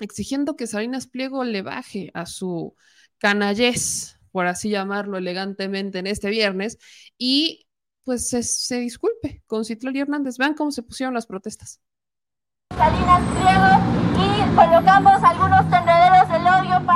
exigiendo 0.00 0.54
que 0.54 0.68
Salinas 0.68 1.08
Pliego 1.08 1.42
le 1.42 1.62
baje 1.62 2.12
a 2.14 2.26
su 2.26 2.76
canallés 3.18 4.20
por 4.30 4.46
así 4.46 4.70
llamarlo 4.70 5.18
elegantemente, 5.18 5.98
en 5.98 6.06
este 6.06 6.30
viernes 6.30 6.78
y 7.18 7.66
pues 8.04 8.28
se, 8.28 8.78
disculpe 8.78 9.42
con 9.46 9.64
Citlali 9.64 10.00
Hernández. 10.00 10.36
Vean 10.38 10.54
cómo 10.54 10.70
se 10.70 10.82
pusieron 10.82 11.14
las 11.14 11.26
protestas. 11.26 11.80
Salinas 12.76 13.22
Pliego 13.34 13.72
y 14.16 14.56
colocamos 14.56 15.22
algunos 15.22 15.70
tendederos 15.70 16.28
del 16.28 16.46
odio 16.46 16.86
para 16.86 16.91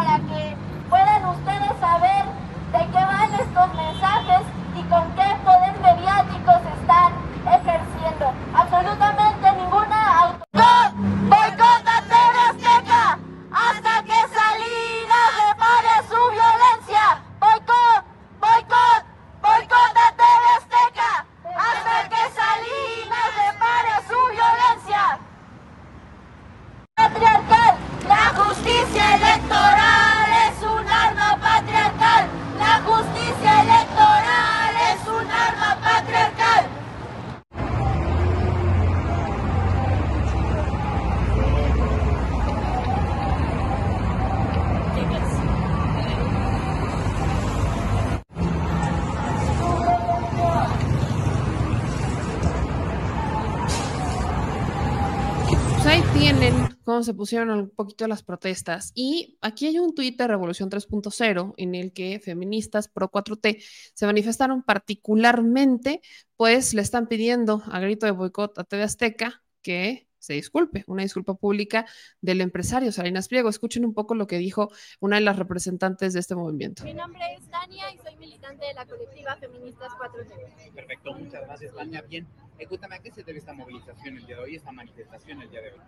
tienen 56.26 56.76
cómo 56.82 57.04
se 57.04 57.14
pusieron 57.14 57.50
un 57.50 57.70
poquito 57.70 58.08
las 58.08 58.24
protestas. 58.24 58.90
Y 58.96 59.38
aquí 59.42 59.68
hay 59.68 59.78
un 59.78 59.94
tuit 59.94 60.18
de 60.18 60.26
Revolución 60.26 60.68
3.0 60.68 61.54
en 61.56 61.76
el 61.76 61.92
que 61.92 62.18
feministas 62.18 62.88
pro 62.88 63.12
4T 63.12 63.62
se 63.94 64.06
manifestaron 64.06 64.64
particularmente, 64.64 66.00
pues 66.34 66.74
le 66.74 66.82
están 66.82 67.06
pidiendo 67.06 67.62
a 67.70 67.78
grito 67.78 68.06
de 68.06 68.12
boicot 68.12 68.58
a 68.58 68.64
TV 68.64 68.82
Azteca 68.82 69.44
que 69.62 70.08
se 70.18 70.32
disculpe, 70.32 70.82
una 70.88 71.04
disculpa 71.04 71.34
pública 71.34 71.86
del 72.20 72.40
empresario 72.40 72.90
Salinas 72.90 73.28
Pliego. 73.28 73.48
Escuchen 73.48 73.84
un 73.84 73.94
poco 73.94 74.16
lo 74.16 74.26
que 74.26 74.38
dijo 74.38 74.72
una 74.98 75.16
de 75.16 75.22
las 75.22 75.38
representantes 75.38 76.12
de 76.12 76.18
este 76.18 76.34
movimiento. 76.34 76.82
Mi 76.82 76.94
nombre 76.94 77.22
es 77.38 77.48
Tania 77.48 77.84
y 77.94 77.98
militante 78.46 78.66
de 78.66 78.74
la 78.74 78.86
colectiva 78.86 79.36
Feministas 79.36 79.92
4T. 79.92 80.72
Perfecto, 80.74 81.12
muchas 81.14 81.42
gracias, 81.42 81.74
Tania. 81.74 82.02
Bien, 82.02 82.26
eh, 82.58 82.66
cuéntame 82.66 82.96
a 82.96 82.98
qué 83.00 83.10
se 83.10 83.22
debe 83.22 83.38
esta 83.38 83.52
movilización 83.52 84.16
el 84.16 84.26
día 84.26 84.36
de 84.36 84.42
hoy, 84.42 84.56
esta 84.56 84.72
manifestación 84.72 85.42
el 85.42 85.50
día 85.50 85.62
de 85.62 85.72
hoy. 85.72 85.80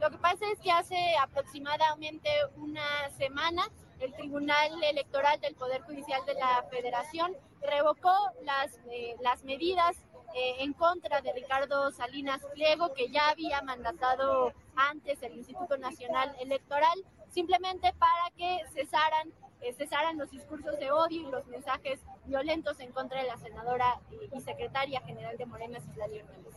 Lo 0.00 0.10
que 0.10 0.18
pasa 0.18 0.44
es 0.52 0.58
que 0.60 0.70
hace 0.70 1.16
aproximadamente 1.20 2.28
una 2.56 3.10
semana 3.16 3.68
el 4.00 4.12
Tribunal 4.14 4.82
Electoral 4.82 5.40
del 5.40 5.54
Poder 5.54 5.80
Judicial 5.82 6.20
de 6.26 6.34
la 6.34 6.64
Federación 6.70 7.36
revocó 7.62 8.12
las, 8.42 8.78
eh, 8.90 9.14
las 9.20 9.44
medidas 9.44 9.96
eh, 10.34 10.56
en 10.60 10.72
contra 10.72 11.20
de 11.20 11.32
Ricardo 11.32 11.90
Salinas 11.92 12.40
Pliego, 12.54 12.92
que 12.94 13.10
ya 13.10 13.28
había 13.28 13.62
mandatado 13.62 14.52
antes 14.74 15.22
el 15.22 15.36
Instituto 15.36 15.76
Nacional 15.76 16.34
Electoral, 16.40 17.04
simplemente 17.30 17.92
para 17.98 18.30
que 18.36 18.60
cesaran, 18.72 19.30
cesaran 19.76 20.18
los 20.18 20.30
discursos 20.30 20.78
de 20.78 20.90
odio 20.90 21.28
y 21.28 21.30
los 21.30 21.46
mensajes 21.46 22.00
violentos 22.24 22.80
en 22.80 22.92
contra 22.92 23.20
de 23.20 23.28
la 23.28 23.36
senadora 23.38 24.00
y, 24.10 24.40
secretaria 24.40 25.00
general 25.02 25.36
de 25.36 25.46
Morena, 25.46 25.80
Cislali 25.80 26.18
Hernández. 26.18 26.54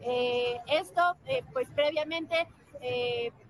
Eh, 0.00 0.58
esto, 0.68 1.16
pues 1.52 1.68
previamente, 1.70 2.46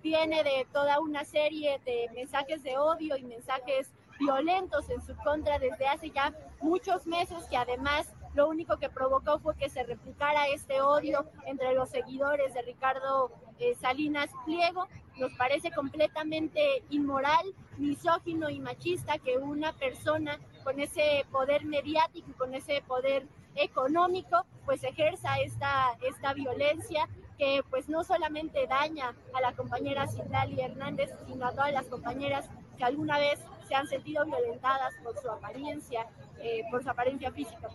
viene 0.01 0.43
de 0.43 0.65
toda 0.71 0.99
una 0.99 1.23
serie 1.25 1.79
de 1.85 2.09
mensajes 2.13 2.63
de 2.63 2.77
odio 2.77 3.17
y 3.17 3.23
mensajes 3.23 3.91
violentos 4.19 4.89
en 4.89 5.01
su 5.01 5.15
contra 5.17 5.59
desde 5.59 5.87
hace 5.87 6.09
ya 6.09 6.33
muchos 6.61 7.05
meses 7.05 7.43
que 7.49 7.57
además 7.57 8.11
lo 8.33 8.47
único 8.47 8.77
que 8.77 8.89
provocó 8.89 9.39
fue 9.39 9.55
que 9.55 9.69
se 9.69 9.83
replicara 9.83 10.47
este 10.47 10.81
odio 10.81 11.25
entre 11.45 11.73
los 11.73 11.89
seguidores 11.89 12.53
de 12.53 12.61
Ricardo 12.61 13.31
eh, 13.59 13.73
Salinas 13.81 14.29
Pliego. 14.45 14.87
Nos 15.19 15.33
parece 15.33 15.71
completamente 15.71 16.83
inmoral, 16.89 17.53
misógino 17.77 18.49
y 18.49 18.59
machista 18.59 19.17
que 19.17 19.37
una 19.37 19.73
persona 19.73 20.39
con 20.63 20.79
ese 20.79 21.25
poder 21.31 21.65
mediático 21.65 22.29
y 22.29 22.33
con 22.33 22.53
ese 22.53 22.81
poder 22.87 23.25
económico 23.55 24.45
pues 24.65 24.83
ejerza 24.83 25.39
esta, 25.39 25.97
esta 26.07 26.33
violencia 26.33 27.07
que 27.37 27.63
pues 27.69 27.89
no 27.89 28.03
solamente 28.03 28.67
daña 28.67 29.15
a 29.33 29.41
la 29.41 29.53
compañera 29.53 30.07
Citlali 30.07 30.59
Hernández, 30.59 31.09
sino 31.27 31.47
a 31.47 31.51
todas 31.51 31.71
las 31.71 31.85
compañeras 31.87 32.49
que 32.77 32.83
alguna 32.83 33.17
vez 33.17 33.39
se 33.67 33.75
han 33.75 33.87
sentido 33.87 34.25
violentadas 34.25 34.93
por 35.03 35.17
su 35.19 35.29
apariencia 35.29 36.07
eh, 36.39 36.63
por 36.69 36.83
su 36.83 36.89
apariencia 36.89 37.31
física. 37.31 37.67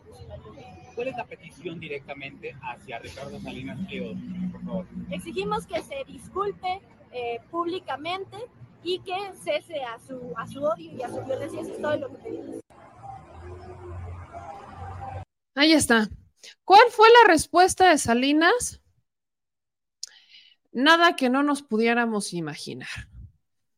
¿Cuál 0.95 1.09
es 1.09 1.17
la 1.17 1.25
petición 1.25 1.81
directamente 1.81 2.55
hacia 2.63 2.99
Ricardo 3.01 3.41
Salinas 3.41 3.79
Pliego, 3.87 4.15
por 4.53 4.63
favor? 4.63 4.87
Exigimos 5.11 5.67
que 5.67 5.83
se 5.83 6.05
disculpe 6.07 6.81
eh, 7.13 7.41
públicamente 7.51 8.37
y 8.83 8.99
que 9.01 9.15
cese 9.43 9.83
a 9.83 9.99
su, 10.01 10.33
a 10.37 10.47
su 10.47 10.63
odio 10.63 10.93
y 10.93 11.03
a 11.03 11.09
su 11.09 11.23
violencia. 11.25 11.61
Eso 11.61 11.73
es 11.73 11.83
todo 11.83 11.97
lo 11.97 12.09
que 12.09 12.19
pedimos. 12.19 12.61
Ahí 15.55 15.73
está. 15.73 16.09
¿Cuál 16.65 16.83
fue 16.91 17.09
la 17.09 17.33
respuesta 17.33 17.91
de 17.91 17.99
Salinas? 17.99 18.81
Nada 20.73 21.17
que 21.17 21.29
no 21.29 21.43
nos 21.43 21.63
pudiéramos 21.63 22.33
imaginar. 22.33 22.89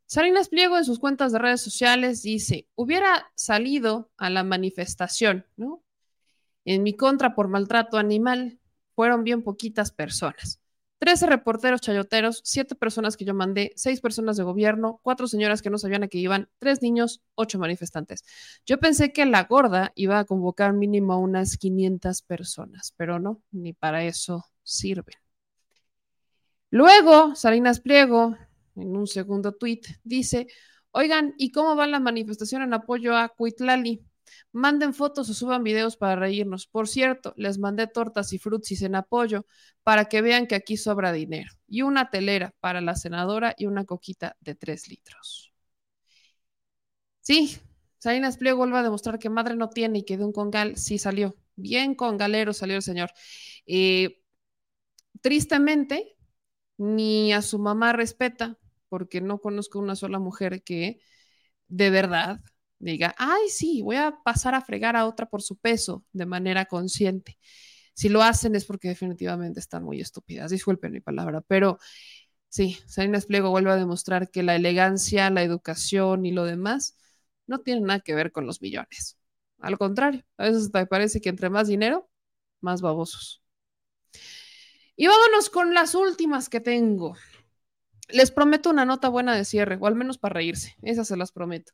Salinas 0.07 0.49
Pliego 0.49 0.79
en 0.79 0.85
sus 0.85 1.01
cuentas 1.01 1.33
de 1.33 1.39
redes 1.41 1.61
sociales 1.61 2.23
dice, 2.23 2.69
hubiera 2.77 3.33
salido 3.35 4.13
a 4.17 4.31
la 4.31 4.45
manifestación, 4.45 5.47
¿no? 5.57 5.83
En 6.65 6.83
mi 6.83 6.97
contra 6.97 7.35
por 7.35 7.49
maltrato 7.49 7.99
animal, 7.99 8.61
fueron 8.95 9.25
bien 9.25 9.43
poquitas 9.43 9.91
personas. 9.91 10.61
Trece 10.99 11.27
reporteros 11.27 11.81
chayoteros, 11.81 12.41
siete 12.45 12.75
personas 12.75 13.17
que 13.17 13.25
yo 13.25 13.35
mandé, 13.35 13.73
seis 13.77 14.01
personas 14.01 14.37
de 14.37 14.43
gobierno, 14.45 15.01
cuatro 15.03 15.27
señoras 15.27 15.61
que 15.61 15.69
no 15.69 15.77
sabían 15.77 16.05
a 16.05 16.09
qué 16.09 16.19
iban, 16.19 16.49
tres 16.59 16.81
niños, 16.83 17.21
ocho 17.35 17.59
manifestantes. 17.59 18.25
Yo 18.65 18.79
pensé 18.79 19.13
que 19.13 19.27
la 19.27 19.45
gorda 19.45 19.93
iba 19.97 20.19
a 20.19 20.25
convocar 20.25 20.73
mínimo 20.73 21.13
a 21.13 21.19
unas 21.19 21.59
500 21.59 22.23
personas, 22.23 22.95
pero 22.97 23.19
no, 23.19 23.43
ni 23.51 23.73
para 23.75 24.05
eso 24.05 24.47
sirven. 24.63 25.15
Luego, 26.71 27.35
Salinas 27.35 27.81
Pliego, 27.81 28.37
en 28.77 28.97
un 28.97 29.07
segundo 29.07 29.53
tuit, 29.53 29.87
dice, 30.03 30.47
oigan, 30.91 31.35
¿y 31.39 31.53
cómo 31.53 31.77
va 31.77 31.87
la 31.87 32.01
manifestación 32.01 32.63
en 32.63 32.75
apoyo 32.75 33.17
a 33.17 33.29
Cuitlali? 33.29 34.03
Manden 34.53 34.95
fotos 34.95 35.29
o 35.31 35.35
suban 35.35 35.65
videos 35.65 35.97
para 35.97 36.17
reírnos. 36.17 36.67
Por 36.67 36.89
cierto, 36.89 37.35
les 37.37 37.59
mandé 37.59 37.87
tortas 37.87 38.33
y 38.33 38.39
frutsis 38.39 38.83
en 38.83 38.95
apoyo 38.95 39.47
para 39.83 40.07
que 40.07 40.23
vean 40.23 40.47
que 40.47 40.55
aquí 40.55 40.77
sobra 40.77 41.13
dinero. 41.13 41.53
Y 41.69 41.83
una 41.83 42.11
telera 42.11 42.55
para 42.61 42.81
la 42.81 42.97
senadora 42.97 43.55
y 43.59 43.67
una 43.67 43.85
coquita 43.85 44.37
de 44.41 44.55
tres 44.55 44.89
litros. 44.89 45.53
Sí, 47.21 47.59
Salinas 47.99 48.37
Pliego 48.37 48.59
vuelve 48.59 48.79
a 48.79 48.83
demostrar 48.83 49.19
que 49.19 49.31
madre 49.31 49.57
no 49.57 49.71
tiene 49.71 50.01
y 50.01 50.05
que 50.05 50.19
de 50.19 50.25
un 50.25 50.33
congal 50.33 50.77
sí 50.77 50.99
salió. 50.99 51.37
Bien 51.57 51.95
congalero 51.95 52.53
salió 52.53 52.77
el 52.77 52.83
señor. 52.83 53.11
Eh, 53.67 54.23
tristemente, 55.23 56.17
ni 56.77 57.33
a 57.33 57.43
su 57.43 57.59
mamá 57.59 57.93
respeta, 57.93 58.59
porque 58.89 59.21
no 59.21 59.41
conozco 59.41 59.79
una 59.79 59.97
sola 59.97 60.19
mujer 60.19 60.63
que 60.63 61.01
de 61.69 61.91
verdad 61.91 62.41
diga, 62.79 63.15
ay, 63.19 63.49
sí, 63.49 63.83
voy 63.83 63.97
a 63.97 64.19
pasar 64.25 64.55
a 64.55 64.61
fregar 64.61 64.97
a 64.97 65.07
otra 65.07 65.27
por 65.27 65.43
su 65.43 65.57
peso 65.57 66.05
de 66.13 66.27
manera 66.27 66.67
consciente. 66.67 67.39
Si 67.95 68.09
lo 68.09 68.23
hacen 68.23 68.57
es 68.57 68.65
porque 68.65 68.89
definitivamente 68.89 69.61
están 69.61 69.85
muy 69.85 70.01
estúpidas. 70.01 70.51
Disculpen 70.51 70.93
mi 70.93 71.01
palabra, 71.01 71.41
pero 71.43 71.79
sí, 72.49 72.79
Salinas 72.87 73.27
Pliego 73.27 73.51
vuelve 73.51 73.71
a 73.73 73.77
demostrar 73.77 74.31
que 74.31 74.43
la 74.43 74.57
elegancia, 74.57 75.31
la 75.31 75.43
educación 75.43 76.27
y 76.27 76.33
lo 76.33 76.45
demás 76.45 76.97
no 77.47 77.61
tienen 77.61 77.85
nada 77.85 78.01
que 78.01 78.15
ver 78.15 78.33
con 78.33 78.47
los 78.47 78.63
millones. 78.63 79.19
Al 79.59 79.79
contrario, 79.79 80.25
a 80.37 80.45
veces 80.45 80.71
me 80.73 80.87
parece 80.87 81.21
que 81.21 81.29
entre 81.31 81.51
más 81.51 81.69
dinero, 81.69 82.11
más 82.61 82.83
babosos. 82.83 83.43
Y 84.97 85.07
vámonos 85.07 85.51
con 85.51 85.75
las 85.75 85.95
últimas 85.95 86.49
que 86.49 86.61
tengo. 86.61 87.17
Les 88.09 88.31
prometo 88.31 88.71
una 88.71 88.85
nota 88.85 89.09
buena 89.09 89.35
de 89.35 89.45
cierre, 89.45 89.79
o 89.81 89.87
al 89.87 89.95
menos 89.95 90.19
para 90.19 90.35
reírse. 90.35 90.77
Esas 90.83 91.09
se 91.09 91.17
las 91.17 91.33
prometo. 91.33 91.73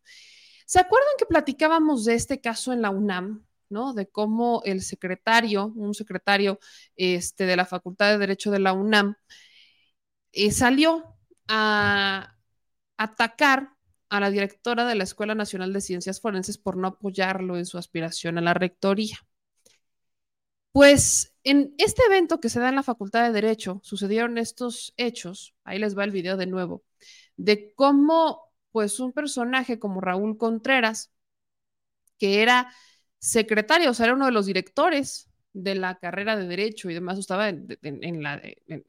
¿Se 0.70 0.78
acuerdan 0.78 1.08
que 1.18 1.26
platicábamos 1.26 2.04
de 2.04 2.14
este 2.14 2.40
caso 2.40 2.72
en 2.72 2.80
la 2.80 2.90
UNAM? 2.90 3.44
¿no? 3.70 3.92
De 3.92 4.08
cómo 4.08 4.62
el 4.64 4.82
secretario, 4.82 5.72
un 5.74 5.94
secretario 5.94 6.60
este, 6.94 7.44
de 7.44 7.56
la 7.56 7.66
Facultad 7.66 8.12
de 8.12 8.18
Derecho 8.18 8.52
de 8.52 8.60
la 8.60 8.72
UNAM, 8.72 9.16
eh, 10.30 10.52
salió 10.52 11.16
a 11.48 12.36
atacar 12.96 13.74
a 14.10 14.20
la 14.20 14.30
directora 14.30 14.86
de 14.86 14.94
la 14.94 15.02
Escuela 15.02 15.34
Nacional 15.34 15.72
de 15.72 15.80
Ciencias 15.80 16.20
Forenses 16.20 16.56
por 16.56 16.76
no 16.76 16.86
apoyarlo 16.86 17.58
en 17.58 17.66
su 17.66 17.76
aspiración 17.76 18.38
a 18.38 18.40
la 18.40 18.54
rectoría. 18.54 19.18
Pues 20.70 21.34
en 21.42 21.74
este 21.78 22.02
evento 22.06 22.38
que 22.38 22.48
se 22.48 22.60
da 22.60 22.68
en 22.68 22.76
la 22.76 22.84
Facultad 22.84 23.24
de 23.24 23.32
Derecho 23.32 23.80
sucedieron 23.82 24.38
estos 24.38 24.94
hechos, 24.96 25.52
ahí 25.64 25.80
les 25.80 25.98
va 25.98 26.04
el 26.04 26.12
video 26.12 26.36
de 26.36 26.46
nuevo, 26.46 26.84
de 27.36 27.74
cómo 27.74 28.49
pues 28.72 29.00
un 29.00 29.12
personaje 29.12 29.78
como 29.78 30.00
Raúl 30.00 30.36
Contreras, 30.38 31.12
que 32.18 32.42
era 32.42 32.72
secretario, 33.18 33.90
o 33.90 33.94
sea, 33.94 34.06
era 34.06 34.14
uno 34.14 34.26
de 34.26 34.32
los 34.32 34.46
directores 34.46 35.28
de 35.52 35.74
la 35.74 35.98
carrera 35.98 36.36
de 36.36 36.46
Derecho 36.46 36.90
y 36.90 36.94
demás, 36.94 37.18
estaba 37.18 37.48
en, 37.48 38.22
la, 38.22 38.40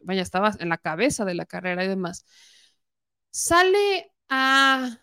vaya, 0.03 0.21
estaba 0.21 0.51
en 0.59 0.69
la 0.69 0.77
cabeza 0.77 1.25
de 1.25 1.35
la 1.35 1.45
carrera 1.45 1.83
y 1.83 1.87
demás, 1.87 2.25
sale 3.31 4.11
a 4.29 4.99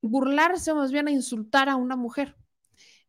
burlarse 0.00 0.72
o 0.72 0.76
más 0.76 0.92
bien 0.92 1.08
a 1.08 1.10
insultar 1.10 1.68
a 1.68 1.76
una 1.76 1.96
mujer. 1.96 2.36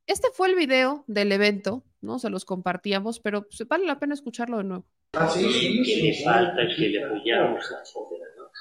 Este 0.08 0.28
fue 0.34 0.50
el 0.50 0.56
video 0.56 1.04
del 1.08 1.32
evento, 1.32 1.84
¿no? 2.02 2.20
Se 2.20 2.30
los 2.30 2.46
compartíamos, 2.46 3.20
pero 3.20 3.48
pues, 3.48 3.68
vale 3.68 3.86
la 3.86 4.00
pena 4.00 4.14
escucharlo 4.14 4.58
de 4.58 4.64
nuevo. 4.66 4.86
Ah, 5.14 5.30
sí, 5.30 5.52
sí, 5.52 5.82
que 5.84 6.04
le 6.04 6.24
falta 6.24 6.62
que 6.76 6.90
le 6.90 7.04
apoyamos, 7.04 7.66
¿no? 7.72 8.52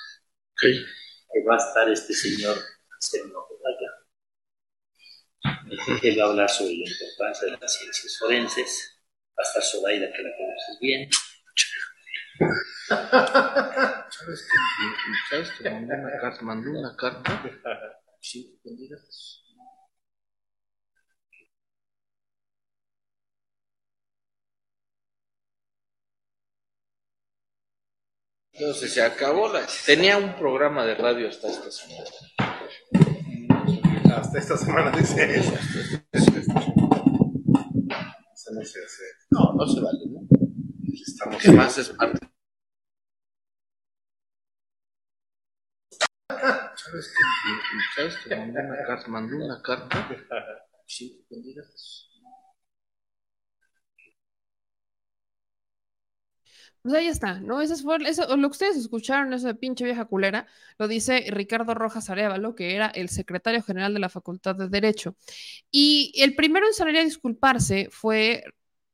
Sí. 0.57 0.81
Que 1.35 1.43
va 1.43 1.55
a 1.55 1.59
estar 1.59 1.91
este 1.91 2.15
señor 2.15 2.57
haciendo. 2.99 3.45
Él 6.03 6.19
va 6.19 6.25
a 6.25 6.29
hablar 6.29 6.49
sobre 6.49 6.75
la 6.75 6.89
importancia 6.89 7.51
de 7.51 7.59
las 7.59 7.75
ciencias 7.75 8.19
forenses. 8.19 9.01
Va 9.37 9.43
a 9.43 9.47
estar 9.47 9.63
Zoraida, 9.63 10.13
que 10.13 10.23
la 10.23 10.31
conoces 10.37 10.79
bien. 10.81 11.11
¿Sabes 14.11 14.43
que, 14.43 14.59
¿Sabes 15.31 15.51
que 15.59 15.71
mandó 15.71 15.95
una 15.95 16.19
carta? 16.21 16.43
Mandó 16.43 16.71
una 16.71 16.97
carta. 16.97 18.01
Sí. 18.21 18.61
Entonces 28.55 28.93
se 28.95 29.03
acabó 29.03 29.53
la... 29.53 29.67
Tenía 29.85 30.17
un 30.17 30.37
programa 30.37 30.87
de 30.87 30.95
radio 30.95 31.29
hasta 31.29 31.49
esta 31.49 31.71
semana. 31.73 32.09
Hasta 34.17 34.39
esta 34.39 34.57
semana 34.57 34.97
dice 34.97 35.41
eso. 35.41 35.53
no 38.53 38.65
se 38.65 38.85
hace. 38.85 39.03
No, 39.31 39.55
no 39.55 39.67
se 39.67 39.81
vale, 39.81 39.99
¿no? 40.07 40.21
Estamos 40.93 41.43
¿Qué 41.43 41.51
más 41.51 41.77
es 41.79 41.89
parte? 41.89 42.19
¿Sabes 46.29 47.13
que, 47.13 47.23
¿Sabes 47.97 48.17
que 48.19 48.37
mandó 48.37 48.61
una 48.61 48.87
carta? 48.87 49.09
Mandó 49.09 49.37
una 49.37 49.63
carta. 49.63 50.09
Sí, 50.87 51.27
bendigas. 51.29 52.09
Pues 56.85 56.95
ahí 56.97 57.07
está, 57.07 57.41
¿no? 57.41 57.63
Eso 57.63 57.77
fue, 57.79 57.97
eso, 58.07 58.37
lo 58.37 58.49
que 58.51 58.53
ustedes 58.53 58.77
escucharon, 58.77 59.33
eso 59.33 59.47
de 59.47 59.55
pinche 59.55 59.87
vieja 59.87 60.05
culera, 60.05 60.47
lo 60.79 60.87
dice 60.87 61.25
Ricardo 61.31 61.73
Rojas 61.73 62.11
Arevalo, 62.11 62.55
que 62.55 62.75
era 62.75 62.89
el 62.89 63.09
secretario 63.09 63.63
general 63.63 63.95
de 63.95 64.01
la 64.01 64.11
Facultad 64.11 64.55
de 64.55 64.69
Derecho. 64.69 65.17
Y 65.71 66.13
el 66.17 66.35
primero 66.37 66.67
en 66.67 66.75
salir 66.75 66.99
a 66.99 67.05
disculparse 67.05 67.89
fue 67.91 68.45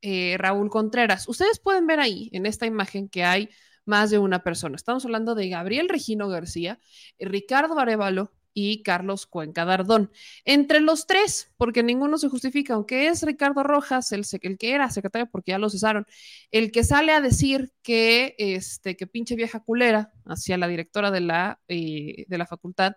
eh, 0.01 0.37
Raúl 0.39 0.69
Contreras. 0.69 1.27
Ustedes 1.27 1.59
pueden 1.59 1.85
ver 1.85 1.99
ahí, 1.99 2.29
en 2.31 2.45
esta 2.45 2.65
imagen, 2.65 3.09
que 3.09 3.25
hay 3.25 3.49
más 3.85 4.09
de 4.09 4.19
una 4.19 4.41
persona. 4.41 4.77
Estamos 4.77 5.03
hablando 5.03 5.35
de 5.35 5.49
Gabriel 5.49 5.89
Regino 5.89 6.29
García, 6.29 6.79
Ricardo 7.19 7.77
Arevalo 7.77 8.31
y 8.53 8.83
Carlos 8.83 9.25
Cuenca 9.25 9.65
Dardón. 9.65 10.11
Entre 10.45 10.79
los 10.79 11.07
tres, 11.07 11.51
porque 11.57 11.83
ninguno 11.83 12.17
se 12.17 12.29
justifica, 12.29 12.73
aunque 12.73 13.07
es 13.07 13.23
Ricardo 13.23 13.63
Rojas, 13.63 14.11
el, 14.11 14.25
que 14.57 14.71
era 14.73 14.89
secretario, 14.89 15.29
porque 15.31 15.51
ya 15.51 15.59
lo 15.59 15.69
cesaron, 15.69 16.05
el 16.51 16.71
que 16.71 16.83
sale 16.83 17.11
a 17.13 17.21
decir 17.21 17.71
que, 17.81 18.35
este, 18.37 18.95
que 18.95 19.07
pinche 19.07 19.35
vieja 19.35 19.59
culera 19.61 20.11
hacia 20.25 20.57
la 20.57 20.67
directora 20.67 21.11
de 21.11 21.21
la, 21.21 21.59
eh, 21.67 22.25
de 22.27 22.37
la 22.37 22.45
facultad 22.45 22.93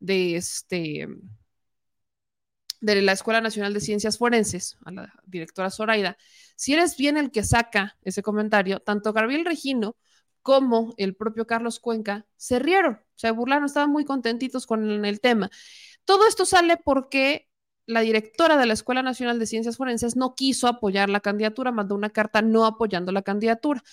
de, 0.00 0.36
este, 0.36 1.08
de 2.80 3.02
la 3.02 3.12
Escuela 3.12 3.40
Nacional 3.40 3.74
de 3.74 3.80
Ciencias 3.80 4.18
Forenses, 4.18 4.78
a 4.84 4.90
la 4.90 5.14
directora 5.26 5.70
Zoraida, 5.70 6.16
si 6.56 6.74
eres 6.74 6.96
bien 6.96 7.16
el 7.16 7.30
que 7.30 7.42
saca 7.44 7.96
ese 8.02 8.22
comentario, 8.22 8.80
tanto 8.80 9.12
Gabriel 9.12 9.44
Regino 9.44 9.96
como 10.48 10.94
el 10.96 11.14
propio 11.14 11.46
Carlos 11.46 11.78
Cuenca 11.78 12.24
se 12.38 12.58
rieron, 12.58 13.02
se 13.16 13.30
burlaron, 13.32 13.66
estaban 13.66 13.90
muy 13.90 14.06
contentitos 14.06 14.66
con 14.66 15.04
el 15.04 15.20
tema. 15.20 15.50
Todo 16.06 16.26
esto 16.26 16.46
sale 16.46 16.78
porque 16.78 17.50
la 17.84 18.00
directora 18.00 18.56
de 18.56 18.64
la 18.64 18.72
Escuela 18.72 19.02
Nacional 19.02 19.38
de 19.38 19.44
Ciencias 19.44 19.76
Forenses 19.76 20.16
no 20.16 20.34
quiso 20.34 20.66
apoyar 20.66 21.10
la 21.10 21.20
candidatura, 21.20 21.70
mandó 21.70 21.94
una 21.94 22.08
carta 22.08 22.40
no 22.40 22.64
apoyando 22.64 23.12
la 23.12 23.20
candidatura. 23.20 23.84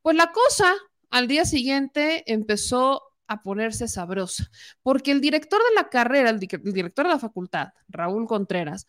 Pues 0.00 0.16
la 0.16 0.32
cosa 0.32 0.72
al 1.10 1.28
día 1.28 1.44
siguiente 1.44 2.24
empezó 2.32 3.02
a 3.26 3.42
ponerse 3.42 3.86
sabrosa, 3.86 4.50
porque 4.82 5.10
el 5.10 5.20
director 5.20 5.60
de 5.60 5.74
la 5.74 5.90
carrera, 5.90 6.30
el, 6.30 6.38
director 6.38 7.04
de 7.04 7.12
la 7.12 7.18
facultad, 7.18 7.68
Raúl 7.88 8.26
Contreras, 8.26 8.86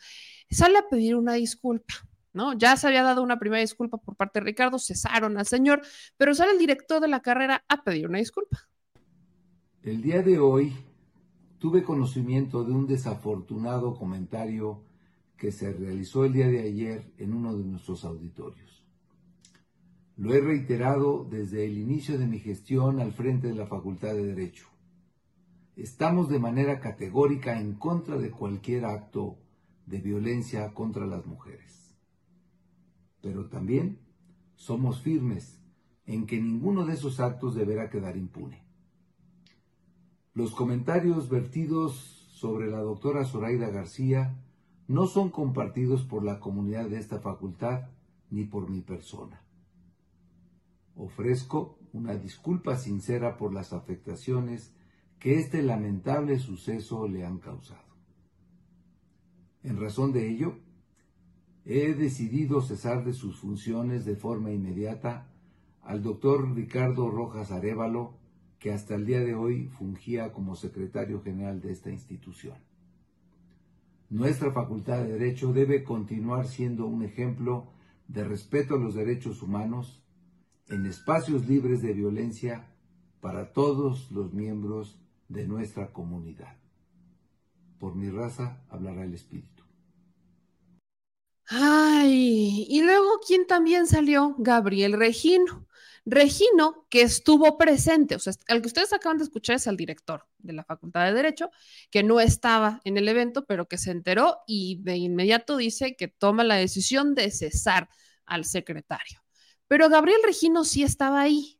sale 0.50 0.78
a 0.78 0.88
pedir 0.88 1.18
una 1.18 1.34
disculpa. 1.34 1.96
¿No? 2.34 2.54
Ya 2.54 2.78
se 2.78 2.88
había 2.88 3.04
dado 3.04 3.24
una 3.24 3.40
primera 3.40 3.62
disculpa 3.62 3.98
por 3.98 4.16
parte 4.16 4.40
de 4.40 4.46
Ricardo, 4.46 4.78
cesaron 4.80 5.38
al 5.38 5.48
señor, 5.48 5.82
pero 6.18 6.36
sale 6.36 6.52
el 6.52 6.60
director 6.60 7.02
de 7.02 7.08
la 7.08 7.22
carrera 7.22 7.64
a 7.68 7.84
pedir 7.84 8.08
una 8.08 8.20
disculpa. 8.20 8.60
El 9.82 10.02
día 10.02 10.22
de 10.22 10.40
hoy 10.40 10.74
tuve 11.58 11.84
conocimiento 11.84 12.64
de 12.64 12.72
un 12.72 12.86
desafortunado 12.88 13.96
comentario 13.96 14.84
que 15.38 15.52
se 15.52 15.72
realizó 15.72 16.26
el 16.26 16.34
día 16.34 16.48
de 16.48 16.62
ayer 16.62 17.12
en 17.18 17.34
uno 17.34 17.56
de 17.56 17.64
nuestros 17.64 18.04
auditorios. 18.06 18.84
Lo 20.18 20.34
he 20.34 20.42
reiterado 20.42 21.26
desde 21.30 21.66
el 21.66 21.78
inicio 21.78 22.18
de 22.18 22.28
mi 22.28 22.40
gestión 22.40 23.00
al 23.00 23.14
frente 23.14 23.48
de 23.48 23.56
la 23.56 23.68
Facultad 23.68 24.14
de 24.14 24.26
Derecho. 24.26 24.68
Estamos 25.78 26.28
de 26.28 26.40
manera 26.40 26.82
categórica 26.82 27.58
en 27.58 27.76
contra 27.76 28.18
de 28.18 28.30
cualquier 28.30 28.84
acto 28.84 29.38
de 29.86 30.00
violencia 30.00 30.74
contra 30.74 31.06
las 31.06 31.26
mujeres. 31.26 31.79
Pero 33.22 33.48
también 33.48 34.00
somos 34.56 35.02
firmes 35.02 35.62
en 36.06 36.26
que 36.26 36.42
ninguno 36.42 36.86
de 36.86 36.94
esos 36.94 37.20
actos 37.20 37.56
deberá 37.56 37.90
quedar 37.90 38.18
impune. 38.18 38.64
Los 40.34 40.52
comentarios 40.56 41.30
vertidos 41.30 41.94
sobre 42.32 42.70
la 42.70 42.80
doctora 42.80 43.26
Zoraida 43.26 43.70
García 43.70 44.42
no 44.88 45.06
son 45.06 45.30
compartidos 45.30 46.04
por 46.04 46.24
la 46.24 46.40
comunidad 46.40 46.90
de 46.90 46.98
esta 46.98 47.20
facultad 47.20 47.90
ni 48.30 48.46
por 48.46 48.70
mi 48.70 48.82
persona. 48.82 49.42
Ofrezco 50.96 51.78
una 51.94 52.16
disculpa 52.16 52.76
sincera 52.76 53.38
por 53.38 53.54
las 53.54 53.74
afectaciones 53.74 54.74
que 55.20 55.36
este 55.38 55.62
lamentable 55.62 56.40
suceso 56.40 57.08
le 57.08 57.26
han 57.26 57.40
causado. 57.40 57.90
En 59.64 59.80
razón 59.80 60.14
de 60.14 60.30
ello, 60.30 60.58
he 61.66 61.94
decidido 61.94 62.62
cesar 62.62 63.04
de 63.04 63.14
sus 63.14 63.38
funciones 63.38 64.06
de 64.06 64.16
forma 64.16 64.52
inmediata 64.52 65.28
al 65.84 66.04
doctor 66.04 66.54
Ricardo 66.56 67.10
Rojas 67.10 67.52
Arevalo, 67.52 68.14
que 68.60 68.72
hasta 68.72 68.96
el 68.96 69.06
día 69.06 69.22
de 69.22 69.36
hoy 69.36 69.68
fungía 69.68 70.34
como 70.34 70.56
secretario 70.56 71.22
general 71.22 71.62
de 71.62 71.72
esta 71.72 71.90
institución. 71.90 72.58
Nuestra 74.10 74.52
Facultad 74.52 75.04
de 75.04 75.14
Derecho 75.14 75.54
debe 75.54 75.84
continuar 75.84 76.48
siendo 76.48 76.88
un 76.88 77.04
ejemplo 77.04 77.72
de 78.08 78.24
respeto 78.24 78.76
a 78.76 78.80
los 78.80 78.96
derechos 78.96 79.42
humanos 79.42 80.04
en 80.68 80.86
espacios 80.86 81.48
libres 81.48 81.82
de 81.82 81.94
violencia 81.94 82.68
para 83.22 83.54
todos 83.54 84.12
los 84.12 84.34
miembros 84.34 85.00
de 85.28 85.48
nuestra 85.48 85.94
comunidad. 85.94 86.58
Por 87.80 87.96
mi 87.96 88.10
raza 88.10 88.64
hablará 88.70 89.04
el 89.04 89.14
Espíritu. 89.14 89.59
Ay, 91.52 92.68
y 92.70 92.82
luego, 92.84 93.20
¿quién 93.26 93.48
también 93.48 93.88
salió? 93.88 94.36
Gabriel 94.38 94.94
Regino. 94.94 95.66
Regino, 96.06 96.86
que 96.90 97.02
estuvo 97.02 97.58
presente, 97.58 98.16
o 98.16 98.20
sea, 98.20 98.34
el 98.48 98.62
que 98.62 98.68
ustedes 98.68 98.94
acaban 98.94 99.18
de 99.18 99.26
escuchar 99.26 99.58
es 99.58 99.68
el 99.68 99.78
director 99.78 100.26
de 100.38 100.54
la 100.54 100.64
Facultad 100.64 101.06
de 101.06 101.14
Derecho, 101.14 101.52
que 101.92 102.04
no 102.04 102.20
estaba 102.20 102.82
en 102.84 102.98
el 102.98 103.08
evento, 103.08 103.46
pero 103.46 103.68
que 103.68 103.78
se 103.78 103.92
enteró 103.92 104.40
y 104.48 104.80
de 104.82 104.98
inmediato 104.98 105.58
dice 105.58 105.96
que 105.96 106.08
toma 106.08 106.44
la 106.44 106.56
decisión 106.56 107.16
de 107.16 107.30
cesar 107.32 107.90
al 108.26 108.46
secretario. 108.46 109.20
Pero 109.68 109.90
Gabriel 109.90 110.22
Regino 110.24 110.64
sí 110.64 110.84
estaba 110.84 111.22
ahí. 111.22 111.59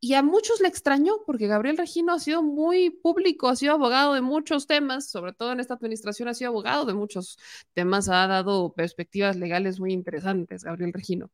Y 0.00 0.14
a 0.14 0.22
muchos 0.22 0.60
le 0.60 0.68
extrañó 0.68 1.24
porque 1.24 1.46
Gabriel 1.46 1.78
Regino 1.78 2.12
ha 2.12 2.18
sido 2.18 2.42
muy 2.42 2.90
público, 2.90 3.48
ha 3.48 3.56
sido 3.56 3.72
abogado 3.72 4.14
de 4.14 4.20
muchos 4.20 4.66
temas, 4.66 5.08
sobre 5.10 5.32
todo 5.32 5.52
en 5.52 5.60
esta 5.60 5.74
administración 5.74 6.28
ha 6.28 6.34
sido 6.34 6.50
abogado 6.50 6.84
de 6.84 6.94
muchos 6.94 7.38
temas, 7.72 8.08
ha 8.08 8.26
dado 8.26 8.74
perspectivas 8.74 9.36
legales 9.36 9.80
muy 9.80 9.92
interesantes, 9.92 10.64
Gabriel 10.64 10.92
Regino. 10.92 11.30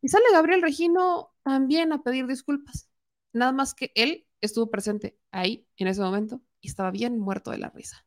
Y 0.00 0.08
sale 0.08 0.24
Gabriel 0.32 0.62
Regino 0.62 1.34
también 1.42 1.92
a 1.92 2.02
pedir 2.02 2.26
disculpas. 2.26 2.88
Nada 3.32 3.52
más 3.52 3.74
que 3.74 3.92
él 3.94 4.26
estuvo 4.40 4.70
presente 4.70 5.18
ahí 5.30 5.66
en 5.76 5.88
ese 5.88 6.00
momento 6.00 6.40
y 6.60 6.68
estaba 6.68 6.90
bien 6.90 7.18
muerto 7.18 7.50
de 7.50 7.58
la 7.58 7.70
risa. 7.70 8.06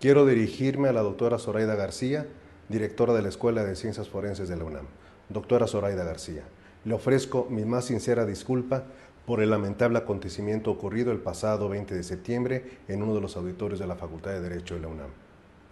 Quiero 0.00 0.26
dirigirme 0.26 0.88
a 0.88 0.92
la 0.92 1.00
doctora 1.00 1.38
Zoraida 1.38 1.74
García, 1.74 2.26
directora 2.68 3.14
de 3.14 3.22
la 3.22 3.30
Escuela 3.30 3.64
de 3.64 3.74
Ciencias 3.74 4.10
Forenses 4.10 4.48
de 4.48 4.56
la 4.56 4.64
UNAM. 4.64 4.86
Doctora 5.28 5.66
Zoraida 5.66 6.04
García, 6.04 6.44
le 6.86 6.94
ofrezco 6.94 7.48
mi 7.50 7.64
más 7.64 7.86
sincera 7.86 8.24
disculpa 8.24 8.84
por 9.26 9.42
el 9.42 9.50
lamentable 9.50 9.98
acontecimiento 9.98 10.70
ocurrido 10.70 11.10
el 11.10 11.18
pasado 11.18 11.68
20 11.68 11.96
de 11.96 12.04
septiembre 12.04 12.78
en 12.86 13.02
uno 13.02 13.12
de 13.12 13.20
los 13.20 13.36
auditorios 13.36 13.80
de 13.80 13.88
la 13.88 13.96
Facultad 13.96 14.30
de 14.30 14.40
Derecho 14.40 14.76
de 14.76 14.82
la 14.82 14.88
UNAM. 14.88 15.10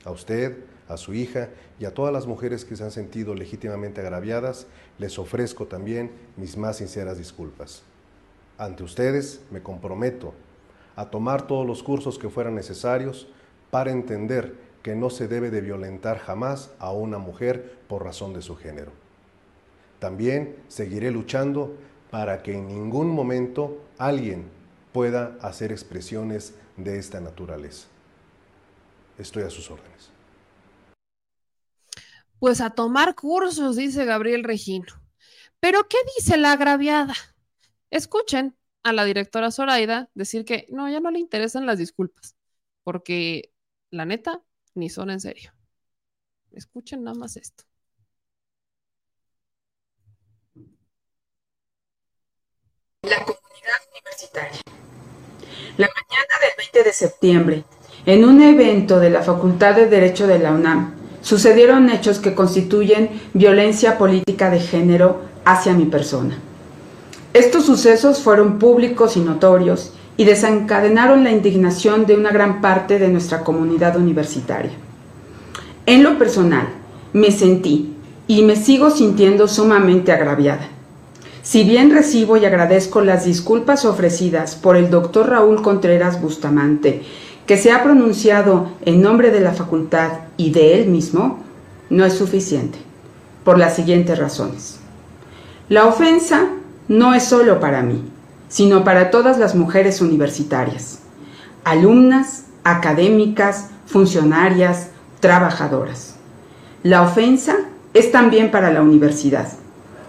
A 0.04 0.10
usted, 0.10 0.64
a 0.88 0.96
su 0.96 1.14
hija 1.14 1.50
y 1.78 1.84
a 1.84 1.94
todas 1.94 2.12
las 2.12 2.26
mujeres 2.26 2.64
que 2.64 2.74
se 2.74 2.82
han 2.82 2.90
sentido 2.90 3.36
legítimamente 3.36 4.00
agraviadas, 4.00 4.66
les 4.98 5.16
ofrezco 5.20 5.66
también 5.66 6.10
mis 6.36 6.56
más 6.56 6.78
sinceras 6.78 7.16
disculpas. 7.16 7.84
Ante 8.58 8.82
ustedes 8.82 9.40
me 9.52 9.62
comprometo 9.62 10.34
a 10.96 11.10
tomar 11.10 11.46
todos 11.46 11.64
los 11.64 11.84
cursos 11.84 12.18
que 12.18 12.28
fueran 12.28 12.56
necesarios 12.56 13.28
para 13.70 13.92
entender 13.92 14.56
que 14.82 14.96
no 14.96 15.10
se 15.10 15.28
debe 15.28 15.52
de 15.52 15.60
violentar 15.60 16.18
jamás 16.18 16.72
a 16.80 16.90
una 16.90 17.18
mujer 17.18 17.78
por 17.86 18.02
razón 18.02 18.34
de 18.34 18.42
su 18.42 18.56
género. 18.56 19.03
También 20.04 20.62
seguiré 20.68 21.10
luchando 21.10 21.78
para 22.10 22.42
que 22.42 22.52
en 22.52 22.68
ningún 22.68 23.08
momento 23.08 23.86
alguien 23.96 24.50
pueda 24.92 25.38
hacer 25.40 25.72
expresiones 25.72 26.54
de 26.76 26.98
esta 26.98 27.20
naturaleza. 27.20 27.88
Estoy 29.16 29.44
a 29.44 29.48
sus 29.48 29.70
órdenes. 29.70 30.10
Pues 32.38 32.60
a 32.60 32.68
tomar 32.68 33.14
cursos, 33.14 33.76
dice 33.76 34.04
Gabriel 34.04 34.44
Regino. 34.44 34.92
Pero 35.58 35.88
¿qué 35.88 35.96
dice 36.18 36.36
la 36.36 36.52
agraviada? 36.52 37.14
Escuchen 37.88 38.58
a 38.82 38.92
la 38.92 39.06
directora 39.06 39.50
Zoraida 39.50 40.10
decir 40.12 40.44
que 40.44 40.66
no, 40.68 40.86
ya 40.90 41.00
no 41.00 41.10
le 41.10 41.18
interesan 41.18 41.64
las 41.64 41.78
disculpas, 41.78 42.36
porque 42.82 43.54
la 43.90 44.04
neta, 44.04 44.42
ni 44.74 44.90
son 44.90 45.08
en 45.08 45.20
serio. 45.20 45.54
Escuchen 46.50 47.04
nada 47.04 47.16
más 47.16 47.38
esto. 47.38 47.64
La 53.04 53.18
comunidad 53.18 53.80
universitaria. 53.92 54.60
La 55.76 55.88
mañana 55.88 56.34
del 56.40 56.52
20 56.56 56.84
de 56.84 56.92
septiembre, 56.94 57.64
en 58.06 58.24
un 58.24 58.40
evento 58.40 58.98
de 58.98 59.10
la 59.10 59.22
Facultad 59.22 59.74
de 59.74 59.88
Derecho 59.88 60.26
de 60.26 60.38
la 60.38 60.52
UNAM, 60.52 60.94
sucedieron 61.20 61.90
hechos 61.90 62.18
que 62.18 62.34
constituyen 62.34 63.10
violencia 63.34 63.98
política 63.98 64.48
de 64.48 64.58
género 64.58 65.20
hacia 65.44 65.74
mi 65.74 65.84
persona. 65.84 66.38
Estos 67.34 67.66
sucesos 67.66 68.22
fueron 68.22 68.58
públicos 68.58 69.18
y 69.18 69.20
notorios 69.20 69.92
y 70.16 70.24
desencadenaron 70.24 71.24
la 71.24 71.30
indignación 71.30 72.06
de 72.06 72.16
una 72.16 72.30
gran 72.30 72.62
parte 72.62 72.98
de 72.98 73.08
nuestra 73.08 73.40
comunidad 73.40 73.98
universitaria. 73.98 74.72
En 75.84 76.02
lo 76.02 76.16
personal, 76.16 76.68
me 77.12 77.30
sentí 77.32 77.94
y 78.28 78.44
me 78.44 78.56
sigo 78.56 78.88
sintiendo 78.88 79.46
sumamente 79.46 80.10
agraviada. 80.10 80.70
Si 81.44 81.62
bien 81.62 81.90
recibo 81.90 82.38
y 82.38 82.46
agradezco 82.46 83.02
las 83.02 83.26
disculpas 83.26 83.84
ofrecidas 83.84 84.54
por 84.56 84.76
el 84.76 84.88
doctor 84.88 85.28
Raúl 85.28 85.60
Contreras 85.60 86.22
Bustamante 86.22 87.02
que 87.46 87.58
se 87.58 87.70
ha 87.70 87.82
pronunciado 87.82 88.70
en 88.86 89.02
nombre 89.02 89.30
de 89.30 89.40
la 89.40 89.52
facultad 89.52 90.10
y 90.38 90.52
de 90.52 90.80
él 90.80 90.88
mismo, 90.88 91.40
no 91.90 92.06
es 92.06 92.14
suficiente, 92.14 92.78
por 93.44 93.58
las 93.58 93.76
siguientes 93.76 94.18
razones. 94.18 94.78
La 95.68 95.84
ofensa 95.84 96.48
no 96.88 97.12
es 97.12 97.24
solo 97.24 97.60
para 97.60 97.82
mí, 97.82 98.02
sino 98.48 98.82
para 98.82 99.10
todas 99.10 99.38
las 99.38 99.54
mujeres 99.54 100.00
universitarias, 100.00 101.00
alumnas, 101.62 102.44
académicas, 102.64 103.68
funcionarias, 103.84 104.88
trabajadoras. 105.20 106.14
La 106.82 107.02
ofensa 107.02 107.56
es 107.92 108.10
también 108.10 108.50
para 108.50 108.72
la 108.72 108.80
universidad, 108.80 109.48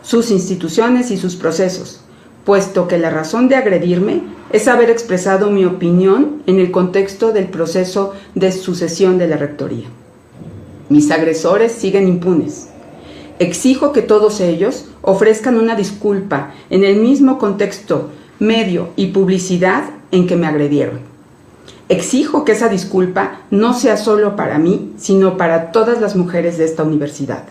sus 0.05 0.29
instituciones 0.29 1.09
y 1.09 1.17
sus 1.17 1.35
procesos, 1.35 2.01
puesto 2.45 2.87
que 2.87 2.99
la 2.99 3.09
razón 3.09 3.49
de 3.49 3.55
agredirme 3.55 4.21
es 4.51 4.67
haber 4.67 4.91
expresado 4.91 5.49
mi 5.49 5.65
opinión 5.65 6.43
en 6.45 6.59
el 6.59 6.69
contexto 6.69 7.31
del 7.31 7.47
proceso 7.47 8.13
de 8.35 8.51
sucesión 8.51 9.17
de 9.17 9.27
la 9.27 9.37
Rectoría. 9.37 9.87
Mis 10.89 11.09
agresores 11.09 11.71
siguen 11.71 12.07
impunes. 12.07 12.67
Exijo 13.39 13.91
que 13.93 14.03
todos 14.03 14.41
ellos 14.41 14.85
ofrezcan 15.01 15.57
una 15.57 15.75
disculpa 15.75 16.53
en 16.69 16.83
el 16.83 16.97
mismo 16.97 17.39
contexto, 17.39 18.11
medio 18.37 18.89
y 18.95 19.07
publicidad 19.07 19.85
en 20.11 20.27
que 20.27 20.35
me 20.35 20.45
agredieron. 20.45 20.99
Exijo 21.89 22.45
que 22.45 22.51
esa 22.51 22.69
disculpa 22.69 23.41
no 23.49 23.73
sea 23.73 23.97
solo 23.97 24.35
para 24.35 24.59
mí, 24.59 24.93
sino 24.97 25.35
para 25.35 25.71
todas 25.71 25.99
las 25.99 26.15
mujeres 26.15 26.59
de 26.59 26.65
esta 26.65 26.83
universidad. 26.83 27.45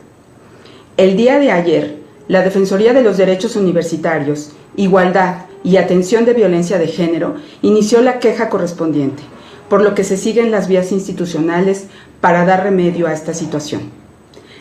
El 0.97 1.17
día 1.17 1.41
de 1.41 1.51
ayer, 1.51 2.04
la 2.27 2.43
Defensoría 2.43 2.95
de 2.95 3.03
los 3.03 3.19
Derechos 3.19 3.55
Universitarios 3.55 4.53
Igualdad 4.77 5.45
y 5.63 5.77
Atención 5.77 6.25
de 6.25 6.33
Violencia 6.33 6.79
de 6.79 6.87
Género 6.87 7.37
inició 7.63 8.01
la 8.01 8.19
queja 8.19 8.49
correspondiente, 8.49 9.23
por 9.69 9.83
lo 9.83 9.95
que 9.95 10.05
se 10.05 10.17
siguen 10.17 10.51
las 10.51 10.67
vías 10.67 10.91
institucionales 10.91 11.87
para 12.21 12.45
dar 12.45 12.65
remedio 12.65 13.07
a 13.07 13.13
esta 13.13 13.35
situación. 13.35 13.83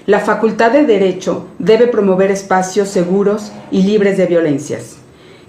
La 0.06 0.19
Facultad 0.19 0.72
de 0.72 0.84
Derecho 0.84 1.48
debe 1.57 1.88
promover 1.88 2.31
espacios 2.31 2.90
seguros 2.90 3.53
y 3.72 3.84
libres 3.84 4.18
de 4.18 4.26
violencias, 4.26 4.98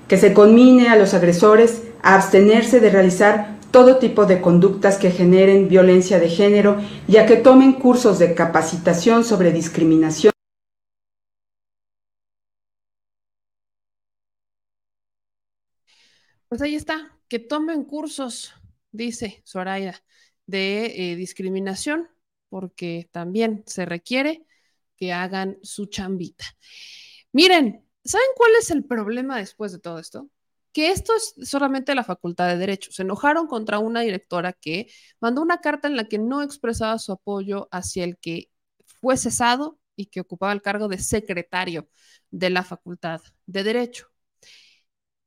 que 0.07 0.16
se 0.16 0.32
conmine 0.32 0.89
a 0.89 0.97
los 0.97 1.15
agresores 1.15 1.82
a 2.03 2.15
abstenerse 2.15 2.78
de 2.78 2.91
realizar 2.91 3.57
todo 3.73 3.97
tipo 3.97 4.24
de 4.24 4.41
conductas 4.41 4.99
que 4.99 5.11
generen 5.11 5.69
violencia 5.69 6.20
de 6.20 6.28
género 6.28 6.77
y 7.09 7.16
a 7.16 7.27
que 7.27 7.36
tomen 7.36 7.73
cursos 7.73 8.20
de 8.20 8.35
capacitación 8.35 9.24
sobre 9.24 9.51
discriminación. 9.51 10.34
Pues 16.55 16.62
ahí 16.62 16.76
está, 16.76 17.18
que 17.26 17.40
tomen 17.40 17.82
cursos, 17.82 18.55
dice 18.93 19.43
Soraya, 19.44 20.01
de 20.47 20.86
eh, 20.86 21.16
discriminación, 21.16 22.09
porque 22.48 23.09
también 23.10 23.64
se 23.66 23.85
requiere 23.85 24.47
que 24.97 25.12
hagan 25.12 25.59
su 25.64 25.86
chambita. 25.86 26.44
Miren, 27.32 27.85
¿saben 28.05 28.28
cuál 28.36 28.52
es 28.60 28.70
el 28.70 28.85
problema 28.85 29.36
después 29.36 29.72
de 29.72 29.81
todo 29.81 29.98
esto? 29.98 30.31
Que 30.72 30.93
esto 30.93 31.12
es 31.16 31.35
solamente 31.43 31.93
la 31.97 32.05
Facultad 32.05 32.47
de 32.47 32.56
Derecho. 32.56 32.93
Se 32.93 33.02
enojaron 33.02 33.48
contra 33.48 33.81
una 33.81 34.02
directora 34.02 34.52
que 34.52 34.86
mandó 35.18 35.43
una 35.43 35.60
carta 35.60 35.89
en 35.89 35.97
la 35.97 36.05
que 36.05 36.18
no 36.18 36.40
expresaba 36.40 37.01
su 37.01 37.10
apoyo 37.10 37.66
hacia 37.72 38.05
el 38.05 38.16
que 38.16 38.48
fue 39.01 39.16
cesado 39.16 39.81
y 39.97 40.06
que 40.06 40.20
ocupaba 40.20 40.52
el 40.52 40.62
cargo 40.62 40.86
de 40.86 40.98
secretario 40.98 41.89
de 42.31 42.51
la 42.51 42.62
Facultad 42.62 43.22
de 43.44 43.64
Derecho. 43.64 44.06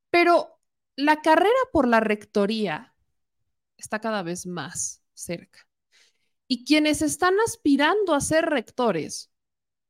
Pero 0.09 0.56
la 0.97 1.21
carrera 1.21 1.49
por 1.71 1.87
la 1.87 2.01
rectoría 2.01 2.93
está 3.77 3.99
cada 4.01 4.23
vez 4.23 4.45
más 4.45 5.03
cerca. 5.13 5.67
Y 6.47 6.65
quienes 6.65 7.01
están 7.01 7.35
aspirando 7.45 8.13
a 8.13 8.21
ser 8.21 8.45
rectores 8.45 9.31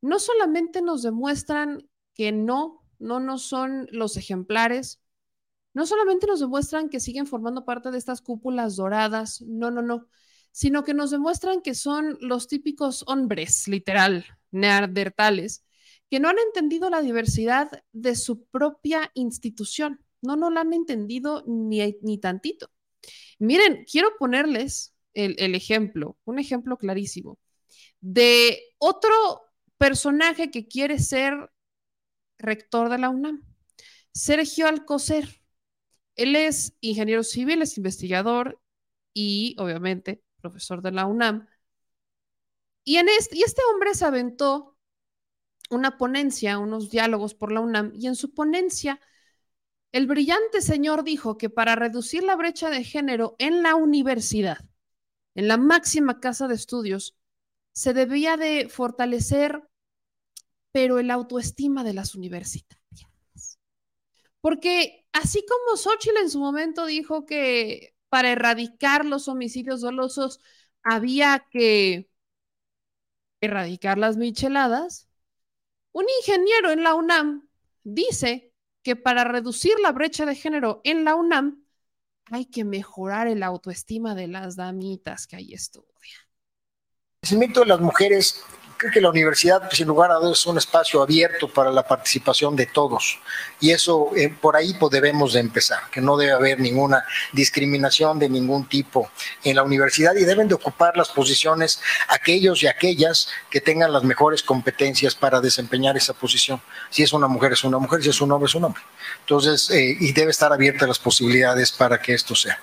no 0.02 0.20
solamente 0.20 0.82
nos 0.82 1.02
demuestran 1.02 1.90
que 2.14 2.32
no, 2.32 2.84
no, 3.00 3.20
no 3.20 3.38
son 3.38 3.88
los 3.92 4.18
ejemplares, 4.18 5.02
no 5.74 5.86
solamente 5.86 6.28
nos 6.28 6.40
demuestran 6.40 6.90
que 6.90 7.00
siguen 7.00 7.26
formando 7.26 7.64
parte 7.64 7.90
de 7.90 7.98
estas 7.98 8.22
cúpulas 8.22 8.76
doradas, 8.76 9.42
no, 9.42 9.72
no, 9.72 9.82
no, 9.82 10.08
sino 10.52 10.84
que 10.84 10.94
nos 10.94 11.12
demuestran 11.12 11.62
que 11.62 11.74
son 11.74 12.18
los 12.20 12.48
típicos 12.48 13.04
hombres, 13.08 13.68
literal, 13.68 14.26
neandertales, 14.52 15.64
que 16.10 16.20
no 16.20 16.30
han 16.30 16.40
entendido 16.40 16.90
la 16.90 17.02
diversidad 17.02 17.84
de 17.92 18.16
su 18.16 18.46
propia 18.46 19.12
institución. 19.14 20.04
No, 20.22 20.36
no 20.36 20.50
la 20.50 20.62
han 20.62 20.74
entendido 20.74 21.44
ni, 21.48 21.98
ni 22.02 22.18
tantito. 22.18 22.72
Miren, 23.40 23.86
quiero 23.90 24.16
ponerles 24.18 24.96
el, 25.14 25.36
el 25.40 25.56
ejemplo, 25.56 26.18
un 26.26 26.40
ejemplo 26.40 26.78
clarísimo, 26.78 27.40
de 28.00 28.60
otro 28.78 29.14
personaje 29.78 30.52
que 30.52 30.68
quiere 30.68 31.00
ser 31.00 31.52
rector 32.38 32.90
de 32.90 32.98
la 32.98 33.10
UNAM, 33.10 33.44
Sergio 34.14 34.68
Alcocer. 34.68 35.42
Él 36.16 36.36
es 36.36 36.76
ingeniero 36.82 37.24
civil, 37.24 37.62
es 37.62 37.78
investigador 37.78 38.60
y 39.14 39.56
obviamente 39.60 40.24
profesor 40.42 40.82
de 40.82 40.92
la 40.92 41.06
UNAM. 41.06 41.48
Y, 42.84 42.98
en 42.98 43.10
este, 43.10 43.38
y 43.38 43.44
este 43.44 43.62
hombre 43.72 43.94
se 43.94 44.06
aventó 44.06 44.78
una 45.70 45.98
ponencia, 45.98 46.58
unos 46.58 46.90
diálogos 46.90 47.36
por 47.36 47.52
la 47.52 47.60
UNAM, 47.60 47.92
y 47.94 48.08
en 48.08 48.16
su 48.16 48.34
ponencia 48.34 49.00
el 49.98 50.06
brillante 50.06 50.62
señor 50.62 51.04
dijo 51.04 51.40
que 51.40 51.50
para 51.50 51.76
reducir 51.76 52.22
la 52.22 52.36
brecha 52.36 52.70
de 52.70 52.84
género 52.84 53.36
en 53.40 53.64
la 53.64 53.74
universidad, 53.74 54.60
en 55.34 55.48
la 55.48 55.58
máxima 55.58 56.20
casa 56.20 56.48
de 56.48 56.54
estudios, 56.54 57.18
se 57.72 57.96
debía 57.96 58.38
de 58.38 58.70
fortalecer, 58.70 59.68
pero 60.72 61.00
el 61.00 61.10
autoestima 61.10 61.84
de 61.84 61.96
las 61.96 62.14
universitarias. 62.14 62.78
Porque 64.40 65.08
así 65.14 65.44
como 65.48 65.78
Xochitl 65.78 66.18
en 66.18 66.30
su 66.30 66.38
momento 66.38 66.86
dijo 66.86 67.26
que 67.26 67.96
para 68.10 68.32
erradicar 68.32 69.04
los 69.04 69.28
homicidios 69.28 69.82
dolosos 69.82 70.40
había 70.84 71.48
que 71.50 72.08
erradicar 73.42 73.98
las 73.98 74.16
micheladas, 74.16 75.10
un 75.92 76.06
ingeniero 76.22 76.70
en 76.70 76.84
la 76.84 76.94
UNAM 76.94 77.50
dice 77.84 78.47
que 78.84 78.96
para 78.96 79.24
reducir 79.24 79.74
la 79.82 79.92
brecha 79.92 80.26
de 80.26 80.36
género 80.36 80.82
en 80.84 81.04
la 81.04 81.16
UNAM 81.16 81.64
hay 82.32 82.46
que 82.46 82.64
mejorar 82.64 83.28
el 83.28 83.44
autoestima 83.44 84.16
de 84.16 84.28
las 84.28 84.56
damitas 84.56 85.28
que 85.28 85.38
ahí 85.38 85.54
estudian. 85.54 85.88
El 85.98 87.22
crecimiento 87.22 87.62
de 87.62 87.66
las 87.68 87.80
mujeres, 87.80 88.44
creo 88.78 88.92
que 88.92 89.02
la 89.02 89.10
universidad, 89.10 89.62
pues, 89.62 89.78
sin 89.78 89.88
lugar 89.88 90.12
a 90.12 90.16
dudas, 90.16 90.40
es 90.40 90.46
un 90.46 90.58
espacio 90.58 91.02
abierto 91.02 91.48
para 91.48 91.72
la 91.72 91.86
participación 91.86 92.56
de 92.56 92.68
todos. 92.68 93.20
Y 93.60 93.72
eso, 93.72 94.12
eh, 94.16 94.30
por 94.30 94.56
ahí 94.56 94.76
pues, 94.76 94.92
debemos 94.92 95.34
de 95.34 95.40
empezar, 95.40 95.90
que 95.92 96.00
no 96.00 96.16
debe 96.16 96.32
haber 96.32 96.60
ninguna 96.60 97.04
discriminación 97.34 98.20
de 98.20 98.30
ningún 98.30 98.68
tipo 98.68 99.10
en 99.44 99.56
la 99.56 99.64
universidad 99.64 100.16
y 100.16 100.24
deben 100.24 100.48
de 100.48 100.56
ocupar 100.56 100.96
las 100.96 101.10
posiciones 101.10 101.82
aquellos 102.08 102.64
y 102.64 102.68
aquellas 102.68 103.30
que 103.50 103.62
tengan 103.62 103.92
las 103.92 104.04
mejores 104.04 104.44
competencias 104.44 105.16
para 105.16 105.42
desempeñar 105.42 105.98
esa 105.98 106.14
posición. 106.14 106.62
Si 106.90 107.04
es 107.04 107.14
una 107.14 107.28
mujer, 107.28 107.54
es 107.54 107.64
una 107.64 107.80
mujer, 107.80 108.04
si 108.04 108.10
es 108.10 108.22
un 108.22 108.32
hombre, 108.32 108.48
es 108.48 108.56
un 108.56 108.66
hombre. 108.66 108.84
Entonces, 109.28 109.70
eh, 109.72 109.98
y 110.00 110.14
debe 110.14 110.32
estar 110.32 110.54
abierta 110.54 110.88
las 110.88 111.00
posibilidades 111.00 111.74
para 111.74 112.02
que 112.02 112.14
esto 112.14 112.34
sea. 112.34 112.62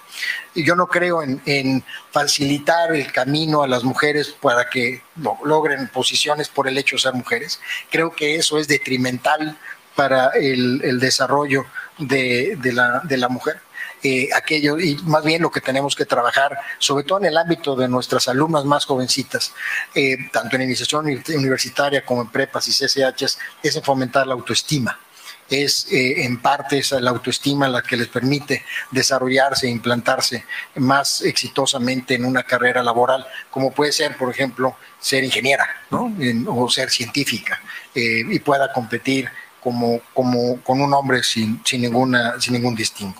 Yo 0.54 0.74
no 0.74 0.86
creo 0.86 1.22
en, 1.22 1.84
facilitar 2.10 2.94
el 2.96 3.12
camino 3.12 3.62
a 3.62 3.68
las 3.68 3.84
mujeres 3.84 4.34
para 4.40 4.70
que 4.70 5.02
lo- 5.16 5.36
logren 5.44 5.88
posiciones 5.88 6.48
por 6.48 6.66
el 6.66 6.78
hecho 6.78 6.96
de 6.96 7.02
ser 7.02 7.12
mujeres. 7.12 7.60
Creo 7.90 8.16
que 8.16 8.36
eso 8.36 8.56
es 8.56 8.66
detrimental 8.66 9.58
para 9.94 10.28
el, 10.30 10.98
desarrollo 11.00 11.66
de, 11.98 12.56
la, 12.72 13.28
mujer. 13.28 13.60
Eh, 14.02 14.30
aquello, 14.34 14.78
y 14.80 14.94
más 15.04 15.22
bien 15.22 15.42
lo 15.42 15.50
que 15.50 15.60
tenemos 15.60 15.94
que 15.94 16.06
trabajar, 16.06 16.58
sobre 16.78 17.04
todo 17.04 17.18
en 17.18 17.26
el 17.26 17.36
ámbito 17.36 17.76
de 17.76 17.88
nuestras 17.88 18.26
alumnas 18.26 18.64
más 18.64 18.86
jovencitas, 18.86 19.52
eh, 19.94 20.16
tanto 20.32 20.56
en 20.56 20.62
iniciación 20.62 21.04
uni- 21.04 21.22
universitaria 21.36 22.02
como 22.06 22.22
en 22.22 22.28
prepas 22.30 22.66
y 22.68 22.72
CCHs, 22.72 23.38
es 23.62 23.76
en 23.76 23.82
fomentar 23.82 24.26
la 24.26 24.32
autoestima 24.32 24.98
es 25.48 25.86
eh, 25.90 26.24
en 26.24 26.40
parte 26.40 26.78
esa 26.78 27.00
la 27.00 27.10
autoestima 27.10 27.68
la 27.68 27.82
que 27.82 27.96
les 27.96 28.08
permite 28.08 28.64
desarrollarse 28.90 29.66
e 29.66 29.70
implantarse 29.70 30.44
más 30.76 31.22
exitosamente 31.22 32.14
en 32.14 32.24
una 32.24 32.42
carrera 32.42 32.82
laboral, 32.82 33.26
como 33.50 33.72
puede 33.72 33.92
ser, 33.92 34.16
por 34.16 34.30
ejemplo, 34.30 34.76
ser 34.98 35.24
ingeniera 35.24 35.68
¿no? 35.90 36.12
O 36.48 36.70
ser 36.70 36.90
científica 36.90 37.60
eh, 37.94 38.22
y 38.28 38.38
pueda 38.38 38.72
competir 38.72 39.28
como, 39.62 40.00
como 40.12 40.60
con 40.62 40.80
un 40.80 40.92
hombre 40.92 41.22
sin, 41.22 41.60
sin, 41.64 41.82
ninguna, 41.82 42.40
sin 42.40 42.54
ningún 42.54 42.74
distingo. 42.74 43.16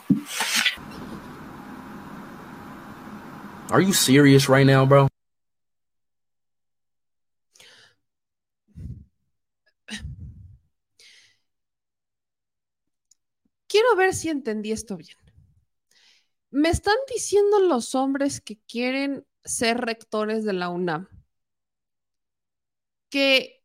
Are 3.71 3.83
you 3.83 3.93
serious 3.93 4.49
right 4.49 4.67
now, 4.67 4.87
bro? 4.87 5.09
Quiero 13.75 13.97
ver 13.97 14.15
si 14.15 14.29
entendí 14.29 14.71
esto 14.71 14.97
bien. 14.97 15.19
Me 16.53 16.69
están 16.69 16.95
diciendo 17.13 17.59
los 17.59 17.97
hombres 17.97 18.41
que 18.41 18.61
quieren 18.69 19.27
ser 19.45 19.81
rectores 19.81 20.45
de 20.45 20.53
la 20.53 20.69
UNAM 20.69 21.09
que 23.09 23.65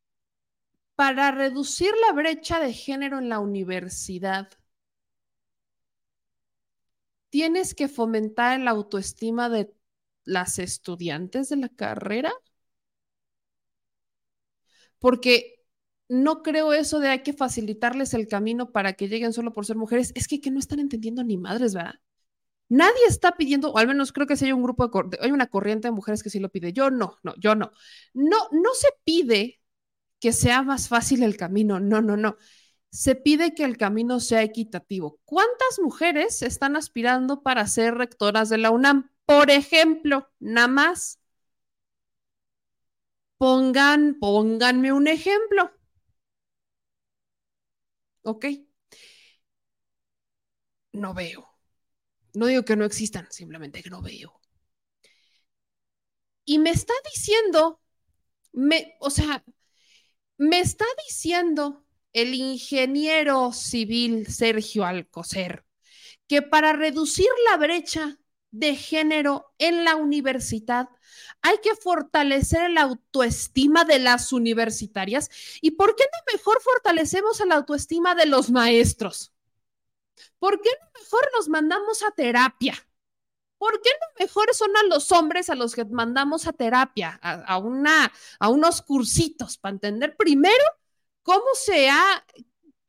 para 0.95 1.29
reducir 1.29 1.91
la 2.07 2.13
brecha 2.13 2.59
de 2.59 2.73
género 2.73 3.19
en 3.19 3.29
la 3.29 3.37
universidad 3.37 4.49
tienes 7.29 7.75
que 7.75 7.87
fomentar 7.87 8.59
la 8.59 8.71
autoestima 8.71 9.47
de 9.47 9.71
las 10.23 10.57
estudiantes 10.57 11.49
de 11.49 11.57
la 11.57 11.69
carrera. 11.69 12.33
Porque 14.97 15.58
no 16.09 16.41
creo 16.43 16.73
eso 16.73 16.99
de 16.99 17.09
hay 17.09 17.23
que 17.23 17.33
facilitarles 17.33 18.13
el 18.13 18.27
camino 18.27 18.71
para 18.71 18.93
que 18.93 19.07
lleguen 19.07 19.33
solo 19.33 19.53
por 19.53 19.65
ser 19.65 19.77
mujeres. 19.77 20.11
Es 20.15 20.27
que, 20.27 20.41
que 20.41 20.51
no 20.51 20.59
están 20.59 20.79
entendiendo 20.79 21.23
ni 21.23 21.37
madres, 21.37 21.73
¿verdad? 21.73 21.95
Nadie 22.69 23.05
está 23.07 23.33
pidiendo, 23.37 23.71
o 23.71 23.77
al 23.77 23.87
menos 23.87 24.11
creo 24.13 24.27
que 24.27 24.37
sí 24.37 24.45
hay 24.45 24.51
un 24.53 24.63
grupo 24.63 24.87
de, 24.87 25.17
hay 25.21 25.31
una 25.31 25.47
corriente 25.47 25.87
de 25.87 25.91
mujeres 25.91 26.23
que 26.23 26.29
sí 26.29 26.39
lo 26.39 26.49
pide. 26.49 26.73
Yo 26.73 26.91
no, 26.91 27.17
no, 27.23 27.33
yo 27.37 27.55
no. 27.55 27.71
No, 28.13 28.37
no 28.51 28.73
se 28.75 28.89
pide 29.03 29.59
que 30.19 30.33
sea 30.33 30.63
más 30.63 30.87
fácil 30.89 31.23
el 31.23 31.37
camino. 31.37 31.79
No, 31.79 32.01
no, 32.01 32.17
no. 32.17 32.37
Se 32.91 33.15
pide 33.15 33.55
que 33.55 33.63
el 33.65 33.77
camino 33.77 34.19
sea 34.19 34.43
equitativo. 34.43 35.19
¿Cuántas 35.25 35.79
mujeres 35.81 36.41
están 36.43 36.75
aspirando 36.75 37.43
para 37.43 37.67
ser 37.67 37.95
rectoras 37.95 38.49
de 38.49 38.57
la 38.59 38.71
UNAM? 38.71 39.11
Por 39.25 39.51
ejemplo, 39.51 40.29
nada 40.39 40.67
más. 40.67 41.19
Pongan, 43.39 44.17
pónganme 44.19 44.93
un 44.93 45.07
ejemplo. 45.07 45.71
Ok. 48.23 48.45
no 50.93 51.13
veo. 51.15 51.49
No 52.35 52.47
digo 52.47 52.65
que 52.65 52.75
no 52.77 52.85
existan, 52.85 53.27
simplemente 53.31 53.83
que 53.83 53.89
no 53.91 54.01
veo. 54.01 54.41
Y 56.45 56.59
me 56.59 56.71
está 56.71 56.93
diciendo, 57.13 57.79
me, 58.53 58.95
o 59.01 59.09
sea, 59.09 59.43
me 60.37 60.59
está 60.61 60.85
diciendo 61.07 61.85
el 62.13 62.35
ingeniero 62.35 63.53
civil 63.53 64.27
Sergio 64.27 64.85
Alcocer 64.85 65.65
que 66.27 66.43
para 66.43 66.73
reducir 66.73 67.27
la 67.49 67.57
brecha 67.57 68.18
de 68.51 68.75
género 68.75 69.53
en 69.57 69.83
la 69.83 69.95
universidad 69.95 70.89
hay 71.41 71.57
que 71.59 71.75
fortalecer 71.75 72.69
la 72.71 72.81
autoestima 72.81 73.85
de 73.85 73.99
las 73.99 74.33
universitarias. 74.33 75.29
¿Y 75.61 75.71
por 75.71 75.95
qué 75.95 76.03
no 76.03 76.33
mejor 76.33 76.61
fortalecemos 76.61 77.39
la 77.45 77.55
autoestima 77.55 78.15
de 78.15 78.25
los 78.25 78.49
maestros? 78.49 79.31
¿Por 80.37 80.61
qué 80.61 80.69
no 80.81 80.99
mejor 80.99 81.29
nos 81.35 81.49
mandamos 81.49 82.03
a 82.03 82.11
terapia? 82.11 82.75
¿Por 83.57 83.81
qué 83.81 83.89
no 83.89 84.25
mejor 84.25 84.53
son 84.53 84.75
a 84.77 84.83
los 84.83 85.11
hombres 85.11 85.49
a 85.49 85.55
los 85.55 85.75
que 85.75 85.85
mandamos 85.85 86.47
a 86.47 86.53
terapia, 86.53 87.19
a, 87.21 87.57
una, 87.57 88.11
a 88.39 88.49
unos 88.49 88.81
cursitos 88.81 89.57
para 89.57 89.73
entender 89.73 90.15
primero 90.15 90.63
cómo 91.23 91.45
se 91.53 91.89
ha 91.89 92.25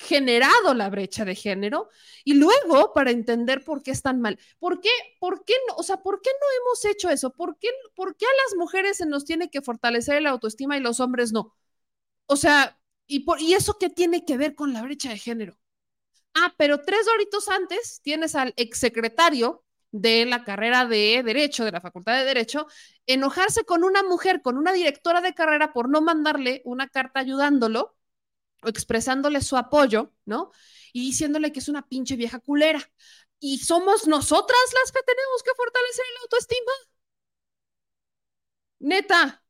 generado 0.01 0.73
la 0.73 0.89
brecha 0.89 1.27
de 1.27 1.35
género 1.35 1.91
y 2.25 2.35
luego 2.35 2.93
para 2.95 3.11
entender 3.11 3.63
por 3.65 3.83
qué 3.83 3.91
es 3.91 4.01
tan 4.03 4.21
mal. 4.21 4.39
¿Por 4.59 4.81
qué, 4.81 4.89
por 5.21 5.45
qué 5.45 5.53
no, 5.69 5.75
o 5.77 5.83
sea, 5.83 5.99
por 5.99 6.23
qué 6.23 6.31
no 6.33 6.47
hemos 6.59 6.85
hecho 6.87 7.11
eso? 7.11 7.31
¿Por 7.35 7.59
qué, 7.59 7.69
por 7.95 8.17
qué 8.17 8.25
a 8.25 8.29
las 8.45 8.59
mujeres 8.59 8.97
se 8.97 9.07
nos 9.07 9.27
tiene 9.27 9.51
que 9.51 9.61
fortalecer 9.61 10.23
la 10.23 10.31
autoestima 10.31 10.77
y 10.77 10.81
los 10.81 11.01
hombres 11.01 11.33
no? 11.33 11.55
O 12.27 12.37
sea, 12.37 12.81
¿y, 13.07 13.21
por, 13.21 13.43
¿y 13.43 13.55
eso 13.55 13.79
qué 13.79 13.91
tiene 13.91 14.25
que 14.25 14.39
ver 14.39 14.55
con 14.55 14.73
la 14.73 14.83
brecha 14.83 15.11
de 15.11 15.19
género? 15.19 15.59
Ah, 16.35 16.55
pero 16.57 16.81
tres 16.83 17.07
doritos 17.07 17.49
antes 17.49 18.01
tienes 18.03 18.35
al 18.35 18.55
exsecretario 18.57 19.65
de 19.93 20.25
la 20.27 20.45
carrera 20.45 20.87
de 20.87 21.23
Derecho, 21.25 21.65
de 21.65 21.73
la 21.73 21.81
Facultad 21.83 22.19
de 22.19 22.25
Derecho, 22.25 22.67
enojarse 23.07 23.65
con 23.65 23.85
una 23.85 24.03
mujer, 24.03 24.41
con 24.43 24.57
una 24.57 24.73
directora 24.73 25.21
de 25.21 25.35
carrera 25.35 25.73
por 25.73 25.91
no 25.91 26.01
mandarle 26.01 26.63
una 26.65 26.89
carta 26.89 27.21
ayudándolo 27.21 27.97
expresándole 28.65 29.41
su 29.43 29.57
apoyo, 29.57 30.13
¿no? 30.25 30.51
Y 30.93 31.01
diciéndole 31.01 31.53
que 31.53 31.61
es 31.61 31.69
una 31.69 31.87
pinche 31.89 32.17
vieja 32.17 32.41
culera. 32.41 32.81
Y 33.39 33.59
somos 33.59 34.07
nosotras 34.07 34.59
las 34.83 34.93
que 34.93 35.03
tenemos 35.03 35.43
que 35.43 35.53
fortalecer 35.57 36.05
la 36.15 36.21
autoestima. 36.23 36.73
Neta. 38.81 39.45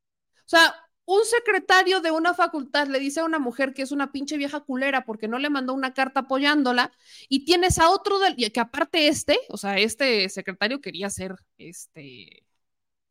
O 0.47 0.49
sea, 0.49 0.74
un 1.11 1.24
secretario 1.24 2.01
de 2.01 2.11
una 2.12 2.35
facultad 2.35 2.87
le 2.87 3.01
dice 3.01 3.20
a 3.20 3.24
una 3.24 3.39
mujer 3.39 3.74
que 3.74 3.82
es 3.82 3.93
una 3.93 4.12
pinche 4.12 4.37
vieja 4.37 4.61
culera 4.61 5.05
porque 5.05 5.28
no 5.28 5.39
le 5.39 5.51
mandó 5.51 5.74
una 5.74 5.93
carta 5.95 6.20
apoyándola 6.20 6.93
y 7.28 7.45
tienes 7.45 7.78
a 7.78 7.91
otro 7.91 8.19
del, 8.20 8.37
que 8.37 8.61
aparte 8.61 9.09
este, 9.09 9.39
o 9.49 9.57
sea, 9.57 9.78
este 9.78 10.28
secretario 10.28 10.81
quería 10.81 11.11
ser 11.11 11.35
este 11.59 12.45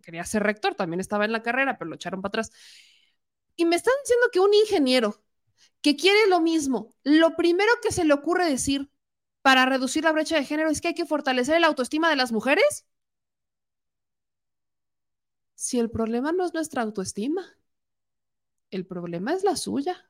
quería 0.02 0.24
ser 0.24 0.44
rector, 0.44 0.76
también 0.76 1.02
estaba 1.02 1.26
en 1.26 1.34
la 1.34 1.44
carrera, 1.44 1.78
pero 1.78 1.90
lo 1.90 1.96
echaron 1.96 2.22
para 2.22 2.30
atrás. 2.30 2.52
Y 3.56 3.66
me 3.66 3.76
están 3.76 3.94
diciendo 4.04 4.28
que 4.32 4.40
un 4.40 4.54
ingeniero 4.54 5.22
que 5.82 5.96
quiere 5.96 6.28
lo 6.28 6.42
mismo, 6.42 6.94
lo 7.04 7.36
primero 7.36 7.72
que 7.82 7.92
se 7.92 8.06
le 8.06 8.14
ocurre 8.14 8.46
decir 8.50 8.90
para 9.42 9.66
reducir 9.66 10.04
la 10.04 10.12
brecha 10.12 10.36
de 10.36 10.46
género 10.46 10.70
es 10.70 10.82
que 10.82 10.90
hay 10.90 10.94
que 10.94 11.06
fortalecer 11.06 11.60
la 11.62 11.68
autoestima 11.68 12.10
de 12.10 12.16
las 12.16 12.32
mujeres. 12.32 12.86
Si 15.56 15.80
el 15.80 15.90
problema 15.90 16.32
no 16.32 16.46
es 16.46 16.54
nuestra 16.54 16.82
autoestima, 16.82 17.46
el 18.72 18.86
problema 18.86 19.34
es 19.34 19.44
la 19.44 19.56
suya. 19.56 20.10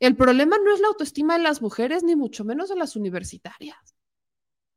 El 0.00 0.16
problema 0.16 0.56
no 0.58 0.72
es 0.72 0.80
la 0.80 0.88
autoestima 0.88 1.36
de 1.36 1.42
las 1.42 1.60
mujeres, 1.60 2.02
ni 2.02 2.16
mucho 2.16 2.44
menos 2.44 2.68
de 2.68 2.76
las 2.76 2.96
universitarias. 2.96 3.76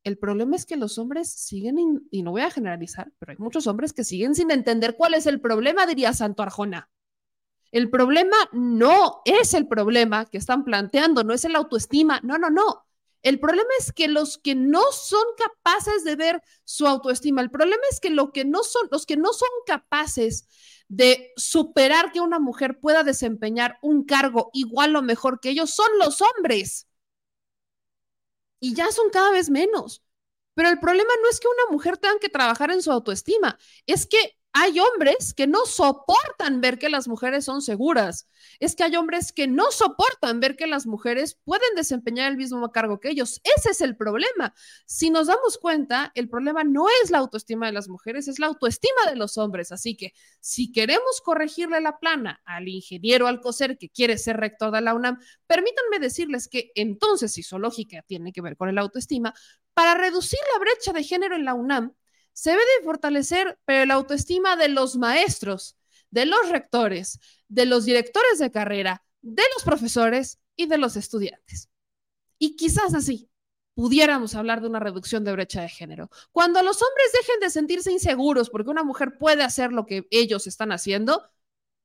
El 0.03 0.17
problema 0.17 0.55
es 0.55 0.65
que 0.65 0.77
los 0.77 0.97
hombres 0.97 1.29
siguen, 1.31 2.07
y 2.11 2.23
no 2.23 2.31
voy 2.31 2.41
a 2.41 2.51
generalizar, 2.51 3.11
pero 3.19 3.31
hay 3.31 3.37
muchos 3.37 3.67
hombres 3.67 3.93
que 3.93 4.03
siguen 4.03 4.35
sin 4.35 4.51
entender 4.51 4.95
cuál 4.95 5.13
es 5.13 5.25
el 5.25 5.41
problema, 5.41 5.85
diría 5.85 6.13
Santo 6.13 6.43
Arjona. 6.43 6.89
El 7.71 7.89
problema 7.89 8.37
no 8.51 9.21
es 9.25 9.53
el 9.53 9.67
problema 9.67 10.25
que 10.25 10.37
están 10.37 10.63
planteando, 10.63 11.23
no 11.23 11.33
es 11.33 11.45
el 11.45 11.55
autoestima, 11.55 12.19
no, 12.23 12.37
no, 12.37 12.49
no. 12.49 12.85
El 13.23 13.39
problema 13.39 13.69
es 13.79 13.91
que 13.91 14.07
los 14.07 14.37
que 14.37 14.55
no 14.55 14.83
son 14.91 15.23
capaces 15.37 16.03
de 16.03 16.15
ver 16.15 16.41
su 16.63 16.87
autoestima, 16.87 17.41
el 17.41 17.51
problema 17.51 17.81
es 17.91 17.99
que, 17.99 18.09
lo 18.09 18.31
que 18.31 18.45
no 18.45 18.63
son, 18.63 18.87
los 18.91 19.05
que 19.05 19.17
no 19.17 19.33
son 19.33 19.49
capaces 19.65 20.47
de 20.87 21.33
superar 21.35 22.11
que 22.11 22.21
una 22.21 22.39
mujer 22.39 22.79
pueda 22.79 23.03
desempeñar 23.03 23.79
un 23.81 24.05
cargo 24.05 24.49
igual 24.53 24.95
o 24.95 25.01
mejor 25.01 25.39
que 25.41 25.49
ellos 25.49 25.71
son 25.71 25.87
los 25.99 26.21
hombres. 26.21 26.87
Y 28.59 28.73
ya 28.73 28.91
son 28.91 29.09
cada 29.09 29.31
vez 29.31 29.49
menos. 29.49 30.03
Pero 30.53 30.69
el 30.69 30.79
problema 30.79 31.11
no 31.21 31.29
es 31.29 31.39
que 31.39 31.47
una 31.47 31.71
mujer 31.71 31.97
tenga 31.97 32.17
que 32.19 32.29
trabajar 32.29 32.71
en 32.71 32.81
su 32.81 32.91
autoestima, 32.91 33.59
es 33.85 34.07
que 34.07 34.36
hay 34.59 34.79
hombres 34.79 35.35
que 35.35 35.45
no 35.45 35.65
soportan 35.67 36.61
ver 36.61 36.79
que 36.79 36.89
las 36.89 37.07
mujeres 37.07 37.45
son 37.45 37.61
seguras. 37.61 38.27
Es 38.59 38.75
que 38.75 38.83
hay 38.83 38.95
hombres 38.95 39.31
que 39.31 39.45
no 39.45 39.69
soportan 39.69 40.39
ver 40.39 40.55
que 40.55 40.65
las 40.65 40.87
mujeres 40.87 41.39
pueden 41.43 41.75
desempeñar 41.75 42.31
el 42.31 42.37
mismo 42.37 42.71
cargo 42.71 42.99
que 42.99 43.09
ellos. 43.09 43.39
Ese 43.55 43.69
es 43.69 43.81
el 43.81 43.95
problema. 43.95 44.55
Si 44.87 45.11
nos 45.11 45.27
damos 45.27 45.59
cuenta, 45.59 46.11
el 46.15 46.27
problema 46.27 46.63
no 46.63 46.87
es 47.03 47.11
la 47.11 47.19
autoestima 47.19 47.67
de 47.67 47.73
las 47.73 47.87
mujeres, 47.87 48.27
es 48.27 48.39
la 48.39 48.47
autoestima 48.47 49.07
de 49.07 49.15
los 49.15 49.37
hombres. 49.37 49.71
Así 49.71 49.95
que 49.95 50.13
si 50.39 50.71
queremos 50.71 51.21
corregirle 51.23 51.79
la 51.79 51.99
plana 51.99 52.41
al 52.43 52.67
ingeniero 52.67 53.27
Alcocer 53.27 53.77
que 53.77 53.89
quiere 53.89 54.17
ser 54.17 54.37
rector 54.37 54.71
de 54.71 54.81
la 54.81 54.95
UNAM, 54.95 55.19
permítanme 55.45 55.99
decirles 55.99 56.47
que 56.47 56.71
entonces, 56.73 57.31
si 57.31 57.43
su 57.43 57.57
tiene 58.07 58.31
que 58.33 58.41
ver 58.41 58.57
con 58.57 58.69
el 58.69 58.77
autoestima, 58.79 59.35
para 59.75 59.93
reducir 59.93 60.39
la 60.53 60.59
brecha 60.59 60.93
de 60.93 61.03
género 61.03 61.35
en 61.35 61.45
la 61.45 61.53
UNAM, 61.53 61.93
se 62.37 62.51
debe 62.51 62.61
de 62.77 62.85
fortalecer 62.85 63.57
pero 63.65 63.83
la 63.87 63.95
autoestima 63.95 64.55
de 64.55 64.69
los 64.69 64.95
maestros, 64.95 65.75
de 66.11 66.27
los 66.27 66.49
rectores, 66.49 67.19
de 67.47 67.65
los 67.65 67.83
directores 67.83 68.37
de 68.37 68.51
carrera, 68.51 69.03
de 69.23 69.41
los 69.55 69.63
profesores 69.63 70.39
y 70.55 70.67
de 70.67 70.77
los 70.77 70.97
estudiantes. 70.97 71.71
Y 72.37 72.55
quizás 72.55 72.93
así 72.93 73.31
pudiéramos 73.73 74.35
hablar 74.35 74.61
de 74.61 74.67
una 74.67 74.79
reducción 74.79 75.23
de 75.23 75.31
brecha 75.31 75.63
de 75.63 75.69
género. 75.69 76.11
Cuando 76.31 76.61
los 76.61 76.79
hombres 76.79 77.11
dejen 77.19 77.39
de 77.39 77.49
sentirse 77.49 77.91
inseguros 77.91 78.51
porque 78.51 78.69
una 78.69 78.83
mujer 78.83 79.17
puede 79.17 79.41
hacer 79.41 79.71
lo 79.73 79.87
que 79.87 80.07
ellos 80.11 80.45
están 80.45 80.71
haciendo, 80.71 81.27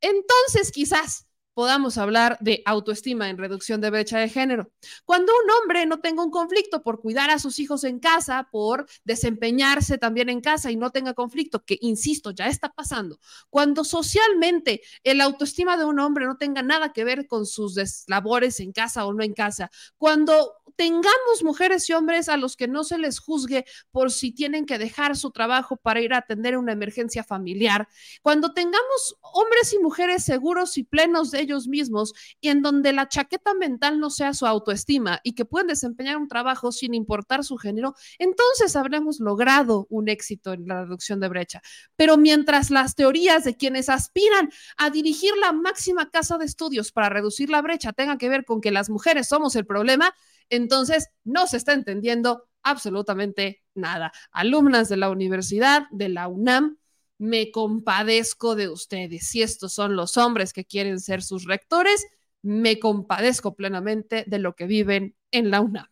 entonces 0.02 0.70
quizás 0.70 1.28
podamos 1.54 1.98
hablar 1.98 2.38
de 2.40 2.62
autoestima 2.64 3.28
en 3.28 3.38
reducción 3.38 3.80
de 3.80 3.90
brecha 3.90 4.18
de 4.18 4.28
género. 4.28 4.70
Cuando 5.04 5.32
un 5.32 5.50
hombre 5.50 5.86
no 5.86 6.00
tenga 6.00 6.22
un 6.22 6.30
conflicto 6.30 6.82
por 6.82 7.00
cuidar 7.00 7.30
a 7.30 7.38
sus 7.38 7.58
hijos 7.58 7.84
en 7.84 7.98
casa, 7.98 8.48
por 8.50 8.86
desempeñarse 9.04 9.98
también 9.98 10.28
en 10.28 10.40
casa 10.40 10.70
y 10.70 10.76
no 10.76 10.90
tenga 10.90 11.14
conflicto, 11.14 11.64
que 11.64 11.78
insisto, 11.80 12.30
ya 12.30 12.46
está 12.46 12.70
pasando. 12.70 13.18
Cuando 13.50 13.84
socialmente 13.84 14.82
el 15.04 15.20
autoestima 15.20 15.76
de 15.76 15.84
un 15.84 16.00
hombre 16.00 16.26
no 16.26 16.36
tenga 16.36 16.62
nada 16.62 16.92
que 16.92 17.04
ver 17.04 17.26
con 17.26 17.46
sus 17.46 17.74
labores 18.06 18.60
en 18.60 18.72
casa 18.72 19.04
o 19.06 19.12
no 19.12 19.22
en 19.22 19.34
casa. 19.34 19.70
Cuando 19.98 20.54
tengamos 20.76 21.42
mujeres 21.42 21.88
y 21.88 21.92
hombres 21.92 22.28
a 22.28 22.36
los 22.36 22.56
que 22.56 22.68
no 22.68 22.84
se 22.84 22.98
les 22.98 23.18
juzgue 23.18 23.64
por 23.90 24.10
si 24.10 24.32
tienen 24.32 24.66
que 24.66 24.78
dejar 24.78 25.16
su 25.16 25.30
trabajo 25.30 25.76
para 25.76 26.00
ir 26.00 26.14
a 26.14 26.18
atender 26.18 26.56
una 26.56 26.72
emergencia 26.72 27.24
familiar. 27.24 27.88
Cuando 28.22 28.52
tengamos 28.52 29.16
hombres 29.20 29.72
y 29.72 29.78
mujeres 29.78 30.24
seguros 30.24 30.78
y 30.78 30.84
plenos 30.84 31.30
de 31.30 31.41
ellos 31.42 31.68
mismos 31.68 32.12
y 32.40 32.48
en 32.48 32.62
donde 32.62 32.92
la 32.92 33.08
chaqueta 33.08 33.54
mental 33.54 34.00
no 34.00 34.10
sea 34.10 34.34
su 34.34 34.46
autoestima 34.46 35.20
y 35.22 35.34
que 35.34 35.44
pueden 35.44 35.68
desempeñar 35.68 36.16
un 36.16 36.28
trabajo 36.28 36.72
sin 36.72 36.94
importar 36.94 37.44
su 37.44 37.56
género, 37.56 37.94
entonces 38.18 38.74
habremos 38.76 39.20
logrado 39.20 39.86
un 39.90 40.08
éxito 40.08 40.52
en 40.52 40.66
la 40.66 40.84
reducción 40.84 41.20
de 41.20 41.28
brecha. 41.28 41.62
Pero 41.96 42.16
mientras 42.16 42.70
las 42.70 42.94
teorías 42.94 43.44
de 43.44 43.56
quienes 43.56 43.88
aspiran 43.88 44.50
a 44.76 44.90
dirigir 44.90 45.32
la 45.40 45.52
máxima 45.52 46.10
casa 46.10 46.38
de 46.38 46.46
estudios 46.46 46.92
para 46.92 47.08
reducir 47.08 47.50
la 47.50 47.62
brecha 47.62 47.92
tengan 47.92 48.18
que 48.18 48.28
ver 48.28 48.44
con 48.44 48.60
que 48.60 48.70
las 48.70 48.90
mujeres 48.90 49.28
somos 49.28 49.56
el 49.56 49.66
problema, 49.66 50.14
entonces 50.48 51.08
no 51.24 51.46
se 51.46 51.56
está 51.56 51.72
entendiendo 51.72 52.48
absolutamente 52.62 53.62
nada. 53.74 54.12
Alumnas 54.30 54.88
de 54.88 54.96
la 54.96 55.10
universidad, 55.10 55.86
de 55.90 56.08
la 56.08 56.28
UNAM, 56.28 56.78
me 57.22 57.52
compadezco 57.52 58.56
de 58.56 58.68
ustedes. 58.68 59.28
Si 59.28 59.42
estos 59.42 59.72
son 59.72 59.94
los 59.94 60.16
hombres 60.16 60.52
que 60.52 60.64
quieren 60.64 60.98
ser 60.98 61.22
sus 61.22 61.44
rectores, 61.44 62.04
me 62.42 62.80
compadezco 62.80 63.54
plenamente 63.54 64.24
de 64.26 64.40
lo 64.40 64.56
que 64.56 64.66
viven 64.66 65.14
en 65.30 65.52
la 65.52 65.60
UNAM. 65.60 65.86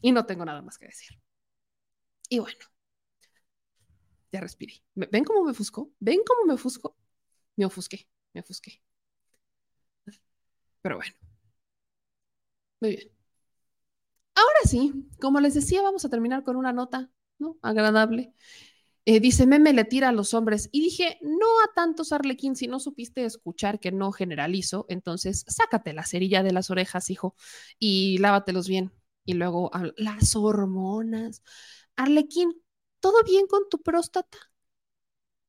Y 0.00 0.12
no 0.12 0.24
tengo 0.24 0.44
nada 0.44 0.62
más 0.62 0.78
que 0.78 0.86
decir. 0.86 1.20
Y 2.28 2.38
bueno, 2.38 2.60
ya 4.30 4.40
respiré. 4.40 4.84
¿Ven 4.94 5.24
cómo 5.24 5.42
me 5.44 5.50
ofusco? 5.50 5.90
¿Ven 5.98 6.20
cómo 6.24 6.44
me 6.46 6.54
ofusco? 6.54 6.96
Me 7.56 7.64
ofusqué, 7.64 8.06
me 8.32 8.42
ofusqué. 8.42 8.80
Pero 10.80 10.94
bueno. 10.96 11.14
Muy 12.80 12.90
bien. 12.96 13.10
Ahora 14.36 14.60
sí, 14.64 15.08
como 15.20 15.40
les 15.40 15.54
decía, 15.54 15.82
vamos 15.82 16.04
a 16.04 16.08
terminar 16.08 16.44
con 16.44 16.54
una 16.54 16.72
nota, 16.72 17.10
¿no? 17.38 17.58
Agradable. 17.62 18.32
Eh, 19.12 19.18
dice, 19.18 19.44
meme 19.44 19.72
le 19.72 19.84
tira 19.84 20.10
a 20.10 20.12
los 20.12 20.34
hombres. 20.34 20.68
Y 20.70 20.80
dije, 20.82 21.18
no 21.20 21.46
a 21.64 21.74
tantos 21.74 22.12
arlequín, 22.12 22.54
si 22.54 22.68
no 22.68 22.78
supiste 22.78 23.24
escuchar 23.24 23.80
que 23.80 23.90
no 23.90 24.12
generalizo, 24.12 24.86
entonces 24.88 25.44
sácate 25.48 25.92
la 25.92 26.04
cerilla 26.06 26.44
de 26.44 26.52
las 26.52 26.70
orejas, 26.70 27.10
hijo, 27.10 27.34
y 27.80 28.18
lávatelos 28.18 28.68
bien. 28.68 28.92
Y 29.24 29.34
luego 29.34 29.70
las 29.96 30.36
hormonas. 30.36 31.42
Arlequín, 31.96 32.52
¿todo 33.00 33.24
bien 33.24 33.46
con 33.48 33.68
tu 33.68 33.82
próstata? 33.82 34.38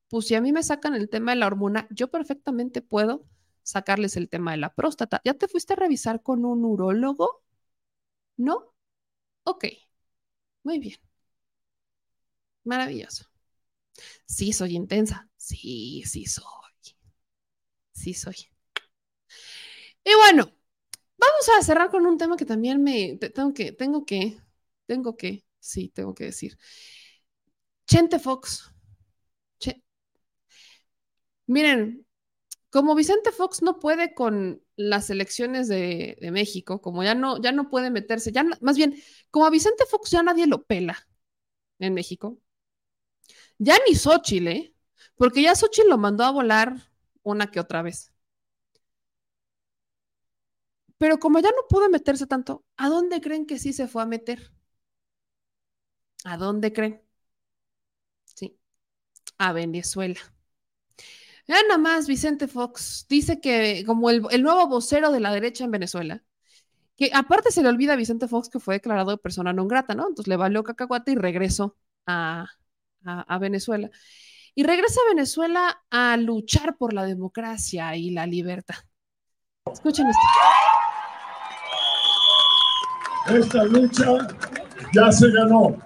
Pues 0.09 0.27
si 0.27 0.35
a 0.35 0.41
mí 0.41 0.51
me 0.51 0.61
sacan 0.63 0.93
el 0.95 1.09
tema 1.09 1.31
de 1.31 1.37
la 1.37 1.47
hormona, 1.47 1.87
yo 1.89 2.09
perfectamente 2.11 2.81
puedo 2.81 3.25
sacarles 3.63 4.17
el 4.17 4.29
tema 4.29 4.51
de 4.51 4.57
la 4.57 4.73
próstata. 4.73 5.21
¿Ya 5.25 5.33
te 5.35 5.47
fuiste 5.47 5.73
a 5.73 5.75
revisar 5.77 6.21
con 6.21 6.45
un 6.45 6.65
urólogo? 6.65 7.41
¿No? 8.37 8.73
Ok, 9.45 9.65
muy 10.63 10.79
bien. 10.79 10.97
Maravilloso. 12.63 13.30
Sí, 14.25 14.53
soy 14.53 14.75
intensa. 14.75 15.29
Sí, 15.37 16.03
sí 16.05 16.25
soy. 16.25 16.45
Sí 17.93 18.13
soy. 18.13 18.35
Y 20.03 20.13
bueno, 20.15 20.51
vamos 21.17 21.49
a 21.57 21.63
cerrar 21.63 21.89
con 21.91 22.05
un 22.05 22.17
tema 22.17 22.37
que 22.37 22.45
también 22.45 22.83
me 22.83 23.17
tengo 23.17 23.53
que, 23.53 23.71
tengo 23.71 24.05
que, 24.05 24.37
tengo 24.85 25.17
que, 25.17 25.45
sí, 25.59 25.89
tengo 25.89 26.13
que 26.15 26.25
decir. 26.25 26.57
Chente 27.87 28.19
Fox. 28.19 28.71
Miren, 31.47 32.05
como 32.69 32.95
Vicente 32.95 33.31
Fox 33.31 33.61
no 33.61 33.79
puede 33.79 34.13
con 34.13 34.63
las 34.77 35.09
elecciones 35.09 35.67
de, 35.67 36.17
México, 36.31 36.81
como 36.81 37.03
ya 37.03 37.15
no, 37.15 37.41
ya 37.41 37.51
no 37.51 37.69
puede 37.69 37.91
meterse, 37.91 38.31
ya 38.31 38.45
más 38.61 38.77
bien, 38.77 38.95
como 39.31 39.45
a 39.45 39.49
Vicente 39.49 39.85
Fox 39.85 40.11
ya 40.11 40.23
nadie 40.23 40.47
lo 40.47 40.63
pela 40.63 41.07
en 41.79 41.93
México, 41.93 42.39
ya 43.61 43.75
ni 43.87 43.95
Xochitl, 43.95 44.47
¿eh? 44.47 44.73
Porque 45.15 45.41
ya 45.43 45.55
Xochitl 45.55 45.89
lo 45.89 45.97
mandó 45.97 46.23
a 46.23 46.31
volar 46.31 46.91
una 47.23 47.51
que 47.51 47.59
otra 47.59 47.81
vez. 47.83 48.11
Pero 50.97 51.19
como 51.19 51.39
ya 51.39 51.49
no 51.49 51.67
pudo 51.69 51.89
meterse 51.89 52.27
tanto, 52.27 52.63
¿a 52.77 52.89
dónde 52.89 53.21
creen 53.21 53.45
que 53.45 53.59
sí 53.59 53.73
se 53.73 53.87
fue 53.87 54.03
a 54.03 54.05
meter? 54.05 54.51
¿A 56.23 56.37
dónde 56.37 56.73
creen? 56.73 57.01
Sí, 58.25 58.57
a 59.37 59.53
Venezuela. 59.53 60.19
Vean 61.47 61.67
nada 61.67 61.77
más, 61.79 62.07
Vicente 62.07 62.47
Fox 62.47 63.05
dice 63.09 63.41
que 63.41 63.83
como 63.85 64.09
el, 64.09 64.21
nuevo 64.43 64.67
vocero 64.67 65.11
de 65.11 65.19
la 65.19 65.33
derecha 65.33 65.63
en 65.65 65.71
Venezuela, 65.71 66.23
que 66.97 67.11
aparte 67.13 67.51
se 67.51 67.63
le 67.63 67.69
olvida 67.69 67.93
a 67.93 67.95
Vicente 67.97 68.27
Fox 68.27 68.49
que 68.49 68.59
fue 68.59 68.75
declarado 68.75 69.17
persona 69.19 69.53
non 69.53 69.67
grata, 69.67 69.95
¿no? 69.95 70.07
Entonces 70.09 70.27
le 70.29 70.37
valió 70.37 70.63
cacahuate 70.63 71.11
y 71.13 71.15
regresó 71.15 71.77
a, 72.05 72.47
a, 73.05 73.37
Venezuela. 73.37 73.89
Y 74.53 74.63
regresa 74.63 74.99
a 75.05 75.09
Venezuela 75.13 75.81
a 75.89 76.17
luchar 76.17 76.77
por 76.77 76.93
la 76.93 77.05
democracia 77.05 77.95
y 77.95 78.11
la 78.11 78.25
libertad. 78.25 78.75
Escuchen 79.71 80.07
esto. 80.07 80.21
Esta 83.27 83.63
lucha 83.63 84.27
ya 84.93 85.11
se 85.11 85.31
ganó. 85.31 85.77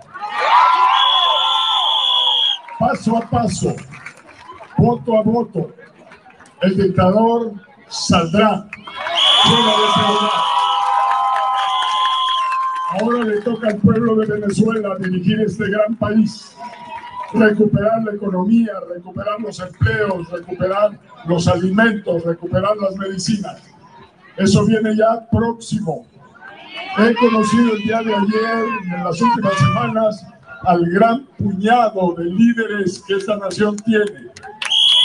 Paso 2.79 3.17
a 3.17 3.29
paso, 3.29 3.73
voto 4.77 5.17
a 5.17 5.21
voto, 5.21 5.73
el 6.61 6.75
dictador 6.75 7.53
saldrá 7.87 8.67
Ahora 12.99 13.23
le 13.25 13.41
toca 13.41 13.67
al 13.67 13.77
pueblo 13.77 14.15
de 14.15 14.25
Venezuela 14.25 14.95
dirigir 14.99 15.41
este 15.41 15.69
gran 15.69 15.95
país, 15.95 16.55
recuperar 17.33 18.03
la 18.03 18.13
economía, 18.13 18.73
recuperar 18.93 19.39
los 19.39 19.59
empleos, 19.59 20.29
recuperar 20.29 20.99
los 21.25 21.47
alimentos, 21.47 22.23
recuperar 22.23 22.77
las 22.77 22.95
medicinas. 22.95 23.61
Eso 24.37 24.65
viene 24.65 24.95
ya 24.95 25.27
próximo. 25.31 26.05
He 26.97 27.15
conocido 27.15 27.73
el 27.73 27.83
día 27.83 28.01
de 28.01 28.13
ayer, 28.13 28.65
en 28.95 29.03
las 29.03 29.21
últimas 29.21 29.53
semanas, 29.57 30.25
al 30.63 30.85
gran 30.87 31.25
puñado 31.37 32.15
de 32.17 32.25
líderes 32.25 33.03
que 33.07 33.15
esta 33.15 33.37
nación 33.37 33.75
tiene 33.77 34.05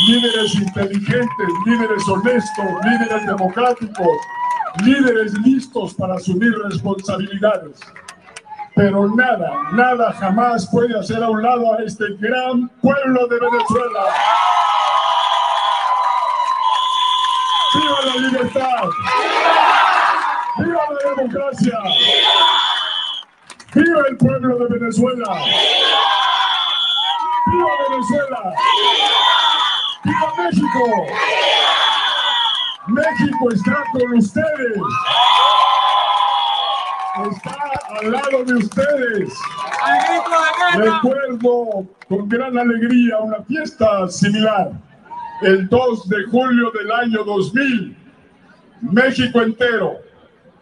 líderes 0.08 0.54
inteligentes, 0.54 1.48
líderes 1.66 2.08
honestos, 2.08 2.66
líderes 2.84 3.26
democráticos, 3.26 4.16
líderes 4.84 5.34
listos 5.40 5.94
para 5.94 6.14
asumir 6.14 6.52
responsabilidades. 6.64 7.80
Pero 8.80 9.06
nada, 9.14 9.52
nada 9.72 10.10
jamás 10.18 10.66
puede 10.70 10.98
hacer 10.98 11.22
a 11.22 11.28
un 11.28 11.42
lado 11.42 11.74
a 11.74 11.82
este 11.84 12.06
gran 12.18 12.66
pueblo 12.80 13.26
de 13.26 13.38
Venezuela. 13.38 14.04
¡Viva 17.74 18.00
la 18.06 18.16
libertad! 18.16 18.88
¡Viva 20.60 20.80
la 20.88 21.10
democracia! 21.14 21.78
¡Viva 23.74 24.02
el 24.08 24.16
pueblo 24.16 24.56
de 24.56 24.78
Venezuela! 24.78 25.42
¡Viva 27.52 27.70
Venezuela! 27.90 28.54
¡Viva 30.04 30.34
México! 30.38 31.06
México 32.86 33.50
está 33.52 33.84
con 33.92 34.16
ustedes. 34.16 34.80
Está 37.28 37.56
al 38.00 38.12
lado 38.12 38.44
de 38.44 38.54
ustedes. 38.54 39.34
Recuerdo 40.76 41.86
con 42.08 42.28
gran 42.28 42.56
alegría 42.58 43.18
una 43.18 43.42
fiesta 43.42 44.08
similar. 44.08 44.72
El 45.42 45.68
2 45.68 46.08
de 46.08 46.24
julio 46.24 46.70
del 46.70 46.92
año 46.92 47.24
2000, 47.24 47.96
México 48.82 49.40
entero, 49.40 49.98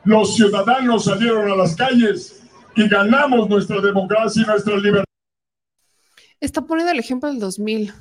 los 0.04 0.36
ciudadanos 0.36 1.04
salieron 1.04 1.50
a 1.50 1.56
las 1.56 1.74
calles 1.74 2.42
y 2.76 2.88
ganamos 2.88 3.48
nuestra 3.48 3.80
democracia 3.80 4.42
y 4.42 4.46
nuestra 4.46 4.76
libertad. 4.76 5.04
Está 6.40 6.62
poniendo 6.62 6.92
el 6.92 7.00
ejemplo 7.00 7.28
del 7.28 7.40
2000. 7.40 7.92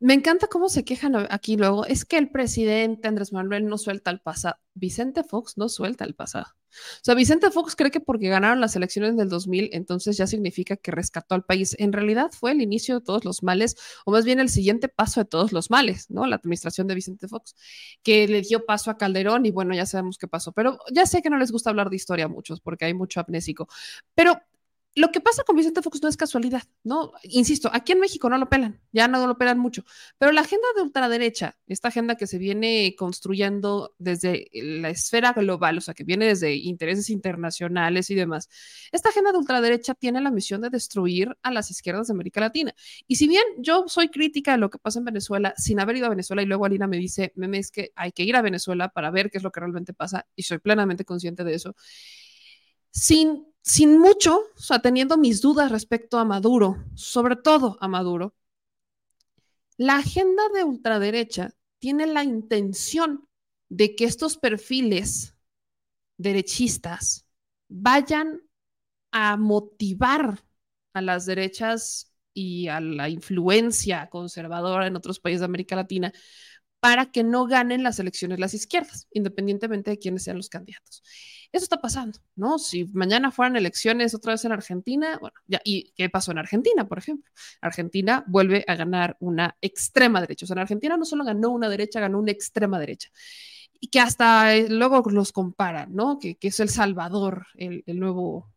Me 0.00 0.14
encanta 0.14 0.46
cómo 0.46 0.68
se 0.68 0.84
quejan 0.84 1.26
aquí 1.30 1.56
luego. 1.56 1.84
Es 1.84 2.04
que 2.04 2.18
el 2.18 2.30
presidente 2.30 3.08
Andrés 3.08 3.32
Manuel 3.32 3.66
no 3.66 3.78
suelta 3.78 4.12
el 4.12 4.20
pasado. 4.20 4.56
Vicente 4.74 5.24
Fox 5.24 5.58
no 5.58 5.68
suelta 5.68 6.04
el 6.04 6.14
pasado. 6.14 6.46
O 6.70 7.00
sea, 7.02 7.14
Vicente 7.14 7.50
Fox 7.50 7.74
cree 7.74 7.90
que 7.90 7.98
porque 7.98 8.28
ganaron 8.28 8.60
las 8.60 8.76
elecciones 8.76 9.16
del 9.16 9.28
2000, 9.28 9.70
entonces 9.72 10.16
ya 10.16 10.28
significa 10.28 10.76
que 10.76 10.92
rescató 10.92 11.34
al 11.34 11.44
país. 11.44 11.74
En 11.80 11.92
realidad 11.92 12.30
fue 12.30 12.52
el 12.52 12.60
inicio 12.60 13.00
de 13.00 13.04
todos 13.04 13.24
los 13.24 13.42
males, 13.42 13.76
o 14.04 14.12
más 14.12 14.24
bien 14.24 14.38
el 14.38 14.50
siguiente 14.50 14.88
paso 14.88 15.20
de 15.20 15.24
todos 15.24 15.52
los 15.52 15.70
males, 15.70 16.10
¿no? 16.10 16.26
La 16.26 16.36
administración 16.36 16.86
de 16.86 16.94
Vicente 16.94 17.26
Fox, 17.26 17.56
que 18.04 18.28
le 18.28 18.42
dio 18.42 18.66
paso 18.66 18.90
a 18.92 18.98
Calderón 18.98 19.46
y 19.46 19.50
bueno, 19.50 19.74
ya 19.74 19.86
sabemos 19.86 20.18
qué 20.18 20.28
pasó. 20.28 20.52
Pero 20.52 20.78
ya 20.92 21.06
sé 21.06 21.22
que 21.22 21.30
no 21.30 21.38
les 21.38 21.50
gusta 21.50 21.70
hablar 21.70 21.90
de 21.90 21.96
historia 21.96 22.26
a 22.26 22.28
muchos 22.28 22.60
porque 22.60 22.84
hay 22.84 22.94
mucho 22.94 23.20
amnésico. 23.20 23.68
Pero 24.14 24.40
lo 24.98 25.12
que 25.12 25.20
pasa 25.20 25.44
con 25.44 25.56
Vicente 25.56 25.80
Fox 25.82 26.02
no 26.02 26.08
es 26.08 26.16
casualidad, 26.16 26.62
¿no? 26.82 27.12
Insisto, 27.22 27.70
aquí 27.72 27.92
en 27.92 28.00
México 28.00 28.28
no 28.28 28.36
lo 28.36 28.48
pelan, 28.48 28.80
ya 28.92 29.06
no 29.06 29.26
lo 29.26 29.38
pelan 29.38 29.58
mucho, 29.58 29.84
pero 30.18 30.32
la 30.32 30.40
agenda 30.40 30.66
de 30.74 30.82
ultraderecha, 30.82 31.56
esta 31.66 31.88
agenda 31.88 32.16
que 32.16 32.26
se 32.26 32.38
viene 32.38 32.94
construyendo 32.98 33.94
desde 33.98 34.48
la 34.52 34.90
esfera 34.90 35.32
global, 35.32 35.78
o 35.78 35.80
sea, 35.80 35.94
que 35.94 36.04
viene 36.04 36.26
desde 36.26 36.54
intereses 36.56 37.10
internacionales 37.10 38.10
y 38.10 38.14
demás, 38.14 38.48
esta 38.90 39.10
agenda 39.10 39.32
de 39.32 39.38
ultraderecha 39.38 39.94
tiene 39.94 40.20
la 40.20 40.30
misión 40.30 40.60
de 40.62 40.70
destruir 40.70 41.36
a 41.42 41.52
las 41.52 41.70
izquierdas 41.70 42.08
de 42.08 42.14
América 42.14 42.40
Latina. 42.40 42.74
Y 43.06 43.16
si 43.16 43.28
bien 43.28 43.44
yo 43.58 43.84
soy 43.86 44.08
crítica 44.08 44.52
de 44.52 44.58
lo 44.58 44.68
que 44.70 44.78
pasa 44.78 44.98
en 44.98 45.04
Venezuela, 45.04 45.54
sin 45.56 45.78
haber 45.80 45.96
ido 45.96 46.06
a 46.06 46.10
Venezuela, 46.10 46.42
y 46.42 46.46
luego 46.46 46.64
Alina 46.64 46.88
me 46.88 46.96
dice, 46.96 47.32
meme, 47.36 47.58
es 47.58 47.70
que 47.70 47.92
hay 47.94 48.12
que 48.12 48.24
ir 48.24 48.34
a 48.34 48.42
Venezuela 48.42 48.88
para 48.88 49.10
ver 49.10 49.30
qué 49.30 49.38
es 49.38 49.44
lo 49.44 49.52
que 49.52 49.60
realmente 49.60 49.92
pasa, 49.92 50.26
y 50.34 50.42
soy 50.42 50.58
plenamente 50.58 51.04
consciente 51.04 51.44
de 51.44 51.54
eso, 51.54 51.76
sin 52.90 53.48
sin 53.68 53.98
mucho, 53.98 54.44
o 54.56 54.60
sea, 54.60 54.78
teniendo 54.78 55.18
mis 55.18 55.42
dudas 55.42 55.70
respecto 55.70 56.16
a 56.16 56.24
Maduro, 56.24 56.82
sobre 56.94 57.36
todo 57.36 57.76
a 57.82 57.88
Maduro, 57.88 58.34
la 59.76 59.96
agenda 59.96 60.42
de 60.54 60.64
ultraderecha 60.64 61.54
tiene 61.78 62.06
la 62.06 62.24
intención 62.24 63.28
de 63.68 63.94
que 63.94 64.06
estos 64.06 64.38
perfiles 64.38 65.36
derechistas 66.16 67.26
vayan 67.68 68.40
a 69.12 69.36
motivar 69.36 70.42
a 70.94 71.02
las 71.02 71.26
derechas 71.26 72.10
y 72.32 72.68
a 72.68 72.80
la 72.80 73.10
influencia 73.10 74.08
conservadora 74.08 74.86
en 74.86 74.96
otros 74.96 75.20
países 75.20 75.40
de 75.40 75.46
América 75.46 75.76
Latina 75.76 76.10
para 76.80 77.06
que 77.10 77.24
no 77.24 77.46
ganen 77.46 77.82
las 77.82 77.98
elecciones 77.98 78.38
las 78.38 78.54
izquierdas, 78.54 79.08
independientemente 79.12 79.90
de 79.90 79.98
quiénes 79.98 80.22
sean 80.22 80.36
los 80.36 80.48
candidatos. 80.48 81.02
Eso 81.50 81.64
está 81.64 81.80
pasando, 81.80 82.18
¿no? 82.36 82.58
Si 82.58 82.84
mañana 82.92 83.30
fueran 83.30 83.56
elecciones 83.56 84.14
otra 84.14 84.32
vez 84.32 84.44
en 84.44 84.52
Argentina, 84.52 85.18
bueno, 85.20 85.34
ya, 85.46 85.60
¿y 85.64 85.92
qué 85.96 86.08
pasó 86.08 86.30
en 86.30 86.38
Argentina, 86.38 86.86
por 86.86 86.98
ejemplo? 86.98 87.30
Argentina 87.60 88.24
vuelve 88.28 88.64
a 88.68 88.76
ganar 88.76 89.16
una 89.20 89.56
extrema 89.60 90.20
derecha. 90.20 90.44
O 90.44 90.46
sea, 90.46 90.54
en 90.54 90.60
Argentina 90.60 90.96
no 90.96 91.04
solo 91.04 91.24
ganó 91.24 91.50
una 91.50 91.68
derecha, 91.68 92.00
ganó 92.00 92.18
una 92.18 92.32
extrema 92.32 92.78
derecha. 92.78 93.08
Y 93.80 93.88
que 93.88 94.00
hasta 94.00 94.54
eh, 94.54 94.68
luego 94.68 95.02
los 95.10 95.32
comparan, 95.32 95.94
¿no? 95.94 96.18
Que, 96.18 96.36
es 96.40 96.60
El 96.60 96.68
Salvador, 96.68 97.46
el, 97.56 97.82
nuevo 97.86 98.52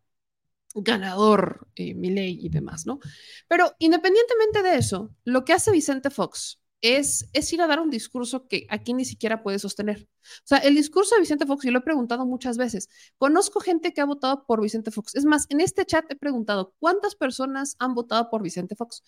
ganador, 0.75 1.67
eh, 1.75 1.93
Milei 1.95 2.39
y 2.41 2.49
demás, 2.49 2.85
¿no? 2.85 2.99
Pero 3.47 3.75
independientemente 3.79 4.63
de 4.63 4.77
eso, 4.77 5.11
lo 5.25 5.43
que 5.45 5.53
hace 5.53 5.71
Vicente 5.71 6.09
Fox 6.09 6.60
es, 6.81 7.29
es 7.33 7.51
ir 7.53 7.61
a 7.61 7.67
dar 7.67 7.79
un 7.79 7.89
discurso 7.89 8.47
que 8.47 8.65
aquí 8.69 8.93
ni 8.93 9.05
siquiera 9.05 9.43
puede 9.43 9.59
sostener. 9.59 10.07
O 10.21 10.45
sea, 10.45 10.57
el 10.59 10.75
discurso 10.75 11.15
de 11.15 11.21
Vicente 11.21 11.45
Fox, 11.45 11.65
y 11.65 11.71
lo 11.71 11.79
he 11.79 11.83
preguntado 11.83 12.25
muchas 12.25 12.57
veces, 12.57 12.89
conozco 13.17 13.59
gente 13.59 13.93
que 13.93 14.01
ha 14.01 14.05
votado 14.05 14.45
por 14.45 14.61
Vicente 14.61 14.91
Fox. 14.91 15.15
Es 15.15 15.25
más, 15.25 15.45
en 15.49 15.61
este 15.61 15.85
chat 15.85 16.05
he 16.09 16.15
preguntado, 16.15 16.73
¿cuántas 16.79 17.15
personas 17.15 17.75
han 17.79 17.93
votado 17.93 18.29
por 18.29 18.41
Vicente 18.41 18.75
Fox? 18.75 19.03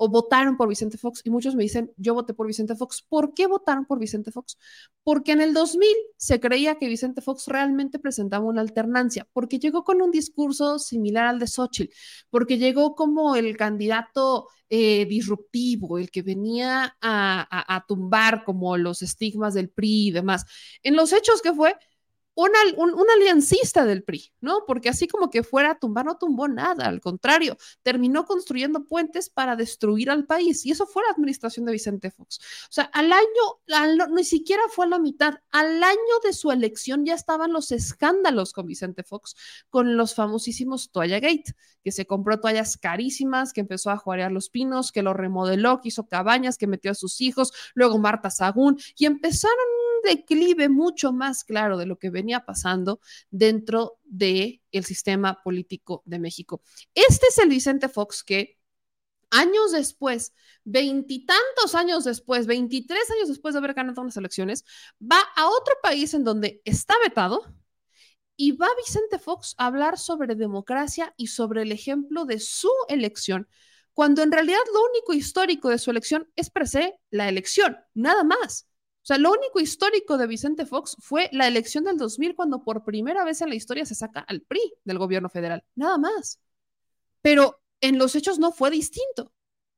O 0.00 0.08
votaron 0.08 0.56
por 0.56 0.68
Vicente 0.68 0.96
Fox 0.96 1.22
y 1.24 1.30
muchos 1.30 1.56
me 1.56 1.64
dicen, 1.64 1.92
yo 1.96 2.14
voté 2.14 2.32
por 2.32 2.46
Vicente 2.46 2.76
Fox. 2.76 3.04
¿Por 3.08 3.34
qué 3.34 3.48
votaron 3.48 3.84
por 3.84 3.98
Vicente 3.98 4.30
Fox? 4.30 4.56
Porque 5.02 5.32
en 5.32 5.40
el 5.40 5.52
2000 5.52 5.88
se 6.16 6.38
creía 6.38 6.76
que 6.76 6.88
Vicente 6.88 7.20
Fox 7.20 7.48
realmente 7.48 7.98
presentaba 7.98 8.44
una 8.44 8.60
alternancia, 8.60 9.26
porque 9.32 9.58
llegó 9.58 9.82
con 9.82 10.00
un 10.00 10.12
discurso 10.12 10.78
similar 10.78 11.26
al 11.26 11.40
de 11.40 11.48
Xochitl, 11.48 11.92
porque 12.30 12.58
llegó 12.58 12.94
como 12.94 13.34
el 13.34 13.56
candidato 13.56 14.46
eh, 14.70 15.04
disruptivo, 15.06 15.98
el 15.98 16.10
que 16.10 16.22
venía 16.22 16.96
a, 17.00 17.74
a, 17.76 17.84
tumbar 17.86 18.44
como 18.44 18.76
los 18.76 19.02
estigmas 19.02 19.54
del 19.54 19.68
PRI 19.68 20.08
y 20.08 20.10
demás. 20.12 20.44
En 20.84 20.94
los 20.94 21.12
hechos 21.12 21.42
que 21.42 21.52
fue, 21.52 21.74
una, 22.38 22.58
un, 22.76 22.94
un, 22.94 23.10
aliancista 23.10 23.84
del 23.84 24.04
PRI, 24.04 24.32
¿no? 24.40 24.62
Porque 24.64 24.88
así 24.88 25.08
como 25.08 25.28
que 25.28 25.42
fuera 25.42 25.72
a 25.72 25.78
tumbar, 25.80 26.04
no 26.04 26.18
tumbó 26.18 26.46
nada, 26.46 26.86
al 26.86 27.00
contrario, 27.00 27.56
terminó 27.82 28.26
construyendo 28.26 28.84
puentes 28.84 29.28
para 29.28 29.56
destruir 29.56 30.08
al 30.08 30.24
país. 30.24 30.64
Y 30.64 30.70
eso 30.70 30.86
fue 30.86 31.02
la 31.02 31.10
administración 31.10 31.66
de 31.66 31.72
Vicente 31.72 32.12
Fox. 32.12 32.38
O 32.38 32.72
sea, 32.72 32.84
al 32.84 33.10
año, 33.10 34.06
ni 34.12 34.22
siquiera 34.22 34.62
fue 34.70 34.86
a 34.86 34.88
la 34.88 35.00
mitad, 35.00 35.34
al 35.50 35.82
año 35.82 35.98
de 36.22 36.32
su 36.32 36.52
elección 36.52 37.04
ya 37.04 37.14
estaban 37.14 37.52
los 37.52 37.72
escándalos 37.72 38.52
con 38.52 38.68
Vicente 38.68 39.02
Fox, 39.02 39.34
con 39.68 39.96
los 39.96 40.14
famosísimos 40.14 40.92
Toalla 40.92 41.18
Gate, 41.18 41.56
que 41.82 41.90
se 41.90 42.06
compró 42.06 42.38
toallas 42.38 42.76
carísimas, 42.76 43.52
que 43.52 43.62
empezó 43.62 43.90
a 43.90 43.96
jugarear 43.96 44.30
los 44.30 44.48
pinos, 44.48 44.92
que 44.92 45.02
lo 45.02 45.12
remodeló, 45.12 45.80
que 45.80 45.88
hizo 45.88 46.06
cabañas, 46.06 46.56
que 46.56 46.68
metió 46.68 46.92
a 46.92 46.94
sus 46.94 47.20
hijos, 47.20 47.52
luego 47.74 47.98
Marta 47.98 48.30
Sagún, 48.30 48.78
y 48.96 49.06
empezaron 49.06 49.56
un 49.96 49.97
declive 50.04 50.68
mucho 50.68 51.12
más 51.12 51.44
claro 51.44 51.76
de 51.76 51.86
lo 51.86 51.98
que 51.98 52.10
venía 52.10 52.44
pasando 52.44 53.00
dentro 53.30 53.98
del 54.04 54.60
el 54.72 54.84
sistema 54.84 55.42
político 55.42 56.02
de 56.04 56.18
México. 56.18 56.62
Este 56.94 57.26
es 57.28 57.38
el 57.38 57.48
Vicente 57.48 57.88
Fox 57.88 58.22
que 58.22 58.58
años 59.30 59.72
después, 59.72 60.32
veintitantos 60.64 61.74
años 61.74 62.04
después, 62.04 62.46
veintitrés 62.46 63.10
años 63.10 63.28
después 63.28 63.54
de 63.54 63.58
haber 63.58 63.74
ganado 63.74 64.00
unas 64.00 64.16
elecciones, 64.16 64.64
va 65.00 65.20
a 65.36 65.48
otro 65.48 65.74
país 65.82 66.14
en 66.14 66.24
donde 66.24 66.62
está 66.64 66.94
vetado 67.02 67.42
y 68.36 68.52
va 68.52 68.68
Vicente 68.76 69.18
Fox 69.18 69.54
a 69.58 69.66
hablar 69.66 69.98
sobre 69.98 70.34
democracia 70.34 71.12
y 71.16 71.26
sobre 71.26 71.62
el 71.62 71.72
ejemplo 71.72 72.24
de 72.24 72.38
su 72.38 72.70
elección, 72.88 73.48
cuando 73.92 74.22
en 74.22 74.30
realidad 74.30 74.60
lo 74.72 74.80
único 74.90 75.12
histórico 75.12 75.68
de 75.68 75.78
su 75.78 75.90
elección 75.90 76.30
es 76.36 76.48
per 76.50 76.68
se 76.68 76.94
la 77.10 77.28
elección, 77.28 77.76
nada 77.94 78.22
más. 78.22 78.68
O 79.08 79.14
sea, 79.14 79.16
lo 79.16 79.32
único 79.32 79.58
histórico 79.58 80.18
de 80.18 80.26
Vicente 80.26 80.66
Fox 80.66 80.94
fue 81.00 81.30
la 81.32 81.48
elección 81.48 81.82
del 81.84 81.96
2000 81.96 82.34
cuando 82.34 82.62
por 82.62 82.84
primera 82.84 83.24
vez 83.24 83.40
en 83.40 83.48
la 83.48 83.54
historia 83.54 83.86
se 83.86 83.94
saca 83.94 84.20
al 84.20 84.42
PRI 84.42 84.60
del 84.84 84.98
gobierno 84.98 85.30
federal, 85.30 85.64
nada 85.76 85.96
más. 85.96 86.38
Pero 87.22 87.58
en 87.80 87.96
los 87.96 88.14
hechos 88.14 88.38
no 88.38 88.52
fue 88.52 88.70
distinto. 88.70 89.32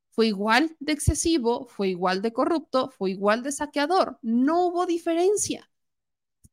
Fue 0.08 0.26
igual 0.26 0.76
de 0.80 0.94
excesivo, 0.94 1.68
fue 1.68 1.90
igual 1.90 2.22
de 2.22 2.32
corrupto, 2.32 2.90
fue 2.90 3.12
igual 3.12 3.44
de 3.44 3.52
saqueador. 3.52 4.18
No 4.20 4.66
hubo 4.66 4.84
diferencia. 4.84 5.70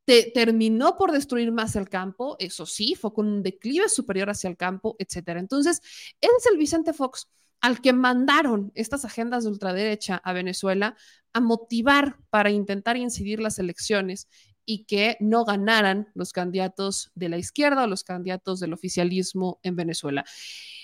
Te, 0.06 0.30
terminó 0.32 0.98
por 0.98 1.12
destruir 1.12 1.52
más 1.52 1.76
el 1.76 1.90
campo, 1.90 2.36
eso 2.38 2.68
sí, 2.68 2.94
fue 2.94 3.12
con 3.12 3.28
un 3.28 3.42
declive 3.42 3.90
superior 3.90 4.30
hacia 4.30 4.52
el 4.52 4.56
campo, 4.56 4.96
etcétera. 5.00 5.40
Entonces, 5.40 5.82
ese 6.22 6.32
es 6.38 6.46
el 6.46 6.60
Vicente 6.60 6.94
Fox 6.94 7.28
al 7.62 7.82
que 7.82 7.94
mandaron 7.94 8.72
estas 8.76 9.06
agendas 9.06 9.44
de 9.44 9.50
ultraderecha 9.50 10.18
a 10.24 10.34
Venezuela 10.34 10.96
a 11.34 11.40
motivar 11.40 12.18
para 12.30 12.52
intentar 12.52 12.98
incidir 12.98 13.40
las 13.40 13.60
elecciones 13.60 14.28
y 14.66 14.86
que 14.86 15.18
no 15.20 15.46
ganaran 15.46 16.10
los 16.14 16.34
candidatos 16.34 17.12
de 17.16 17.30
la 17.30 17.38
izquierda 17.38 17.84
o 17.84 17.88
los 17.88 18.04
candidatos 18.04 18.60
del 18.60 18.74
oficialismo 18.74 19.60
en 19.64 19.76
Venezuela. 19.76 20.26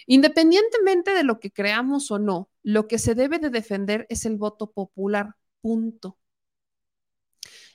Independientemente 0.07 1.13
de 1.13 1.23
lo 1.23 1.39
que 1.39 1.51
creamos 1.51 2.09
o 2.11 2.17
no, 2.17 2.49
lo 2.63 2.87
que 2.87 2.97
se 2.97 3.13
debe 3.13 3.39
de 3.39 3.49
defender 3.49 4.05
es 4.09 4.25
el 4.25 4.37
voto 4.37 4.71
popular, 4.71 5.35
punto 5.61 6.17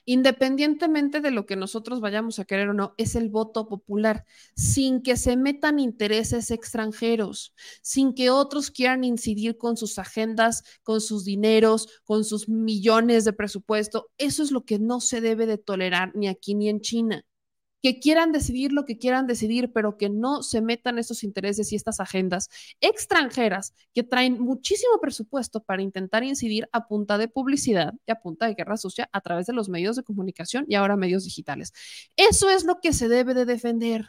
independientemente 0.09 1.21
de 1.21 1.29
lo 1.29 1.45
que 1.45 1.55
nosotros 1.55 2.01
vayamos 2.01 2.39
a 2.39 2.45
querer 2.45 2.69
o 2.69 2.73
no, 2.73 2.95
es 2.97 3.13
el 3.13 3.29
voto 3.29 3.67
popular, 3.67 4.25
sin 4.55 5.03
que 5.03 5.15
se 5.15 5.37
metan 5.37 5.77
intereses 5.77 6.49
extranjeros, 6.49 7.53
sin 7.83 8.15
que 8.15 8.31
otros 8.31 8.71
quieran 8.71 9.03
incidir 9.03 9.59
con 9.59 9.77
sus 9.77 9.99
agendas, 9.99 10.63
con 10.81 10.99
sus 10.99 11.25
dineros, 11.25 12.01
con 12.05 12.23
sus 12.23 12.49
millones 12.49 13.23
de 13.23 13.33
presupuesto. 13.33 14.09
Eso 14.17 14.41
es 14.41 14.49
lo 14.49 14.65
que 14.65 14.79
no 14.79 14.99
se 14.99 15.21
debe 15.21 15.45
de 15.45 15.59
tolerar 15.59 16.11
ni 16.15 16.27
aquí 16.27 16.55
ni 16.55 16.69
en 16.69 16.81
China 16.81 17.23
que 17.81 17.99
quieran 17.99 18.31
decidir 18.31 18.73
lo 18.73 18.85
que 18.85 18.97
quieran 18.97 19.27
decidir, 19.27 19.71
pero 19.73 19.97
que 19.97 20.09
no 20.09 20.43
se 20.43 20.61
metan 20.61 20.99
estos 20.99 21.23
intereses 21.23 21.71
y 21.71 21.75
estas 21.75 21.99
agendas 21.99 22.49
extranjeras 22.81 23.73
que 23.93 24.03
traen 24.03 24.39
muchísimo 24.39 24.99
presupuesto 25.01 25.63
para 25.63 25.81
intentar 25.81 26.23
incidir 26.23 26.67
a 26.71 26.87
punta 26.87 27.17
de 27.17 27.27
publicidad 27.27 27.93
y 28.05 28.11
a 28.11 28.21
punta 28.21 28.47
de 28.47 28.55
guerra 28.55 28.77
sucia 28.77 29.09
a 29.13 29.21
través 29.21 29.47
de 29.47 29.53
los 29.53 29.69
medios 29.69 29.95
de 29.95 30.03
comunicación 30.03 30.65
y 30.67 30.75
ahora 30.75 30.97
medios 30.97 31.23
digitales. 31.23 31.73
Eso 32.15 32.49
es 32.49 32.65
lo 32.65 32.79
que 32.81 32.93
se 32.93 33.07
debe 33.07 33.33
de 33.33 33.45
defender 33.45 34.07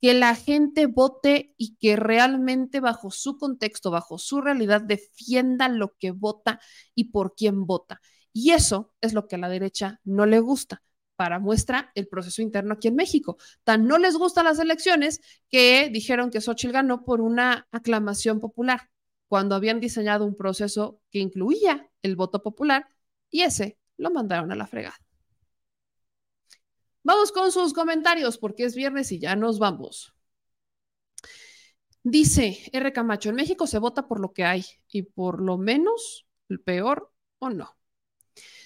que 0.00 0.12
la 0.14 0.34
gente 0.34 0.86
vote 0.86 1.54
y 1.56 1.76
que 1.76 1.96
realmente 1.96 2.80
bajo 2.80 3.10
su 3.10 3.38
contexto, 3.38 3.90
bajo 3.90 4.18
su 4.18 4.40
realidad, 4.42 4.82
defienda 4.82 5.68
lo 5.68 5.94
que 5.98 6.10
vota 6.10 6.60
y 6.94 7.04
por 7.04 7.34
quién 7.34 7.66
vota. 7.66 8.00
Y 8.32 8.50
eso 8.50 8.92
es 9.00 9.14
lo 9.14 9.28
que 9.28 9.36
a 9.36 9.38
la 9.38 9.48
derecha 9.48 10.00
no 10.04 10.26
le 10.26 10.40
gusta 10.40 10.82
para 11.16 11.38
muestra 11.38 11.90
el 11.94 12.08
proceso 12.08 12.42
interno 12.42 12.74
aquí 12.74 12.88
en 12.88 12.96
México. 12.96 13.36
Tan 13.62 13.86
no 13.86 13.98
les 13.98 14.16
gustan 14.16 14.44
las 14.44 14.58
elecciones 14.58 15.20
que 15.48 15.90
dijeron 15.90 16.30
que 16.30 16.40
Xochitl 16.40 16.72
ganó 16.72 17.04
por 17.04 17.20
una 17.20 17.68
aclamación 17.70 18.40
popular, 18.40 18.90
cuando 19.28 19.54
habían 19.54 19.80
diseñado 19.80 20.24
un 20.26 20.36
proceso 20.36 21.00
que 21.10 21.18
incluía 21.18 21.90
el 22.02 22.16
voto 22.16 22.42
popular 22.42 22.86
y 23.30 23.42
ese 23.42 23.78
lo 23.96 24.10
mandaron 24.10 24.52
a 24.52 24.56
la 24.56 24.66
fregada. 24.66 24.96
Vamos 27.02 27.32
con 27.32 27.52
sus 27.52 27.74
comentarios 27.74 28.38
porque 28.38 28.64
es 28.64 28.74
viernes 28.74 29.12
y 29.12 29.18
ya 29.18 29.36
nos 29.36 29.58
vamos. 29.58 30.14
Dice 32.02 32.58
R. 32.72 32.92
Camacho, 32.92 33.30
en 33.30 33.36
México 33.36 33.66
se 33.66 33.78
vota 33.78 34.06
por 34.06 34.20
lo 34.20 34.32
que 34.32 34.44
hay 34.44 34.64
y 34.88 35.02
por 35.02 35.40
lo 35.40 35.58
menos 35.58 36.26
el 36.48 36.60
peor 36.60 37.12
o 37.38 37.50
no. 37.50 37.76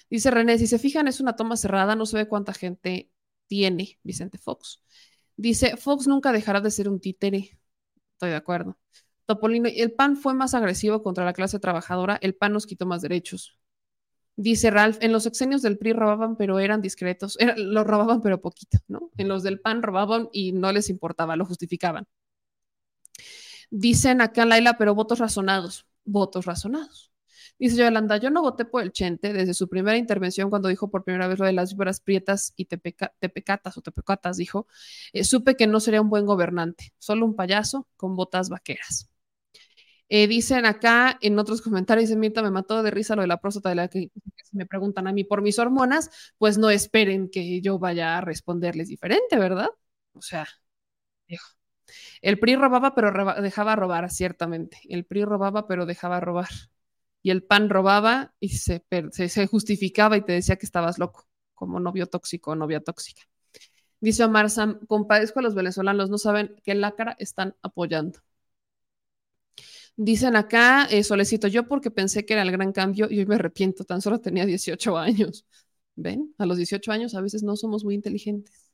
Dice 0.09 0.31
René, 0.31 0.57
si 0.57 0.67
se 0.67 0.79
fijan, 0.79 1.07
es 1.07 1.19
una 1.19 1.35
toma 1.35 1.57
cerrada, 1.57 1.95
no 1.95 2.05
se 2.05 2.17
ve 2.17 2.27
cuánta 2.27 2.53
gente 2.53 3.11
tiene 3.47 3.99
Vicente 4.03 4.37
Fox. 4.37 4.81
Dice, 5.37 5.77
Fox 5.77 6.07
nunca 6.07 6.31
dejará 6.31 6.61
de 6.61 6.71
ser 6.71 6.89
un 6.89 6.99
títere. 6.99 7.59
Estoy 8.13 8.31
de 8.31 8.35
acuerdo. 8.35 8.77
Topolino, 9.25 9.69
el 9.73 9.91
PAN 9.93 10.17
fue 10.17 10.33
más 10.33 10.53
agresivo 10.55 11.03
contra 11.03 11.23
la 11.23 11.33
clase 11.33 11.59
trabajadora, 11.59 12.17
el 12.21 12.35
PAN 12.35 12.53
nos 12.53 12.65
quitó 12.65 12.85
más 12.85 13.01
derechos. 13.01 13.59
Dice 14.35 14.71
Ralph, 14.71 14.97
en 15.01 15.11
los 15.11 15.25
exenios 15.25 15.61
del 15.61 15.77
PRI 15.77 15.93
robaban, 15.93 16.37
pero 16.37 16.59
eran 16.59 16.81
discretos. 16.81 17.37
Era, 17.39 17.55
lo 17.57 17.83
robaban, 17.83 18.21
pero 18.21 18.41
poquito, 18.41 18.79
¿no? 18.87 19.11
En 19.17 19.27
los 19.27 19.43
del 19.43 19.59
PAN 19.59 19.83
robaban 19.83 20.29
y 20.31 20.53
no 20.53 20.71
les 20.71 20.89
importaba, 20.89 21.35
lo 21.35 21.45
justificaban. 21.45 22.07
Dicen 23.69 24.21
acá, 24.21 24.45
Laila, 24.45 24.77
pero 24.77 24.95
votos 24.95 25.19
razonados. 25.19 25.85
Votos 26.05 26.45
razonados. 26.45 27.08
Dice 27.59 27.75
Yolanda, 27.75 28.17
yo 28.17 28.29
no 28.29 28.41
voté 28.41 28.63
por 28.63 28.81
el 28.83 28.93
Chente 28.93 29.33
desde 29.33 29.53
su 29.53 29.67
primera 29.67 29.97
intervención 29.97 30.49
cuando 30.49 30.69
dijo 30.69 30.89
por 30.89 31.03
primera 31.03 31.27
vez 31.27 31.39
lo 31.39 31.45
de 31.45 31.51
las 31.53 31.73
víboras 31.73 31.99
prietas 31.99 32.53
y 32.55 32.65
tepecatas 32.65 33.77
o 33.77 33.81
tepecatas, 33.81 34.37
dijo, 34.37 34.65
eh, 35.11 35.25
supe 35.25 35.57
que 35.57 35.67
no 35.67 35.81
sería 35.81 36.01
un 36.01 36.09
buen 36.09 36.25
gobernante, 36.25 36.93
solo 36.99 37.25
un 37.25 37.35
payaso 37.35 37.85
con 37.97 38.15
botas 38.15 38.49
vaqueras. 38.49 39.09
Eh, 40.11 40.27
dicen 40.27 40.65
acá 40.65 41.17
en 41.21 41.37
otros 41.37 41.61
comentarios, 41.61 42.09
dice 42.09 42.17
Mirta, 42.19 42.41
me 42.41 42.49
mató 42.49 42.81
de 42.81 42.91
risa 42.91 43.15
lo 43.15 43.21
de 43.21 43.27
la 43.27 43.39
próstata 43.41 43.69
de 43.69 43.75
la 43.75 43.87
que, 43.89 44.09
me 44.51 44.65
preguntan 44.65 45.07
a 45.07 45.11
mí 45.13 45.23
por 45.23 45.41
mis 45.41 45.59
hormonas, 45.59 46.33
pues 46.37 46.57
no 46.57 46.69
esperen 46.69 47.29
que 47.29 47.61
yo 47.61 47.77
vaya 47.77 48.17
a 48.17 48.21
responderles 48.21 48.87
diferente, 48.87 49.37
¿verdad? 49.37 49.69
O 50.13 50.21
sea, 50.21 50.47
dijo. 51.27 51.47
El 52.21 52.39
PRI 52.39 52.55
robaba, 52.55 52.95
pero 52.95 53.11
dejaba 53.41 53.75
robar, 53.75 54.09
ciertamente. 54.11 54.79
El 54.89 55.05
PRI 55.05 55.25
robaba, 55.25 55.67
pero 55.67 55.85
dejaba 55.85 56.19
robar 56.19 56.49
y 57.21 57.31
el 57.31 57.43
pan 57.43 57.69
robaba 57.69 58.33
y 58.39 58.49
se, 58.49 58.81
justificaba 59.47 60.17
y 60.17 60.21
te 60.21 60.33
decía 60.33 60.57
que 60.57 60.65
estabas 60.65 60.99
loco, 60.99 61.27
como 61.53 61.79
novio 61.79 62.07
tóxico 62.07 62.51
o 62.51 62.55
novia 62.55 62.81
tóxica. 62.81 63.23
Dice 64.01 64.23
Omar 64.23 64.49
Sam, 64.49 64.79
compadezco 64.87 65.39
a 65.39 65.43
los 65.43 65.55
venezolanos, 65.55 66.09
no 66.09 66.17
saben 66.17 66.55
qué 66.63 66.75
lacra 66.75 67.15
están 67.19 67.55
apoyando. 67.61 68.19
Dicen 69.97 70.35
acá, 70.37 70.85
eh, 70.85 71.03
Solecito, 71.03 71.47
yo 71.49 71.67
porque 71.67 71.91
pensé 71.91 72.25
que 72.25 72.33
era 72.33 72.41
el 72.43 72.51
gran 72.51 72.71
cambio 72.71 73.07
y 73.09 73.19
hoy 73.19 73.25
me 73.25 73.35
arrepiento, 73.35 73.83
tan 73.83 74.01
solo 74.01 74.19
tenía 74.21 74.45
18 74.45 74.97
años. 74.97 75.45
¿Ven? 75.95 76.33
A 76.37 76.45
los 76.45 76.57
18 76.57 76.91
años 76.93 77.15
a 77.15 77.21
veces 77.21 77.43
no 77.43 77.57
somos 77.57 77.83
muy 77.83 77.95
inteligentes. 77.95 78.68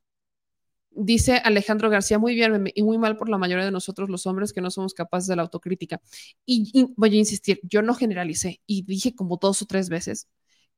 Dice 0.98 1.38
Alejandro 1.44 1.90
García, 1.90 2.20
muy 2.20 2.36
bien 2.36 2.72
y 2.74 2.84
muy 2.84 2.98
mal 2.98 3.18
por 3.18 3.30
la 3.30 3.38
mayoría 3.38 3.66
de 3.66 3.72
nosotros 3.72 4.10
los 4.10 4.26
hombres 4.28 4.54
que 4.54 4.62
no 4.62 4.72
somos 4.72 4.94
capaces 4.94 5.28
de 5.28 5.36
la 5.36 5.42
autocrítica. 5.44 6.02
Y, 6.46 6.72
y 6.74 6.94
voy 6.96 7.16
a 7.16 7.20
insistir, 7.20 7.60
yo 7.64 7.82
no 7.82 7.94
generalicé 7.96 8.62
y 8.66 8.84
dije 8.84 9.14
como 9.16 9.38
dos 9.38 9.62
o 9.62 9.66
tres 9.66 9.90
veces 9.90 10.28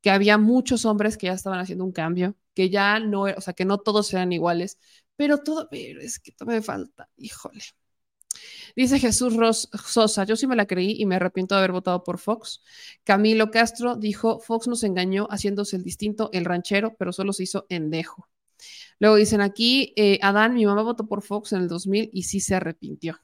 que 0.02 0.10
había 0.12 0.38
muchos 0.38 0.86
hombres 0.86 1.18
que 1.18 1.28
ya 1.28 1.34
estaban 1.34 1.60
haciendo 1.60 1.84
un 1.86 1.92
cambio, 1.92 2.36
que 2.54 2.70
ya 2.70 3.00
no, 3.00 3.24
o 3.24 3.42
sea, 3.42 3.54
que 3.54 3.66
no 3.66 3.80
todos 3.80 4.14
eran 4.14 4.32
iguales, 4.32 4.80
pero 5.16 5.40
todo, 5.40 5.68
pero 5.70 6.02
es 6.02 6.20
que 6.20 6.32
todo 6.32 6.50
me 6.50 6.62
falta, 6.62 7.10
híjole. 7.18 7.64
Dice 8.76 9.00
Jesús 9.00 9.36
Ros 9.36 9.70
Sosa, 9.86 10.24
yo 10.24 10.36
sí 10.36 10.48
me 10.48 10.56
la 10.56 10.68
creí 10.68 10.96
y 11.00 11.06
me 11.06 11.16
arrepiento 11.16 11.56
de 11.56 11.60
haber 11.60 11.72
votado 11.72 12.04
por 12.04 12.20
Fox. 12.20 12.62
Camilo 13.04 13.52
Castro 13.52 13.96
dijo, 13.96 14.40
Fox 14.40 14.68
nos 14.68 14.84
engañó 14.84 15.28
haciéndose 15.30 15.76
el 15.76 15.84
distinto, 15.84 16.30
el 16.34 16.46
ranchero, 16.46 16.96
pero 16.98 17.12
solo 17.14 17.34
se 17.34 17.44
hizo 17.44 17.66
endejo. 17.70 18.28
Luego 19.00 19.16
dicen 19.16 19.42
aquí, 19.42 19.94
eh, 19.96 20.20
Adán, 20.22 20.54
mi 20.56 20.66
mamá 20.66 20.82
votó 20.84 21.08
por 21.08 21.22
Fox 21.22 21.54
en 21.54 21.62
el 21.62 21.68
2000 21.68 22.10
y 22.14 22.24
sí 22.24 22.40
se 22.40 22.56
arrepintió. 22.56 23.20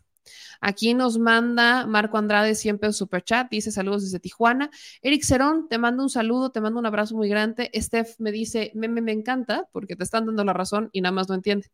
Aquí 0.62 0.94
nos 0.94 1.20
manda 1.20 1.86
Marco 1.86 2.18
Andrade 2.18 2.56
siempre 2.56 2.88
en 2.88 2.94
super 2.94 3.24
chat, 3.24 3.50
dice 3.50 3.72
saludos 3.72 4.04
desde 4.04 4.20
Tijuana. 4.20 4.70
Eric 5.02 5.24
Cerón, 5.24 5.68
te 5.68 5.78
mando 5.78 6.04
un 6.04 6.10
saludo, 6.10 6.52
te 6.52 6.62
mando 6.62 6.80
un 6.80 6.86
abrazo 6.86 7.16
muy 7.16 7.28
grande. 7.30 7.70
Steph 7.76 8.16
me 8.20 8.32
dice, 8.32 8.72
me, 8.76 8.88
me, 8.88 9.02
me 9.02 9.12
encanta 9.12 9.68
porque 9.72 9.96
te 9.96 10.04
están 10.04 10.26
dando 10.26 10.44
la 10.46 10.54
razón 10.54 10.90
y 10.94 11.02
nada 11.02 11.12
más 11.14 11.28
no 11.30 11.36
entiende. 11.36 11.70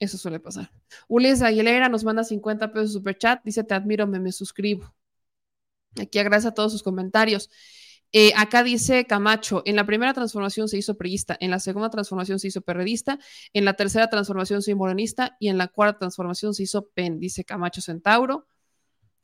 Eso 0.00 0.16
suele 0.16 0.40
pasar. 0.40 0.72
Ulises 1.08 1.42
Aguilera 1.42 1.88
nos 1.88 2.04
manda 2.04 2.24
50 2.24 2.72
pesos 2.72 2.92
super 2.94 3.16
chat, 3.18 3.42
dice 3.44 3.62
te 3.64 3.74
admiro, 3.74 4.06
me, 4.06 4.18
me 4.18 4.32
suscribo. 4.32 4.94
Aquí 6.00 6.18
agradece 6.18 6.48
a 6.48 6.54
todos 6.54 6.72
sus 6.72 6.82
comentarios. 6.82 7.50
Eh, 8.12 8.32
acá 8.36 8.64
dice 8.64 9.06
Camacho, 9.06 9.62
en 9.64 9.76
la 9.76 9.86
primera 9.86 10.12
transformación 10.12 10.68
se 10.68 10.76
hizo 10.76 10.96
priista, 10.96 11.36
en 11.40 11.50
la 11.50 11.60
segunda 11.60 11.90
transformación 11.90 12.40
se 12.40 12.48
hizo 12.48 12.60
perredista, 12.60 13.20
en 13.52 13.64
la 13.64 13.74
tercera 13.74 14.08
transformación 14.08 14.62
se 14.62 14.72
hizo 14.72 14.78
morenista 14.78 15.36
y 15.38 15.48
en 15.48 15.58
la 15.58 15.68
cuarta 15.68 16.00
transformación 16.00 16.54
se 16.54 16.64
hizo 16.64 16.88
PEN, 16.88 17.20
dice 17.20 17.44
Camacho 17.44 17.80
Centauro. 17.80 18.46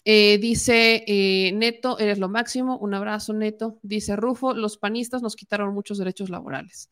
Eh, 0.09 0.39
dice 0.39 1.03
eh, 1.09 1.51
Neto, 1.53 1.99
eres 1.99 2.21
lo 2.21 2.29
máximo, 2.29 2.79
un 2.79 2.95
abrazo 2.95 3.33
Neto. 3.33 3.81
Dice 3.83 4.15
Rufo, 4.15 4.55
los 4.55 4.79
panistas 4.79 5.21
nos 5.21 5.35
quitaron 5.35 5.75
muchos 5.75 5.99
derechos 5.99 6.31
laborales. 6.31 6.91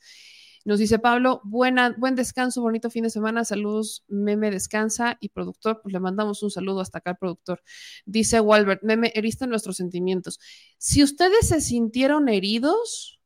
Nos 0.64 0.78
dice 0.78 0.98
Pablo, 0.98 1.42
buena, 1.44 1.94
buen 1.98 2.14
descanso, 2.14 2.62
bonito 2.62 2.88
fin 2.88 3.04
de 3.04 3.10
semana, 3.10 3.44
saludos, 3.44 4.02
meme 4.08 4.50
descansa 4.50 5.18
y 5.20 5.28
productor, 5.28 5.82
pues 5.82 5.92
le 5.92 6.00
mandamos 6.00 6.42
un 6.42 6.50
saludo 6.50 6.80
hasta 6.80 6.98
acá 6.98 7.10
al 7.10 7.18
productor. 7.18 7.62
Dice 8.06 8.40
Walbert, 8.40 8.82
meme, 8.82 9.12
heriste 9.14 9.46
nuestros 9.46 9.76
sentimientos. 9.76 10.40
Si 10.78 11.02
ustedes 11.02 11.48
se 11.48 11.60
sintieron 11.60 12.30
heridos 12.30 13.20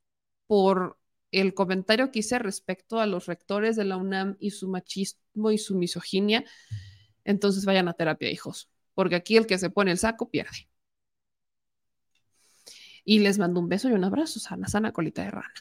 por 0.48 0.98
el 1.30 1.54
comentario 1.54 2.10
que 2.10 2.20
hice 2.20 2.40
respecto 2.40 2.98
a 3.00 3.06
los 3.06 3.26
rectores 3.26 3.76
de 3.76 3.84
la 3.84 3.98
UNAM 3.98 4.36
y 4.40 4.50
su 4.50 4.68
machismo 4.68 5.52
y 5.52 5.58
su 5.58 5.76
misoginia, 5.76 6.44
entonces 7.24 7.64
vayan 7.64 7.86
a 7.86 7.92
terapia, 7.92 8.30
hijos, 8.32 8.68
porque 8.94 9.14
aquí 9.14 9.36
el 9.36 9.46
que 9.46 9.58
se 9.58 9.70
pone 9.70 9.92
el 9.92 9.98
saco 9.98 10.28
pierde. 10.28 10.68
Y 13.04 13.20
les 13.20 13.38
mando 13.38 13.60
un 13.60 13.68
beso 13.68 13.88
y 13.88 13.92
un 13.92 14.04
abrazo, 14.04 14.40
sana, 14.40 14.66
sana 14.66 14.92
colita 14.92 15.22
de 15.22 15.30
rana. 15.30 15.54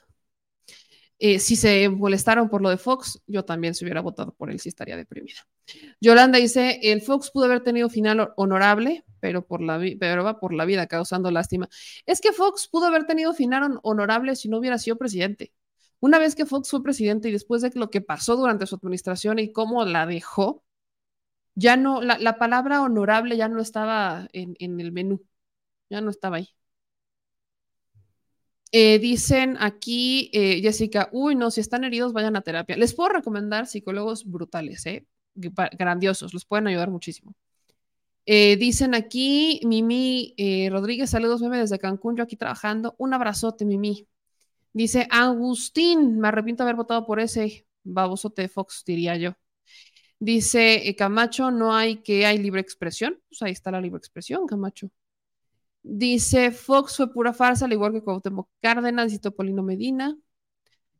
Eh, 1.19 1.39
si 1.39 1.55
se 1.55 1.89
molestaron 1.89 2.47
por 2.47 2.61
lo 2.61 2.69
de 2.69 2.77
Fox, 2.77 3.21
yo 3.25 3.43
también 3.43 3.73
se 3.73 3.83
hubiera 3.83 4.01
votado 4.01 4.33
por 4.33 4.51
él 4.51 4.59
si 4.59 4.69
estaría 4.69 4.95
deprimida. 4.95 5.47
Yolanda 5.99 6.37
dice, 6.37 6.79
el 6.83 7.01
Fox 7.01 7.31
pudo 7.31 7.45
haber 7.45 7.61
tenido 7.63 7.89
final 7.89 8.33
honorable, 8.37 9.03
pero, 9.19 9.45
por 9.45 9.61
la, 9.61 9.77
va 9.77 10.39
por 10.39 10.53
la 10.53 10.65
vida 10.65 10.85
causando 10.85 11.31
lástima. 11.31 11.69
Es 12.05 12.21
que 12.21 12.33
Fox 12.33 12.67
pudo 12.67 12.85
haber 12.85 13.05
tenido 13.05 13.33
final 13.33 13.79
honorable 13.81 14.35
si 14.35 14.47
no 14.47 14.59
hubiera 14.59 14.77
sido 14.77 14.97
presidente. 14.97 15.51
Una 15.99 16.19
vez 16.19 16.35
que 16.35 16.45
Fox 16.45 16.69
fue 16.69 16.83
presidente 16.83 17.29
y 17.29 17.31
después 17.31 17.63
de 17.63 17.71
lo 17.73 17.89
que 17.89 18.01
pasó 18.01 18.35
durante 18.35 18.67
su 18.67 18.75
administración 18.75 19.39
y 19.39 19.51
cómo 19.51 19.83
la 19.85 20.05
dejó, 20.05 20.63
ya 21.55 21.75
no, 21.75 22.01
la, 22.01 22.19
la 22.19 22.37
palabra 22.37 22.83
honorable 22.83 23.35
ya 23.35 23.47
no 23.49 23.59
estaba 23.59 24.27
en, 24.33 24.55
en 24.59 24.79
el 24.79 24.91
menú, 24.91 25.25
ya 25.89 26.01
no 26.01 26.11
estaba 26.11 26.37
ahí. 26.37 26.49
Eh, 28.71 28.99
dicen 28.99 29.55
aquí, 29.59 30.29
eh, 30.33 30.59
Jessica, 30.61 31.09
uy, 31.11 31.35
no, 31.35 31.51
si 31.51 31.61
están 31.61 31.83
heridos, 31.83 32.13
vayan 32.13 32.35
a 32.35 32.41
terapia. 32.41 32.75
Les 32.77 32.93
puedo 32.93 33.09
recomendar 33.09 33.67
psicólogos 33.67 34.25
brutales, 34.25 34.85
¿eh? 34.85 35.05
grandiosos, 35.35 36.33
los 36.33 36.45
pueden 36.45 36.67
ayudar 36.67 36.89
muchísimo. 36.89 37.35
Eh, 38.25 38.57
dicen 38.57 38.95
aquí, 38.95 39.61
Mimi 39.65 40.33
Rodríguez, 40.69 41.11
saludos, 41.11 41.41
meme 41.41 41.59
desde 41.59 41.79
Cancún, 41.79 42.17
yo 42.17 42.23
aquí 42.23 42.35
trabajando. 42.35 42.95
Un 42.97 43.13
abrazote, 43.13 43.63
Mimi. 43.63 44.07
Dice 44.73 45.07
Agustín, 45.11 46.19
me 46.19 46.27
arrepiento 46.27 46.63
de 46.63 46.69
haber 46.69 46.77
votado 46.77 47.05
por 47.05 47.19
ese 47.19 47.67
babosote 47.83 48.43
de 48.43 48.49
Fox, 48.49 48.83
diría 48.85 49.15
yo. 49.15 49.33
Dice 50.19 50.95
Camacho, 50.97 51.51
no 51.51 51.75
hay 51.75 51.97
que 51.97 52.25
hay 52.25 52.37
libre 52.39 52.61
expresión. 52.61 53.19
Pues 53.29 53.41
ahí 53.43 53.51
está 53.51 53.71
la 53.71 53.79
libre 53.79 53.99
expresión, 53.99 54.45
Camacho. 54.47 54.89
Dice, 55.89 56.51
Fox 56.51 56.97
fue 56.97 57.11
pura 57.11 57.33
farsa, 57.33 57.65
al 57.65 57.71
igual 57.73 57.93
que 57.93 58.03
Cuauhtémoc 58.03 58.49
Cárdenas 58.61 59.13
y 59.13 59.19
Topolino 59.19 59.63
Medina. 59.63 60.17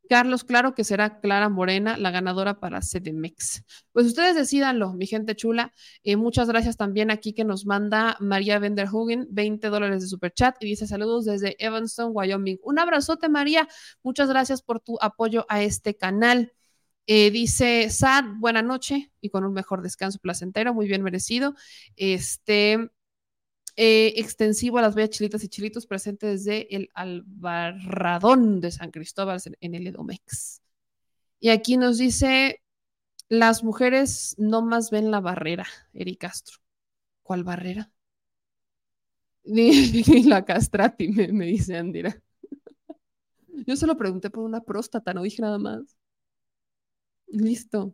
Carlos, 0.08 0.46
claro 0.46 0.74
que 0.76 0.86
será 0.86 1.20
Clara 1.20 1.50
Morena 1.50 1.98
la 1.98 2.10
ganadora 2.12 2.62
para 2.62 2.80
CDMX. 2.80 3.64
Pues 3.92 4.06
ustedes 4.06 4.36
decidanlo, 4.36 4.94
mi 4.94 5.06
gente 5.06 5.36
chula. 5.36 5.74
Eh, 6.04 6.16
muchas 6.16 6.48
gracias 6.48 6.78
también 6.78 7.12
aquí 7.12 7.34
que 7.34 7.44
nos 7.44 7.66
manda 7.66 8.16
María 8.22 8.60
Venderhugen, 8.60 9.28
20 9.30 9.68
dólares 9.68 10.02
de 10.02 10.08
super 10.08 10.34
chat 10.34 10.56
y 10.62 10.68
dice 10.68 10.88
saludos 10.88 11.26
desde 11.26 11.58
Evanston, 11.60 12.12
Wyoming. 12.14 12.60
Un 12.64 12.80
abrazote, 12.80 13.28
María. 13.28 13.68
Muchas 14.04 14.30
gracias 14.30 14.62
por 14.62 14.80
tu 14.80 14.98
apoyo 15.02 15.46
a 15.50 15.62
este 15.62 15.98
canal. 15.98 16.54
Eh, 17.08 17.30
dice 17.32 17.90
Sad, 17.90 18.24
buena 18.38 18.62
noche 18.62 19.12
y 19.20 19.30
con 19.30 19.44
un 19.44 19.54
mejor 19.54 19.82
descanso 19.82 20.20
placentero, 20.20 20.74
muy 20.74 20.88
bien 20.88 21.04
merecido. 21.04 21.56
Este, 21.98 22.90
eh, 23.80 24.14
extensivo 24.18 24.80
a 24.80 24.82
las 24.82 24.96
bellas 24.96 25.12
chilitas 25.12 25.44
y 25.44 25.50
chilitos 25.50 25.86
presente 25.86 26.26
desde 26.26 26.76
el 26.76 26.90
Albarradón 26.96 28.60
de 28.60 28.72
San 28.72 28.90
Cristóbal 28.90 29.40
en 29.62 29.76
el 29.76 29.86
Edomex. 29.86 30.64
Y 31.40 31.50
aquí 31.50 31.78
nos 31.78 32.00
dice, 32.00 32.64
las 33.30 33.64
mujeres 33.64 34.34
no 34.40 34.64
más 34.64 34.90
ven 34.90 35.12
la 35.12 35.20
barrera, 35.20 35.68
Eri 35.94 36.18
Castro. 36.18 36.58
¿Cuál 37.22 37.44
barrera? 37.44 37.92
Ni, 39.46 40.24
la 40.24 40.44
castrati, 40.44 41.10
me, 41.10 41.32
me 41.32 41.46
dice 41.46 41.78
Andira. 41.78 42.20
Yo 43.68 43.76
se 43.76 43.86
lo 43.86 43.96
pregunté 43.96 44.32
por 44.32 44.44
una 44.44 44.62
próstata, 44.62 45.14
no 45.14 45.22
dije 45.22 45.44
nada 45.44 45.60
más. 45.60 45.98
Listo. 47.28 47.94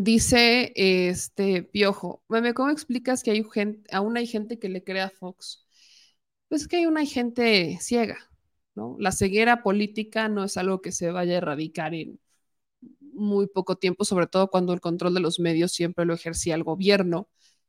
Dice 0.00 0.72
este 0.76 1.64
Piojo, 1.64 2.22
meme, 2.28 2.54
¿cómo 2.54 2.70
explicas 2.70 3.24
que 3.24 3.32
hay 3.32 3.42
gente, 3.52 3.92
aún 3.92 4.16
hay 4.16 4.28
gente 4.28 4.56
que 4.60 4.68
le 4.68 4.84
crea 4.84 5.06
a 5.06 5.10
Fox? 5.10 5.66
Pues 6.48 6.68
que 6.68 6.76
hay 6.76 6.86
una 6.86 7.04
gente 7.04 7.78
ciega, 7.80 8.16
¿no? 8.76 8.96
La 9.00 9.10
ceguera 9.10 9.64
política 9.64 10.28
no 10.28 10.44
es 10.44 10.56
algo 10.56 10.82
que 10.82 10.92
se 10.92 11.10
vaya 11.10 11.34
a 11.34 11.38
erradicar 11.38 11.94
en 11.94 12.20
muy 13.12 13.48
poco 13.48 13.76
tiempo, 13.76 14.04
sobre 14.04 14.28
todo 14.28 14.50
cuando 14.50 14.72
el 14.72 14.80
control 14.80 15.14
de 15.14 15.20
los 15.20 15.40
medios 15.40 15.72
siempre 15.72 16.04
lo 16.04 16.14
ejercía 16.14 16.54
el 16.54 16.62
gobierno 16.62 17.28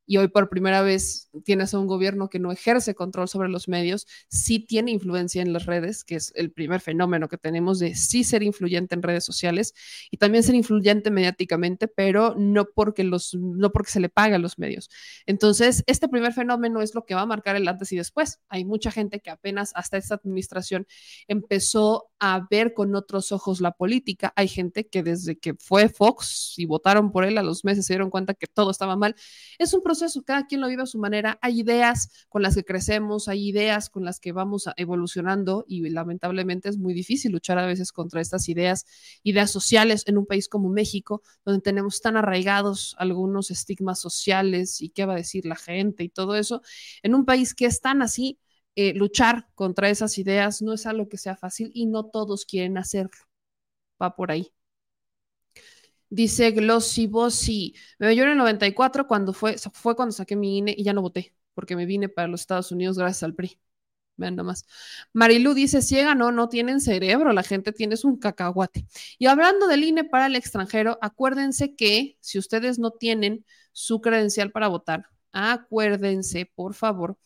y 0.10 0.18
hoy 0.18 0.28
por 0.28 0.50
primera 0.50 0.82
vez 0.82 1.30
tienes 1.44 1.76
a 1.76 1.78
un 1.78 1.86
gobierno 1.86 2.30
que 2.30 2.40
no 2.40 2.52
ejerce 2.52 2.96
control 2.96 3.28
sobre 3.28 3.48
los 3.48 3.68
medios, 3.68 4.08
sí 4.28 4.60
tiene 4.60 4.90
influencia 4.90 5.44
en 5.44 5.54
las 5.54 5.68
redes, 5.68 6.04
que 6.04 6.16
es 6.16 6.32
el 6.34 6.52
primer 6.52 6.82
fenómeno 6.82 7.28
que 7.28 7.38
tenemos 7.38 7.78
de 7.78 7.94
sí 7.94 8.24
ser 8.24 8.42
influyente 8.42 8.96
en 8.96 9.04
redes 9.04 9.24
sociales 9.24 9.76
y 10.10 10.18
también 10.18 10.44
ser 10.44 10.56
influyente 10.56 11.12
mediáticamente, 11.12 11.88
pero 11.88 12.34
no 12.36 12.66
porque, 12.74 13.04
los, 13.04 13.36
no 13.36 13.72
porque 13.72 13.92
se 13.92 14.00
le 14.00 14.10
paga 14.10 14.38
a 14.38 14.40
los 14.40 14.58
medios. 14.58 14.90
Entonces, 15.28 15.84
este 15.86 16.10
primer 16.10 16.34
fenómeno 16.34 16.82
es 16.82 16.96
lo 16.96 17.06
que 17.06 17.14
va 17.14 17.22
a 17.22 17.28
marcar 17.28 17.56
el 17.56 17.68
antes 17.68 17.92
y 17.92 17.98
después. 17.98 18.40
Hay 18.50 18.66
mucha 18.66 18.90
gente 18.90 19.20
que 19.20 19.30
apenas 19.30 19.74
hasta 19.76 19.98
esta 19.98 20.16
administración 20.16 20.88
empezó 21.28 22.10
a 22.20 22.48
ver 22.50 22.74
con 22.74 22.96
otros 22.96 23.32
ojos 23.32 23.62
la 23.62 23.74
política. 23.74 24.34
Hay 24.36 24.48
gente 24.48 24.88
que 24.88 25.04
desde 25.04 25.38
que 25.38 25.54
fue 25.54 25.88
Fox 25.88 26.56
y 26.58 26.66
votaron 26.66 27.12
por 27.12 27.26
él 27.26 27.38
a 27.38 27.44
los 27.44 27.64
meses 27.64 27.86
se 27.86 27.94
dieron 27.94 28.10
cuenta 28.10 28.34
que 28.34 28.48
todo 28.48 28.72
estaba 28.72 28.96
mal. 28.96 29.16
Es 29.60 29.72
un 29.76 29.84
proceso 29.84 29.99
cada 30.26 30.46
quien 30.48 30.62
lo 30.62 30.68
vive 30.68 30.84
a 30.84 30.86
su 30.86 31.00
manera. 31.00 31.38
Hay 31.42 31.62
ideas 31.62 32.26
con 32.30 32.42
las 32.42 32.56
que 32.56 32.64
crecemos, 32.64 33.28
hay 33.28 33.50
ideas 33.50 33.90
con 33.90 34.06
las 34.06 34.20
que 34.20 34.32
vamos 34.32 34.66
evolucionando 34.78 35.66
y 35.68 35.88
lamentablemente 35.90 36.70
es 36.70 36.78
muy 36.78 36.94
difícil 36.94 37.32
luchar 37.32 37.58
a 37.60 37.66
veces 37.66 37.92
contra 37.92 38.22
estas 38.22 38.50
ideas, 38.50 38.86
ideas 39.24 39.52
sociales 39.52 40.04
en 40.08 40.18
un 40.18 40.26
país 40.26 40.48
como 40.48 40.70
México, 40.70 41.22
donde 41.46 41.62
tenemos 41.62 42.02
tan 42.02 42.18
arraigados 42.18 42.96
algunos 42.98 43.52
estigmas 43.52 44.00
sociales 44.00 44.82
y 44.82 44.90
qué 44.90 45.06
va 45.06 45.14
a 45.14 45.18
decir 45.18 45.46
la 45.46 45.56
gente 45.56 46.04
y 46.04 46.10
todo 46.10 46.36
eso. 46.36 46.62
En 47.04 47.16
un 47.16 47.26
país 47.26 47.54
que 47.56 47.66
es 47.66 47.82
tan 47.82 48.02
así, 48.02 48.40
eh, 48.76 48.94
luchar 48.94 49.48
contra 49.56 49.90
esas 49.90 50.18
ideas 50.18 50.62
no 50.62 50.74
es 50.74 50.86
algo 50.86 51.10
que 51.10 51.18
sea 51.18 51.36
fácil 51.36 51.72
y 51.74 51.86
no 51.86 52.06
todos 52.06 52.46
quieren 52.46 52.78
hacerlo. 52.78 53.18
Va 54.02 54.16
por 54.16 54.32
ahí. 54.32 54.52
Dice 56.10 56.52
Glossy 56.52 57.08
Bossy, 57.08 57.76
me 58.00 58.10
vio 58.10 58.24
en 58.24 58.32
el 58.32 58.38
94 58.38 59.08
cuando 59.08 59.34
fue, 59.34 59.58
fue 59.58 59.96
cuando 59.96 60.12
saqué 60.12 60.36
mi 60.36 60.58
INE 60.58 60.74
y 60.78 60.84
ya 60.84 60.94
no 60.94 61.02
voté, 61.02 61.36
porque 61.54 61.76
me 61.76 61.86
vine 61.86 62.10
para 62.10 62.28
los 62.28 62.42
Estados 62.42 62.72
Unidos 62.72 62.98
gracias 62.98 63.24
al 63.24 63.36
PRI. 63.36 63.60
Vean 64.18 64.36
nomás. 64.36 64.66
Marilu 65.14 65.54
dice, 65.54 65.82
ciega, 65.82 66.14
no, 66.16 66.32
no 66.32 66.50
tienen 66.50 66.82
cerebro, 66.82 67.32
la 67.32 67.44
gente 67.44 67.72
tiene 67.72 67.96
un 68.04 68.18
cacahuate. 68.18 68.86
Y 69.18 69.28
hablando 69.28 69.68
del 69.68 69.84
INE 69.84 70.04
para 70.04 70.26
el 70.28 70.36
extranjero, 70.36 70.98
acuérdense 71.02 71.76
que 71.76 72.18
si 72.20 72.38
ustedes 72.38 72.80
no 72.80 72.92
tienen 72.92 73.46
su 73.72 74.02
credencial 74.02 74.52
para 74.52 74.68
votar, 74.68 75.06
acuérdense, 75.32 76.52
por 76.54 76.74
favor, 76.74 77.18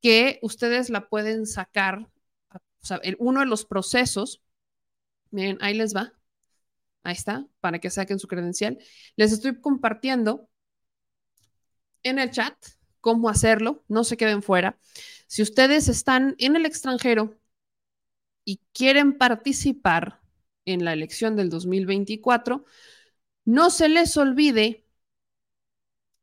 que 0.00 0.38
ustedes 0.42 0.90
la 0.90 1.08
pueden 1.08 1.46
sacar, 1.46 2.08
o 2.54 2.86
sea, 2.86 3.00
uno 3.18 3.40
de 3.40 3.46
los 3.46 3.64
procesos, 3.64 4.42
miren, 5.30 5.58
ahí 5.60 5.74
les 5.74 5.94
va, 5.94 6.12
ahí 7.08 7.14
está, 7.14 7.46
para 7.60 7.78
que 7.78 7.90
saquen 7.90 8.18
su 8.18 8.28
credencial. 8.28 8.78
Les 9.16 9.32
estoy 9.32 9.60
compartiendo 9.60 10.48
en 12.02 12.18
el 12.18 12.30
chat 12.30 12.54
cómo 13.00 13.28
hacerlo, 13.28 13.84
no 13.88 14.04
se 14.04 14.16
queden 14.16 14.42
fuera. 14.42 14.78
Si 15.26 15.42
ustedes 15.42 15.88
están 15.88 16.34
en 16.38 16.56
el 16.56 16.66
extranjero 16.66 17.38
y 18.44 18.60
quieren 18.72 19.18
participar 19.18 20.20
en 20.64 20.84
la 20.84 20.92
elección 20.92 21.36
del 21.36 21.50
2024, 21.50 22.64
no 23.44 23.70
se 23.70 23.88
les 23.88 24.16
olvide 24.16 24.86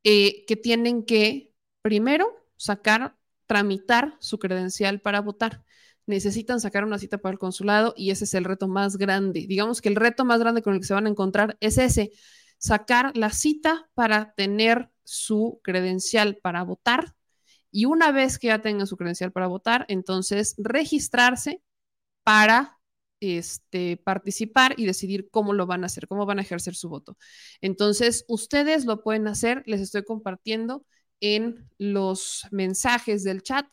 eh, 0.03 0.45
que 0.45 0.55
tienen 0.55 1.03
que 1.05 1.53
primero 1.81 2.27
sacar, 2.57 3.17
tramitar 3.47 4.17
su 4.19 4.37
credencial 4.39 5.01
para 5.01 5.21
votar. 5.21 5.63
Necesitan 6.07 6.59
sacar 6.59 6.83
una 6.83 6.99
cita 6.99 7.17
para 7.17 7.33
el 7.33 7.39
consulado 7.39 7.93
y 7.97 8.11
ese 8.11 8.25
es 8.25 8.33
el 8.33 8.43
reto 8.43 8.67
más 8.67 8.97
grande. 8.97 9.45
Digamos 9.47 9.81
que 9.81 9.89
el 9.89 9.95
reto 9.95 10.25
más 10.25 10.39
grande 10.39 10.61
con 10.61 10.73
el 10.73 10.79
que 10.79 10.85
se 10.85 10.93
van 10.93 11.07
a 11.07 11.09
encontrar 11.09 11.57
es 11.59 11.77
ese, 11.77 12.11
sacar 12.57 13.15
la 13.17 13.31
cita 13.31 13.89
para 13.93 14.33
tener 14.33 14.89
su 15.03 15.59
credencial 15.63 16.37
para 16.37 16.63
votar 16.63 17.15
y 17.71 17.85
una 17.85 18.11
vez 18.11 18.39
que 18.39 18.47
ya 18.47 18.61
tengan 18.61 18.87
su 18.87 18.97
credencial 18.97 19.31
para 19.33 19.47
votar, 19.47 19.85
entonces 19.89 20.55
registrarse 20.57 21.61
para 22.23 22.79
este, 23.19 23.97
participar 23.97 24.75
y 24.77 24.85
decidir 24.85 25.29
cómo 25.29 25.53
lo 25.53 25.65
van 25.65 25.83
a 25.83 25.87
hacer, 25.87 26.07
cómo 26.07 26.25
van 26.25 26.39
a 26.39 26.43
ejercer 26.43 26.75
su 26.75 26.89
voto. 26.89 27.17
Entonces, 27.61 28.23
ustedes 28.27 28.85
lo 28.85 29.03
pueden 29.03 29.27
hacer, 29.27 29.63
les 29.65 29.81
estoy 29.81 30.03
compartiendo 30.03 30.85
en 31.19 31.69
los 31.77 32.47
mensajes 32.51 33.23
del 33.23 33.41
chat 33.41 33.65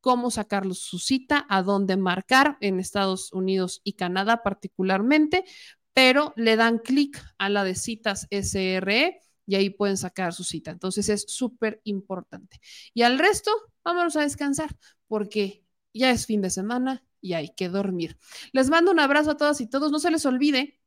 cómo 0.00 0.30
sacar 0.30 0.64
su 0.74 0.98
cita, 0.98 1.46
a 1.48 1.62
dónde 1.62 1.96
marcar 1.96 2.56
en 2.60 2.80
Estados 2.80 3.32
Unidos 3.32 3.80
y 3.84 3.94
Canadá 3.94 4.42
particularmente, 4.42 5.44
pero 5.92 6.32
le 6.36 6.56
dan 6.56 6.78
clic 6.78 7.22
a 7.38 7.48
la 7.48 7.64
de 7.64 7.74
citas 7.74 8.26
SRE 8.30 9.20
y 9.46 9.54
ahí 9.56 9.70
pueden 9.70 9.96
sacar 9.96 10.32
su 10.32 10.44
cita. 10.44 10.70
Entonces 10.70 11.08
es 11.08 11.24
súper 11.28 11.80
importante. 11.84 12.60
Y 12.94 13.02
al 13.02 13.18
resto, 13.18 13.50
vámonos 13.84 14.16
a 14.16 14.22
descansar 14.22 14.76
porque 15.08 15.64
ya 15.92 16.10
es 16.10 16.26
fin 16.26 16.40
de 16.40 16.50
semana 16.50 17.04
y 17.20 17.34
hay 17.34 17.54
que 17.54 17.68
dormir. 17.68 18.16
Les 18.52 18.70
mando 18.70 18.90
un 18.92 19.00
abrazo 19.00 19.32
a 19.32 19.36
todas 19.36 19.60
y 19.60 19.68
todos. 19.68 19.90
No 19.90 19.98
se 19.98 20.10
les 20.10 20.24
olvide 20.24 20.78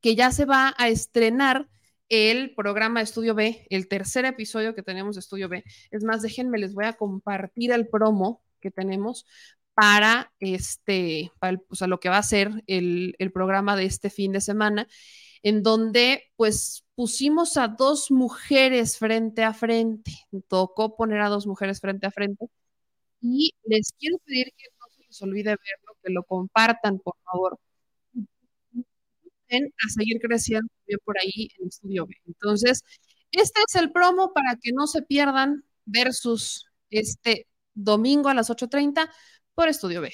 que 0.00 0.14
ya 0.14 0.30
se 0.30 0.44
va 0.44 0.74
a 0.76 0.88
estrenar 0.88 1.68
el 2.08 2.54
programa 2.54 3.00
Estudio 3.02 3.34
B, 3.34 3.66
el 3.70 3.88
tercer 3.88 4.24
episodio 4.24 4.74
que 4.74 4.82
tenemos 4.82 5.16
de 5.16 5.20
Estudio 5.20 5.48
B. 5.48 5.64
Es 5.90 6.04
más, 6.04 6.22
déjenme, 6.22 6.58
les 6.58 6.74
voy 6.74 6.86
a 6.86 6.94
compartir 6.94 7.72
el 7.72 7.88
promo 7.88 8.42
que 8.60 8.70
tenemos 8.70 9.26
para 9.74 10.32
este, 10.40 11.30
para 11.38 11.60
o 11.68 11.74
sea, 11.76 11.86
lo 11.86 12.00
que 12.00 12.08
va 12.08 12.18
a 12.18 12.22
ser 12.22 12.50
el, 12.66 13.14
el 13.18 13.32
programa 13.32 13.76
de 13.76 13.84
este 13.84 14.10
fin 14.10 14.32
de 14.32 14.40
semana, 14.40 14.88
en 15.42 15.62
donde 15.62 16.24
pues 16.36 16.84
pusimos 16.96 17.56
a 17.56 17.68
dos 17.68 18.10
mujeres 18.10 18.98
frente 18.98 19.44
a 19.44 19.54
frente, 19.54 20.12
tocó 20.48 20.96
poner 20.96 21.20
a 21.20 21.28
dos 21.28 21.46
mujeres 21.46 21.80
frente 21.80 22.06
a 22.08 22.10
frente 22.10 22.46
y 23.20 23.54
les 23.64 23.92
quiero 23.98 24.18
pedir 24.18 24.52
que 24.56 24.66
no 24.80 24.86
se 24.96 25.02
les 25.06 25.22
olvide 25.22 25.50
verlo, 25.50 25.96
que 26.02 26.12
lo 26.12 26.24
compartan, 26.24 26.98
por 26.98 27.16
favor. 27.24 27.58
A 29.50 29.88
seguir 29.88 30.20
creciendo 30.20 30.68
por 31.04 31.16
ahí 31.18 31.50
en 31.58 31.68
Estudio 31.68 32.06
B. 32.06 32.14
Entonces, 32.26 32.82
este 33.32 33.60
es 33.66 33.74
el 33.74 33.92
promo 33.92 34.32
para 34.32 34.56
que 34.60 34.72
no 34.72 34.86
se 34.86 35.02
pierdan 35.02 35.64
versus 35.84 36.66
este 36.90 37.46
domingo 37.74 38.28
a 38.28 38.34
las 38.34 38.50
8.30 38.50 39.10
por 39.54 39.68
Estudio 39.68 40.00
B. 40.00 40.12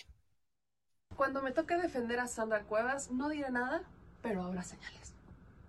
Cuando 1.17 1.43
me 1.43 1.53
toque 1.53 1.77
defender 1.77 2.21
a 2.21 2.27
Sandra 2.27 2.63
Cuevas, 2.63 3.11
no 3.11 3.29
diré 3.29 3.51
nada, 3.51 3.83
pero 4.23 4.43
habrá 4.43 4.63
señales. 4.63 5.15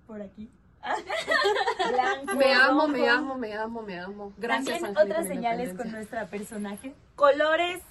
Por 0.08 0.22
aquí. 0.22 0.50
me 2.38 2.54
amo, 2.54 2.88
me 2.88 3.10
amo, 3.10 3.38
me 3.38 3.54
amo, 3.54 3.82
me 3.82 4.00
amo. 4.00 4.34
Gracias. 4.38 4.82
También 4.82 4.98
otras 4.98 5.28
señales 5.28 5.74
con 5.74 5.92
nuestra 5.92 6.28
personaje. 6.30 6.94
Colores 7.16 7.82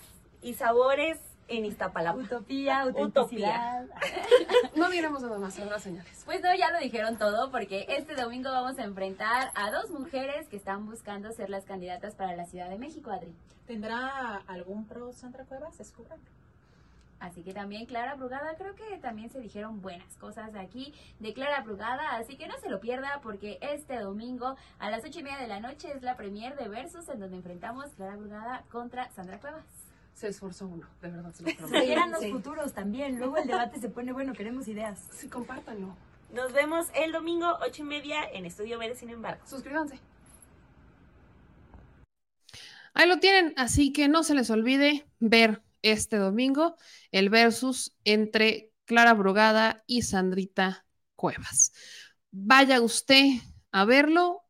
y 0.43 0.55
sabores 0.55 1.19
en 1.49 1.65
Iztapalapa. 1.65 2.19
Utopía, 2.19 2.81
autenticidad. 2.83 3.87
no 4.77 4.89
diremos 4.91 5.23
nada 5.23 5.39
más, 5.39 5.59
habrá 5.59 5.79
señales. 5.79 6.23
Pues 6.25 6.43
no, 6.43 6.55
ya 6.55 6.71
lo 6.71 6.79
dijeron 6.79 7.19
todo, 7.19 7.51
porque 7.51 7.87
este 7.89 8.15
domingo 8.15 8.51
vamos 8.51 8.79
a 8.79 8.85
enfrentar 8.85 9.51
a 9.55 9.71
dos 9.71 9.91
mujeres 9.91 10.49
que 10.49 10.57
están 10.57 10.87
buscando 10.87 11.33
ser 11.33 11.51
las 11.51 11.65
candidatas 11.65 12.15
para 12.15 12.35
la 12.37 12.47
Ciudad 12.47 12.69
de 12.69 12.79
México, 12.79 13.11
Adri. 13.11 13.35
¿Tendrá 13.67 14.37
algún 14.47 14.87
pro 14.87 15.13
Sandra 15.13 15.45
Cuevas? 15.45 15.79
Descubran. 15.79 16.19
Así 17.21 17.43
que 17.43 17.55
también 17.55 17.87
Clara 17.87 18.17
Brugada, 18.17 18.55
creo 18.57 18.75
que 18.75 18.99
también 18.99 19.31
se 19.31 19.41
dijeron 19.41 19.81
buenas 19.81 20.15
cosas 20.19 20.53
de 20.53 20.61
aquí 20.61 20.93
de 21.21 21.33
Clara 21.33 21.63
Brugada, 21.63 22.17
así 22.17 22.37
que 22.37 22.47
no 22.47 22.59
se 22.59 22.69
lo 22.69 22.81
pierda 22.81 23.21
porque 23.23 23.59
este 23.63 23.99
domingo 23.99 24.57
a 24.79 24.91
las 24.91 25.05
ocho 25.05 25.21
y 25.21 25.23
media 25.23 25.39
de 25.39 25.49
la 25.49 25.61
noche 25.61 25.91
es 25.95 26.03
la 26.03 26.17
premier 26.17 26.55
de 26.57 26.69
Versus 26.69 27.09
en 27.09 27.21
donde 27.21 27.37
enfrentamos 27.37 27.87
Clara 27.97 28.17
Brugada 28.17 28.65
contra 28.71 29.11
Sandra 29.13 29.39
Cuevas. 29.41 29.65
Se 30.15 30.29
esforzó 30.29 30.69
uno, 30.69 30.89
de 31.03 31.11
verdad 31.11 31.35
se 31.35 31.43
lo 31.43 31.57
prometo. 31.57 31.87
Se 31.87 32.07
los 32.11 32.33
futuros 32.33 32.73
también, 32.73 33.19
luego 33.19 33.37
el 33.37 33.47
debate 33.49 33.81
se 33.81 33.89
pone 33.89 34.13
bueno, 34.13 34.33
queremos 34.33 34.69
ideas. 34.69 35.01
Sí, 35.11 35.29
compártanlo. 35.29 35.97
Nos 36.33 36.53
vemos 36.53 36.87
el 36.95 37.13
domingo 37.13 37.59
ocho 37.67 37.83
y 37.83 37.87
media 37.87 38.25
en 38.33 38.45
Estudio 38.45 38.79
B 38.79 38.95
sin 38.95 39.11
embargo. 39.11 39.43
Suscríbanse. 39.47 39.99
Ahí 42.95 43.09
lo 43.09 43.19
tienen, 43.19 43.55
así 43.57 43.93
que 43.93 44.09
no 44.09 44.23
se 44.23 44.35
les 44.35 44.51
olvide 44.51 45.05
ver 45.19 45.63
este 45.83 46.17
domingo 46.17 46.77
el 47.11 47.29
versus 47.29 47.97
entre 48.05 48.71
Clara 48.85 49.15
Brugada 49.15 49.83
y 49.89 50.03
Sandrita 50.03 50.87
Cuevas. 51.17 51.73
Vaya 52.31 52.81
usted 52.81 53.27
a 53.73 53.85
verlo 53.85 54.44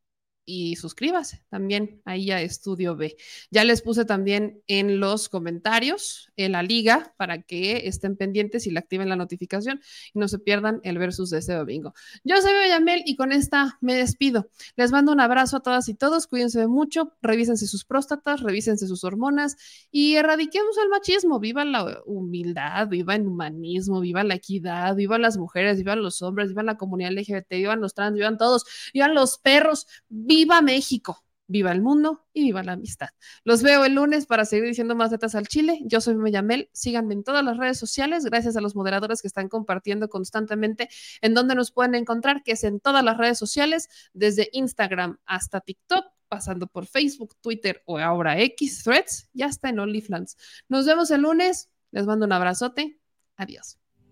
y 0.47 0.77
suscríbase 0.77 1.45
también 1.49 2.03
ahí 2.05 2.31
a 2.31 2.41
Estudio 2.41 2.97
B. 2.97 3.17
Ya 3.51 3.65
les 3.65 3.83
puse 3.83 4.05
también 4.05 4.63
en 4.67 5.01
los 5.01 5.29
comentarios 5.29 6.31
en 6.37 6.53
la 6.53 6.63
liga 6.63 7.15
para 7.17 7.43
que 7.43 7.89
estén 7.89 8.17
pendientes 8.17 8.67
y 8.67 8.71
le 8.71 8.79
activen 8.79 9.09
la 9.09 9.17
notificación 9.17 9.81
y 10.13 10.19
no 10.19 10.29
se 10.29 10.39
pierdan 10.39 10.81
el 10.83 10.99
versus 10.99 11.31
de 11.31 11.39
este 11.39 11.55
domingo. 11.55 11.95
Yo 12.25 12.41
soy 12.41 12.53
Bellamel 12.53 13.03
y 13.07 13.17
con 13.17 13.33
esta 13.33 13.79
me 13.81 13.95
despido. 13.95 14.51
Les 14.77 14.93
mando 14.93 15.13
un 15.13 15.21
abrazo 15.21 15.59
a 15.59 15.61
todas 15.61 15.89
y 15.89 15.95
todos, 15.95 16.27
cuídense 16.27 16.67
mucho, 16.67 17.15
revísense 17.23 17.67
sus 17.67 17.85
próstatas, 17.85 18.41
revísense 18.41 18.87
sus 18.87 19.05
hormonas 19.05 19.57
y 19.91 20.17
erradiquemos 20.17 20.77
el 20.79 20.89
machismo. 20.89 21.41
Viva 21.41 21.65
la 21.65 22.03
humildad, 22.05 22.89
viva 22.89 23.15
el 23.15 23.27
humanismo, 23.27 24.01
viva 24.01 24.25
la 24.25 24.35
equidad, 24.35 24.95
vivan 24.97 25.23
las 25.23 25.37
mujeres, 25.37 25.79
vivan 25.79 26.03
los 26.03 26.21
hombres, 26.23 26.49
vivan 26.49 26.67
la 26.67 26.77
comunidad 26.77 27.13
LGBT, 27.13 27.51
vivan 27.51 27.81
los 27.81 27.95
trans, 27.95 28.15
vivan 28.15 28.37
todos, 28.37 28.65
vivan 28.93 29.15
los 29.15 29.39
perros, 29.39 29.87
viva 30.09 30.34
México, 30.63 31.25
viva 31.47 31.73
el 31.73 31.83
mundo 31.83 32.27
y 32.33 32.43
viva 32.45 32.63
la 32.63 32.73
amistad. 32.73 33.09
Los 33.45 33.63
veo 33.63 33.85
el 33.85 33.95
lunes 33.95 34.27
para 34.27 34.45
seguir 34.45 34.67
diciendo 34.67 34.95
más 34.95 35.11
netas 35.11 35.35
al 35.35 35.47
Chile. 35.47 35.81
Yo 35.85 36.01
soy 36.01 36.17
Meyamel, 36.17 36.71
síganme 36.73 37.15
en 37.15 37.25
todas 37.25 37.45
las 37.45 37.57
redes 37.57 37.79
sociales, 37.79 38.25
gracias 38.25 38.57
a 38.57 38.61
los 38.61 38.75
moderadores 38.75 39.21
que 39.21 39.29
están 39.29 39.49
compartiendo 39.49 40.09
constantemente 40.09 40.89
en 41.21 41.35
donde 41.35 41.55
nos 41.55 41.71
pueden 41.71 41.95
encontrar, 41.95 42.43
que 42.43 42.53
es 42.53 42.65
en 42.65 42.81
todas 42.81 43.05
las 43.05 43.19
redes 43.19 43.39
sociales, 43.39 43.89
desde 44.13 44.49
Instagram 44.53 45.19
hasta 45.27 45.61
TikTok 45.61 46.05
pasando 46.29 46.67
por 46.67 46.87
Facebook, 46.87 47.37
Twitter 47.41 47.83
o 47.87 47.99
ahora 47.99 48.41
X, 48.41 48.83
Threads, 48.83 49.29
ya 49.35 49.47
está 49.47 49.69
en 49.69 49.79
OnlyFans. 49.79 50.37
Nos 50.69 50.87
vemos 50.87 51.11
el 51.11 51.21
lunes, 51.21 51.71
les 51.93 52.07
mando 52.07 52.27
un 52.27 52.33
abrazote, 52.33 52.99
adiós. 53.37 53.79